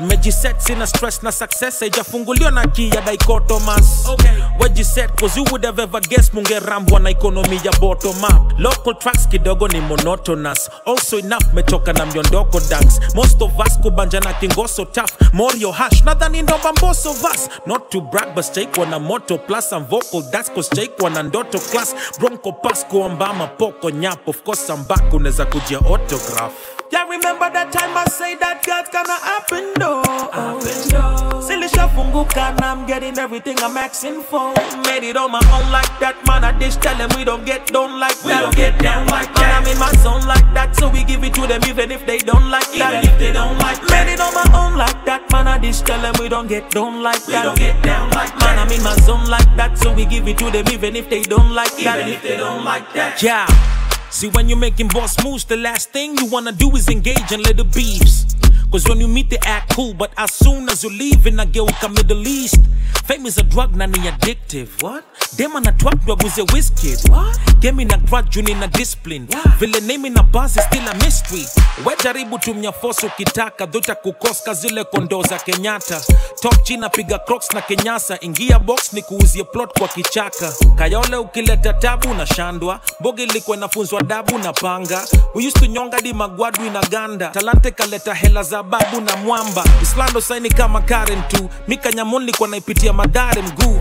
mejiset 0.00 0.60
sina 0.60 0.86
stress 0.86 1.22
na 1.22 1.30
success. 1.30 1.80
Haijafunguliwa 1.80 2.50
na 2.50 2.60
ya 2.60 3.00
dichotomous 3.00 4.06
okay. 4.08 4.42
wejiset 4.58 5.10
cause 5.20 5.36
you 5.36 5.44
would 5.50 5.64
have 5.64 5.78
ever 5.82 6.00
guessed 6.00 6.34
mungerambwa 6.34 7.00
na 7.00 7.10
ekonomi 7.10 7.60
ya 7.64 7.72
bottom 7.80 8.24
up. 8.24 8.58
Local 8.58 8.94
tracks 8.94 9.28
kidogo 9.28 9.68
ni 9.68 9.80
monotonous. 9.80 10.70
Also 10.86 11.18
enough 11.18 11.52
metoka 11.54 11.92
na 11.92 12.06
myondoko 12.06 12.60
dance 12.60 13.00
most 13.14 13.42
of 13.42 13.58
us 13.58 13.78
kubanja 13.78 14.20
na 14.20 14.32
kingoso 14.32 14.84
tough. 14.84 15.10
Morio 15.32 15.70
hash 15.72 16.02
nadhani 16.04 16.42
ndo 16.42 16.58
bamboso 16.64 17.12
vas. 17.12 17.48
Not 17.66 17.90
to 17.90 18.00
brag 18.00 18.34
but 18.34 18.44
stake 18.44 18.80
wana 18.80 18.98
moto 18.98 19.38
plus 19.38 19.72
and 19.72 19.86
vocal 19.86 20.22
that's 20.32 20.48
cause 20.50 20.66
stake 20.66 20.96
wana 21.02 21.22
ndoto 21.22 21.58
class. 21.58 21.94
Bronco 22.18 22.52
pass 22.52 22.79
kuambama 22.84 23.46
poko 23.46 23.90
nyap 23.90 24.28
of 24.28 24.42
course 24.42 24.70
I'm 24.72 24.84
back 24.84 25.12
unaweza 25.14 25.44
kujia 25.44 25.78
autograph 25.78 26.52
Yeah, 26.92 27.06
remember 27.08 27.48
that 27.52 27.70
time 27.72 27.96
I 27.96 28.04
say 28.10 28.34
that 28.40 28.66
God's 28.66 28.90
gonna 28.90 29.14
happen, 29.14 29.74
though. 29.78 31.40
Silly 31.40 31.68
shafunguka, 31.68 32.50
and 32.50 32.60
I'm 32.64 32.84
getting 32.84 33.16
everything 33.16 33.56
I'm 33.62 33.76
asking 33.76 34.22
for. 34.22 34.52
Made 34.90 35.04
it 35.04 35.16
on 35.16 35.30
my 35.30 35.38
own 35.54 35.70
like 35.70 35.86
that, 36.00 36.16
man. 36.26 36.42
I 36.42 36.50
dish 36.58 36.74
tell 36.82 36.96
them 36.98 37.08
we 37.16 37.22
don't 37.22 37.46
get 37.46 37.68
down 37.72 38.00
like 38.00 38.18
We 38.24 38.32
that. 38.32 38.42
don't 38.42 38.56
get 38.56 38.78
down 38.82 39.06
like 39.06 39.32
Man, 39.36 39.62
I'm 39.62 39.66
in 39.70 39.78
my 39.78 39.92
zone 40.02 40.26
like 40.26 40.52
that, 40.54 40.74
so 40.74 40.88
we 40.88 41.04
give 41.04 41.22
it 41.22 41.32
to 41.34 41.46
them 41.46 41.60
even 41.68 41.92
if 41.92 42.04
they 42.06 42.18
don't 42.18 42.50
like 42.50 42.66
that. 42.74 43.04
Even 43.04 43.08
if 43.14 43.18
they 43.20 43.32
don't 43.32 43.56
like 43.58 43.78
Made 43.88 44.12
it 44.14 44.20
on 44.20 44.34
my 44.34 44.46
own 44.58 44.76
like 44.76 45.04
that, 45.06 45.30
man. 45.30 45.46
I 45.46 45.58
dish 45.58 45.80
tell 45.82 46.00
them 46.02 46.14
we 46.18 46.28
don't 46.28 46.48
get 46.48 46.70
down 46.72 47.02
like 47.04 47.24
We 47.26 47.34
that. 47.34 47.44
don't 47.44 47.58
get 47.58 47.80
down 47.84 48.10
like 48.10 48.34
Man, 48.40 48.58
I'm 48.58 48.70
in 48.72 48.82
my 48.82 48.96
zone 49.06 49.26
like 49.30 49.46
that, 49.56 49.78
so 49.78 49.94
we 49.94 50.06
give 50.06 50.26
it 50.26 50.38
to 50.38 50.50
them 50.50 50.66
even 50.72 50.96
if 50.96 51.08
they 51.08 51.22
don't 51.22 51.54
like 51.54 51.70
that. 51.86 52.00
Even 52.00 52.14
if 52.14 52.22
they 52.22 52.36
don't 52.36 52.64
like 52.64 52.69
that. 52.78 53.20
Yeah. 53.20 53.79
See, 54.10 54.28
when 54.28 54.48
you're 54.48 54.58
making 54.58 54.88
boss 54.88 55.22
moves, 55.24 55.44
the 55.44 55.56
last 55.56 55.90
thing 55.90 56.16
you 56.18 56.26
wanna 56.26 56.52
do 56.52 56.74
is 56.76 56.88
engage 56.88 57.32
in 57.32 57.42
little 57.42 57.64
beefs. 57.64 58.26
Cause 58.70 58.88
when 58.88 59.00
you 59.00 59.08
meet, 59.08 59.30
they 59.30 59.38
act 59.38 59.74
cool, 59.74 59.94
but 59.94 60.12
as 60.16 60.32
soon 60.32 60.68
as 60.68 60.84
you 60.84 60.90
leave, 60.90 61.26
in 61.26 61.40
a 61.40 61.44
geuka 61.46 61.92
Middle 61.92 62.26
East. 62.26 62.60
Fame 63.04 63.26
is 63.26 63.38
a 63.38 63.42
drug 63.42 63.74
na 63.74 63.86
addictive. 63.86 64.80
What? 64.82 65.04
Dem 65.36 65.52
anatwak 65.52 65.98
a 66.38 66.44
whiskey. 66.54 66.94
What? 67.10 67.38
Game 67.60 67.80
a 67.80 67.98
grudge 67.98 68.36
nina 68.42 68.68
discipline. 68.68 69.26
Vile 69.58 69.80
name 69.80 70.06
ina 70.06 70.22
buzz 70.22 70.56
is 70.56 70.64
still 70.64 70.86
a 70.86 70.94
mystery. 70.94 71.44
We 71.84 71.94
jaribu 71.96 72.38
tumia 72.38 72.72
force 72.72 73.06
ukitaka, 73.06 73.66
dhota 73.66 73.94
kukoska 73.94 74.54
zile 74.54 74.84
kondo 74.84 75.22
za 75.22 75.38
Kenyatta. 75.38 76.00
Top 76.40 76.62
china 76.64 76.88
piga 76.88 77.18
crocs 77.26 77.52
na 77.54 77.60
kenyasa, 77.62 78.18
ingia 78.20 78.58
box 78.58 78.92
ni 78.92 79.02
kuuzie 79.02 79.44
plot 79.44 79.78
kwa 79.78 79.88
kichaka. 79.88 80.52
Kayole 80.76 81.16
ukileta 81.16 81.72
tabu 81.72 82.14
na 82.14 82.26
shandwa, 82.26 82.80
bogi 83.00 83.22
ilikuwa 83.22 83.56
inafunzwa 83.56 83.99
dabu 84.02 84.38
na 84.38 84.52
panga. 84.52 85.04
We 85.34 85.44
used 85.44 85.56
to 85.60 85.66
nyonga 85.66 86.00
di 86.02 86.12
magwadu 86.12 86.64
inaganda, 86.66 87.28
talante 87.30 87.70
kaleta 87.70 88.14
hela 88.14 88.42
za 88.42 88.62
babu 88.62 89.00
na 89.00 89.16
mwamba. 89.16 89.64
Islando 89.82 90.20
saini 90.20 90.48
kama 90.50 90.80
Karen 90.80 91.22
tu, 91.28 91.48
mikanyamunlikwa 91.68 92.48
naipitia 92.48 92.92
madare 92.92 93.42
mguu 93.42 93.80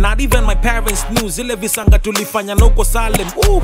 And 0.00 0.08
not 0.08 0.20
even 0.22 0.44
my 0.44 0.54
parents 0.54 1.04
knew. 1.10 1.28
Zile 1.28 1.56
visanga 1.56 1.98
tulifanya 1.98 2.54
na 2.54 2.84
Salem. 2.84 3.28
Ooh, 3.48 3.60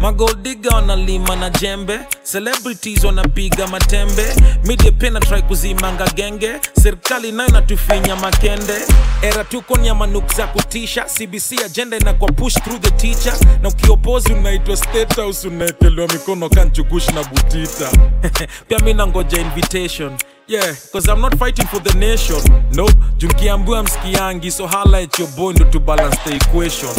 magold 0.00 0.42
digger 0.42 0.72
wanalima 0.72 1.36
na 1.36 1.48
jembe, 1.50 2.00
celebrities 2.24 3.04
wanapiga 3.04 3.68
matembe, 3.68 4.34
media 4.66 4.90
pia 4.90 5.20
try 5.20 5.42
kuzimanga 5.42 6.06
genge, 6.16 6.60
serikali 6.82 7.30
nayo 7.32 7.50
natufinya 7.50 8.16
makende. 8.16 8.82
Era 9.22 9.44
tuko 9.44 9.76
ni 9.76 9.92
manuk 9.94 10.34
za 10.34 10.46
kutisha, 10.46 11.04
CBC 11.04 11.64
agenda 11.64 11.96
inakuwa 11.96 12.32
push 12.32 12.54
through 12.54 12.80
the 12.80 12.90
teacher, 12.90 13.34
na 13.62 13.68
ukiopozi 13.68 14.32
unaitwa 14.32 14.76
state 14.76 15.16
house, 15.16 15.48
unaekelewa 15.48 16.08
mikono 16.08 16.48
kanchugush 16.48 17.08
na 17.08 17.24
butita. 17.24 17.90
pia 18.68 18.78
mi 18.78 18.94
nangoja 18.94 19.40
invitation 19.40 20.18
Yeah, 20.48 20.74
cause 20.92 21.08
I'm 21.08 21.20
not 21.20 21.36
fighting 21.38 21.66
for 21.66 21.80
the 21.80 21.92
nation. 21.98 22.36
Nope, 22.72 22.92
junkiambua 23.18 23.82
mskiangi, 23.82 24.50
so 24.50 24.66
hala 24.66 25.00
your 25.00 25.28
boindo 25.36 25.64
to 25.72 25.80
balance 25.80 26.16
the 26.24 26.36
equation. 26.36 26.90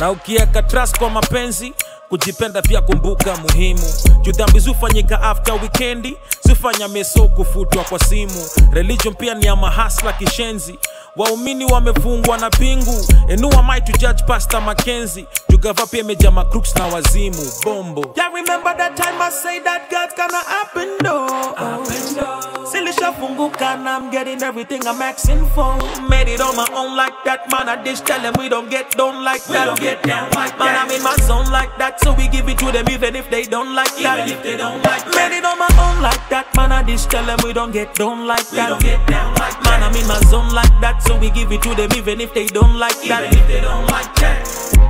Na 0.00 0.10
ukieka 0.10 0.62
trust 0.62 0.98
kwa 0.98 1.10
mapenzi, 1.10 1.72
kujipenda 2.16 2.62
pia 2.62 2.80
kumbuka 2.80 3.36
muhimu. 3.36 3.80
Juu 4.22 4.32
dhambi 4.32 4.58
zufanyika 4.58 5.22
after 5.22 5.54
wikendi 5.62 6.16
zufanya 6.48 6.88
meso 6.88 7.28
kufutwa 7.28 7.84
kwa 7.84 7.98
simu. 7.98 8.46
Religion 8.72 9.14
pia 9.14 9.34
ni 9.34 9.46
ya 9.46 9.56
mahasla 9.56 10.12
kishenzi. 10.12 10.78
Waumini 11.16 11.64
wamefungwa 11.64 12.38
na 12.38 12.50
pingu. 12.50 13.06
enua 13.28 13.50
who 13.50 13.58
am 13.58 13.70
I 13.70 13.80
to 13.80 13.92
judge 13.98 14.24
Pastor 14.26 14.60
makenzi 14.62 15.26
Jugava 15.48 15.86
pia 15.86 16.00
imeja 16.00 16.30
macrooks 16.30 16.74
na 16.76 16.86
wazimu. 16.86 17.52
Bombo. 17.64 18.12
Yeah, 18.16 18.32
remember 18.34 18.76
that 18.76 18.96
time 18.96 19.20
I 19.22 19.30
say 19.30 19.60
that 19.60 19.90
God's 19.90 20.14
gonna 20.16 20.42
happen, 20.44 20.88
though. 21.02 22.64
Silly 22.66 22.92
shafunguka, 22.92 23.62
and 23.74 23.88
I'm 23.88 24.10
getting 24.10 24.42
everything 24.42 24.80
I'm 24.86 25.02
asking 25.02 25.46
for. 25.54 25.76
Made 26.08 26.28
it 26.28 26.40
on 26.40 26.56
my 26.56 26.66
own 26.74 26.96
like 26.96 27.12
that, 27.26 27.50
man. 27.50 27.68
I 27.68 27.76
dish 27.82 28.00
tell 28.00 28.20
them 28.20 28.34
we 28.38 28.48
don't 28.48 28.70
get 28.70 28.90
down 28.96 29.22
like 29.22 29.46
We 29.48 29.54
that. 29.54 29.66
don't 29.66 29.80
get 29.80 30.02
down 30.02 30.30
like 30.30 30.58
man, 30.58 30.74
that. 30.74 30.86
I'm 30.88 30.90
in 30.90 31.02
my 31.02 31.14
zone 31.26 31.50
like 31.52 31.76
that, 31.78 32.00
so 32.02 32.12
we 32.14 32.28
give 32.28 32.48
it 32.48 32.58
to 32.58 32.70
them 32.72 32.86
even 32.90 33.16
if 33.16 33.30
they 33.30 33.44
don't 33.44 33.74
like 33.74 33.92
Even 33.92 34.02
that. 34.04 34.30
if 34.30 34.42
they 34.42 34.56
don't 34.56 34.82
like 34.82 35.04
that. 35.04 35.14
Made 35.30 35.38
it 35.38 35.44
on 35.44 35.58
my 35.58 35.70
own 35.78 36.02
like 36.02 36.28
that, 36.30 36.54
man. 36.56 36.72
I 36.72 36.82
dish 36.82 37.06
tell 37.06 37.24
them 37.24 37.38
we 37.44 37.52
don't 37.52 37.72
get 37.72 37.94
down 37.94 38.26
like 38.26 38.50
We 38.50 38.56
that. 38.58 38.68
don't 38.70 38.82
get 38.82 39.06
down 39.08 39.34
like 39.36 39.62
Man, 39.64 39.82
I'm 39.82 39.94
in 39.96 40.06
my 40.06 40.18
zone 40.30 40.50
like 40.50 40.72
that, 40.80 41.02
so 41.02 41.18
we 41.18 41.30
give 41.30 41.50
it 41.52 41.62
to 41.62 41.74
them 41.74 41.90
even 41.96 42.20
if 42.20 42.34
they 42.34 42.46
don't 42.46 42.78
like 42.78 43.00
that. 43.08 43.24
Even 43.24 43.38
if 43.38 43.46
they 43.48 43.60
don't 43.60 43.86
like 43.86 44.14
that. 44.16 44.81